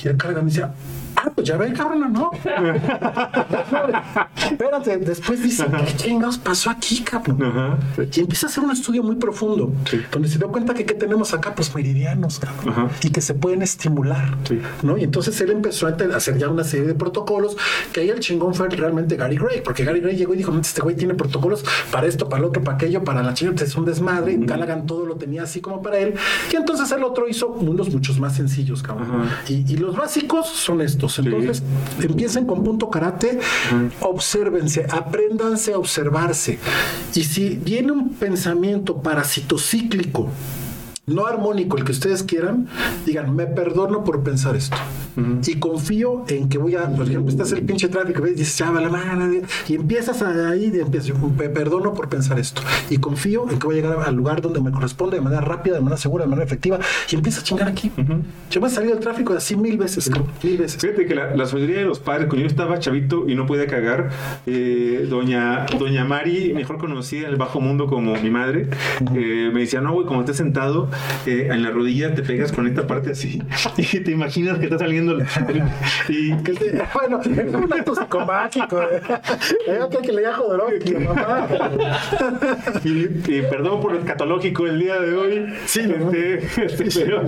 Y 0.04 0.08
el 0.08 0.18
Callaghan 0.18 0.44
decía, 0.44 0.74
ah, 1.16 1.30
pues 1.34 1.46
ya 1.46 1.56
ve, 1.56 1.72
cabrón, 1.72 2.12
¿no? 2.12 2.30
Espérate, 4.50 4.98
después 4.98 5.42
dice, 5.42 5.64
¿qué 5.66 5.96
chingados 5.96 6.38
pasó 6.38 6.70
aquí, 6.70 7.02
cabrón? 7.02 7.42
Ajá. 7.42 7.78
Y 8.14 8.20
empieza 8.20 8.46
a 8.46 8.50
hacer 8.50 8.64
un 8.64 8.70
estudio 8.70 9.02
muy 9.02 9.16
profundo, 9.16 9.72
Sí. 9.90 10.00
donde 10.10 10.28
se 10.28 10.38
dio 10.38 10.48
cuenta 10.48 10.74
que 10.74 10.84
¿qué 10.84 10.94
tenemos 10.94 11.34
acá? 11.34 11.54
Pues 11.54 11.74
meridianos, 11.74 12.38
cabrón, 12.38 12.68
Ajá. 12.72 12.88
y 13.02 13.10
que 13.10 13.20
se 13.20 13.34
pueden 13.34 13.62
estimular, 13.62 14.36
Sí. 14.46 14.60
¿no? 14.82 14.96
Y 14.96 15.04
entonces 15.04 15.40
él 15.40 15.50
empezó 15.50 15.86
a 15.86 15.90
hacer 15.90 16.38
ya 16.38 16.48
una 16.48 16.64
serie 16.64 16.86
de 16.86 16.94
protocolos, 16.94 17.56
que 17.92 18.00
ahí 18.00 18.10
el 18.10 18.20
chingón 18.20 18.54
fue 18.54 18.68
realmente 18.68 19.16
Gary 19.16 19.36
Gray, 19.36 19.60
porque 19.62 19.84
Gary 19.84 20.00
Gray 20.00 20.16
llegó 20.16 20.34
y 20.34 20.38
dijo, 20.38 20.56
este 20.58 20.80
güey 20.82 20.96
tiene 20.96 21.14
protocolos 21.14 21.64
para 21.90 22.06
esto, 22.06 22.28
para 22.28 22.42
lo 22.42 22.48
otro, 22.48 22.62
para 22.62 22.76
aquello, 22.76 23.02
para 23.04 23.22
la 23.22 23.34
chingada, 23.34 23.64
es 23.64 23.76
un 23.76 23.84
desmadre, 23.84 24.38
Callaghan 24.46 24.86
todo 24.86 25.06
lo 25.06 25.16
tenía 25.16 25.42
así 25.42 25.60
como 25.60 25.82
para 25.82 25.98
él, 25.98 26.14
y 26.52 26.56
entonces 26.56 26.90
el 26.92 27.02
otro 27.04 27.28
hizo 27.28 27.48
unos 27.48 27.90
muchos 27.92 28.18
más 28.20 28.34
sencillos, 28.36 28.82
cabrón. 28.82 29.28
Y, 29.48 29.64
y 29.72 29.76
los 29.76 29.96
básicos 29.96 30.46
son 30.48 30.80
estos, 30.80 31.05
entonces 31.18 31.62
empiecen 32.00 32.46
con 32.46 32.64
punto 32.64 32.90
karate, 32.90 33.38
obsérvense, 34.00 34.86
apréndanse 34.90 35.72
a 35.72 35.78
observarse. 35.78 36.58
Y 37.14 37.24
si 37.24 37.50
viene 37.50 37.92
un 37.92 38.10
pensamiento 38.10 39.02
parasitocíclico, 39.02 40.30
no 41.06 41.26
armónico, 41.26 41.76
el 41.76 41.84
que 41.84 41.92
ustedes 41.92 42.22
quieran, 42.24 42.66
digan, 43.04 43.34
me 43.36 43.46
perdono 43.46 44.02
por 44.04 44.22
pensar 44.22 44.56
esto. 44.56 44.76
Y 45.46 45.54
confío 45.54 46.24
en 46.28 46.48
que 46.50 46.58
voy 46.58 46.74
a, 46.74 46.90
por 46.90 47.06
ejemplo, 47.06 47.30
estás 47.30 47.50
en 47.52 47.58
el 47.58 47.64
pinche 47.64 47.88
tráfico, 47.88 48.20
ves, 48.22 48.36
dices, 48.36 48.58
ya, 48.58 48.70
vale, 48.70 48.88
madre", 48.90 49.42
y 49.66 49.74
empiezas 49.74 50.20
a- 50.20 50.50
ahí, 50.50 50.70
y 50.74 50.78
empiezas, 50.80 51.12
me 51.38 51.48
perdono 51.48 51.94
por 51.94 52.08
pensar 52.10 52.38
esto. 52.38 52.60
Y 52.90 52.98
confío 52.98 53.48
en 53.50 53.58
que 53.58 53.66
voy 53.66 53.78
a 53.78 53.82
llegar 53.82 53.98
al 54.06 54.14
lugar 54.14 54.42
donde 54.42 54.60
me 54.60 54.70
corresponde 54.70 55.16
de 55.16 55.22
manera 55.22 55.40
rápida, 55.40 55.76
de 55.76 55.80
manera 55.80 55.96
segura, 55.96 56.24
de 56.24 56.28
manera 56.30 56.44
efectiva, 56.44 56.80
y 57.10 57.14
empiezas 57.14 57.42
a 57.42 57.44
chingar 57.46 57.68
aquí. 57.68 57.90
Yo 58.50 58.60
me 58.60 58.66
he 58.66 58.70
salido 58.70 58.92
del 58.94 59.02
tráfico 59.02 59.32
así 59.32 59.56
mil 59.56 59.78
veces, 59.78 60.10
mil 60.42 60.58
veces. 60.58 60.82
Fíjate 60.82 61.06
que 61.06 61.14
la, 61.14 61.34
la 61.34 61.46
sabiduría 61.46 61.78
de 61.78 61.84
los 61.86 61.98
padres, 61.98 62.26
cuando 62.26 62.42
yo 62.42 62.48
estaba 62.48 62.78
chavito 62.78 63.26
y 63.26 63.34
no 63.36 63.46
podía 63.46 63.66
cagar, 63.66 64.10
eh, 64.46 65.06
doña, 65.08 65.64
doña 65.78 66.04
Mari, 66.04 66.52
mejor 66.52 66.76
conocida 66.76 67.26
en 67.26 67.30
el 67.32 67.36
bajo 67.36 67.60
mundo 67.60 67.86
como 67.86 68.16
mi 68.16 68.28
madre, 68.28 68.68
eh, 69.14 69.50
me 69.54 69.60
decía, 69.60 69.80
no, 69.80 69.94
güey, 69.94 70.06
como 70.06 70.20
estés 70.20 70.36
sentado 70.36 70.90
eh, 71.26 71.48
en 71.50 71.62
la 71.62 71.70
rodilla, 71.70 72.14
te 72.14 72.22
pegas 72.22 72.52
con 72.52 72.66
esta 72.66 72.86
parte 72.86 73.10
así 73.12 73.42
y 73.76 74.00
te 74.00 74.10
imaginas 74.10 74.58
que 74.58 74.64
está 74.64 74.78
saliendo 74.78 75.12
el- 75.12 75.24
y 76.08 76.34
Que 76.42 76.52
te- 76.52 76.82
bueno, 76.94 77.20
es 77.20 77.54
un 77.54 77.72
acto 77.72 77.94
psicomágico. 77.94 78.82
¿eh? 78.82 79.00
Hay 79.70 79.78
otro 79.78 80.00
que 80.02 80.12
le 80.12 80.22
llama 80.22 80.36
Jodorowsky, 80.38 80.94
mamá. 80.94 81.48
Y, 82.84 82.88
y 82.90 83.42
perdón 83.50 83.80
por 83.80 83.92
lo 83.92 83.98
escatológico 83.98 84.66
el 84.66 84.78
día 84.78 84.98
de 85.00 85.14
hoy. 85.14 85.46
Sí, 85.66 85.80
este, 85.80 86.64
este, 86.64 87.00
pero, 87.04 87.22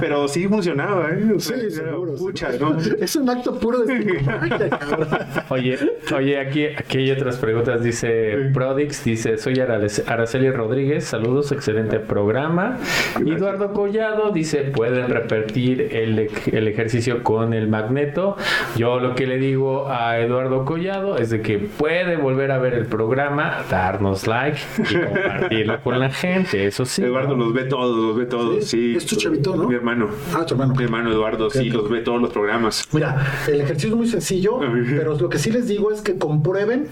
pero 0.00 0.28
sí 0.28 0.46
funcionaba, 0.48 1.10
¿eh? 1.10 1.32
O 1.36 1.40
sea, 1.40 1.56
Sí, 1.56 1.66
era 1.66 1.90
seguro. 1.90 2.14
pucha, 2.16 2.52
seguro. 2.52 2.74
¿no? 2.74 3.04
Es 3.04 3.16
un 3.16 3.28
acto 3.30 3.58
puro 3.58 3.78
de 3.84 3.96
psicomagia, 4.02 4.68
cabrón. 4.70 5.08
Oye, 5.48 5.78
oye, 6.14 6.38
aquí, 6.38 6.66
aquí 6.66 6.98
hay 6.98 7.10
otras 7.12 7.36
preguntas. 7.36 7.82
Dice 7.82 8.50
Prodix, 8.52 9.04
dice, 9.04 9.38
soy 9.38 9.58
Araceli 9.60 10.50
Rodríguez, 10.50 11.04
saludos, 11.04 11.52
excelente 11.52 11.98
programa. 12.00 12.78
Eduardo 13.24 13.72
Collado 13.72 14.30
dice, 14.30 14.58
pueden 14.62 15.08
repetir 15.08 15.88
el, 15.92 16.30
el 16.52 16.68
ejercicio 16.68 17.22
con 17.22 17.52
el 17.54 17.68
magneto. 17.68 18.36
Yo 18.76 18.98
lo 19.00 19.14
que 19.14 19.26
le 19.26 19.38
digo 19.38 19.88
a 19.88 20.18
Eduardo 20.18 20.64
Collado 20.64 21.16
es 21.18 21.30
de 21.30 21.40
que 21.42 21.58
puede 21.58 22.16
volver 22.16 22.50
a 22.50 22.58
ver 22.58 22.74
el 22.74 22.86
programa, 22.86 23.58
darnos 23.70 24.26
like 24.26 24.58
y 24.90 24.94
compartirlo 25.04 25.80
con 25.82 25.98
la 26.00 26.10
gente, 26.10 26.66
eso 26.66 26.84
sí. 26.84 27.02
Eduardo 27.02 27.36
los 27.36 27.52
ve 27.52 27.64
todos, 27.64 27.96
los 27.96 28.16
ve 28.16 28.26
todos, 28.26 28.64
Sí, 28.64 28.92
sí. 28.92 28.96
es 28.96 29.06
tu 29.06 29.16
chavito, 29.16 29.56
¿no? 29.56 29.68
Mi 29.68 29.74
hermano. 29.74 30.08
Ah, 30.34 30.44
tu 30.46 30.54
hermano. 30.54 30.74
Mi 30.74 30.84
hermano 30.84 31.10
Eduardo, 31.12 31.50
sí, 31.50 31.68
Ok. 31.70 31.74
los 31.76 31.90
ve 31.90 32.00
todos 32.00 32.20
los 32.20 32.30
programas. 32.32 32.86
Mira, 32.92 33.24
el 33.48 33.60
ejercicio 33.60 33.90
es 33.90 33.96
muy 33.96 34.06
sencillo, 34.08 34.60
pero 34.96 35.16
lo 35.16 35.28
que 35.28 35.38
sí 35.38 35.50
les 35.50 35.68
digo 35.68 35.90
es 35.92 36.00
que 36.02 36.18
comprueben 36.18 36.86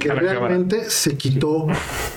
que 0.00 0.12
realmente 0.12 0.84
se 0.90 1.16
quitó 1.16 1.66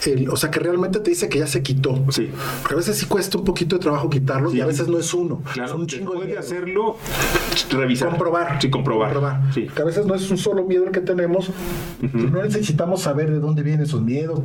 el, 0.05 0.29
o 0.29 0.35
sea, 0.35 0.49
que 0.51 0.59
realmente 0.59 0.99
te 0.99 1.09
dice 1.11 1.29
que 1.29 1.39
ya 1.39 1.47
se 1.47 1.61
quitó. 1.63 1.95
Sí. 2.09 2.29
Porque 2.61 2.75
a 2.75 2.77
veces 2.77 2.97
sí 2.97 3.05
cuesta 3.05 3.20
un 3.33 3.43
poquito 3.43 3.75
de 3.75 3.81
trabajo 3.81 4.09
quitarlo 4.09 4.53
y 4.53 4.61
a 4.61 4.65
veces 4.65 4.87
no 4.87 4.97
es 4.97 5.13
uno, 5.13 5.41
Claro, 5.53 5.69
son 5.71 5.81
un 5.81 5.87
chingo 5.87 6.19
de 6.21 6.37
hacerlo, 6.37 6.97
revisar. 7.71 8.09
comprobar. 8.09 8.57
Sí, 8.61 8.69
comprobar. 8.69 9.41
Sí. 9.53 9.67
Que 9.73 9.81
a 9.81 9.85
veces 9.85 10.05
no 10.05 10.15
es 10.15 10.29
un 10.31 10.37
solo 10.37 10.63
miedo 10.65 10.85
el 10.85 10.91
que 10.91 11.01
tenemos. 11.01 11.49
No 12.01 12.41
necesitamos 12.43 13.01
saber 13.01 13.29
de 13.31 13.39
dónde 13.39 13.63
vienen 13.63 13.83
esos 13.85 14.01
miedos, 14.01 14.39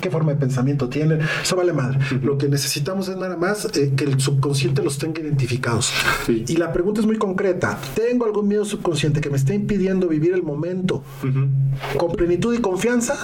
qué 0.00 0.10
forma 0.10 0.32
de 0.32 0.38
pensamiento 0.38 0.88
tienen. 0.88 1.20
Eso 1.42 1.56
vale 1.56 1.72
madre. 1.72 1.98
Lo 2.22 2.38
que 2.38 2.48
necesitamos 2.48 3.08
es 3.08 3.16
nada 3.16 3.36
más 3.36 3.66
eh, 3.76 3.92
que 3.96 4.04
el 4.04 4.20
subconsciente 4.20 4.82
los 4.82 4.98
tenga 4.98 5.20
identificados. 5.20 5.92
Sí. 6.26 6.44
Y 6.48 6.56
la 6.56 6.72
pregunta 6.72 7.00
es 7.00 7.06
muy 7.06 7.16
concreta. 7.18 7.78
¿Tengo 7.94 8.24
algún 8.26 8.48
miedo 8.48 8.64
subconsciente 8.64 9.20
que 9.20 9.30
me 9.30 9.36
esté 9.36 9.54
impidiendo 9.54 10.08
vivir 10.08 10.34
el 10.34 10.42
momento 10.42 11.02
con 11.96 12.12
plenitud 12.12 12.54
y 12.54 12.58
confianza? 12.60 13.14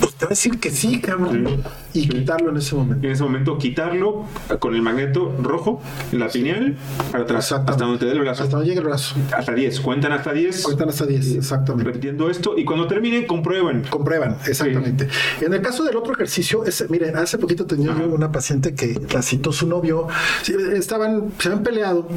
Pues 0.00 0.14
te 0.18 0.24
va 0.24 0.28
a 0.28 0.30
decir 0.30 0.58
que 0.58 0.70
sí, 0.70 1.00
cabrón. 1.00 1.62
Y 1.92 2.08
quitarlo 2.08 2.50
en 2.50 2.56
ese 2.56 2.74
momento. 2.74 3.06
En 3.06 3.12
ese 3.12 3.22
momento, 3.22 3.58
quitarlo 3.58 4.24
con 4.58 4.74
el 4.74 4.82
magneto 4.82 5.34
rojo, 5.40 5.80
en 6.12 6.18
la 6.18 6.28
pineal, 6.28 6.76
para 7.10 7.24
atrás, 7.24 7.52
hasta 7.52 7.72
donde 7.72 7.98
te 7.98 8.06
dé 8.06 8.12
el 8.12 8.20
brazo. 8.20 8.42
Hasta 8.42 8.56
donde 8.56 8.68
llegue 8.68 8.80
el 8.80 8.86
brazo. 8.86 9.14
Hasta 9.36 9.52
10. 9.52 9.80
Cuentan 9.80 10.12
hasta 10.12 10.32
10. 10.32 10.62
Cuentan 10.62 10.88
hasta 10.88 11.06
10, 11.06 11.36
exactamente. 11.36 11.84
Repitiendo 11.84 12.30
esto. 12.30 12.58
Y 12.58 12.64
cuando 12.64 12.86
terminen, 12.86 13.26
comprueban. 13.26 13.84
Comprueban, 13.88 14.36
exactamente. 14.46 15.08
En 15.40 15.52
el 15.52 15.62
caso 15.62 15.84
del 15.84 15.96
otro 15.96 16.12
ejercicio, 16.12 16.64
es, 16.64 16.88
miren, 16.90 17.16
hace 17.16 17.38
poquito 17.38 17.66
tenía 17.66 17.96
yo 17.96 18.08
una 18.08 18.32
paciente 18.32 18.74
que 18.74 19.00
la 19.12 19.22
citó 19.22 19.52
su 19.52 19.66
novio, 19.66 20.08
estaban, 20.74 21.32
se 21.38 21.48
habían 21.48 21.62
peleado 21.62 22.08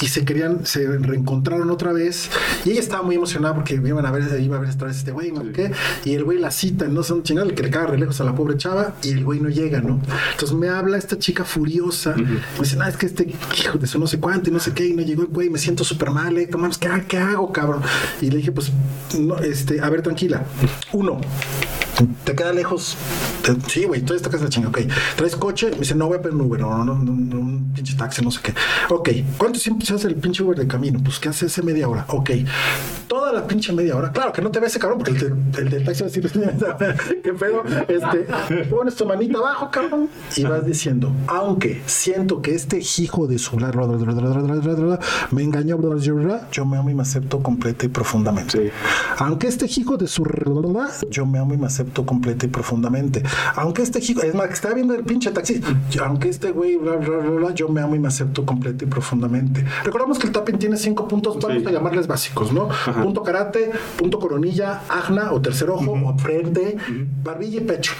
y 0.00 0.06
se 0.06 0.24
querían, 0.24 0.64
se 0.66 0.86
reencontraron 0.86 1.70
otra 1.70 1.92
vez 1.92 2.30
y 2.64 2.70
ella 2.70 2.80
estaba 2.80 3.02
muy 3.02 3.16
emocionada 3.16 3.54
porque 3.54 3.74
iban 3.74 4.04
a 4.06 4.10
ver, 4.10 4.40
iba 4.40 4.56
a 4.56 4.60
ver 4.60 4.70
esta 4.70 4.86
vez 4.86 4.96
este 4.96 5.12
güey, 5.12 5.32
no 5.32 5.52
qué, 5.52 5.72
y 6.04 6.14
el 6.14 6.24
güey 6.24 6.38
la 6.38 6.50
cita, 6.50 6.86
no 6.88 7.02
sé, 7.02 7.12
un 7.12 7.22
chingado, 7.22 7.48
que 7.48 7.49
le 7.52 7.70
caga 7.70 7.88
re 7.88 7.98
lejos 7.98 8.20
a 8.20 8.24
la 8.24 8.34
pobre 8.34 8.56
chava 8.56 8.94
y 9.02 9.10
el 9.10 9.24
güey 9.24 9.40
no 9.40 9.48
llega, 9.48 9.80
¿no? 9.80 10.00
Entonces 10.32 10.56
me 10.56 10.68
habla 10.68 10.96
esta 10.98 11.18
chica 11.18 11.44
furiosa, 11.44 12.14
me 12.16 12.40
dice, 12.58 12.76
no, 12.76 12.86
es 12.86 12.96
que 12.96 13.06
este 13.06 13.34
hijo 13.58 13.78
de 13.78 13.84
eso 13.86 13.98
no 13.98 14.06
sé 14.06 14.18
cuánto 14.20 14.50
y 14.50 14.52
no 14.52 14.60
sé 14.60 14.72
qué, 14.72 14.86
y 14.86 14.94
no 14.94 15.02
llegó 15.02 15.22
el 15.22 15.28
güey, 15.28 15.50
me 15.50 15.58
siento 15.58 15.84
súper 15.84 16.10
mal, 16.10 16.36
¿eh? 16.38 16.48
¿Cómo, 16.50 16.68
¿qué, 16.78 16.88
ha- 16.88 17.04
¿qué 17.06 17.18
hago, 17.18 17.52
cabrón? 17.52 17.82
Y 18.20 18.30
le 18.30 18.38
dije, 18.38 18.52
pues, 18.52 18.70
no, 19.18 19.38
este, 19.38 19.80
a 19.80 19.88
ver, 19.90 20.02
tranquila. 20.02 20.44
Uno, 20.92 21.20
te 22.24 22.34
queda 22.34 22.52
lejos. 22.52 22.96
Sí, 23.68 23.84
güey, 23.84 24.00
todavía 24.00 24.18
está 24.18 24.30
casi 24.30 24.44
la 24.44 24.50
chingada. 24.50 24.70
Ok, 24.70 24.80
traes 25.16 25.36
coche. 25.36 25.70
Me 25.70 25.78
dice, 25.78 25.94
no 25.94 26.06
voy 26.06 26.18
a 26.18 26.22
pedir 26.22 26.34
un 26.34 26.42
Uber, 26.42 26.60
no, 26.60 26.84
no, 26.84 26.94
no, 26.94 27.12
no, 27.12 27.40
un 27.40 27.72
pinche 27.74 27.96
taxi, 27.96 28.22
no 28.22 28.30
sé 28.30 28.40
qué. 28.42 28.54
Ok, 28.90 29.10
¿cuánto 29.38 29.58
siempre 29.58 29.86
se 29.86 29.94
hace 29.94 30.08
el 30.08 30.16
pinche 30.16 30.42
Uber 30.42 30.58
de 30.58 30.66
camino? 30.66 31.00
Pues, 31.02 31.18
¿qué 31.18 31.28
hace 31.28 31.46
ese 31.46 31.62
media 31.62 31.88
hora? 31.88 32.04
Ok, 32.08 32.30
toda 33.08 33.32
la 33.32 33.46
pinche 33.46 33.72
media 33.72 33.96
hora. 33.96 34.12
Claro 34.12 34.32
que 34.32 34.42
no 34.42 34.50
te 34.50 34.60
ve 34.60 34.66
ese 34.66 34.78
cabrón, 34.78 34.98
porque 34.98 35.12
el, 35.12 35.34
el 35.58 35.70
del 35.70 35.84
taxi 35.84 36.02
va 36.02 36.08
a 36.08 36.10
decir, 36.10 36.30
¿qué 37.22 37.32
pedo? 37.32 37.62
Este, 37.88 38.64
pones 38.64 38.94
tu 38.94 39.06
manita 39.06 39.38
abajo, 39.38 39.70
cabrón, 39.70 40.08
y 40.36 40.44
vas 40.44 40.64
diciendo, 40.64 41.12
aunque 41.26 41.82
siento 41.86 42.42
que 42.42 42.54
este 42.54 42.80
hijo 42.98 43.26
de 43.26 43.38
su 43.38 43.56
bla, 43.56 43.70
bla, 43.70 43.86
bla, 43.86 44.98
me 45.30 45.42
engañó, 45.42 45.78
yo 46.52 46.64
me 46.64 46.76
amo 46.76 46.90
y 46.90 46.94
me 46.94 47.02
acepto 47.02 47.42
completa 47.42 47.86
y 47.86 47.88
profundamente. 47.88 48.58
Sí. 48.58 48.70
Aunque 49.18 49.48
este 49.48 49.66
hijo 49.66 49.96
de 49.96 50.06
su 50.06 50.24
yo 51.10 51.26
me 51.26 51.38
amo 51.38 51.54
y 51.54 51.56
me 51.56 51.66
acepto 51.66 51.89
completa 52.06 52.46
y 52.46 52.48
profundamente. 52.48 53.22
Aunque 53.56 53.82
este 53.82 53.98
es 53.98 54.34
más, 54.34 54.48
que 54.48 54.54
estaba 54.54 54.74
viendo 54.74 54.94
el 54.94 55.04
pinche 55.04 55.30
taxi, 55.30 55.60
aunque 56.04 56.28
este 56.28 56.52
güey, 56.52 56.76
bla, 56.76 56.96
bla, 56.96 57.18
bla, 57.18 57.30
bla, 57.30 57.54
yo 57.54 57.68
me 57.68 57.80
amo 57.80 57.94
y 57.94 57.98
me 57.98 58.08
acepto 58.08 58.44
completa 58.46 58.84
y 58.84 58.88
profundamente. 58.88 59.64
Recordamos 59.84 60.18
que 60.18 60.26
el 60.26 60.32
tapping 60.32 60.58
tiene 60.58 60.76
cinco 60.76 61.06
puntos, 61.08 61.38
vamos 61.40 61.62
Sí. 61.62 61.68
a 61.68 61.72
llamarles 61.72 62.06
básicos, 62.06 62.52
¿no? 62.52 62.68
Punto 63.02 63.22
karate, 63.22 63.70
punto 63.96 64.18
coronilla, 64.18 64.82
agna 64.88 65.32
o 65.32 65.40
tercer 65.40 65.68
ojo, 65.70 65.92
o 65.92 66.18
frente, 66.18 66.76
barbilla 67.22 67.58
y 67.60 67.64
pecho. 67.64 67.92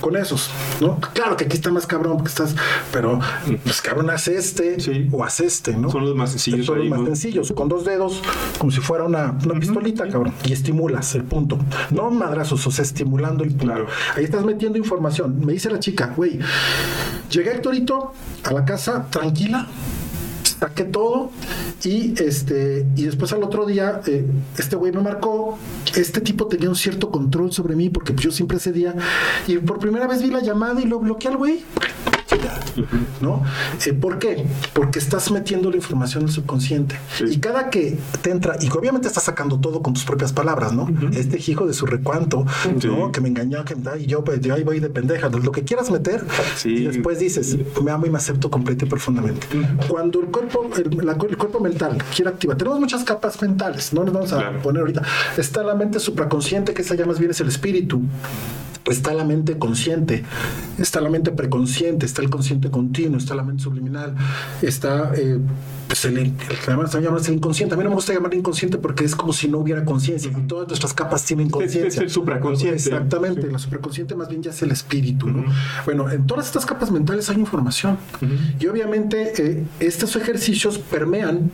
Con 0.00 0.16
esos, 0.16 0.50
¿no? 0.80 0.98
Claro 1.14 1.36
que 1.36 1.44
aquí 1.44 1.56
está 1.56 1.70
más 1.70 1.86
cabrón 1.86 2.16
porque 2.16 2.28
estás, 2.30 2.54
pero 2.92 3.18
pues 3.64 3.80
cabrón, 3.80 4.10
haz 4.10 4.28
este 4.28 4.80
Sí. 4.80 5.08
o 5.12 5.24
haz 5.24 5.40
este, 5.40 5.76
¿no? 5.76 5.90
Son 5.90 6.04
los 6.04 6.14
más 6.14 6.30
sencillos 6.30 6.66
Son 6.66 6.76
los 6.76 6.84
ahí, 6.84 6.90
más 6.90 7.00
¿no? 7.00 7.06
sencillos, 7.06 7.52
con 7.52 7.68
dos 7.68 7.84
dedos, 7.84 8.22
como 8.58 8.70
si 8.70 8.80
fuera 8.80 9.04
una, 9.04 9.36
una 9.44 9.58
pistolita, 9.60 10.08
cabrón. 10.08 10.32
Y 10.44 10.52
estimulas 10.52 11.14
el 11.14 11.24
punto. 11.24 11.58
No 11.90 12.10
madrazos, 12.10 12.66
o 12.66 12.70
sea, 12.70 12.82
estimulando 13.20 13.44
el 13.44 13.50
punto. 13.50 13.64
Claro. 13.66 13.86
Ahí 14.16 14.24
estás 14.24 14.44
metiendo 14.44 14.78
información. 14.78 15.44
Me 15.44 15.52
dice 15.52 15.70
la 15.70 15.78
chica, 15.78 16.12
güey, 16.16 16.38
llegué 17.30 17.52
Héctorito 17.52 18.12
a 18.44 18.52
la 18.52 18.64
casa 18.64 19.06
tranquila, 19.10 19.66
saqué 20.42 20.84
todo 20.84 21.30
y 21.84 22.14
este 22.22 22.86
y 22.96 23.04
después 23.04 23.32
al 23.32 23.42
otro 23.42 23.64
día 23.64 24.02
eh, 24.06 24.26
este 24.58 24.76
güey 24.76 24.92
me 24.92 25.00
marcó 25.00 25.58
este 25.94 26.20
tipo 26.20 26.46
tenía 26.46 26.68
un 26.68 26.76
cierto 26.76 27.10
control 27.10 27.50
sobre 27.50 27.76
mí 27.76 27.88
porque 27.88 28.14
yo 28.14 28.30
siempre 28.30 28.58
cedía 28.58 28.94
y 29.46 29.56
por 29.56 29.78
primera 29.78 30.06
vez 30.06 30.22
vi 30.22 30.28
la 30.28 30.40
llamada 30.40 30.80
y 30.80 30.84
lo 30.84 30.98
bloqueé 30.98 31.30
al 31.30 31.36
güey. 31.36 31.64
¿No? 33.20 33.42
Eh, 33.86 33.92
¿Por 33.92 34.18
qué? 34.18 34.44
Porque 34.72 34.98
estás 34.98 35.30
metiendo 35.30 35.70
la 35.70 35.76
información 35.76 36.24
del 36.24 36.32
subconsciente. 36.32 36.98
Y 37.28 37.38
cada 37.38 37.70
que 37.70 37.98
te 38.22 38.30
entra, 38.30 38.56
y 38.60 38.68
obviamente 38.70 39.08
estás 39.08 39.24
sacando 39.24 39.58
todo 39.58 39.82
con 39.82 39.94
tus 39.94 40.04
propias 40.04 40.32
palabras, 40.32 40.72
¿no? 40.72 40.88
Este 41.12 41.38
hijo 41.50 41.66
de 41.66 41.72
su 41.74 41.86
recuanto, 41.86 42.44
¿no? 42.84 43.12
Que 43.12 43.20
me 43.20 43.28
engañó, 43.28 43.64
que 43.64 43.76
y 43.98 44.06
yo, 44.06 44.24
pues, 44.24 44.40
yo 44.40 44.54
ahí 44.54 44.62
voy 44.62 44.80
de 44.80 44.90
pendeja. 44.90 45.28
Lo 45.28 45.52
que 45.52 45.64
quieras 45.64 45.90
meter, 45.90 46.24
y 46.64 46.84
después 46.84 47.18
dices, 47.18 47.56
me 47.82 47.90
amo 47.90 48.06
y 48.06 48.10
me 48.10 48.18
acepto 48.18 48.50
completo 48.50 48.84
y 48.84 48.88
profundamente. 48.88 49.46
Cuando 49.88 50.20
el 50.20 50.26
cuerpo, 50.26 50.68
el, 50.76 51.06
la- 51.06 51.12
el 51.28 51.36
cuerpo 51.36 51.60
mental 51.60 51.98
quiere 52.14 52.30
activar, 52.30 52.56
tenemos 52.56 52.78
muchas 52.80 53.04
capas 53.04 53.40
mentales, 53.42 53.92
no 53.92 54.04
nos 54.04 54.12
vamos 54.14 54.32
a 54.32 54.38
Claro. 54.38 54.62
poner 54.62 54.80
ahorita. 54.80 55.02
Está 55.36 55.62
la 55.62 55.74
mente 55.74 55.98
supraconsciente, 56.00 56.72
que 56.74 56.82
esa 56.82 56.94
ya 56.94 57.04
más 57.06 57.18
bien 57.18 57.30
es 57.32 57.40
el 57.40 57.48
espíritu. 57.48 58.00
Está 58.90 59.14
la 59.14 59.24
mente 59.24 59.58
consciente, 59.58 60.24
está 60.78 61.00
la 61.00 61.08
mente 61.10 61.30
preconsciente, 61.30 62.06
está 62.06 62.22
el 62.22 62.30
consciente 62.30 62.70
continuo, 62.70 63.18
está 63.18 63.34
la 63.34 63.42
mente 63.44 63.62
subliminal, 63.62 64.14
está 64.62 65.12
eh, 65.16 65.38
pues 65.86 66.04
el, 66.04 66.18
el, 66.18 66.26
el 66.26 67.34
inconsciente. 67.34 67.74
A 67.74 67.78
mí 67.78 67.84
no 67.84 67.90
me 67.90 67.96
gusta 67.96 68.12
llamar 68.12 68.34
inconsciente 68.34 68.78
porque 68.78 69.04
es 69.04 69.14
como 69.16 69.32
si 69.32 69.48
no 69.48 69.58
hubiera 69.58 69.84
conciencia. 69.84 70.30
Y 70.36 70.42
todas 70.42 70.68
nuestras 70.68 70.92
capas 70.94 71.24
tienen 71.24 71.50
conciencia. 71.50 71.88
es 71.88 71.96
el 71.98 72.10
supraconsciente. 72.10 72.76
Exactamente, 72.76 73.42
Sí. 73.42 73.48
la 73.52 73.58
supraconsciente 73.58 74.14
más 74.14 74.28
bien 74.28 74.42
ya 74.42 74.50
es 74.50 74.62
el 74.62 74.70
espíritu. 74.72 75.28
¿no? 75.28 75.44
Bueno, 75.84 76.10
en 76.10 76.26
todas 76.26 76.46
estas 76.46 76.66
capas 76.66 76.90
mentales 76.90 77.28
hay 77.30 77.36
información. 77.38 77.96
Y 78.58 78.66
obviamente 78.66 79.32
eh, 79.38 79.64
estos 79.80 80.16
ejercicios 80.16 80.78
permean 80.78 81.50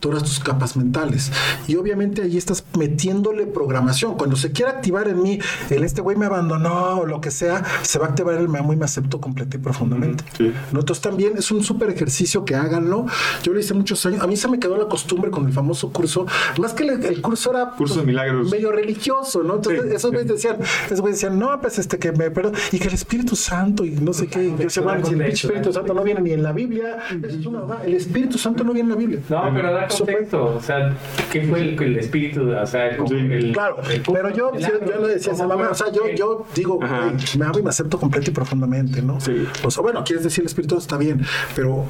todas 0.00 0.22
tus 0.22 0.40
capas 0.40 0.76
mentales. 0.76 1.32
Y 1.66 1.76
obviamente 1.76 2.22
ahí 2.22 2.36
estás 2.36 2.64
metiéndole 2.78 3.46
programación. 3.46 4.16
Cuando 4.16 4.36
se 4.36 4.52
quiera 4.52 4.70
activar 4.72 5.08
en 5.08 5.22
mí, 5.22 5.38
el 5.70 5.84
este 5.84 6.00
güey 6.00 6.16
me 6.16 6.26
abandonó 6.26 7.00
o 7.00 7.06
lo 7.06 7.20
que 7.20 7.30
sea, 7.30 7.64
se 7.82 7.98
va 7.98 8.06
a 8.06 8.08
activar 8.10 8.34
el 8.36 8.48
me 8.48 8.58
amo 8.58 8.72
y 8.72 8.76
me 8.76 8.84
acepto 8.84 9.20
completa 9.20 9.56
y 9.56 9.60
profundamente. 9.60 10.24
Sí. 10.36 10.52
¿No? 10.72 10.80
Entonces 10.80 11.02
también 11.02 11.32
es 11.36 11.50
un 11.50 11.62
súper 11.62 11.90
ejercicio 11.90 12.44
que 12.44 12.54
háganlo. 12.54 13.06
Yo 13.42 13.52
lo 13.52 13.60
hice 13.60 13.74
muchos 13.74 14.04
años. 14.06 14.20
A 14.22 14.26
mí 14.26 14.36
se 14.36 14.48
me 14.48 14.58
quedó 14.58 14.76
la 14.76 14.86
costumbre 14.86 15.30
con 15.30 15.46
el 15.46 15.52
famoso 15.52 15.92
curso. 15.92 16.26
Más 16.58 16.72
que 16.74 16.84
el, 16.84 17.04
el 17.04 17.22
curso 17.22 17.50
era 17.50 17.66
pues, 17.70 17.90
Curso 17.90 18.00
de 18.00 18.06
milagros. 18.06 18.50
medio 18.50 18.72
religioso, 18.72 19.42
¿no? 19.42 19.56
Entonces 19.56 19.82
Sí. 19.86 19.94
esos 19.94 20.10
güeyes 20.10 20.28
decían, 20.28 20.56
esos 20.86 21.00
güeyes 21.00 21.20
decían, 21.20 21.38
no, 21.38 21.60
pues 21.60 21.78
este 21.78 21.98
que 21.98 22.12
me 22.12 22.30
perdón, 22.30 22.54
y 22.72 22.78
que 22.78 22.88
el 22.88 22.94
Espíritu 22.94 23.36
Santo 23.36 23.84
y 23.84 23.90
no 23.90 24.12
sé 24.12 24.26
qué. 24.26 24.54
Yo 24.58 24.68
si 24.70 24.80
el 24.80 25.20
Espíritu 25.22 25.72
Santo 25.72 25.94
no 25.94 26.02
viene 26.02 26.20
ni 26.20 26.32
en 26.32 26.42
la 26.42 26.52
Biblia, 26.52 26.98
es 27.22 27.44
una. 27.46 27.82
El 27.84 27.94
Espíritu 27.94 28.38
Santo 28.38 28.64
no 28.64 28.72
viene 28.72 28.88
en 28.88 28.94
la 28.94 28.96
Biblia. 28.96 29.20
No, 29.28 29.50
pero 29.54 29.85
contexto. 29.88 30.44
O 30.56 30.60
sea, 30.60 30.94
¿qué 31.32 31.42
fue 31.42 31.60
el, 31.60 31.82
el 31.82 31.98
espíritu? 31.98 32.50
O 32.50 32.66
sea, 32.66 32.88
el, 32.88 33.06
Sí. 33.08 33.14
el- 33.14 33.52
Claro, 33.52 33.76
el- 33.90 34.02
pero 34.02 34.30
yo, 34.30 34.52
el 34.54 34.60
yo, 34.60 34.66
acto, 34.68 34.92
yo 34.92 35.06
le 35.06 35.14
decía 35.14 35.32
a 35.32 35.34
esa 35.34 35.44
¿cómo 35.44 35.56
mamá, 35.56 35.70
o 35.70 35.74
sea, 35.74 35.92
yo, 35.92 36.08
yo 36.14 36.46
digo, 36.54 36.78
me 36.80 37.44
amo 37.46 37.58
y 37.58 37.62
me 37.62 37.68
acepto 37.70 37.98
completo 37.98 38.30
y 38.30 38.34
profundamente, 38.34 39.02
¿no? 39.02 39.20
Sí. 39.20 39.46
O 39.64 39.70
sea, 39.70 39.82
bueno, 39.82 40.02
quieres 40.04 40.24
decir 40.24 40.42
el 40.42 40.46
espíritu 40.46 40.76
está 40.78 40.96
bien, 40.96 41.20
pero 41.54 41.84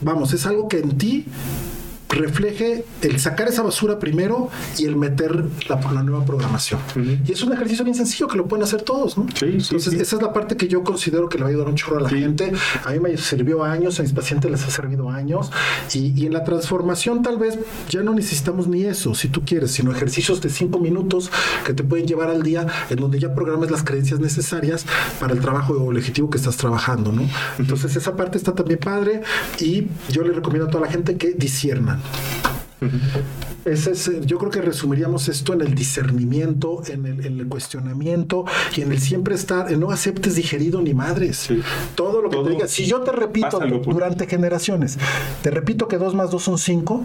vamos, 0.00 0.32
es 0.32 0.44
algo 0.46 0.68
que 0.68 0.78
en 0.78 0.96
ti 0.98 1.26
refleje 2.12 2.84
el 3.02 3.18
sacar 3.20 3.48
esa 3.48 3.62
basura 3.62 3.98
primero 3.98 4.48
y 4.78 4.84
el 4.86 4.96
meter 4.96 5.44
la, 5.68 5.80
la 5.92 6.02
nueva 6.02 6.24
programación. 6.24 6.80
Y 7.26 7.32
es 7.32 7.42
un 7.42 7.52
ejercicio 7.52 7.84
bien 7.84 7.94
sencillo 7.96 8.28
que 8.28 8.36
lo 8.36 8.46
pueden 8.46 8.62
hacer 8.64 8.82
todos, 8.82 9.16
¿no? 9.18 9.26
Sí, 9.34 9.34
sí, 9.40 9.46
Entonces, 9.50 9.92
sí. 9.94 10.00
esa 10.00 10.16
es 10.16 10.22
la 10.22 10.32
parte 10.32 10.56
que 10.56 10.68
yo 10.68 10.82
considero 10.84 11.28
que 11.28 11.38
le 11.38 11.44
va 11.44 11.48
a 11.48 11.50
ayudar 11.50 11.68
un 11.68 11.74
chorro 11.74 11.98
a 11.98 12.00
la 12.02 12.08
Sí. 12.08 12.20
gente. 12.20 12.52
A 12.84 12.90
mí 12.92 13.00
me 13.00 13.16
sirvió 13.16 13.64
años, 13.64 13.98
a 13.98 14.02
mis 14.02 14.12
pacientes 14.12 14.50
les 14.50 14.62
ha 14.64 14.70
servido 14.70 15.08
años. 15.10 15.50
Y, 15.94 16.12
y 16.20 16.26
en 16.26 16.32
la 16.34 16.44
transformación 16.44 17.22
tal 17.22 17.38
vez 17.38 17.58
ya 17.88 18.02
no 18.02 18.12
necesitamos 18.14 18.68
ni 18.68 18.84
eso, 18.84 19.14
si 19.14 19.28
tú 19.28 19.42
quieres, 19.44 19.70
sino 19.72 19.92
ejercicios 19.92 20.40
de 20.40 20.50
cinco 20.50 20.78
minutos 20.78 21.30
que 21.64 21.72
te 21.74 21.82
pueden 21.82 22.06
llevar 22.06 22.28
al 22.28 22.42
día 22.42 22.66
en 22.90 22.96
donde 22.96 23.18
ya 23.18 23.34
programes 23.34 23.70
las 23.70 23.82
creencias 23.82 24.20
necesarias 24.20 24.84
para 25.20 25.32
el 25.32 25.40
trabajo 25.40 25.74
o 25.74 25.90
el 25.92 25.96
objetivo 25.98 26.28
que 26.30 26.38
estás 26.38 26.56
trabajando, 26.56 27.12
¿no? 27.12 27.22
Entonces 27.58 27.96
esa 27.96 28.16
parte 28.16 28.36
está 28.38 28.54
también 28.54 28.78
padre 28.80 29.22
y 29.60 29.86
yo 30.10 30.22
le 30.22 30.32
recomiendo 30.32 30.68
a 30.68 30.70
toda 30.70 30.84
la 30.86 30.92
gente 30.92 31.16
que 31.16 31.32
disiernan. 31.32 32.01
Ese 33.64 33.92
es, 33.92 34.08
eh, 34.08 34.20
yo 34.24 34.38
creo 34.38 34.50
que 34.50 34.60
resumiríamos 34.60 35.28
esto 35.28 35.52
en 35.52 35.60
el 35.60 35.74
discernimiento, 35.74 36.82
en 36.88 37.06
el, 37.06 37.24
en 37.24 37.38
el 37.38 37.48
cuestionamiento 37.48 38.44
y 38.76 38.80
en 38.80 38.90
el 38.90 39.00
siempre 39.00 39.36
estar, 39.36 39.70
en 39.72 39.80
no 39.80 39.90
aceptes 39.90 40.34
digerido 40.34 40.82
ni 40.82 40.94
madres. 40.94 41.36
Sí. 41.36 41.62
Todo 41.94 42.22
lo 42.22 42.28
que 42.28 42.36
Todo. 42.36 42.46
te 42.46 42.50
diga. 42.50 42.68
Si 42.68 42.86
yo 42.86 43.00
te 43.02 43.12
repito 43.12 43.58
Pásalo 43.58 43.78
durante 43.78 44.26
generaciones, 44.26 44.98
te 45.42 45.50
repito 45.50 45.86
que 45.86 45.98
2 45.98 46.14
más 46.14 46.30
2 46.30 46.42
son 46.42 46.58
5, 46.58 47.04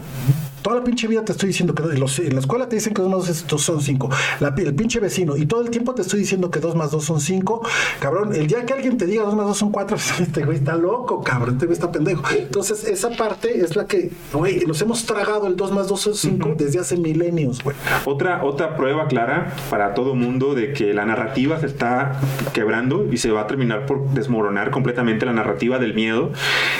toda 0.67 0.79
la 0.79 0.83
pinche 0.83 1.07
vida 1.07 1.23
te 1.23 1.31
estoy 1.31 1.47
diciendo 1.47 1.73
que 1.73 1.81
en, 1.83 1.97
los- 1.97 2.19
en 2.19 2.33
la 2.33 2.41
escuela 2.41 2.67
te 2.67 2.75
dicen 2.75 2.93
que 2.93 3.01
2 3.01 3.09
más 3.09 3.47
2 3.47 3.61
son 3.61 3.81
5, 3.81 4.09
el 4.57 4.75
pinche 4.75 4.99
vecino, 4.99 5.37
y 5.37 5.45
todo 5.45 5.61
el 5.61 5.69
tiempo 5.69 5.93
te 5.95 6.01
estoy 6.01 6.19
diciendo 6.19 6.51
que 6.51 6.59
2 6.59 6.75
más 6.75 6.91
2 6.91 7.05
son 7.05 7.21
5, 7.21 7.61
cabrón, 8.01 8.35
el 8.35 8.47
día 8.47 8.65
que 8.65 8.73
alguien 8.73 8.97
te 8.97 9.05
diga 9.05 9.23
2 9.23 9.33
más 9.35 9.45
2 9.47 9.57
son 9.57 9.71
4, 9.71 9.95
este 10.19 10.43
güey 10.43 10.57
está 10.57 10.75
loco, 10.75 11.23
cabrón, 11.23 11.53
este 11.53 11.67
güey 11.67 11.73
está 11.73 11.89
pendejo. 11.89 12.21
Entonces, 12.37 12.83
esa 12.83 13.11
parte 13.11 13.61
es 13.61 13.77
la 13.77 13.85
que, 13.87 14.11
güey, 14.33 14.65
nos 14.65 14.81
hemos 14.81 15.05
tragado 15.05 15.47
el 15.47 15.55
2 15.55 15.71
más 15.71 15.87
2 15.87 16.01
son 16.01 16.15
5 16.15 16.55
desde 16.57 16.79
hace 16.79 16.97
milenios, 16.97 17.63
güey. 17.63 17.77
Otra, 18.03 18.43
otra 18.43 18.75
prueba 18.75 19.07
clara 19.07 19.53
para 19.69 19.93
todo 19.93 20.15
mundo 20.15 20.53
de 20.53 20.73
que 20.73 20.93
la 20.93 21.05
narrativa 21.05 21.61
se 21.61 21.67
está 21.67 22.19
quebrando 22.53 23.07
y 23.09 23.15
se 23.17 23.31
va 23.31 23.41
a 23.43 23.47
terminar 23.47 23.85
por 23.85 24.09
desmoronar 24.09 24.69
completamente 24.71 25.25
la 25.25 25.31
narrativa 25.31 25.79
del 25.79 25.93
miedo 25.93 26.31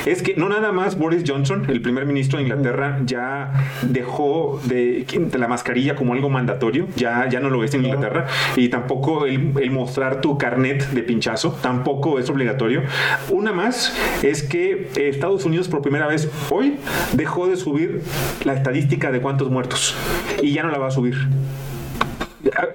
es 0.06 0.22
que 0.22 0.36
no 0.36 0.50
nada 0.50 0.74
más 0.74 0.98
Boris 0.98 1.24
Johnson, 1.26 1.66
el 1.70 1.82
primer 1.82 2.06
ministro 2.06 2.38
de 2.40 2.44
Inglaterra, 2.44 3.00
ya 3.06 3.54
dejó 3.82 4.60
de, 4.66 5.06
de 5.06 5.38
la 5.38 5.48
mascarilla 5.48 5.96
como 5.96 6.14
algo 6.14 6.30
mandatorio, 6.30 6.88
ya, 6.96 7.28
ya 7.30 7.40
no 7.40 7.50
lo 7.50 7.64
es 7.64 7.74
en 7.74 7.86
Inglaterra, 7.86 8.28
y 8.56 8.70
tampoco 8.70 9.26
el, 9.26 9.54
el 9.60 9.72
mostrar 9.72 10.22
tu 10.22 10.38
carnet 10.38 10.90
de 10.92 11.04
pinchazo, 11.04 11.58
tampoco 11.62 12.20
es 12.20 12.30
obligatorio. 12.30 12.84
Una 13.30 13.52
más 13.52 13.96
es 14.24 14.44
que 14.44 14.90
Estados 14.96 15.46
Unidos 15.46 15.68
por 15.68 15.82
primera 15.82 16.08
vez 16.08 16.30
hoy 16.50 16.76
dejó 17.14 17.48
de 17.48 17.58
subir 17.58 18.02
la 18.44 18.54
estadística 18.54 19.12
de 19.12 19.22
cuántos 19.22 19.50
muertos 19.50 19.96
y 20.42 20.54
ya 20.54 20.64
no 20.64 20.72
la 20.72 20.78
va 20.78 20.88
a 20.88 20.92
subir. 20.92 21.16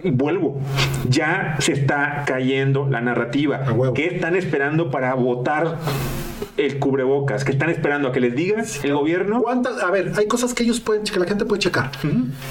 Vuelvo, 0.04 0.60
ya 1.08 1.56
se 1.58 1.72
está 1.72 2.24
cayendo 2.26 2.88
la 2.90 3.00
narrativa. 3.00 3.62
¿Qué 3.94 4.06
están 4.06 4.36
esperando 4.36 4.90
para 4.90 5.14
votar 5.14 5.78
el 6.56 6.78
cubrebocas? 6.78 7.44
¿Qué 7.44 7.52
están 7.52 7.70
esperando 7.70 8.08
a 8.08 8.12
que 8.12 8.20
les 8.20 8.34
diga 8.34 8.62
el 8.82 8.94
gobierno? 8.94 9.42
¿Cuántas? 9.42 9.82
A 9.82 9.90
ver, 9.90 10.12
hay 10.16 10.26
cosas 10.26 10.54
que 10.54 10.64
ellos 10.64 10.80
pueden, 10.80 11.04
que 11.04 11.18
la 11.18 11.26
gente 11.26 11.44
puede 11.44 11.60
checar. 11.60 11.90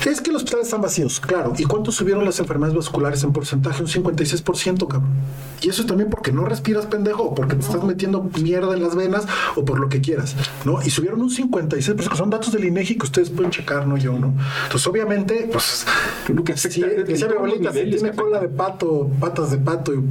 Es 0.06 0.22
que 0.22 0.32
los 0.32 0.44
hospitales 0.44 0.68
están 0.68 0.82
vacíos, 0.82 1.20
claro. 1.20 1.54
¿Y 1.58 1.64
cuánto 1.64 1.92
subieron 1.92 2.26
las 2.26 2.40
enfermedades 2.40 2.76
vasculares 2.76 3.24
en 3.24 3.34
porcentaje? 3.34 3.82
Un 3.82 3.88
56%, 3.88 4.88
cabrón. 4.88 5.12
Y 5.62 5.70
eso 5.70 5.86
también 5.86 6.10
porque 6.10 6.32
no 6.32 6.46
respiras, 6.46 6.88
pendejo, 6.88 7.24
o 7.24 7.36
porque 7.36 7.56
te 7.56 7.62
estás 7.62 7.84
metiendo 7.84 8.28
mierda 8.42 8.74
en 8.74 8.82
las 8.82 8.96
venas, 8.96 9.28
o 9.56 9.64
por 9.64 9.80
lo 9.80 9.90
que 9.90 10.02
quieras, 10.02 10.36
¿no? 10.66 10.82
Y 10.82 10.90
subieron 10.90 11.22
un 11.22 11.30
56%, 11.30 12.10
que 12.10 12.16
son 12.16 12.30
datos 12.32 12.52
del 12.52 12.66
INEGI 12.66 12.98
que 12.98 13.06
ustedes 13.06 13.30
pueden 13.30 13.52
checar, 13.52 13.86
no 13.86 13.96
yo, 13.98 14.18
¿no? 14.18 14.34
Entonces, 14.64 14.88
obviamente, 14.88 15.50
pues, 15.52 15.86
Lo 16.30 16.44
que 16.44 16.58
si, 16.58 16.82
decía 16.82 17.28
mi 17.28 17.36
abuelita, 17.36 17.72
si 17.72 17.90
tiene 17.90 18.12
cola 18.12 18.40
de 18.40 18.48
pato, 18.48 19.10
patas 19.20 19.52
de 19.52 19.58
pato 19.58 19.94
y 19.94 20.02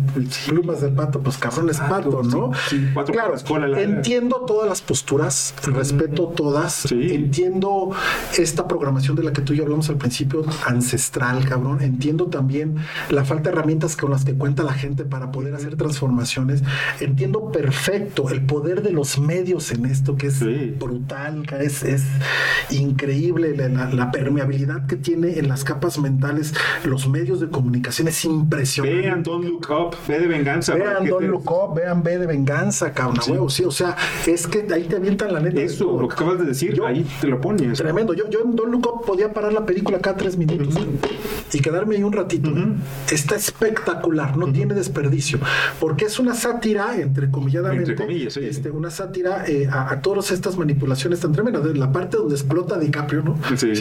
plumas 0.49 0.81
de 0.81 0.89
pato, 0.89 1.21
pues 1.21 1.37
cabrón 1.39 1.71
es 1.71 1.79
pato, 1.79 2.23
¿no? 2.23 2.53
sí, 2.69 2.89
cuatro 2.93 3.15
claro, 3.15 3.35
cola 3.47 3.67
entiendo 3.79 4.45
todas 4.47 4.69
las 4.69 4.83
posturas, 4.83 5.55
respeto 5.65 6.25
todas, 6.37 6.75
Sí. 6.89 7.13
entiendo 7.15 7.91
esta 8.39 8.67
programación 8.69 9.17
de 9.17 9.23
la 9.25 9.33
que 9.33 9.43
tú 9.43 9.53
y 9.53 9.57
yo 9.57 9.65
hablamos 9.65 9.89
al 9.91 9.97
principio, 9.97 10.45
ancestral, 10.67 11.45
cabrón. 11.49 11.83
Entiendo 11.83 12.27
también 12.27 12.77
la 13.11 13.25
falta 13.25 13.51
de 13.51 13.57
herramientas 13.57 13.97
con 13.97 14.11
las 14.11 14.25
que 14.25 14.35
cuenta 14.35 14.63
la 14.63 14.73
gente 14.73 15.05
para 15.05 15.31
poder 15.33 15.55
hacer 15.55 15.77
transformaciones. 15.77 16.63
Entiendo 17.01 17.51
perfecto 17.53 18.29
el 18.31 18.43
poder 18.45 18.83
de 18.83 18.91
los 18.93 19.19
medios 19.19 19.71
en 19.73 19.87
esto, 19.87 20.17
que 20.17 20.29
es 20.29 20.35
Sí. 20.35 20.75
brutal, 20.79 21.47
que 21.47 21.65
es, 21.65 21.83
es 21.83 22.03
increíble 22.71 23.57
la, 23.57 23.69
la- 23.69 23.91
la 23.91 24.11
permeabilidad 24.11 24.87
que 24.87 24.97
tiene 24.97 25.39
en 25.39 25.49
las 25.49 25.65
capas 25.65 25.99
mentales 25.99 26.55
los 26.85 27.09
medios 27.09 27.41
de 27.41 27.49
comunicación. 27.49 28.09
Es 28.09 28.25
impresionante. 28.25 29.01
Vean 29.03 29.23
Don't 29.23 29.45
Look 29.45 29.67
Up, 29.71 29.97
ve 30.09 30.21
de 30.21 30.27
venganza. 30.27 30.75
Vean 30.75 31.05
que 31.05 31.11
Don 31.11 31.21
te- 31.21 31.29
Look 31.29 31.51
Up, 31.51 31.75
vean 31.77 32.03
B 32.03 32.19
de 32.19 32.27
venganza, 32.27 32.93
cabrón, 32.93 33.19
a 33.21 33.31
huevo, 33.31 33.50
sí, 33.51 33.65
o 33.65 33.71
sea, 33.71 33.97
es 34.27 34.47
que 34.47 34.67
ahí 34.73 34.85
te 34.85 34.97
avientan 34.97 35.33
la 35.33 35.41
neta. 35.41 35.61
Eso, 35.61 36.01
lo 36.01 36.09
que 36.09 36.15
acabas 36.15 36.39
de 36.39 36.45
decir, 36.47 36.75
Yo- 36.75 36.87
ahí 36.87 37.05
te 37.21 37.27
lo 37.27 37.41
pones. 37.41 37.79
Tremendo. 37.79 38.15
Yo, 38.15 38.29
yo 38.31 38.41
en 38.45 38.55
Don 38.57 38.75
Up 38.75 39.03
podía 39.07 39.33
parar 39.33 39.53
la 39.53 39.67
película 39.67 39.99
cada 39.99 40.17
tres 40.17 40.37
minutos 40.37 40.75
y 41.53 41.61
quedarme 41.61 41.97
ahí 41.97 42.03
un 42.03 42.13
ratito. 42.13 42.51
Está 43.13 43.37
espectacular, 43.37 44.37
no 44.37 44.51
tiene 44.53 44.75
desperdicio, 44.75 45.39
porque 45.79 46.05
es 46.07 46.19
una 46.19 46.35
sátira, 46.35 46.97
entrecomilladamente, 46.97 47.91
Entre 47.93 48.07
comillas, 48.07 48.35
sí. 48.35 48.41
este, 48.45 48.71
una 48.71 48.91
sátira 48.91 49.45
eh, 49.47 49.69
a, 49.71 49.93
a 49.93 50.01
todas 50.03 50.31
estas 50.31 50.57
manipulaciones 50.57 51.21
tan 51.21 51.33
tremendas. 51.33 51.65
De 51.65 51.75
la 51.75 51.93
parte 51.93 52.17
donde 52.17 52.35
explota 52.35 52.79
DiCaprio, 52.79 53.23
¿no? 53.23 53.37
Sí. 53.57 53.73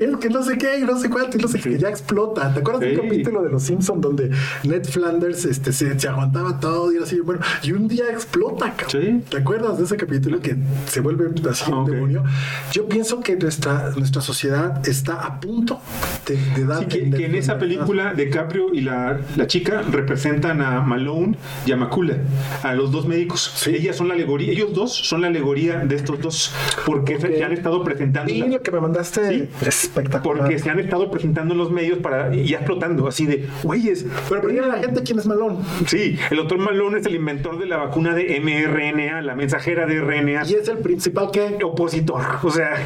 Es 0.00 0.16
que 0.18 0.28
no 0.30 0.42
sé 0.42 0.58
qué, 0.58 0.78
y 0.80 0.82
no 0.84 0.98
sé 0.98 1.10
cuánto, 1.10 1.36
y 1.38 1.40
no 1.40 1.48
sé 1.48 1.60
qué, 1.60 1.78
ya 1.78 1.88
explota. 1.88 2.52
¿Te 2.52 2.60
acuerdas 2.60 2.82
Sí. 2.82 2.88
del 2.88 3.00
capítulo 3.00 3.42
de 3.42 3.50
Los 3.50 3.62
Simpsons 3.62 4.00
donde 4.00 4.30
Ned 4.64 4.84
Flanders 4.84 5.44
este, 5.44 5.72
se, 5.72 5.98
se 5.98 6.08
aguantaba 6.08 6.58
todo 6.60 6.92
y 6.92 6.96
era 6.96 7.04
así, 7.04 7.20
bueno, 7.20 7.40
y 7.62 7.72
un 7.72 7.88
día 7.88 8.04
explota, 8.10 8.55
cabrón. 8.58 8.86
Sí. 8.88 9.22
¿Te 9.30 9.36
acuerdas 9.38 9.78
de 9.78 9.84
ese 9.84 9.96
capítulo 9.96 10.40
que 10.40 10.56
se 10.86 11.00
vuelve 11.00 11.26
así 11.50 11.64
Ah, 11.66 11.70
un 11.70 11.74
ok. 11.82 11.88
demonio? 11.90 12.24
Yo 12.72 12.86
pienso 12.88 13.20
que 13.20 13.36
nuestra, 13.36 13.90
nuestra 13.96 14.22
sociedad 14.22 14.86
está 14.86 15.14
a 15.24 15.40
punto 15.40 15.80
de, 16.26 16.36
de 16.54 16.64
dar. 16.66 16.80
Sí, 16.80 16.86
que, 16.86 17.00
de- 17.02 17.16
que 17.16 17.26
en 17.26 17.32
de- 17.32 17.38
esa 17.38 17.58
película 17.58 18.14
DiCaprio 18.14 18.72
y 18.72 18.80
la, 18.82 19.20
la 19.36 19.46
chica 19.46 19.82
representan 19.82 20.60
a 20.62 20.80
Malone 20.80 21.36
y 21.66 21.72
a 21.72 21.76
Macula, 21.76 22.14
a 22.62 22.74
los 22.74 22.90
dos 22.92 23.06
médicos. 23.06 23.66
Ellas 23.66 23.96
son 23.96 24.08
la 24.08 24.14
alegoría, 24.14 24.52
ellos 24.52 24.72
dos 24.74 24.92
son 24.94 25.20
la 25.22 25.28
alegoría 25.28 25.78
de 25.80 25.94
estos 25.96 26.20
dos, 26.20 26.52
porque 26.84 27.18
se, 27.18 27.26
Ok. 27.28 27.32
se 27.36 27.44
han 27.44 27.52
estado 27.52 27.82
presentando. 27.84 28.32
Y 28.32 28.42
lo 28.42 28.62
que 28.62 28.70
me 28.70 28.80
mandaste 28.80 29.28
Sí. 29.30 29.48
espectacular. 29.66 30.38
porque 30.38 30.58
se 30.58 30.70
han 30.70 30.78
estado 30.80 31.10
presentando 31.10 31.54
en 31.54 31.58
los 31.58 31.70
medios 31.70 31.98
para 31.98 32.34
y 32.34 32.46
ya 32.48 32.58
explotando, 32.58 33.06
así 33.08 33.26
de, 33.26 33.46
güeyes. 33.62 34.06
Pero 34.28 34.42
primero 34.42 34.66
la 34.66 34.78
gente, 34.78 35.02
¿quién 35.02 35.18
es 35.18 35.26
Malón? 35.26 35.58
Sí, 35.86 36.18
el 36.30 36.36
doctor 36.36 36.58
Malone 36.58 36.98
es 36.98 37.06
el 37.06 37.14
inventor 37.14 37.58
de 37.58 37.66
la 37.66 37.76
vacuna 37.76 38.14
de 38.14 38.36
mRNA, 38.46 39.22
la 39.22 39.34
mensajera 39.34 39.86
de 39.86 40.00
RNA. 40.00 40.44
Y 40.46 40.54
es 40.54 40.68
el 40.68 40.78
principal 40.78 41.30
que. 41.30 41.58
opositor, 41.64 42.22
o 42.42 42.50
sea, 42.50 42.84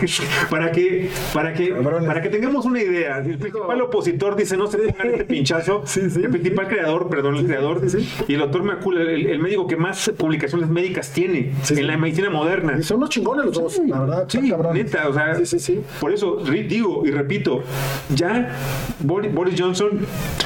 para 0.51 0.73
que 0.73 1.11
para 1.35 1.53
que 1.53 1.71
Cabrones. 1.71 2.09
para 2.09 2.23
que 2.23 2.29
tengamos 2.29 2.65
una 2.65 2.81
idea, 2.81 3.19
el 3.19 3.39
principal 3.39 3.81
opositor 3.83 4.37
dice 4.37 4.57
no 4.57 4.67
se 4.67 4.79
pongan 4.79 5.11
este 5.11 5.25
pinchazo, 5.25 5.83
Sí, 5.91 6.09
sí, 6.11 6.23
el 6.23 6.31
principal 6.31 6.69
creador, 6.69 7.09
perdón, 7.09 7.37
el 7.37 7.47
creador, 7.47 7.81
y 8.29 8.35
el 8.35 8.41
doctor 8.41 8.63
Macula, 8.63 9.03
el, 9.03 9.27
el 9.27 9.39
médico 9.39 9.67
que 9.67 9.77
más 9.77 10.11
publicaciones 10.17 10.69
médicas 10.69 11.11
tiene 11.13 11.53
en 11.69 11.87
la 11.87 11.97
medicina 11.97 12.31
moderna. 12.31 12.77
Y 12.79 12.83
son 12.83 12.99
unos 12.99 13.11
chingones 13.11 13.47
los 13.47 13.55
dos, 13.55 13.81
la 13.87 14.01
verdad. 14.01 14.25
Sí, 14.29 14.53
neta, 14.73 15.09
o 15.09 15.13
sea, 15.13 15.37
por 16.01 16.13
eso 16.13 16.37
digo 16.69 17.03
y 17.05 17.11
repito, 17.11 17.63
ya 18.15 18.57
Boris, 19.01 19.33
Boris 19.33 19.61
Johnson, 19.61 20.01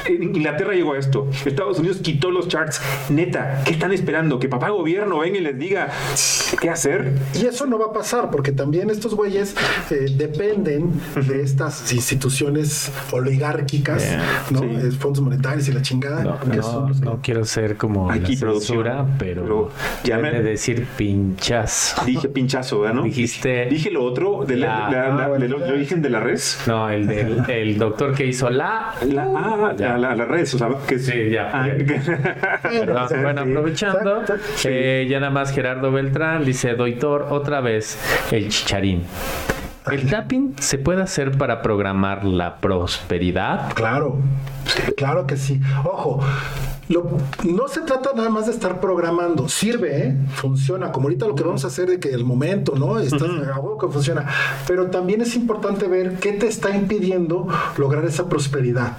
en 0.07 0.23
Inglaterra 0.23 0.73
llegó 0.73 0.93
a 0.93 0.97
esto, 0.97 1.27
Estados 1.45 1.79
Unidos 1.79 1.99
quitó 2.01 2.31
los 2.31 2.47
charts, 2.47 2.81
neta, 3.09 3.61
¿qué 3.65 3.71
están 3.71 3.91
esperando? 3.91 4.39
Que 4.39 4.49
papá 4.49 4.69
gobierno 4.69 5.04
venga 5.19 5.37
y 5.37 5.41
les 5.41 5.57
diga 5.57 5.89
qué 6.59 6.69
hacer. 6.69 7.11
Y 7.33 7.45
eso 7.45 7.65
no 7.65 7.77
va 7.79 7.85
a 7.87 7.93
pasar 7.93 8.29
porque 8.31 8.51
también 8.51 8.89
estos 8.89 9.15
güeyes 9.15 9.55
eh, 9.91 10.05
dependen 10.17 10.91
de 11.27 11.41
estas 11.41 11.91
instituciones 11.93 12.91
oligárquicas, 13.11 14.03
Yeah, 14.03 14.23
¿no? 14.51 14.59
sí. 14.59 14.91
Fondos 14.97 15.21
monetarios 15.23 15.67
y 15.67 15.71
la 15.71 15.81
chingada. 15.81 16.23
No, 16.23 16.39
que 16.39 16.57
no, 16.57 16.63
son 16.63 16.87
los 16.89 16.99
que- 16.99 17.05
no 17.05 17.19
quiero 17.21 17.45
ser 17.45 17.77
como 17.77 18.09
Aquí, 18.11 18.33
la 18.35 18.39
producción. 18.39 18.77
censura, 18.77 19.05
pero, 19.17 19.43
Pero 19.43 19.71
ya 20.03 20.17
me- 20.17 20.31
de 20.31 20.41
decir 20.43 20.85
pinchas. 20.97 21.95
Dije 22.05 22.27
pinchazo, 22.29 22.81
¿verdad? 22.81 22.95
¿no? 22.95 23.03
Dijiste- 23.03 23.67
Dije 23.69 23.91
lo 23.91 24.03
otro 24.03 24.43
de 24.45 24.57
la, 24.57 24.65
La- 24.67 24.89
la- 24.89 25.15
la- 25.15 25.23
Ah, 25.25 25.27
bueno, 25.29 25.47
del 25.47 25.57
ya. 25.67 25.73
origen 25.73 26.01
de 26.01 26.09
la 26.09 26.19
res. 26.19 26.59
No, 26.67 26.89
el 26.89 27.07
del 27.07 27.43
el 27.49 27.77
doctor 27.77 28.13
que 28.13 28.25
hizo 28.25 28.49
la. 28.49 28.93
La, 29.07 29.23
ah, 29.23 29.73
la, 29.77 29.97
la, 29.97 30.15
la 30.15 30.25
res, 30.25 30.53
o 30.53 30.57
sea, 30.57 30.69
que 30.87 30.99
Sí, 30.99 31.29
ya. 31.31 31.51
Ah, 31.53 31.67
Sí. 33.09 33.15
bueno, 33.21 33.41
aprovechando, 33.41 34.23
Sí. 34.55 34.67
eh, 34.71 34.94
ya 35.03 35.19
nada 35.19 35.31
más 35.31 35.51
Gerardo 35.51 35.91
Beltrán 35.91 36.45
dice, 36.45 36.75
Doctor, 36.75 37.27
otra 37.31 37.61
vez 37.61 37.97
el 38.31 38.49
chicharín. 38.49 39.03
¿El 39.91 40.09
tapping 40.09 40.55
se 40.59 40.79
puede 40.79 41.03
hacer 41.03 41.37
para 41.37 41.61
programar 41.61 42.23
la 42.25 42.57
prosperidad? 42.57 43.71
Claro, 43.75 44.17
claro 44.97 45.27
que 45.27 45.37
sí. 45.37 45.61
Ojo, 45.83 46.21
lo- 46.89 47.17
no 47.43 47.67
se 47.67 47.81
trata 47.81 48.09
nada 48.15 48.29
más 48.31 48.47
de 48.47 48.53
estar 48.53 48.79
programando. 48.79 49.47
Sirve, 49.47 50.07
¿eh? 50.07 50.17
funciona. 50.33 50.91
Como 50.91 51.05
ahorita 51.07 51.27
lo 51.27 51.35
que 51.35 51.43
vamos 51.43 51.63
a 51.65 51.67
hacer 51.67 51.87
de 51.87 51.99
que 51.99 52.09
el 52.09 52.25
momento, 52.25 52.73
¿no? 52.75 52.97
Estás 52.97 53.21
a 53.23 53.59
huevo 53.59 53.77
que 53.77 53.87
funciona. 53.89 54.25
Pero 54.65 54.87
también 54.87 55.21
es 55.21 55.35
importante 55.35 55.87
ver 55.87 56.15
qué 56.15 56.31
te 56.31 56.47
está 56.47 56.75
impidiendo 56.75 57.47
lograr 57.77 58.05
esa 58.05 58.27
prosperidad. 58.27 58.93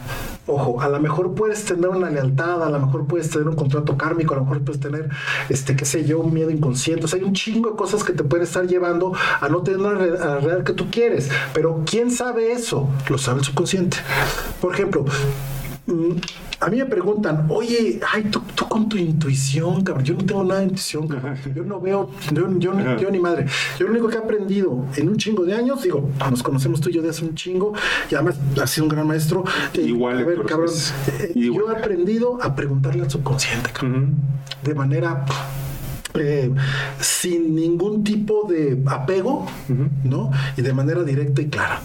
Ojo, 0.48 0.80
a 0.80 0.88
lo 0.88 1.00
mejor 1.00 1.34
puedes 1.34 1.64
tener 1.64 1.88
una 1.88 2.08
lealtad, 2.08 2.62
a 2.62 2.70
lo 2.70 2.78
mejor 2.78 3.06
puedes 3.06 3.30
tener 3.30 3.48
un 3.48 3.56
contrato 3.56 3.96
kármico, 3.96 4.34
a 4.34 4.36
lo 4.36 4.44
mejor 4.44 4.62
puedes 4.62 4.80
tener, 4.80 5.08
este, 5.48 5.74
qué 5.74 5.84
sé 5.84 6.04
yo, 6.04 6.20
un 6.20 6.32
miedo 6.32 6.50
inconsciente. 6.50 7.04
O 7.04 7.08
sea, 7.08 7.18
hay 7.18 7.24
un 7.24 7.32
chingo 7.32 7.70
de 7.70 7.76
cosas 7.76 8.04
que 8.04 8.12
te 8.12 8.22
pueden 8.22 8.44
estar 8.44 8.66
llevando 8.66 9.12
a 9.40 9.48
no 9.48 9.62
tener 9.62 9.80
la 9.80 9.94
realidad 9.94 10.62
que 10.62 10.72
tú 10.72 10.86
quieres. 10.90 11.30
Pero 11.52 11.82
¿quién 11.84 12.12
sabe 12.12 12.52
eso? 12.52 12.88
Lo 13.08 13.18
sabe 13.18 13.40
el 13.40 13.44
subconsciente. 13.44 13.96
Por 14.60 14.72
ejemplo, 14.72 15.04
mm, 15.86 16.12
a 16.58 16.68
mí 16.68 16.78
me 16.78 16.86
preguntan, 16.86 17.46
oye, 17.50 18.00
ay, 18.12 18.24
tú, 18.30 18.40
tú 18.54 18.66
con 18.66 18.88
tu 18.88 18.96
intuición, 18.96 19.82
cabrón, 19.84 20.04
yo 20.04 20.14
no 20.14 20.24
tengo 20.24 20.42
nada 20.44 20.60
de 20.60 20.66
intuición, 20.66 21.06
cabrón. 21.06 21.36
yo 21.54 21.64
no 21.64 21.80
veo, 21.80 22.10
yo, 22.32 22.58
yo 22.58 22.72
ni- 22.74 23.02
yo 23.02 23.10
ni 23.10 23.18
madre. 23.18 23.46
Yo 23.78 23.86
lo 23.86 23.92
único 23.92 24.08
que 24.08 24.16
he 24.16 24.18
aprendido 24.18 24.86
en 24.96 25.08
un 25.08 25.16
chingo 25.16 25.44
de 25.44 25.54
años, 25.54 25.82
digo, 25.82 26.08
nos 26.30 26.42
conocemos 26.42 26.80
tú 26.80 26.88
y 26.88 26.94
yo 26.94 27.02
de 27.02 27.10
hace 27.10 27.24
un 27.24 27.34
chingo, 27.34 27.74
y 28.10 28.14
además 28.14 28.36
has 28.62 28.70
sido 28.70 28.84
un 28.84 28.88
gran 28.90 29.06
maestro. 29.06 29.44
eh, 29.74 29.82
Igual, 29.82 30.18
a 30.18 30.24
ver, 30.24 30.42
cabrón, 30.44 30.70
eh, 31.20 31.32
igual. 31.34 31.60
yo 31.66 31.72
he 31.72 31.76
aprendido 31.78 32.38
a 32.42 32.54
preguntarle 32.54 33.02
al 33.02 33.10
subconsciente, 33.10 33.70
cabrón, 33.72 34.14
de 34.64 34.74
manera 34.74 35.24
eh, 36.14 36.50
sin 36.98 37.54
ningún 37.54 38.02
tipo 38.02 38.46
de 38.48 38.80
apego, 38.86 39.44
¿no? 40.04 40.30
Y 40.56 40.62
de 40.62 40.72
manera 40.72 41.02
directa 41.02 41.42
y 41.42 41.46
clara. 41.48 41.80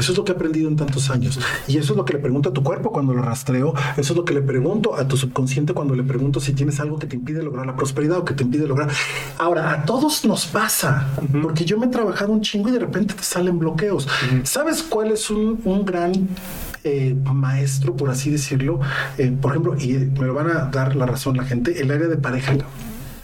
Eso 0.00 0.12
es 0.12 0.18
lo 0.18 0.24
que 0.24 0.32
he 0.32 0.34
aprendido 0.34 0.68
en 0.68 0.76
tantos 0.76 1.10
años. 1.10 1.38
Y 1.68 1.76
eso 1.76 1.92
es 1.92 1.96
lo 1.96 2.04
que 2.04 2.14
le 2.14 2.18
pregunto 2.18 2.48
a 2.48 2.52
tu 2.52 2.62
cuerpo 2.62 2.90
cuando 2.90 3.14
lo 3.14 3.22
rastreo. 3.22 3.74
Eso 3.96 4.12
es 4.12 4.16
lo 4.16 4.24
que 4.24 4.34
le 4.34 4.42
pregunto 4.42 4.96
a 4.96 5.06
tu 5.06 5.16
subconsciente 5.16 5.74
cuando 5.74 5.94
le 5.94 6.02
pregunto 6.02 6.40
si 6.40 6.52
tienes 6.52 6.80
algo 6.80 6.98
que 6.98 7.06
te 7.06 7.16
impide 7.16 7.42
lograr 7.42 7.66
la 7.66 7.76
prosperidad 7.76 8.18
o 8.18 8.24
que 8.24 8.34
te 8.34 8.42
impide 8.42 8.66
lograr. 8.66 8.88
Ahora, 9.38 9.72
a 9.72 9.84
todos 9.84 10.24
nos 10.24 10.46
pasa, 10.46 11.08
porque 11.42 11.64
yo 11.64 11.78
me 11.78 11.86
he 11.86 11.88
trabajado 11.90 12.32
un 12.32 12.40
chingo 12.40 12.68
y 12.68 12.72
de 12.72 12.80
repente 12.80 13.14
te 13.14 13.22
salen 13.22 13.58
bloqueos. 13.58 14.08
¿Sabes 14.44 14.82
cuál 14.82 15.12
es 15.12 15.30
un, 15.30 15.60
un 15.64 15.84
gran 15.84 16.12
eh, 16.84 17.14
maestro, 17.32 17.96
por 17.96 18.10
así 18.10 18.30
decirlo? 18.30 18.80
Eh, 19.18 19.34
por 19.40 19.52
ejemplo, 19.52 19.76
y 19.78 19.92
me 19.92 20.26
lo 20.26 20.34
van 20.34 20.50
a 20.50 20.64
dar 20.66 20.96
la 20.96 21.06
razón 21.06 21.36
la 21.36 21.44
gente, 21.44 21.80
el 21.80 21.90
área 21.90 22.08
de 22.08 22.16
pareja. 22.16 22.54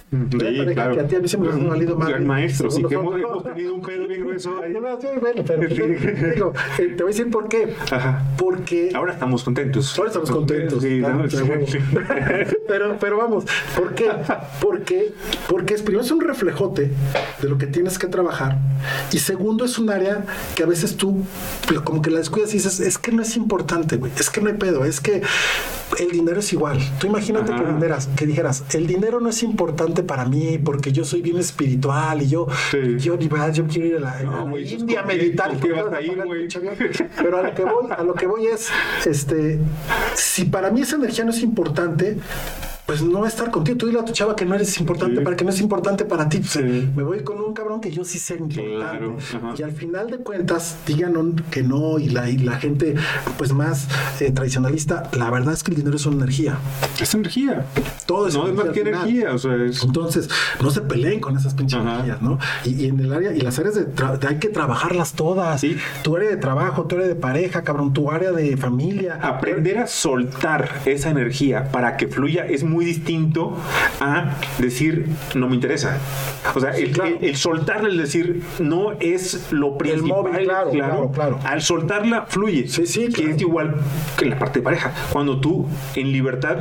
Sí, 0.09 0.39
claro. 0.73 0.95
que 0.95 1.01
a 1.01 1.07
ti 1.09 1.17
a 1.17 1.21
mí 1.21 1.29
me. 1.39 2.07
Gran 2.07 2.27
maestro, 2.27 2.71
sí 2.71 2.83
que 2.85 2.95
hemos, 2.95 3.19
hemos 3.19 3.43
tenido 3.43 3.75
un 3.75 3.83
pedo 3.83 4.07
bien 4.07 4.21
grueso 4.21 4.63
ahí. 4.63 4.73
Sí, 4.73 5.09
bueno, 5.21 5.43
pero, 5.45 5.69
digo, 5.69 6.53
eh, 6.79 6.95
te 6.97 7.03
voy 7.03 7.13
a 7.13 7.17
decir 7.17 7.31
por 7.31 7.49
qué. 7.49 7.75
Ajá. 7.91 8.23
Porque 8.39 8.91
Ahora 8.95 9.15
estamos 9.15 9.43
contentos. 9.43 9.99
Ahora 9.99 10.11
estamos 10.11 10.31
contentos. 10.31 10.81
Sí, 10.81 11.03
huevo. 11.03 11.25
pero, 12.69 12.97
pero 13.01 13.17
vamos, 13.17 13.47
¿por 13.77 13.95
qué? 13.95 14.11
Porque, 14.61 15.13
porque 15.49 15.75
es 15.75 15.83
primero 15.83 16.05
es 16.05 16.11
un 16.13 16.21
reflejote 16.21 16.93
de 17.43 17.49
lo 17.49 17.59
que 17.59 17.67
tienes 17.67 17.99
que 17.99 18.07
trabajar. 18.07 18.59
Y 19.13 19.19
segundo, 19.19 19.65
es 19.65 19.77
un 19.77 19.91
área 19.91 20.25
que 20.55 20.63
a 20.63 20.67
veces 20.67 20.97
tú 20.97 21.25
pues, 21.67 21.81
como 21.81 22.01
que 22.01 22.11
la 22.11 22.19
descuidas 22.19 22.51
y 22.51 22.59
dices, 22.59 22.79
es 22.79 22.99
que 22.99 23.11
no 23.11 23.23
es 23.23 23.37
importante, 23.37 23.97
güey. 23.97 24.13
Es 24.17 24.31
que 24.31 24.41
no 24.41 24.51
hay 24.51 24.57
pedo, 24.57 24.85
es 24.85 25.01
que 25.01 25.23
el 25.99 26.11
dinero 26.11 26.41
es 26.41 26.53
igual. 26.53 26.79
Tú 27.01 27.07
imagínate 27.07 27.53
Ajá. 27.53 27.65
que, 27.65 27.73
dineras, 27.73 28.09
que 28.17 28.27
dijeras, 28.27 28.65
el 28.73 28.87
dinero 28.87 29.21
no 29.21 29.29
es 29.29 29.43
importante 29.43 29.96
para 30.03 30.25
mí 30.25 30.59
porque 30.59 30.93
yo 30.93 31.05
soy 31.05 31.23
bien 31.23 31.39
espiritual 31.39 32.23
y 32.23 32.29
yo, 32.29 32.47
Sí. 32.71 32.99
yo, 32.99 33.17
ni 33.17 33.29
verdad, 33.29 33.53
yo 33.53 33.67
quiero 33.67 33.87
ir 33.89 33.97
a 33.97 34.01
la, 34.01 34.13
a 34.19 34.23
India 34.59 35.01
a 35.01 35.03
meditar. 35.05 35.51
y 35.63 35.69
vas 35.71 35.93
a 35.93 36.01
ir. 36.01 36.19
Pero 37.17 37.39
a 37.39 37.43
lo 37.43 37.55
que 37.55 37.65
voy, 37.65 37.87
a 37.97 38.03
lo 38.03 38.15
que 38.15 38.27
voy 38.27 38.47
es, 38.47 38.69
este, 39.07 39.59
si 40.15 40.45
para 40.47 40.71
mí 40.71 40.83
esa 40.83 40.97
energía 40.97 41.25
no 41.25 41.31
es 41.31 41.43
importante, 41.43 42.17
pues 42.87 43.03
no 43.03 43.21
va 43.21 43.27
a 43.27 43.29
estar 43.29 43.51
contigo. 43.51 43.77
Tú 43.77 43.87
dile 43.87 43.99
a 44.01 44.05
tu 44.05 44.13
chava 44.13 44.37
que 44.37 44.45
no 44.45 44.55
eres 44.55 44.79
importante, 44.79 45.17
Sí. 45.19 45.25
para 45.25 45.37
que 45.37 45.45
no 45.45 45.51
es 45.51 45.61
importante 45.61 46.05
para 46.05 46.29
ti. 46.29 46.39
Pues, 46.39 46.51
Sí. 46.53 46.89
Me 46.95 47.03
voy 47.03 47.21
con 47.25 47.41
un 47.41 47.53
cabrón 47.53 47.81
que 47.81 47.91
yo 47.91 48.05
sí 48.05 48.19
sé 48.19 48.35
importante. 48.35 48.77
Claro. 48.77 49.17
Y 49.59 49.63
al 49.63 49.73
final 49.73 50.11
de 50.11 50.19
cuentas, 50.19 50.77
digan 50.87 51.35
que 51.51 51.63
no, 51.63 51.99
y 51.99 52.09
la, 52.09 52.31
y 52.31 52.39
la 52.39 52.59
gente 52.59 52.95
pues 53.39 53.53
más 53.53 53.89
eh, 54.21 54.31
tradicionalista, 54.31 55.05
la 55.17 55.31
verdad 55.31 55.53
es 55.55 55.63
que 55.63 55.73
el 55.73 55.77
dinero 55.79 55.97
es 55.97 56.07
una 56.07 56.17
energía. 56.17 56.59
Es 57.01 57.15
energía. 57.15 57.67
Todo 58.07 58.29
es 58.29 58.35
No 58.35 58.47
es 58.47 58.55
más 58.55 58.69
que 58.69 58.81
energía, 58.81 59.35
o 59.35 59.39
sea, 59.39 59.55
es... 59.57 59.83
Entonces, 59.83 60.29
no 60.63 60.71
se 60.71 60.81
peleen 60.83 61.21
con 61.21 61.37
esas 61.37 61.55
pinches 61.55 61.81
Ajá. 61.81 61.95
energías, 61.95 62.23
¿no? 62.23 62.39
Y, 62.65 62.83
y 62.85 62.87
en 62.87 63.01
el 63.01 63.13
área, 63.13 63.35
y 63.35 63.41
las 63.41 63.59
áreas 63.59 63.75
de, 63.75 63.85
de 63.87 64.27
hay 64.29 64.39
que 64.39 64.49
trabajarlas 64.49 65.15
todas. 65.15 65.61
Sí. 65.61 65.77
Tu 66.03 66.17
área 66.17 66.31
de 66.31 66.37
trabajo, 66.37 66.85
tu 66.87 66.97
área 66.97 67.09
de 67.09 67.15
pareja, 67.17 67.63
cabrón, 67.63 67.93
tu 67.93 68.11
área 68.11 68.31
de 68.33 68.57
familia. 68.57 69.19
Aprender 69.23 69.79
a 69.79 69.87
soltar 69.87 70.69
esa 70.85 71.11
energía 71.11 71.71
para 71.73 71.97
que 71.97 72.07
fluya 72.07 72.47
es 72.47 72.63
muy 72.63 72.76
distinto 72.85 73.57
a 74.01 74.35
decir 74.59 75.07
no 75.35 75.49
me 75.49 75.55
interesa. 75.55 75.99
O 76.55 76.61
sea, 76.61 76.71
el, 76.77 76.93
claro. 76.93 77.17
el- 77.21 77.25
el 77.31 77.37
soltarla, 77.37 77.89
el 77.89 77.97
decir 77.97 78.43
no 78.59 78.93
es 79.01 79.51
lo 79.53 79.77
principal. 79.79 80.09
móvil, 80.09 80.45
claro, 80.45 80.71
claro, 80.71 81.11
claro. 81.13 81.39
Al 81.45 81.63
soltarla 81.63 82.27
fluye. 82.29 82.69
Sí, 82.69 82.87
sí, 82.87 83.07
Que 83.07 83.13
claro. 83.23 83.31
es 83.35 83.41
igual 83.41 83.75
que 84.17 84.25
en 84.25 84.31
la 84.31 84.39
parte 84.39 84.59
de 84.61 84.65
pareja. 84.65 84.93
Cuando 85.13 85.41
tú 85.41 85.67
en 85.95 86.13
libertad 86.13 86.57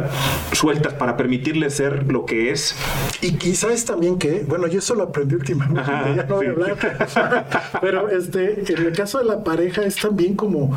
sueltas 0.54 0.94
para 0.94 1.18
permitirle 1.18 1.70
ser 1.70 2.12
lo 2.12 2.26
que 2.26 2.52
es. 2.52 2.76
Y, 3.22 3.56
sabes 3.56 3.86
también 3.86 4.18
que, 4.18 4.44
bueno, 4.48 4.68
yo 4.68 4.80
eso 4.80 4.96
lo 4.96 5.04
aprendí 5.04 5.36
últimamente, 5.36 5.80
Ajá, 5.82 6.14
ya 6.16 6.24
no 6.24 6.36
voy 6.36 6.48
a 6.48 6.50
sí. 6.50 6.62
hablar. 6.62 7.48
Pero 7.82 8.10
este, 8.10 8.72
en 8.74 8.86
el 8.86 8.92
caso 8.94 9.20
de 9.20 9.26
la 9.26 9.44
pareja 9.44 9.84
es 9.84 9.96
también 9.96 10.36
como 10.36 10.76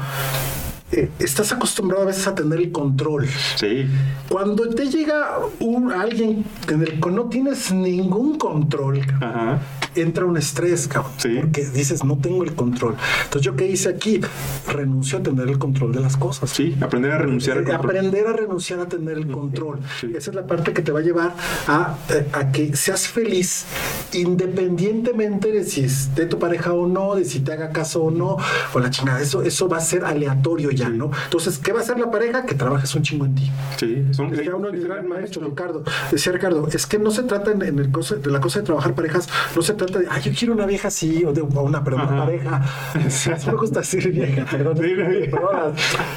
eh, 0.93 1.11
estás 1.19 1.53
acostumbrado 1.53 2.05
a 2.05 2.07
veces 2.07 2.27
a 2.27 2.35
tener 2.35 2.59
el 2.59 2.73
control. 2.73 3.29
Sí. 3.57 3.87
Cuando 4.29 4.69
te 4.71 4.87
llega 4.87 5.39
un, 5.61 5.93
alguien 5.93 6.45
en 6.69 6.83
el 6.83 7.01
que 7.01 7.11
no 7.11 7.25
tienes 7.25 7.71
ningún 7.73 8.39
control, 8.39 9.01
Ajá. 9.21 9.61
Entra 9.95 10.25
un 10.25 10.37
estrés, 10.37 10.89
cabrón. 10.89 11.13
Sí. 11.19 11.39
Porque 11.41 11.65
dices, 11.67 12.05
no 12.05 12.19
tengo 12.19 12.45
el 12.45 12.55
control. 12.55 12.95
Entonces, 13.25 13.43
¿yo 13.43 13.57
qué 13.57 13.67
hice 13.67 13.89
aquí? 13.89 14.21
Renuncio 14.67 15.19
a 15.19 15.23
tener 15.23 15.49
el 15.49 15.59
control 15.59 15.93
de 15.93 16.01
las 16.01 16.17
cosas. 16.17 16.51
Sí, 16.51 16.77
aprender 16.81 17.13
a 17.13 17.19
renunciar 17.19 17.59
al 17.59 17.65
Eh, 17.65 17.67
control. 17.67 17.87
Aprender 17.91 18.27
a 18.27 18.33
renunciar 18.33 18.81
a 18.81 18.89
tener 18.89 19.19
el 19.19 19.29
control. 19.31 19.79
Sí. 20.01 20.13
Esa 20.15 20.31
es 20.31 20.37
la 20.37 20.47
parte 20.47 20.73
que 20.73 20.83
te 20.83 20.93
va 20.93 21.01
a 21.01 21.03
llevar 21.03 21.35
a, 21.67 21.97
eh, 22.11 22.27
a 22.33 22.51
que 22.53 22.75
seas 22.77 23.09
feliz 23.09 23.65
independientemente 24.13 25.53
de 25.53 25.65
si 25.65 25.85
esté 25.85 26.27
tu 26.27 26.39
pareja 26.39 26.73
o 26.73 26.87
no, 26.87 27.15
de 27.15 27.25
si 27.25 27.41
te 27.41 27.53
haga 27.53 27.71
caso 27.71 28.03
o 28.05 28.11
no, 28.11 28.37
o 28.73 28.81
la 28.81 28.91
chingada. 28.91 29.21
Eso, 29.21 29.43
eso 29.43 29.69
va 29.69 29.79
a 29.79 29.81
ser 29.81 30.05
aleatorio 30.05 30.71
ya, 30.71 30.89
¿no? 30.89 31.11
Entonces, 31.25 31.59
¿qué 31.59 31.73
va 31.73 31.81
a 31.81 31.83
hacer 31.83 31.99
la 31.99 32.11
pareja? 32.11 32.45
Que 32.45 32.55
trabajes 32.55 32.95
un 32.95 33.03
chingo 33.03 33.25
en 33.27 33.35
ti. 33.35 33.51
Sí, 33.79 34.05
son 34.13 34.31
Decía 34.31 34.55
uno, 34.55 34.71
decía 34.71 34.79
el 34.79 34.83
literal, 34.83 35.09
maestro 35.09 35.45
Ricardo, 35.45 35.83
decía 36.11 36.33
Ricardo, 36.33 36.69
es 36.73 36.87
que 36.87 36.99
no 36.99 37.11
se 37.11 37.23
trata 37.25 37.53
en, 37.53 37.63
en 37.63 37.79
el 37.79 37.91
cosa, 37.91 38.17
de 38.17 38.31
la 38.31 38.41
cosa 38.41 38.61
de 38.61 38.67
trabajar 38.67 38.95
parejas, 38.95 39.29
no 39.55 39.63
se 39.63 39.75
trata 39.79 40.01
de, 40.01 40.07
ay, 40.11 40.21
yo 40.23 40.33
quiero 40.39 40.53
una 40.53 40.67
vieja 40.67 40.89
así, 40.89 41.25
o 41.25 41.33
de 41.33 41.41
una, 41.41 41.83
perdón, 41.83 42.03
una 42.03 42.11
Ajá. 42.17 42.25
pareja. 42.27 42.63
Sí, 43.09 43.31
me 43.47 43.53
gusta 43.55 43.81
decir 43.81 44.11
vieja, 44.13 44.45
perdón. 44.51 44.77
Sí. 44.77 44.83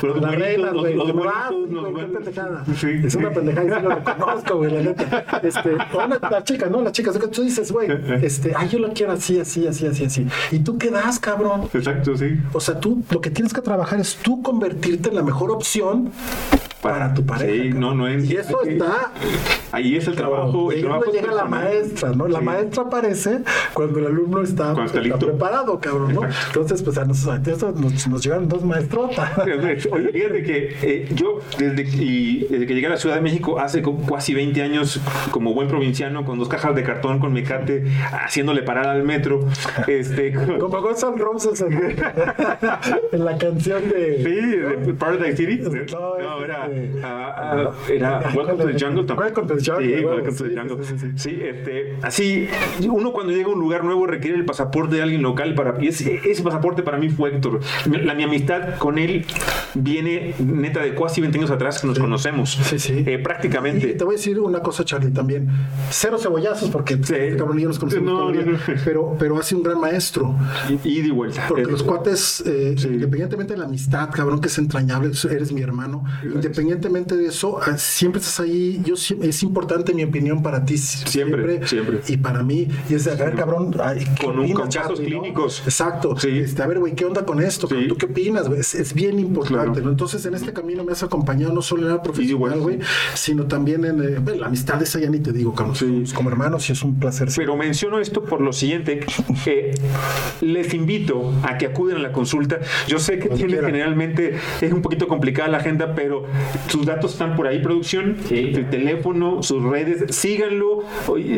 Perdón, 0.01 0.21
bonitos, 0.21 0.35
reinas, 0.39 0.73
los- 0.73 0.81
güey. 0.81 0.95
los 0.95 1.07
Ah, 1.33 1.49
pendejada. 2.13 2.65
Sí. 2.75 2.88
Es 3.05 3.15
una 3.15 3.29
pendejada 3.31 3.65
y 3.67 3.69
sí 3.69 3.81
lo 3.81 3.89
reconozco, 3.95 4.57
güey, 4.57 4.71
la 4.71 4.81
neta. 4.81 5.25
Este, 5.43 5.69
o 5.93 6.05
una, 6.05 6.19
las 6.29 6.43
chicas, 6.43 6.69
¿no? 6.69 6.81
Las 6.81 6.91
chicas, 6.93 7.17
tú 7.31 7.41
dices, 7.43 7.71
güey, 7.71 7.88
este, 8.21 8.53
ay, 8.55 8.67
yo 8.69 8.79
lo 8.79 8.91
quiero 8.93 9.13
así, 9.13 9.39
así, 9.39 9.65
así, 9.67 9.88
así, 9.88 10.03
así. 10.05 10.27
¿Y 10.51 10.59
tú 10.59 10.77
qué 10.77 10.89
das, 10.89 11.19
cabrón? 11.19 11.69
Exacto, 11.73 12.17
sí. 12.17 12.39
O 12.53 12.59
sea, 12.59 12.79
tú 12.79 13.03
lo 13.09 13.21
que 13.21 13.29
tienes 13.29 13.53
que 13.53 13.61
trabajar 13.61 13.99
es 13.99 14.15
tú 14.17 14.41
convertirte 14.41 15.09
en 15.09 15.15
la 15.15 15.23
mejor 15.23 15.51
opción 15.51 16.11
para, 16.81 17.13
tu 17.13 17.25
pareja. 17.25 17.63
Sí, 17.63 17.69
no, 17.77 17.93
no 17.93 18.07
es. 18.07 18.29
Y 18.29 18.35
eso 18.35 18.61
está. 18.63 19.11
Ahí 19.71 19.95
es 19.95 20.07
el 20.07 20.15
trabajo. 20.15 20.71
Y 20.71 20.75
El 20.75 20.81
trabajo 20.81 21.05
llega 21.11 21.27
la 21.31 21.43
personal. 21.43 21.49
maestra, 21.49 22.11
¿no? 22.13 22.27
La 22.27 22.39
Sí. 22.39 22.45
maestra 22.45 22.83
aparece 22.83 23.39
cuando 23.73 23.99
el 23.99 24.05
alumno 24.07 24.41
está, 24.41 24.63
Cuando 24.73 24.83
está 24.85 24.97
está 24.99 25.01
listo. 25.15 25.27
preparado, 25.27 25.79
cabrón, 25.79 26.13
¿no? 26.15 26.25
Exacto. 26.25 26.47
Entonces, 26.47 26.81
pues 26.83 26.97
a 26.97 27.05
nosotros 27.05 27.61
nos, 27.75 28.07
nos 28.07 28.49
dos 28.49 28.63
maestrotas. 28.65 29.37
Oye, 29.91 30.09
fíjate 30.11 30.43
que 30.43 30.77
eh, 30.81 31.09
yo, 31.13 31.39
desde 31.57 31.83
que, 31.83 31.95
y 31.97 32.47
desde 32.49 32.65
que 32.67 32.73
llegué 32.73 32.87
a 32.87 32.91
la 32.91 32.97
Ciudad 32.97 33.15
de 33.15 33.21
México, 33.21 33.59
hace 33.59 33.81
como 33.81 34.05
casi 34.05 34.33
20 34.33 34.61
años, 34.61 34.99
como 35.31 35.53
buen 35.53 35.67
provinciano, 35.67 36.25
con 36.25 36.39
dos 36.39 36.49
cajas 36.49 36.75
de 36.75 36.83
cartón 36.83 37.19
con 37.19 37.31
mecate, 37.33 37.85
haciéndole 38.11 38.63
parar 38.63 38.87
al 38.87 39.03
metro, 39.03 39.47
este, 39.87 40.33
Como 40.33 40.81
Gonzalo 40.81 41.15
Roses 41.17 41.61
en, 41.61 41.73
en 43.11 43.25
la 43.25 43.37
canción 43.37 43.87
de. 43.89 44.17
Sí, 44.23 44.85
de 44.85 44.93
Paradise 44.93 45.37
City. 45.37 45.61
No, 45.91 46.17
No, 46.17 46.43
era, 46.43 46.69
ah, 47.03 47.35
ah, 47.38 47.72
era 47.89 48.19
Welcome 48.35 48.57
to 48.64 48.68
the 48.72 48.80
Jungle. 48.80 49.03
también. 49.06 49.19
Welcome 49.27 49.48
to 49.48 49.56
the 49.57 49.64
Jungle, 49.72 49.98
Sí, 49.99 50.06
Welcome 50.06 50.34
to 50.38 50.43
the 50.43 50.56
Jungle. 50.56 50.85
sí, 50.85 50.93
sí, 50.98 51.07
sí. 51.07 51.11
Sí, 51.15 51.39
este, 51.43 51.98
así, 52.02 52.48
uno 52.89 53.11
cuando 53.11 53.34
llega 53.34 53.48
a 53.49 53.53
un 53.53 53.60
lugar 53.60 53.84
nuevo 53.84 54.06
requiere 54.07 54.38
el 54.38 54.45
pasaporte 54.45 54.95
de 54.98 55.02
alguien 55.02 55.22
local 55.22 55.53
para, 55.56 55.81
y 55.84 55.88
ese, 55.88 56.19
ese 56.30 56.43
pasaporte 56.43 56.84
para 56.84 56.98
mí 56.98 57.10
fue 57.10 57.30
Héctor. 57.35 57.60
Mi- 57.89 58.02
La, 58.02 58.14
mi 58.15 58.23
amistad 58.23 58.77
con 58.77 58.98
él 58.98 59.26
viene 59.73 60.34
neta 60.39 60.81
de 60.81 60.93
casi 60.95 61.22
20 61.22 61.38
años 61.38 61.52
atrás 61.52 61.80
que 61.80 61.88
nos 61.88 61.99
conocemos. 61.99 62.52
Sí, 62.64 62.80
sí. 62.80 63.03
Eh, 63.06 63.18
Y 63.19 63.23
prácticamente. 63.23 63.88
te 63.93 64.03
voy 64.03 64.15
a 64.15 64.18
decir 64.18 64.39
una 64.39 64.60
cosa, 64.61 64.84
Charlie, 64.84 65.11
también. 65.11 65.49
Cero 65.89 66.18
cebollazos, 66.19 66.69
porque 66.69 66.95
este 66.95 67.35
cabrón 67.38 67.60
y 67.60 67.64
yo 67.64 67.68
nos 67.69 67.80
conocemos 67.80 68.11
No, 68.11 68.30
el 68.30 68.45
no, 68.45 68.52
no. 68.53 68.57
Pero, 68.85 69.15
pero 69.19 69.38
ha 69.38 69.43
sido 69.43 69.60
un 69.60 69.64
gran 69.68 69.80
maestro. 69.80 70.35
Y, 70.84 70.89
y 70.89 71.02
de 71.02 71.11
vuelta. 71.11 71.45
Porque 71.48 71.64
Eh, 71.64 71.68
los 71.72 71.84
cuates, 71.84 72.43
eh, 72.45 72.76
independientemente 72.84 73.53
de 73.53 73.60
la 73.60 73.65
amistad, 73.65 74.10
cabrón, 74.11 74.41
que 74.41 74.48
es 74.48 74.57
entrañable, 74.57 75.11
eres 75.30 75.52
mi 75.52 75.61
hermano, 75.61 76.03
independientemente 76.23 76.60
de 76.65 77.25
eso, 77.27 77.59
ah, 77.61 77.77
siempre 77.77 78.19
estás 78.19 78.39
ahí. 78.39 78.81
Yo 78.85 78.95
es 78.95 79.43
importante 79.43 79.93
mi 79.93 80.03
opinión 80.03 80.41
para 80.43 80.63
ti. 80.65 80.77
si- 80.77 81.07
Siempre, 81.09 81.67
siempre. 81.67 82.01
Y 82.07 82.17
para 82.17 82.43
mí, 82.43 82.67
y 82.89 82.93
es 82.93 83.05
de, 83.05 83.11
a 83.11 83.15
ver, 83.15 83.35
cabrón, 83.35 83.75
ay, 83.83 84.05
¿qué 84.19 84.25
Con 84.25 84.35
un- 84.39 84.45
opinas, 84.45 84.59
con 84.61 84.71
casos 84.71 84.97
Charlie, 84.99 85.15
no? 85.15 85.21
clínicos. 85.21 85.61
Exacto. 85.65 86.15
Sí. 86.19 86.29
Este, 86.29 86.61
a 86.61 86.67
ver, 86.67 86.79
güey, 86.79 86.93
¿qué 86.95 87.05
onda 87.05 87.25
con 87.25 87.41
esto? 87.41 87.67
Sí. 87.67 87.88
¿Tú 87.88 87.97
qué 87.97 88.05
opinas? 88.05 88.47
Es, 88.57 88.75
es 88.75 88.93
bien 88.93 89.19
importante. 89.19 89.71
Claro. 89.71 89.81
¿no? 89.85 89.91
Entonces, 89.91 90.25
en 90.25 90.35
este 90.35 90.53
camino 90.53 90.83
me 90.83 90.91
has 90.91 91.03
acompañado 91.03 91.53
no 91.53 91.61
solo 91.61 91.83
en 91.83 91.89
la 91.89 92.01
profesional, 92.03 92.59
güey, 92.61 92.79
sino 93.13 93.45
también 93.45 93.85
en 93.85 94.01
eh, 94.03 94.17
bueno, 94.21 94.41
la 94.41 94.47
amistad. 94.47 94.81
Esa 94.81 94.99
ya 94.99 95.09
ni 95.09 95.19
te 95.19 95.31
digo, 95.31 95.53
cabrón. 95.53 95.75
Somos 95.75 96.13
como 96.13 96.29
hermanos 96.29 96.69
y 96.69 96.73
es 96.73 96.83
un 96.83 96.99
placer. 96.99 97.29
Pero 97.35 97.55
menciono 97.57 97.99
esto 97.99 98.23
por 98.23 98.41
lo 98.41 98.53
siguiente, 98.53 99.01
que 99.43 99.73
les 100.41 100.73
invito 100.73 101.33
a 101.43 101.57
que 101.57 101.67
acuden 101.67 101.97
a 101.97 101.99
la 101.99 102.11
consulta. 102.11 102.59
Yo 102.88 102.99
sé 102.99 103.19
que 103.19 103.29
tiene 103.29 103.57
generalmente, 103.57 104.35
es 104.61 104.71
un 104.73 104.81
poquito 104.81 105.07
complicada 105.07 105.49
la 105.49 105.57
agenda, 105.57 105.93
pero 105.95 106.25
sus 106.68 106.86
datos 106.86 107.14
están 107.14 107.36
por 107.36 107.48
ahí, 107.48 107.60
producción, 107.60 108.18
Sí. 108.28 108.52
el 108.56 108.69
teléfono, 108.69 109.41
sus 109.44 109.64
redes, 109.64 110.15
síganlo, 110.15 110.80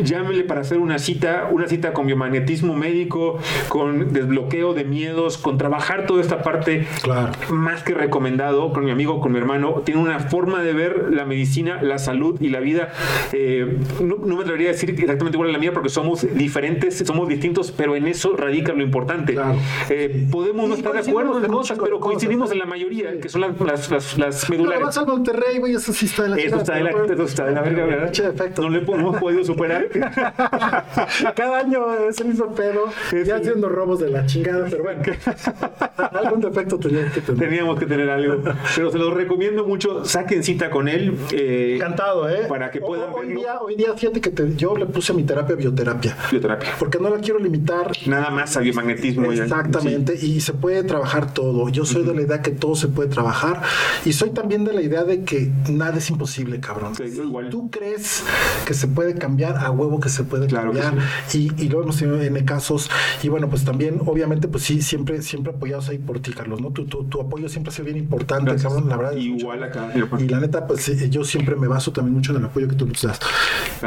llámenle 0.04 0.44
para 0.44 0.60
hacer 0.62 0.78
una 0.78 0.98
cita, 0.98 1.48
una 1.50 1.66
cita 1.68 1.92
con 1.92 2.06
biomagnetismo 2.06 2.74
médico, 2.74 3.38
con 3.68 4.12
desbloqueo 4.12 4.74
de 4.74 4.84
miedos, 4.84 5.38
con 5.38 5.58
trabajar 5.58 6.06
toda 6.06 6.20
esta 6.20 6.42
parte 6.42 6.86
Claro. 7.02 7.32
más 7.50 7.82
que 7.82 7.94
recomendado 7.94 8.72
con 8.72 8.84
mi 8.84 8.90
amigo, 8.90 9.20
con 9.20 9.32
mi 9.32 9.38
hermano. 9.38 9.82
Tiene 9.84 10.00
una 10.00 10.18
forma 10.20 10.62
de 10.62 10.72
ver 10.72 11.06
la 11.12 11.24
medicina, 11.24 11.82
la 11.82 11.98
salud 11.98 12.40
y 12.40 12.48
la 12.48 12.60
vida. 12.60 12.92
eh, 13.32 13.78
no, 14.00 14.16
no 14.24 14.36
me 14.36 14.42
atrevería 14.42 14.68
a 14.70 14.72
decir 14.72 14.90
exactamente 14.90 15.36
igual 15.36 15.48
a 15.50 15.52
la 15.52 15.58
mía 15.58 15.72
porque 15.72 15.88
somos 15.88 16.26
diferentes, 16.34 16.98
somos 16.98 17.28
distintos, 17.28 17.72
pero 17.72 17.96
en 17.96 18.06
eso 18.06 18.36
radica 18.36 18.72
lo 18.72 18.82
importante. 18.82 19.32
Claro. 19.34 19.56
Eh, 19.90 20.26
podemos 20.30 20.68
no 20.68 20.74
estar 20.74 20.92
de 20.92 21.00
acuerdo 21.10 21.42
en 21.44 21.50
cosas, 21.50 21.78
pero 21.82 21.98
coincidimos 22.00 22.50
¿eh? 22.50 22.54
en 22.54 22.58
la 22.60 22.66
mayoría, 22.66 23.12
Sí. 23.12 23.18
que 23.20 23.28
son 23.28 23.40
las, 23.42 23.60
las, 23.60 23.90
las, 23.90 24.18
las 24.18 24.48
No, 24.50 24.56
medulares. 24.56 24.84
Al 25.04 25.10
Monterrey, 25.10 25.58
güey, 25.58 25.74
eso 25.74 25.92
sí 25.92 26.06
está 26.06 26.24
de 26.24 26.28
la 26.30 26.36
Eso 26.36 26.56
está 26.56 26.74
de 26.74 26.84
la, 26.84 26.90
eso 26.90 27.22
está 27.24 27.44
de 27.46 27.52
la 27.52 27.62
verga, 27.62 27.84
¿verdad? 27.86 28.12
Defecto. 28.12 28.62
No 28.62 28.68
le 28.70 28.78
hemos 28.78 29.16
podido 29.18 29.44
superar. 29.44 29.86
Cada 31.34 31.58
año 31.58 31.94
es 32.08 32.20
el 32.20 32.28
mismo 32.28 32.54
pedo, 32.54 32.86
ya 33.24 33.36
haciendo 33.36 33.68
robos 33.68 34.00
de 34.00 34.10
la 34.10 34.26
chingada, 34.26 34.66
pero 34.70 34.84
bueno, 34.84 35.02
algún 36.12 36.40
defecto 36.40 36.78
tenía 36.78 37.10
que 37.10 37.20
tener. 37.20 37.40
Teníamos 37.48 37.78
que 37.78 37.86
tener 37.86 38.10
algo. 38.10 38.42
Pero 38.74 38.90
se 38.90 38.98
los 38.98 39.12
recomiendo 39.14 39.64
mucho. 39.66 40.04
Saquen 40.04 40.42
cita 40.42 40.70
con 40.70 40.88
él. 40.88 41.16
eh, 41.32 41.74
Encantado, 41.76 42.28
¿eh? 42.28 42.46
Para 42.48 42.70
que 42.70 42.80
puedan 42.80 43.10
Hoy 43.12 43.26
verlo. 43.26 43.40
día, 43.40 43.60
hoy 43.60 43.76
día, 43.76 43.94
fíjate 43.96 44.20
que 44.20 44.30
te- 44.30 44.54
yo 44.56 44.76
le 44.76 44.86
puse 44.86 45.12
mi 45.12 45.24
terapia 45.24 45.56
bioterapia, 45.56 46.16
Bioterapia. 46.30 46.70
porque 46.78 46.98
no 46.98 47.10
la 47.10 47.18
quiero 47.18 47.38
limitar 47.38 47.90
Nada 48.06 48.30
más 48.30 48.56
a 48.56 48.60
biomagnetismo. 48.60 49.32
Exactamente, 49.32 50.14
y 50.20 50.40
se 50.40 50.52
puede 50.52 50.84
trabajar 50.84 51.32
todo. 51.32 51.68
Yo 51.68 51.84
soy 51.84 52.04
de 52.04 52.14
la 52.14 52.22
idea 52.22 52.42
que 52.42 52.50
todo 52.50 52.74
se 52.74 52.88
puede 52.88 53.08
trabajar 53.08 53.62
y 54.04 54.12
soy 54.12 54.30
también 54.30 54.64
de 54.64 54.72
la 54.72 54.82
idea 54.82 54.93
de 55.02 55.24
que 55.24 55.50
nada 55.70 55.98
es 55.98 56.08
imposible, 56.10 56.60
cabrón. 56.60 56.94
Sí, 56.94 57.02
igual. 57.04 57.50
Tú 57.50 57.70
crees 57.70 58.22
que 58.64 58.74
se 58.74 58.86
puede 58.86 59.14
cambiar 59.16 59.56
a 59.56 59.72
huevo 59.72 59.98
que 59.98 60.08
se 60.08 60.22
puede 60.22 60.46
Claro 60.46 60.72
cambiar 60.72 60.94
y, 61.32 61.50
y 61.60 61.68
lo 61.68 61.82
hemos 61.82 61.96
tenido 61.96 62.22
en 62.22 62.44
casos 62.44 62.90
y 63.22 63.28
bueno, 63.28 63.48
pues 63.48 63.64
también 63.64 64.00
obviamente 64.06 64.46
pues 64.48 64.62
sí, 64.64 64.82
siempre 64.82 65.22
siempre 65.22 65.52
apoyados 65.52 65.88
ahí 65.88 65.98
por 65.98 66.20
ti, 66.20 66.32
Carlos, 66.32 66.60
¿no? 66.60 66.70
Tu, 66.70 66.84
tu, 66.84 67.04
tu 67.04 67.20
apoyo 67.20 67.48
siempre 67.48 67.70
ha 67.72 67.74
sido 67.74 67.86
bien 67.86 67.96
importante, 67.96 68.50
Gracias. 68.50 68.70
cabrón, 68.72 68.88
la 68.88 68.96
verdad. 68.96 69.16
Igual 69.16 69.62
acá. 69.62 69.92
Y 70.18 70.28
la 70.28 70.40
neta, 70.40 70.66
pues 70.66 70.82
sí, 70.82 71.08
yo 71.10 71.24
siempre 71.24 71.56
me 71.56 71.66
baso 71.66 71.90
también 71.92 72.14
mucho 72.14 72.32
en 72.32 72.38
el 72.38 72.44
apoyo 72.44 72.68
que 72.68 72.74
tú 72.76 72.86
nos 72.86 73.00
das. 73.02 73.18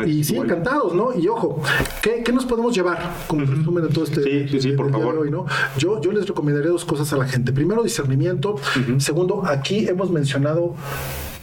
Y 0.05 0.23
sí, 0.23 0.33
igual. 0.33 0.49
encantados, 0.49 0.93
¿no? 0.95 1.13
Y 1.17 1.27
ojo, 1.27 1.61
¿qué, 2.01 2.23
qué 2.23 2.31
nos 2.33 2.45
podemos 2.45 2.73
llevar 2.75 2.99
como 3.27 3.45
resumen 3.45 3.83
de 3.83 3.89
todo 3.93 4.03
este 4.05 4.23
Sí, 4.23 4.47
sí, 4.49 4.61
sí, 4.61 4.71
por 4.71 4.91
favor. 4.91 5.17
hoy, 5.19 5.29
¿no? 5.31 5.45
Yo, 5.77 6.01
yo 6.01 6.11
les 6.11 6.27
recomendaría 6.27 6.71
dos 6.71 6.85
cosas 6.85 7.11
a 7.13 7.17
la 7.17 7.25
gente. 7.27 7.51
Primero, 7.51 7.83
discernimiento. 7.83 8.55
Segundo, 8.97 9.45
aquí 9.45 9.87
hemos 9.87 10.09
mencionado 10.11 10.75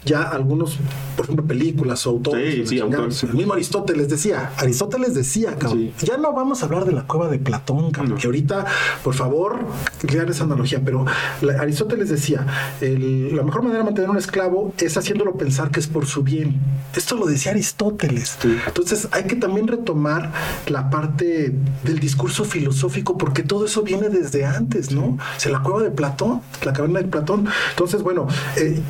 ya 0.07 0.21
algunos, 0.23 0.77
por 1.17 1.25
ejemplo, 1.25 1.47
películas 1.47 2.07
o 2.07 2.11
autores. 2.11 2.69
Sí, 2.69 2.77
sí, 2.77 2.81
autores. 2.81 3.23
El 3.23 3.33
mismo 3.33 3.55
Aristóteles 3.55 4.11
decía, 4.11 4.53
Aristóteles 4.59 5.15
decía, 5.15 5.57
cabrón, 5.57 5.93
Sí. 5.97 6.07
ya 6.07 6.19
no 6.19 6.35
vamos 6.35 6.63
a 6.63 6.67
hablar 6.67 6.85
de 6.85 6.93
la 6.93 7.05
cueva 7.07 7.29
de 7.31 7.39
Platón, 7.39 7.91
cabrón, 7.91 8.11
No. 8.13 8.19
que 8.21 8.27
ahorita, 8.27 8.67
por 9.03 9.15
favor, 9.15 9.61
crear 10.01 10.29
esa 10.29 10.45
analogía, 10.45 10.83
pero 10.85 11.07
la- 11.41 11.55
Aristóteles 11.55 12.11
decía, 12.11 12.47
el- 12.83 13.35
la 13.35 13.43
mejor 13.45 13.63
manera 13.63 13.79
de 13.79 13.85
mantener 13.87 14.09
a 14.09 14.13
un 14.13 14.19
esclavo 14.19 14.75
es 14.77 14.95
haciéndolo 14.99 15.39
pensar 15.39 15.71
que 15.71 15.81
es 15.81 15.87
por 15.87 16.05
su 16.05 16.23
bien. 16.23 16.61
Esto 16.95 17.17
lo 17.17 17.25
decía 17.25 17.53
Aristóteles. 17.53 18.37
Sí. 18.43 18.59
Entonces 18.67 19.09
hay 19.11 19.25
que 19.25 19.37
también 19.37 19.69
retomar 19.69 20.33
la 20.67 20.91
parte 20.91 21.55
del 21.83 21.99
discurso 21.99 22.45
filosófico, 22.45 23.17
porque 23.17 23.43
todo 23.43 23.65
eso 23.65 23.81
viene 23.83 24.11
desde 24.11 24.45
antes, 24.45 24.91
¿no? 24.93 25.03
O 25.07 25.19
sea, 25.39 25.51
la 25.51 25.63
cueva 25.63 25.83
de 25.83 25.91
Platón, 25.91 26.43
la 26.63 26.75
caverna 26.75 26.99
de 27.01 27.07
Platón. 27.09 27.47
Entonces, 27.71 28.03
bueno, 28.03 28.27
eh, 28.57 28.83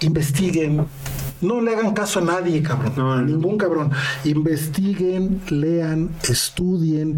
investiguen. 0.00 0.84
No 1.40 1.60
le 1.62 1.74
hagan 1.74 1.94
caso 1.94 2.18
a 2.18 2.22
nadie, 2.22 2.62
cabrón. 2.62 2.92
No, 2.96 3.12
a 3.12 3.16
no. 3.22 3.26
ningún 3.26 3.56
cabrón. 3.56 3.90
Investiguen, 4.24 5.40
lean, 5.48 6.10
estudien. 6.28 7.16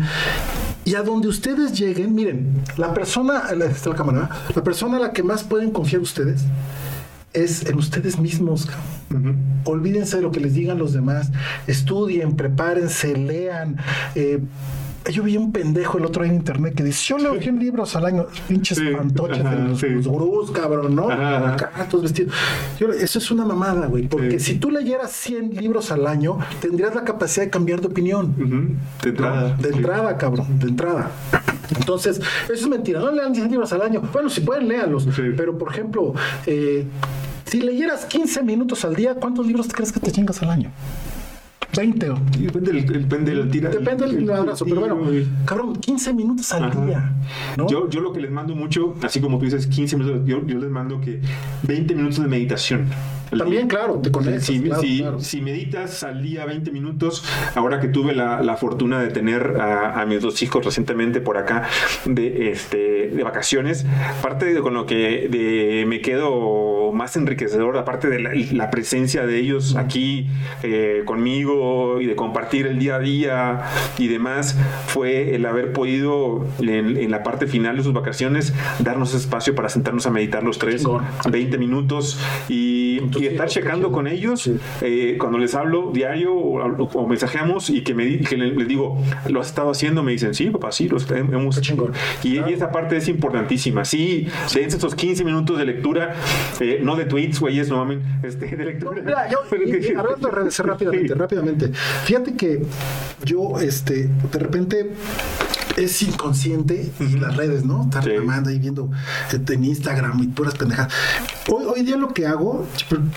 Y 0.84 0.94
a 0.94 1.02
donde 1.02 1.28
ustedes 1.28 1.72
lleguen, 1.78 2.14
miren, 2.14 2.62
la 2.76 2.92
persona, 2.94 3.52
la- 3.56 3.66
está 3.66 3.90
la 3.90 3.96
cámara, 3.96 4.30
la 4.54 4.62
persona 4.62 4.96
a 4.98 5.00
la 5.00 5.12
que 5.12 5.22
más 5.22 5.42
pueden 5.44 5.70
confiar 5.70 6.02
ustedes 6.02 6.42
es 7.32 7.64
en 7.66 7.78
ustedes 7.78 8.18
mismos. 8.18 8.68
Olvídense 9.64 10.16
de 10.16 10.22
lo 10.22 10.30
que 10.30 10.40
les 10.40 10.54
digan 10.54 10.78
los 10.78 10.92
demás. 10.92 11.30
Estudien, 11.66 12.36
prepárense, 12.36 13.16
lean. 13.16 13.76
eh, 14.14 14.40
yo 15.10 15.22
vi 15.22 15.36
un 15.36 15.50
pendejo 15.52 15.98
el 15.98 16.04
otro 16.06 16.22
día 16.22 16.32
en 16.32 16.38
internet 16.38 16.74
que 16.74 16.84
dice, 16.84 17.02
yo 17.08 17.18
leo 17.18 17.40
100 17.40 17.58
libros 17.58 17.96
al 17.96 18.04
año, 18.06 18.26
pinches 18.48 18.78
Sí, 18.78 18.84
pantoches 18.96 19.44
ajá, 19.44 19.56
de 19.56 19.68
los, 19.68 19.80
sí. 19.80 19.86
los 19.88 20.06
gurús, 20.06 20.50
cabrón, 20.52 20.94
¿no? 20.94 21.08
Todos 21.90 22.02
vestidos. 22.04 22.34
Yo, 22.78 22.92
eso 22.92 23.18
es 23.18 23.30
una 23.30 23.44
mamada, 23.44 23.86
güey, 23.86 24.06
porque 24.06 24.38
Sí. 24.38 24.52
si 24.52 24.58
tú 24.58 24.70
leyeras 24.70 25.12
100 25.12 25.50
libros 25.56 25.90
al 25.90 26.06
año, 26.06 26.38
tendrías 26.60 26.94
la 26.94 27.04
capacidad 27.04 27.44
de 27.46 27.50
cambiar 27.50 27.80
de 27.80 27.88
opinión. 27.88 28.34
De 29.02 29.08
entrada. 29.10 29.56
De 29.56 29.68
entrada, 29.70 30.16
cabrón, 30.16 30.58
de 30.58 30.68
entrada. 30.68 31.10
Entonces, 31.76 32.18
eso 32.44 32.52
es 32.52 32.68
mentira. 32.68 33.00
No 33.00 33.10
lean 33.12 33.32
10 33.32 33.50
libros 33.50 33.72
al 33.72 33.82
año. 33.82 34.02
Bueno, 34.12 34.28
si 34.28 34.40
pueden, 34.42 34.68
léanlos. 34.68 35.08
Pero, 35.36 35.56
por 35.58 35.72
ejemplo, 35.72 36.14
eh, 36.46 36.84
si 37.46 37.60
leyeras 37.60 38.04
15 38.04 38.42
minutos 38.42 38.84
al 38.84 38.94
día, 38.94 39.14
¿cuántos 39.14 39.46
libros 39.46 39.68
crees 39.72 39.90
que 39.92 40.00
te 40.00 40.12
chingas 40.12 40.42
al 40.42 40.50
año? 40.50 40.70
20. 41.76 42.10
o- 42.10 42.18
Y 42.38 42.42
Depende 42.46 42.72
del, 42.72 42.86
depende 42.86 43.34
del 43.34 43.50
tira. 43.50 43.70
Depende 43.70 44.06
del 44.06 44.30
abrazo, 44.30 44.64
pero 44.64 44.80
bueno, 44.80 44.98
Sí. 45.10 45.26
cabrón, 45.44 45.76
15 45.76 46.12
minutos 46.12 46.52
al 46.52 46.64
Ajá. 46.64 46.84
día. 46.86 47.12
¿no? 47.56 47.68
Yo, 47.68 47.88
yo 47.88 48.00
lo 48.00 48.12
que 48.12 48.20
les 48.20 48.30
mando 48.30 48.54
mucho, 48.54 48.94
así 49.02 49.20
como 49.20 49.38
tú 49.38 49.44
dices 49.46 49.66
15 49.66 49.96
minutos, 49.96 50.22
yo, 50.26 50.46
yo 50.46 50.58
les 50.58 50.70
mando 50.70 51.00
que 51.00 51.20
20 51.62 51.94
minutos 51.94 52.20
de 52.20 52.28
meditación. 52.28 52.86
También, 53.38 53.68
claro, 53.68 53.94
te 54.02 54.10
conectas. 54.10 54.44
Si, 54.44 54.60
claro, 54.60 54.80
si- 54.82 54.98
claro. 54.98 55.20
si 55.20 55.40
meditas 55.40 56.02
al 56.02 56.22
día 56.22 56.44
20 56.44 56.70
minutos, 56.70 57.24
ahora 57.54 57.80
que 57.80 57.88
tuve 57.88 58.14
la, 58.14 58.42
la 58.42 58.56
fortuna 58.56 59.00
de 59.00 59.08
tener 59.10 59.56
a, 59.60 60.00
a 60.00 60.06
mis 60.06 60.20
dos 60.20 60.42
hijos 60.42 60.64
recientemente 60.64 61.20
por 61.20 61.38
acá 61.38 61.68
de, 62.04 62.50
este, 62.50 63.10
de 63.14 63.22
vacaciones, 63.24 63.86
aparte 64.18 64.52
de 64.52 64.60
con 64.60 64.74
lo 64.74 64.86
que 64.86 65.28
de- 65.30 65.84
me 65.86 66.00
quedo 66.00 66.92
más 66.92 67.16
enriquecedor, 67.16 67.76
aparte 67.78 68.08
de 68.08 68.20
la, 68.20 68.30
la 68.52 68.70
presencia 68.70 69.24
de 69.26 69.38
ellos 69.38 69.76
aquí 69.76 70.26
eh, 70.62 71.02
conmigo 71.06 72.00
y 72.00 72.06
de 72.06 72.14
compartir 72.16 72.66
el 72.66 72.78
día 72.78 72.96
a 72.96 72.98
día 73.00 73.62
y 73.98 74.08
demás, 74.08 74.58
fue 74.86 75.34
el 75.34 75.46
haber 75.46 75.72
podido 75.72 76.46
en, 76.60 76.96
en 76.96 77.10
la 77.10 77.22
parte 77.22 77.46
final 77.46 77.76
de 77.76 77.82
sus 77.82 77.92
vacaciones 77.92 78.52
darnos 78.78 79.14
espacio 79.14 79.54
para 79.54 79.68
sentarnos 79.68 80.06
a 80.06 80.10
meditar 80.10 80.42
los 80.44 80.58
tres, 80.58 80.82
Chingón. 80.82 81.04
20 81.30 81.58
minutos 81.58 82.20
y, 82.48 83.00
y 83.22 83.26
estar 83.26 83.48
checando 83.48 83.92
con 83.92 84.06
ellos 84.06 84.50
eh, 84.80 85.16
cuando 85.18 85.38
les 85.38 85.54
hablo 85.54 85.90
diario 85.92 86.34
o, 86.34 86.60
o 86.84 87.06
mensajeamos 87.08 87.70
y 87.70 87.82
que 87.82 87.94
me 87.94 88.18
que 88.20 88.36
le- 88.36 88.52
les 88.54 88.68
digo, 88.68 89.02
¿lo 89.28 89.40
has 89.40 89.48
estado 89.48 89.70
haciendo? 89.70 90.02
Me 90.02 90.12
dicen, 90.12 90.34
sí, 90.34 90.50
papá, 90.50 90.72
sí, 90.72 90.88
lo 90.88 90.98
hemos 91.16 91.60
chingón. 91.60 91.92
Y, 92.22 92.38
y 92.40 92.52
esa 92.52 92.70
parte 92.70 92.96
es 92.96 93.08
importantísima. 93.08 93.84
Sí, 93.84 94.28
dense 94.54 94.76
estos 94.76 94.94
15 94.94 95.24
minutos 95.24 95.58
de 95.58 95.64
lectura, 95.66 96.14
eh, 96.60 96.80
no 96.82 96.96
de 96.96 97.04
tweets, 97.04 97.40
güeyes, 97.40 97.68
no 97.68 97.76
mamen, 97.78 98.02
este, 98.22 98.46
de 98.56 98.64
lectura. 98.64 99.02
Mira, 99.04 99.28
yo, 99.30 99.38
Pero 99.50 99.62
y- 99.68 99.70
que- 99.72 99.92
y 99.92 99.94
hablando 99.94 100.28
de 100.28 100.34
redes 100.34 100.58
rápidamente, 100.60 101.08
Sí. 101.08 101.14
rápidamente. 101.14 101.68
Fíjate 102.04 102.34
que 102.34 102.62
yo, 103.24 103.58
este, 103.60 104.08
de 104.32 104.38
repente 104.38 104.90
es 105.76 106.02
inconsciente 106.02 106.92
y 107.00 107.18
las 107.18 107.36
redes, 107.36 107.64
¿no? 107.64 107.84
Estar 107.84 108.04
Sí. 108.04 108.10
mamando 108.18 108.50
ahí 108.50 108.58
viendo 108.58 108.90
en 109.32 109.64
Instagram 109.64 110.22
y 110.22 110.26
puras 110.28 110.54
pendejadas. 110.54 110.92
Hoy, 111.48 111.64
hoy 111.66 111.82
día 111.82 111.96
lo 111.96 112.08
que 112.14 112.26
hago, 112.26 112.66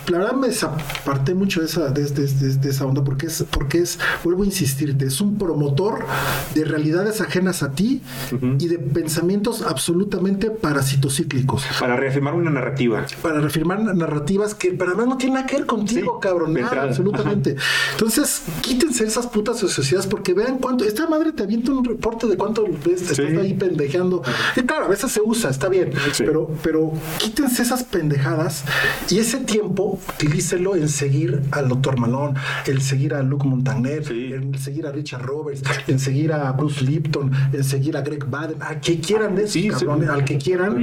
la 0.07 0.17
verdad 0.17 0.33
me 0.33 0.47
desaparté 0.47 1.33
mucho 1.33 1.59
de 1.61 1.67
esa, 1.67 1.89
de, 1.89 2.03
de- 2.05 2.27
de- 2.27 2.55
de 2.55 2.69
esa 2.69 2.85
onda 2.85 3.03
porque 3.03 3.27
es, 3.27 3.43
porque 3.49 3.79
es, 3.79 3.99
vuelvo 4.23 4.43
a 4.43 4.45
insistirte, 4.45 5.05
es 5.05 5.21
un 5.21 5.37
promotor 5.37 6.05
de 6.53 6.65
realidades 6.65 7.21
ajenas 7.21 7.63
a 7.63 7.71
ti 7.71 8.01
y 8.59 8.67
de 8.67 8.79
pensamientos 8.79 9.61
absolutamente 9.61 10.49
parasitocíclicos 10.51 11.63
Para 11.79 11.95
reafirmar 11.95 12.33
una 12.33 12.51
narrativa. 12.51 13.05
para 13.21 13.39
reafirmar 13.41 13.79
narrativas 13.95 14.55
que 14.55 14.71
para 14.71 14.91
nada 14.93 15.05
no 15.05 15.17
tienen 15.17 15.35
nada 15.35 15.45
que 15.47 15.57
ver 15.57 15.65
contigo, 15.65 16.19
Sí, 16.21 16.27
cabrón. 16.27 16.53
Nada, 16.53 16.83
absolutamente. 16.83 17.55
Entonces, 17.91 18.43
quítense 18.61 19.03
esas 19.05 19.27
putas 19.27 19.57
sociedades 19.59 20.07
porque 20.07 20.33
vean 20.33 20.57
cuánto. 20.59 20.83
Esta 20.85 21.07
madre 21.07 21.31
te 21.33 21.43
avienta 21.43 21.71
un 21.71 21.83
reporte 21.83 22.27
de 22.27 22.37
cuánto 22.45 22.65
ves, 22.85 23.03
te 23.07 23.15
Sí. 23.15 23.21
estás 23.23 23.43
ahí 23.43 23.53
pendejeando. 23.53 24.21
Y 24.55 24.61
claro, 24.61 24.85
a 24.85 24.87
veces 24.89 25.11
se 25.11 25.21
usa, 25.21 25.49
está 25.49 25.69
bien. 25.69 25.91
Sí. 26.13 26.23
Pero, 26.25 26.49
pero 26.63 26.91
quítense 27.19 27.61
esas 27.63 27.83
pendejadas 27.83 28.63
y 29.09 29.19
ese 29.19 29.37
tiempo 29.39 29.99
utilícelo 30.15 30.75
en 30.75 30.89
seguir 30.89 31.41
al 31.51 31.67
doctor 31.69 31.99
Malone, 31.99 32.35
en 32.67 32.81
seguir 32.81 33.13
a 33.13 33.23
Luke 33.23 33.47
Montagner, 33.47 34.03
Sí. 34.05 34.31
en 34.33 34.57
seguir 34.57 34.85
a 34.87 34.91
Richard 34.91 35.21
Roberts, 35.23 35.63
en 35.87 35.99
seguir 35.99 36.33
a 36.33 36.51
Bruce 36.51 36.83
Lipton, 36.83 37.31
en 37.53 37.63
seguir 37.63 37.97
a 37.97 38.01
Greg 38.01 38.25
Baden, 38.25 38.61
a 38.61 38.79
que 38.79 38.99
quieran 38.99 39.35
de 39.35 39.43
esos 39.43 39.53
Sí, 39.53 39.63
sí. 39.63 39.69
cabrones, 39.69 40.09
al 40.09 40.23
que 40.25 40.37
quieran 40.37 40.79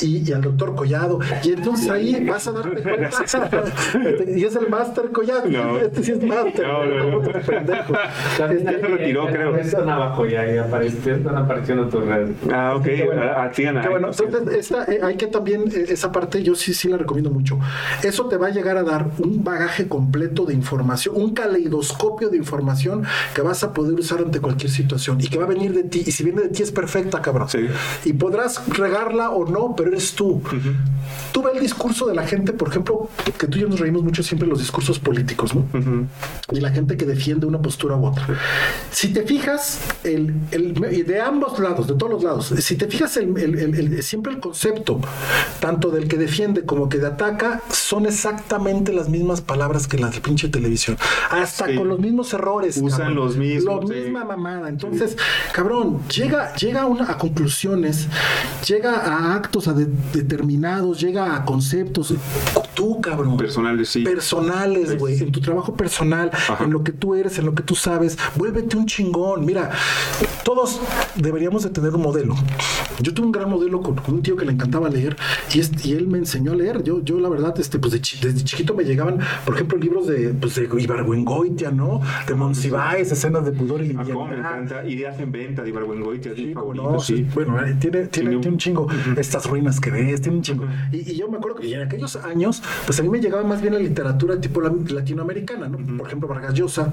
y, 0.00 0.06
y 0.28 0.32
al 0.32 0.42
doctor 0.42 0.74
Collado. 0.74 1.18
Y 1.44 1.52
entonces 1.52 1.88
ahí 1.90 2.24
vas 2.24 2.46
a 2.48 2.52
darte 2.52 2.82
cuenta. 2.82 3.10
y 4.36 4.44
es 4.44 4.56
el 4.56 4.68
Master 4.68 5.10
Collado. 5.12 5.48
No. 5.48 5.78
Este 5.78 6.02
sí 6.02 6.12
es 6.12 6.22
Master. 6.22 6.66
No, 6.66 6.84
no, 6.86 7.20
no. 7.22 7.32
Pendejo. 7.46 7.92
También 8.38 8.64
Ya 8.64 8.70
se 8.72 8.78
retiró, 8.86 9.26
creo. 9.26 9.56
ya 9.56 9.62
Están 9.62 9.88
abajo 9.88 10.26
ya, 10.26 10.44
ya 10.52 10.64
aparecen, 10.64 10.89
ya 11.04 11.12
están 11.14 11.36
apareciendo 11.36 11.88
tus 11.88 12.04
redes. 12.04 12.30
Ah, 12.52 12.74
ok. 12.76 12.84
Qué 12.84 13.04
bueno. 13.06 13.22
Ah, 13.22 13.50
sigan 13.52 13.76
ahí. 13.76 13.82
Qué 13.84 13.88
bueno, 13.88 14.08
entonces 14.10 14.54
esta, 14.58 14.84
eh, 14.84 15.00
hay 15.02 15.16
que 15.16 15.26
también, 15.26 15.64
eh, 15.74 15.86
esa 15.88 16.10
parte 16.12 16.42
yo 16.42 16.54
sí, 16.54 16.74
sí 16.74 16.88
la 16.88 16.96
recomiendo 16.96 17.30
mucho. 17.30 17.58
Eso 18.02 18.26
te 18.26 18.36
va 18.36 18.48
a 18.48 18.50
llegar 18.50 18.76
a 18.76 18.82
dar 18.82 19.10
un 19.18 19.42
bagaje 19.44 19.88
completo 19.88 20.44
de 20.46 20.54
información, 20.54 21.14
un 21.16 21.32
caleidoscopio 21.34 22.30
de 22.30 22.36
información 22.36 23.04
que 23.34 23.42
vas 23.42 23.62
a 23.64 23.72
poder 23.72 23.94
usar 23.98 24.18
ante 24.20 24.40
cualquier 24.40 24.70
situación 24.70 25.18
y 25.20 25.28
que 25.28 25.38
va 25.38 25.44
a 25.44 25.48
venir 25.48 25.72
de 25.72 25.84
ti. 25.84 26.02
Y 26.06 26.12
si 26.12 26.24
viene 26.24 26.42
de 26.42 26.48
ti 26.48 26.62
es 26.62 26.72
perfecta, 26.72 27.20
cabrón. 27.22 27.48
Sí. 27.48 27.66
Y 28.04 28.12
podrás 28.14 28.62
regarla 28.76 29.30
o 29.30 29.46
no, 29.48 29.74
pero 29.76 29.90
eres 29.90 30.14
tú. 30.14 30.42
Tú 31.32 31.42
ve 31.42 31.50
el 31.54 31.60
discurso 31.60 32.06
de 32.06 32.14
la 32.14 32.26
gente, 32.26 32.52
por 32.52 32.68
ejemplo, 32.68 33.08
que 33.38 33.46
tú 33.46 33.58
y 33.58 33.62
yo 33.62 33.68
nos 33.68 33.80
reímos 33.80 34.02
mucho 34.02 34.22
siempre 34.22 34.48
los 34.48 34.58
discursos 34.58 34.98
políticos, 34.98 35.54
¿no? 35.54 35.64
Y 36.52 36.60
la 36.60 36.70
gente 36.70 36.96
que 36.96 37.06
defiende 37.06 37.46
una 37.46 37.60
postura 37.60 37.96
u 37.96 38.06
otra. 38.06 38.26
Si 38.90 39.12
te 39.12 39.22
fijas, 39.22 39.80
el, 40.04 40.34
el- 40.50 40.79
y 40.90 41.02
de 41.02 41.20
ambos 41.20 41.58
lados, 41.58 41.86
de 41.86 41.94
todos 41.94 42.12
los 42.12 42.22
lados, 42.22 42.54
si 42.58 42.76
te 42.76 42.86
fijas, 42.86 43.16
el, 43.16 43.36
el- 43.38 43.58
el- 43.58 43.74
el- 43.94 44.02
siempre 44.02 44.32
el 44.32 44.40
concepto, 44.40 45.00
tanto 45.60 45.90
del 45.90 46.08
que 46.08 46.16
defiende 46.16 46.64
como 46.64 46.88
que 46.88 46.98
de 46.98 47.06
ataca, 47.08 47.62
son 47.72 48.06
exactamente 48.06 48.92
las 48.92 49.08
mismas 49.08 49.40
palabras 49.40 49.86
que 49.86 49.98
las 49.98 50.14
de 50.14 50.20
pinche 50.20 50.48
televisión. 50.48 50.96
Hasta 51.30 51.66
Sí. 51.66 51.74
con 51.76 51.88
los 51.88 51.98
mismos 51.98 52.32
errores. 52.32 52.78
Usan 52.80 53.14
los 53.14 53.36
mismos, 53.36 53.88
La 53.88 53.94
sí. 53.94 54.00
misma 54.02 54.24
mamada. 54.24 54.68
Entonces, 54.68 55.16
cabrón, 55.52 56.00
llega, 56.08 56.54
llega 56.54 56.82
a, 56.82 56.86
una- 56.86 57.10
a 57.10 57.18
conclusiones, 57.18 58.06
llega 58.66 58.94
a 58.96 59.34
actos 59.34 59.68
a 59.68 59.72
de- 59.72 59.88
determinados, 60.12 61.00
llega 61.00 61.34
a 61.36 61.44
conceptos. 61.44 62.14
Tú, 62.74 63.00
cabrón 63.00 63.36
Personales, 63.36 63.88
sí. 63.90 64.02
personales, 64.02 64.98
güey, 64.98 65.18
en 65.18 65.32
tu 65.32 65.40
trabajo 65.40 65.74
personal, 65.74 66.30
Ajá. 66.32 66.64
en 66.64 66.70
lo 66.70 66.82
que 66.82 66.92
tú 66.92 67.14
eres, 67.14 67.38
en 67.38 67.44
lo 67.46 67.54
que 67.54 67.62
tú 67.62 67.74
sabes, 67.74 68.16
vuélvete 68.36 68.76
un 68.76 68.86
chingón. 68.86 69.44
Mira, 69.44 69.70
todos 70.44 70.69
deberíamos 71.16 71.62
de 71.62 71.70
tener 71.70 71.94
un 71.94 72.02
modelo. 72.02 72.34
Yo 73.00 73.14
tuve 73.14 73.26
un 73.26 73.32
gran 73.32 73.48
modelo 73.48 73.80
con, 73.80 73.94
con 73.96 74.14
un 74.16 74.22
tío 74.22 74.36
que 74.36 74.44
le 74.44 74.52
encantaba 74.52 74.88
leer 74.90 75.16
y, 75.54 75.92
él 75.92 76.06
me 76.06 76.18
enseñó 76.18 76.52
a 76.52 76.54
leer. 76.54 76.82
Yo, 76.82 77.02
yo 77.02 77.18
la 77.18 77.28
verdad, 77.28 77.58
este, 77.58 77.78
pues 77.78 77.92
de 77.92 77.98
desde 78.00 78.44
chiquito 78.44 78.74
me 78.74 78.84
llegaban, 78.84 79.18
por 79.44 79.54
ejemplo, 79.54 79.78
libros 79.78 80.06
de, 80.06 80.34
pues 80.34 80.54
de 80.56 80.68
Ibargüengoitia, 80.78 81.70
¿no? 81.70 82.00
De 82.26 82.34
Monsiváis, 82.34 83.10
escenas 83.10 83.44
de 83.44 83.52
pudor 83.52 83.82
y 83.82 83.96
Ah, 83.98 84.04
me 84.04 84.36
encanta. 84.38 84.84
Ideas 84.86 85.18
en 85.20 85.32
venta 85.32 85.62
de 85.62 85.68
Ibargüengoitia, 85.70 86.34
Sí, 86.34 86.54
no, 86.74 87.00
sí. 87.00 87.26
Bueno, 87.34 87.58
eh, 87.64 87.76
tiene, 87.80 88.06
tiene, 88.06 88.30
Tiene 88.30 88.48
un- 88.48 88.58
chingo. 88.58 88.86
Estas 89.16 89.46
ruinas 89.46 89.80
que 89.80 89.90
ves, 89.90 90.20
tiene 90.20 90.36
un 90.38 90.42
chingo. 90.42 90.64
Y, 90.92 91.10
y 91.10 91.16
yo 91.16 91.28
me 91.28 91.38
acuerdo 91.38 91.58
que 91.58 91.72
en 91.74 91.82
aquellos 91.82 92.16
años, 92.16 92.62
pues 92.86 92.98
a 93.00 93.02
mí 93.02 93.08
me 93.08 93.20
llegaba 93.20 93.42
más 93.44 93.60
bien 93.62 93.74
la 93.74 93.80
literatura 93.80 94.40
tipo 94.40 94.60
la- 94.60 94.72
latinoamericana, 94.88 95.68
¿no? 95.68 95.78
Por 95.96 96.06
ejemplo, 96.06 96.28
Vargas 96.28 96.54
Llosa. 96.54 96.92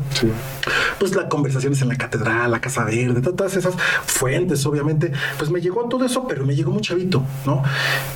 Pues 0.99 1.16
las 1.16 1.26
conversaciones 1.26 1.82
en 1.82 1.90
la 1.90 1.95
catedral, 1.98 2.52
la 2.52 2.62
Casa 2.62 2.84
Verde, 2.86 3.22
to- 3.22 3.34
todas 3.34 3.56
esas 3.56 3.66
fuentes, 4.06 4.65
obviamente. 4.65 5.11
Pues 5.38 5.49
me 5.49 5.61
llegó 5.61 5.88
todo 5.88 6.06
eso, 6.06 6.27
pero 6.27 6.45
me 6.45 6.56
llegó 6.56 6.72
muy 6.72 6.81
chavito, 6.81 7.23
¿no? 7.45 7.64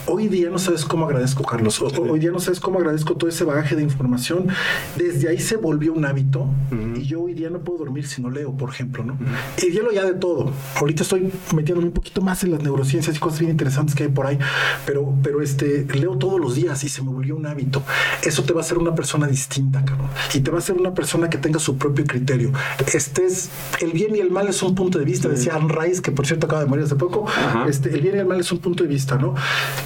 Hoy 0.08 0.28
día 0.28 0.50
no 0.50 0.60
sabes 0.60 0.86
cómo 0.86 1.06
agradezco, 1.06 1.44
Carlos. 1.44 1.82
Hoy 1.82 2.20
día 2.20 2.32
no 2.32 2.40
sabes 2.40 2.60
cómo 2.60 2.80
agradezco 2.80 3.16
todo 3.16 3.30
ese 3.30 3.44
bagaje 3.44 3.76
de 3.76 3.84
información. 3.84 4.48
Desde 4.96 5.30
ahí 5.30 5.40
se 5.40 5.58
volvió 5.58 5.94
un 5.94 6.06
hábito. 6.06 6.48
Y 6.96 7.04
yo 7.04 7.22
hoy 7.22 7.34
día 7.34 7.50
no 7.50 7.60
puedo 7.60 7.80
dormir 7.80 8.08
si 8.08 8.22
no 8.22 8.30
leo, 8.30 8.56
por 8.56 8.70
ejemplo, 8.70 9.04
¿no? 9.04 9.18
Y 9.62 9.72
hielo 9.72 9.92
ya 9.92 10.06
de 10.06 10.14
todo. 10.14 10.52
Ahorita 10.76 11.04
estoy 11.04 11.32
metiéndome 11.54 11.88
un 11.88 11.94
poquito 11.94 12.22
más 12.22 12.44
en 12.44 12.52
las 12.52 12.62
neurociencias 12.62 13.16
y 13.16 13.20
cosas 13.20 13.40
bien 13.40 13.52
interesantes 13.52 13.96
que 13.96 14.04
hay 14.04 14.10
por 14.10 14.26
ahí. 14.26 14.38
Pero, 14.86 15.14
pero 15.24 15.42
este, 15.42 15.86
leo 15.94 16.18
todos 16.18 16.40
los 16.40 16.56
días 16.56 16.84
y 16.84 16.90
se 16.90 17.02
me 17.02 17.10
volvió 17.10 17.36
un 17.36 17.46
hábito. 17.46 17.84
Eso 18.24 18.44
te 18.44 18.54
va 18.54 18.62
a 18.62 18.64
hacer 18.64 18.78
una 18.78 18.96
persona 18.96 19.28
distinta, 19.28 19.84
cabrón. 19.84 20.10
Y 20.34 20.40
te 20.40 20.52
va 20.52 20.58
a 20.58 20.60
hacer 20.60 20.78
una 20.78 20.94
persona 20.94 21.30
que 21.30 21.38
tenga 21.38 21.60
su 21.60 21.78
propio 21.78 22.06
criterio. 22.06 22.52
Este 22.94 23.26
es, 23.26 23.50
el 23.82 23.92
bien 23.92 24.16
y 24.16 24.20
el 24.20 24.32
mal 24.32 24.48
es 24.48 24.62
un 24.64 24.76
punto 24.76 25.00
de 25.00 25.06
vista, 25.06 25.30
decía 25.44 25.56
Anne 25.56 25.74
Rice, 25.74 26.02
que 26.02 26.12
por 26.12 26.26
cierto 26.26 26.48
acaba 26.48 26.62
de 26.64 26.68
morir 26.68 26.86
hace 26.86 26.96
poco. 26.96 27.26
Ajá. 27.28 27.66
Este, 27.68 27.90
el 27.90 28.02
bien 28.02 28.16
y 28.16 28.20
el 28.20 28.26
mal 28.26 28.40
es 28.40 28.52
un 28.52 28.60
punto 28.60 28.84
de 28.84 28.90
vista, 28.90 29.18
¿no? 29.18 29.36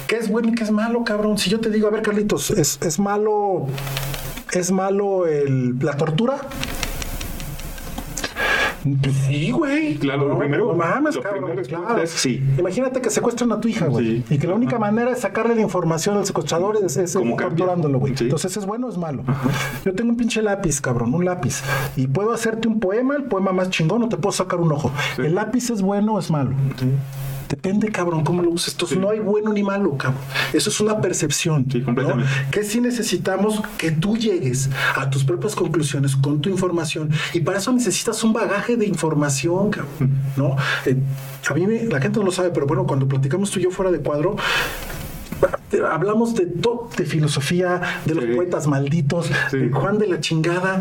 ¿Qué 0.06 0.16
es 0.16 0.28
bueno 0.28 0.48
y 0.48 0.54
qué 0.54 0.64
es 0.64 0.70
malo, 0.70 1.04
cabrón? 1.04 1.38
Si 1.38 1.50
yo 1.50 1.60
te 1.60 1.70
digo, 1.70 1.88
a 1.88 1.90
ver, 1.90 2.02
Carlitos, 2.02 2.50
es, 2.50 2.78
es 2.82 2.98
malo, 2.98 3.66
es 4.52 4.70
malo 4.70 5.26
el, 5.26 5.78
la 5.78 5.96
tortura. 5.96 6.36
Pues 9.02 9.14
sí, 9.26 9.50
güey. 9.50 9.94
Claro, 9.96 10.22
lo 10.28 10.34
No, 10.34 10.38
primero- 10.38 10.66
No 10.68 10.74
mames, 10.74 11.16
lo 11.16 11.22
cabrón. 11.22 11.42
primero 11.44 11.62
es- 11.62 11.68
claro. 11.68 12.02
es- 12.02 12.10
sí. 12.10 12.42
Imagínate 12.58 13.00
que 13.00 13.10
secuestran 13.10 13.52
a 13.52 13.60
tu 13.60 13.68
hija, 13.68 13.86
güey. 13.86 14.22
Sí. 14.28 14.34
Y 14.34 14.38
que 14.38 14.46
la 14.46 14.54
única 14.54 14.78
manera 14.78 15.10
de 15.10 15.16
sacarle 15.16 15.54
la 15.54 15.60
información 15.62 16.16
al 16.18 16.26
secuestrador 16.26 16.76
es, 16.84 16.96
es 16.96 17.12
torturándolo, 17.12 17.98
güey. 17.98 18.16
Sí. 18.16 18.24
Entonces, 18.24 18.56
¿es 18.56 18.66
bueno 18.66 18.86
o 18.86 18.90
es 18.90 18.98
malo? 18.98 19.22
Yo 19.84 19.94
tengo 19.94 20.10
un 20.10 20.16
pinche 20.16 20.42
lápiz, 20.42 20.80
cabrón, 20.80 21.14
un 21.14 21.24
lápiz. 21.24 21.62
Y 21.96 22.06
puedo 22.06 22.32
hacerte 22.32 22.68
un 22.68 22.80
poema, 22.80 23.16
el 23.16 23.24
poema 23.24 23.52
más 23.52 23.70
chingón, 23.70 24.02
o 24.02 24.08
te 24.08 24.16
puedo 24.16 24.32
sacar 24.32 24.60
un 24.60 24.72
ojo. 24.72 24.90
¿El 25.18 25.34
lápiz 25.34 25.70
es 25.70 25.82
bueno 25.82 26.14
o 26.14 26.18
es 26.18 26.30
malo? 26.30 26.52
Depende, 27.48 27.90
cabrón, 27.92 28.24
cómo 28.24 28.42
lo 28.42 28.50
uses. 28.50 28.72
Entonces, 28.74 28.98
no 28.98 29.10
hay 29.10 29.20
bueno 29.20 29.52
ni 29.52 29.62
malo, 29.62 29.96
cabrón. 29.96 30.20
Eso 30.52 30.70
es 30.70 30.80
una 30.80 31.00
percepción. 31.00 31.66
Sí, 31.70 31.80
completamente. 31.82 32.30
¿no? 32.44 32.50
Que 32.50 32.64
sí 32.64 32.80
necesitamos 32.80 33.62
que 33.78 33.92
tú 33.92 34.16
llegues 34.16 34.68
a 34.96 35.08
tus 35.10 35.24
propias 35.24 35.54
conclusiones 35.54 36.16
con 36.16 36.40
tu 36.40 36.48
información. 36.50 37.10
Y 37.34 37.40
para 37.40 37.58
eso 37.58 37.72
necesitas 37.72 38.22
un 38.24 38.32
bagaje 38.32 38.76
de 38.76 38.86
información, 38.86 39.70
cabrón. 39.70 40.18
¿no? 40.36 40.56
Eh, 40.86 40.96
a 41.48 41.54
mí 41.54 41.66
me- 41.66 41.84
la 41.84 42.00
gente 42.00 42.18
no 42.18 42.24
lo 42.26 42.32
sabe, 42.32 42.50
pero 42.50 42.66
bueno, 42.66 42.84
cuando 42.86 43.06
platicamos 43.06 43.50
tú 43.50 43.60
y 43.60 43.62
yo 43.64 43.70
fuera 43.70 43.90
de 43.92 43.98
cuadro, 44.00 44.36
hablamos 45.84 46.34
de 46.34 46.46
todo, 46.46 46.88
de 46.96 47.04
filosofía, 47.04 47.80
de 48.04 48.14
los 48.14 48.24
Sí. 48.24 48.30
poetas 48.34 48.66
malditos, 48.66 49.30
Sí. 49.50 49.58
de 49.58 49.70
Juan 49.70 49.98
de 49.98 50.06
la 50.08 50.20
chingada. 50.20 50.78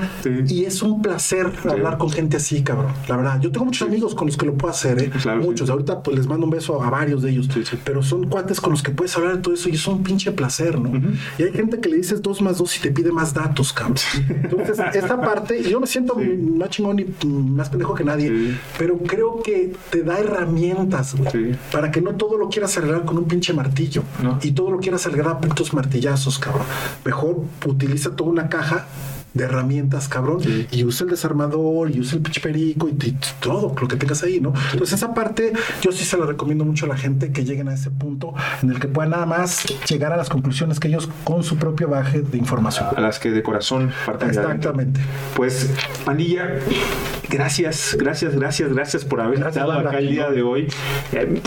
Y 0.48 0.66
es 0.66 0.82
un 0.82 1.02
placer 1.02 1.52
hablar 1.70 1.98
con 1.98 2.10
gente 2.10 2.38
así, 2.38 2.62
cabrón. 2.64 2.92
La 3.08 3.18
verdad, 3.18 3.40
yo 3.42 3.52
tengo 3.52 3.66
muchos 3.66 3.88
amigos 3.88 4.16
con 4.16 4.28
los 4.28 4.38
que 4.38 4.46
lo 4.46 4.54
puedo 4.56 4.72
hacer, 4.74 5.00
¿eh? 5.02 5.10
Claro, 5.22 5.42
muchos. 5.42 5.70
Ahorita 5.70 6.02
pues 6.04 6.18
les 6.18 6.28
mando 6.28 6.46
un 6.46 6.52
beso 6.52 6.82
a 6.82 6.90
varios 6.90 7.22
de 7.22 7.32
ellos. 7.32 7.50
Pero 7.84 8.02
son 8.04 8.28
cuates 8.28 8.60
con 8.62 8.72
los 8.72 8.82
que 8.84 8.92
puedes 8.92 9.16
hablar 9.18 9.36
de 9.38 9.42
todo 9.42 9.54
eso 9.54 9.70
y 9.70 9.74
es 9.74 9.88
un 9.88 10.04
pinche 10.04 10.32
placer, 10.32 10.80
¿no? 10.80 10.92
Y 11.38 11.44
hay 11.44 11.52
gente 11.52 11.80
que 11.80 11.90
le 11.90 11.98
dices 11.98 12.22
dos 12.22 12.42
más 12.42 12.58
dos 12.58 12.76
y 12.78 12.82
te 12.82 12.92
pide 12.92 13.12
más 13.12 13.34
datos, 13.34 13.72
cabrón. 13.74 13.96
Entonces, 14.30 14.78
esta 14.94 15.20
parte, 15.22 15.62
yo 15.64 15.80
me 15.80 15.88
siento 15.88 16.16
más 16.58 16.70
chingón 16.70 17.00
y 17.00 17.26
más 17.28 17.70
pendejo 17.70 17.94
que 17.94 18.04
nadie, 18.04 18.56
pero 18.78 18.98
creo 18.98 19.42
que 19.44 19.74
te 19.90 20.04
da 20.04 20.20
herramientas, 20.20 21.16
güey, 21.16 21.56
para 21.72 21.92
que 21.92 22.02
no 22.02 22.12
todo 22.16 22.38
lo 22.38 22.50
quieras 22.50 22.78
arreglar 22.78 23.06
con 23.06 23.18
un 23.18 23.26
pinche 23.26 23.54
martillo 23.54 24.04
No. 24.22 24.40
y 24.42 24.52
todo 24.52 24.72
lo 24.72 24.80
quieras 24.86 25.08
arreglar 25.08 25.30
a 25.30 25.40
puntos 25.40 25.74
martillazos, 25.74 26.38
cabrón. 26.38 26.62
Mejor 27.04 27.38
utiliza 27.66 28.12
toda 28.16 28.30
una 28.30 28.50
caja 28.50 28.86
de 29.34 29.44
herramientas, 29.44 30.08
cabrón, 30.08 30.40
Sí. 30.42 30.68
y 30.72 30.84
usa 30.86 31.04
el 31.06 31.10
desarmador, 31.10 31.90
y 31.94 32.00
usa 32.00 32.16
el 32.18 32.22
pinche 32.22 32.40
perico, 32.40 32.88
y, 32.88 32.92
y 33.06 33.18
todo 33.42 33.76
lo 33.82 33.88
que 33.88 33.98
tengas 33.98 34.22
ahí, 34.24 34.40
¿no? 34.40 34.54
Entonces 34.72 34.94
esa 35.00 35.14
parte 35.14 35.52
yo 35.82 35.92
sí 35.92 36.06
se 36.06 36.18
la 36.18 36.26
recomiendo 36.26 36.64
mucho 36.64 36.86
a 36.86 36.90
la 36.90 36.96
gente 36.98 37.32
que 37.34 37.44
lleguen 37.44 37.68
a 37.68 37.74
ese 37.74 37.90
punto 37.92 38.34
en 38.62 38.70
el 38.70 38.80
que 38.80 38.88
puedan 38.88 39.10
nada 39.12 39.26
más 39.26 39.66
llegar 39.90 40.14
a 40.14 40.18
las 40.18 40.30
conclusiones 40.30 40.80
que 40.80 40.88
ellos 40.88 41.10
con 41.26 41.44
su 41.44 41.58
propio 41.58 41.90
baje 41.90 42.22
de 42.22 42.38
información. 42.38 42.88
A 42.96 43.02
las 43.02 43.18
que 43.20 43.32
de 43.32 43.42
corazón 43.44 43.92
parten. 44.06 44.30
Exactamente. 44.30 45.02
Pues, 45.36 45.70
pandilla, 46.06 46.48
gracias, 47.30 47.96
gracias, 48.00 48.36
gracias, 48.36 48.74
gracias 48.74 49.06
por 49.06 49.22
haber 49.22 49.40
Gracias, 49.40 49.64
estado 49.66 49.80
acá 49.88 49.98
el 50.00 50.10
día 50.10 50.30
de 50.30 50.42
hoy. 50.42 50.68
Eh, 51.14 51.42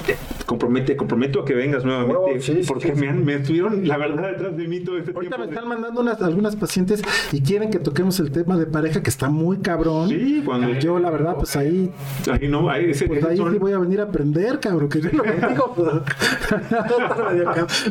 compromete, 0.47 0.97
comprometo 0.97 1.41
a 1.41 1.45
que 1.45 1.55
vengas 1.55 1.85
nuevamente, 1.85 2.41
sí, 2.41 2.61
porque 2.67 2.95
sí, 2.95 3.01
me, 3.01 3.09
han, 3.09 3.25
me 3.25 3.35
estuvieron, 3.35 3.87
la 3.87 3.97
verdad, 3.99 4.31
detrás 4.31 4.57
de 4.57 4.67
mí 4.69 4.81
todo 4.81 4.97
este 4.99 5.13
Ahorita 5.13 5.37
tiempo. 5.37 5.51
me 5.51 5.55
están 5.55 5.69
mandando 5.69 6.01
unas, 6.01 6.23
algunas 6.23 6.57
pacientes 6.57 7.03
y 7.33 7.41
quieren 7.43 7.71
que 7.71 7.79
toquemos 7.79 8.19
el 8.21 8.31
tema 8.31 8.57
de 8.57 8.67
pareja 8.67 9.03
que 9.03 9.11
está 9.11 9.29
muy 9.29 9.59
cabrón. 9.59 10.09
Sí, 10.09 10.43
cuando- 10.45 10.73
Yo, 10.79 10.99
la 10.99 11.11
verdad, 11.11 11.37
pues 11.37 11.55
ahí, 11.57 11.91
Ahí 12.31 12.49
no, 12.49 12.69
ahí, 12.71 12.91
ese, 12.91 13.07
pues 13.07 13.25
ahí 13.25 13.37
son- 13.37 13.53
sí 13.53 13.59
voy 13.59 13.73
a 13.73 13.79
venir 13.79 14.01
a 14.01 14.05
aprender, 14.05 14.61
cabrón, 14.61 14.89
que 14.89 15.01
yo 15.01 15.11
lo 15.13 15.23
digo. 15.49 15.75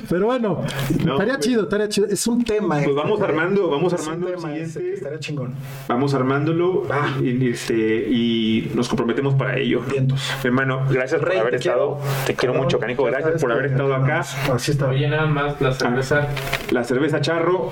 Pero 0.09 0.25
bueno, 0.25 0.61
No, 1.05 1.13
estaría 1.13 1.33
pues- 1.35 1.45
chido, 1.45 1.63
estaría 1.63 1.89
chido. 1.89 2.07
Es 2.07 2.25
un 2.27 2.43
tema. 2.43 2.79
Pues 2.83 2.95
vamos 2.95 3.19
este, 3.19 3.31
armando, 3.31 3.69
vamos 3.69 3.93
es 3.93 3.99
un 4.01 4.05
armando 4.05 4.27
el 4.29 4.35
tema 4.35 4.47
siguiente. 4.49 4.79
que 4.79 4.93
Estaría 4.93 5.19
chingón. 5.19 5.55
Vamos 5.87 6.13
armándolo 6.13 6.83
Va. 6.87 7.17
y, 7.21 7.29
y, 7.29 7.53
este, 7.77 8.09
y 8.09 8.71
nos 8.73 8.87
comprometemos 8.87 9.35
para 9.35 9.57
ello. 9.57 9.81
Vientos. 9.89 10.29
Hermano, 10.43 10.85
gracias 10.89 11.19
por 11.19 11.31
haber 11.35 11.51
te 11.51 11.57
estado. 11.57 11.97
quiero. 11.97 12.25
Te 12.25 12.35
quiero 12.35 12.53
Cabrón, 12.53 12.65
mucho, 12.65 12.79
Canico. 12.79 13.03
Gracias 13.03 13.41
por 13.41 13.51
haber 13.51 13.65
estado 13.67 13.95
acá. 13.95 14.19
Así 14.53 14.71
está. 14.71 14.87
Oye, 14.87 15.07
nada 15.07 15.25
más 15.27 15.59
la 15.61 15.73
cerveza. 15.73 16.27
La 16.71 16.83
cerveza 16.83 17.21
charro. 17.21 17.71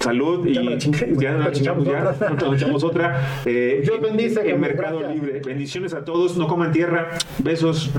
Salud 0.00 0.46
y 0.46 0.52
Ya 0.52 0.62
nos 1.32 1.58
echamos, 1.58 1.86
ya, 1.86 2.10
otra. 2.10 2.30
nos 2.46 2.56
echamos 2.56 2.84
otra. 2.84 3.40
Eh, 3.46 3.80
Dios 3.82 4.00
bendice, 4.02 4.50
En 4.50 4.60
Mercado 4.60 4.98
gracias. 4.98 5.22
Libre. 5.22 5.40
Bendiciones 5.44 5.94
a 5.94 6.04
todos. 6.04 6.36
No 6.36 6.46
coman 6.46 6.72
tierra. 6.72 7.08
Besos. 7.38 7.90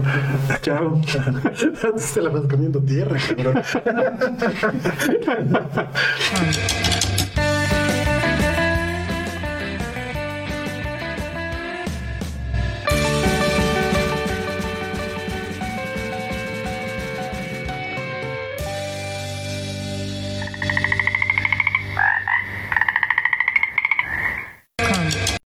Chao. 0.62 1.02
Se 1.98 2.22
la 2.22 2.30
vas 2.30 2.44
comiendo 2.44 2.80
tierra, 2.82 3.18
cabrón. 3.36 3.64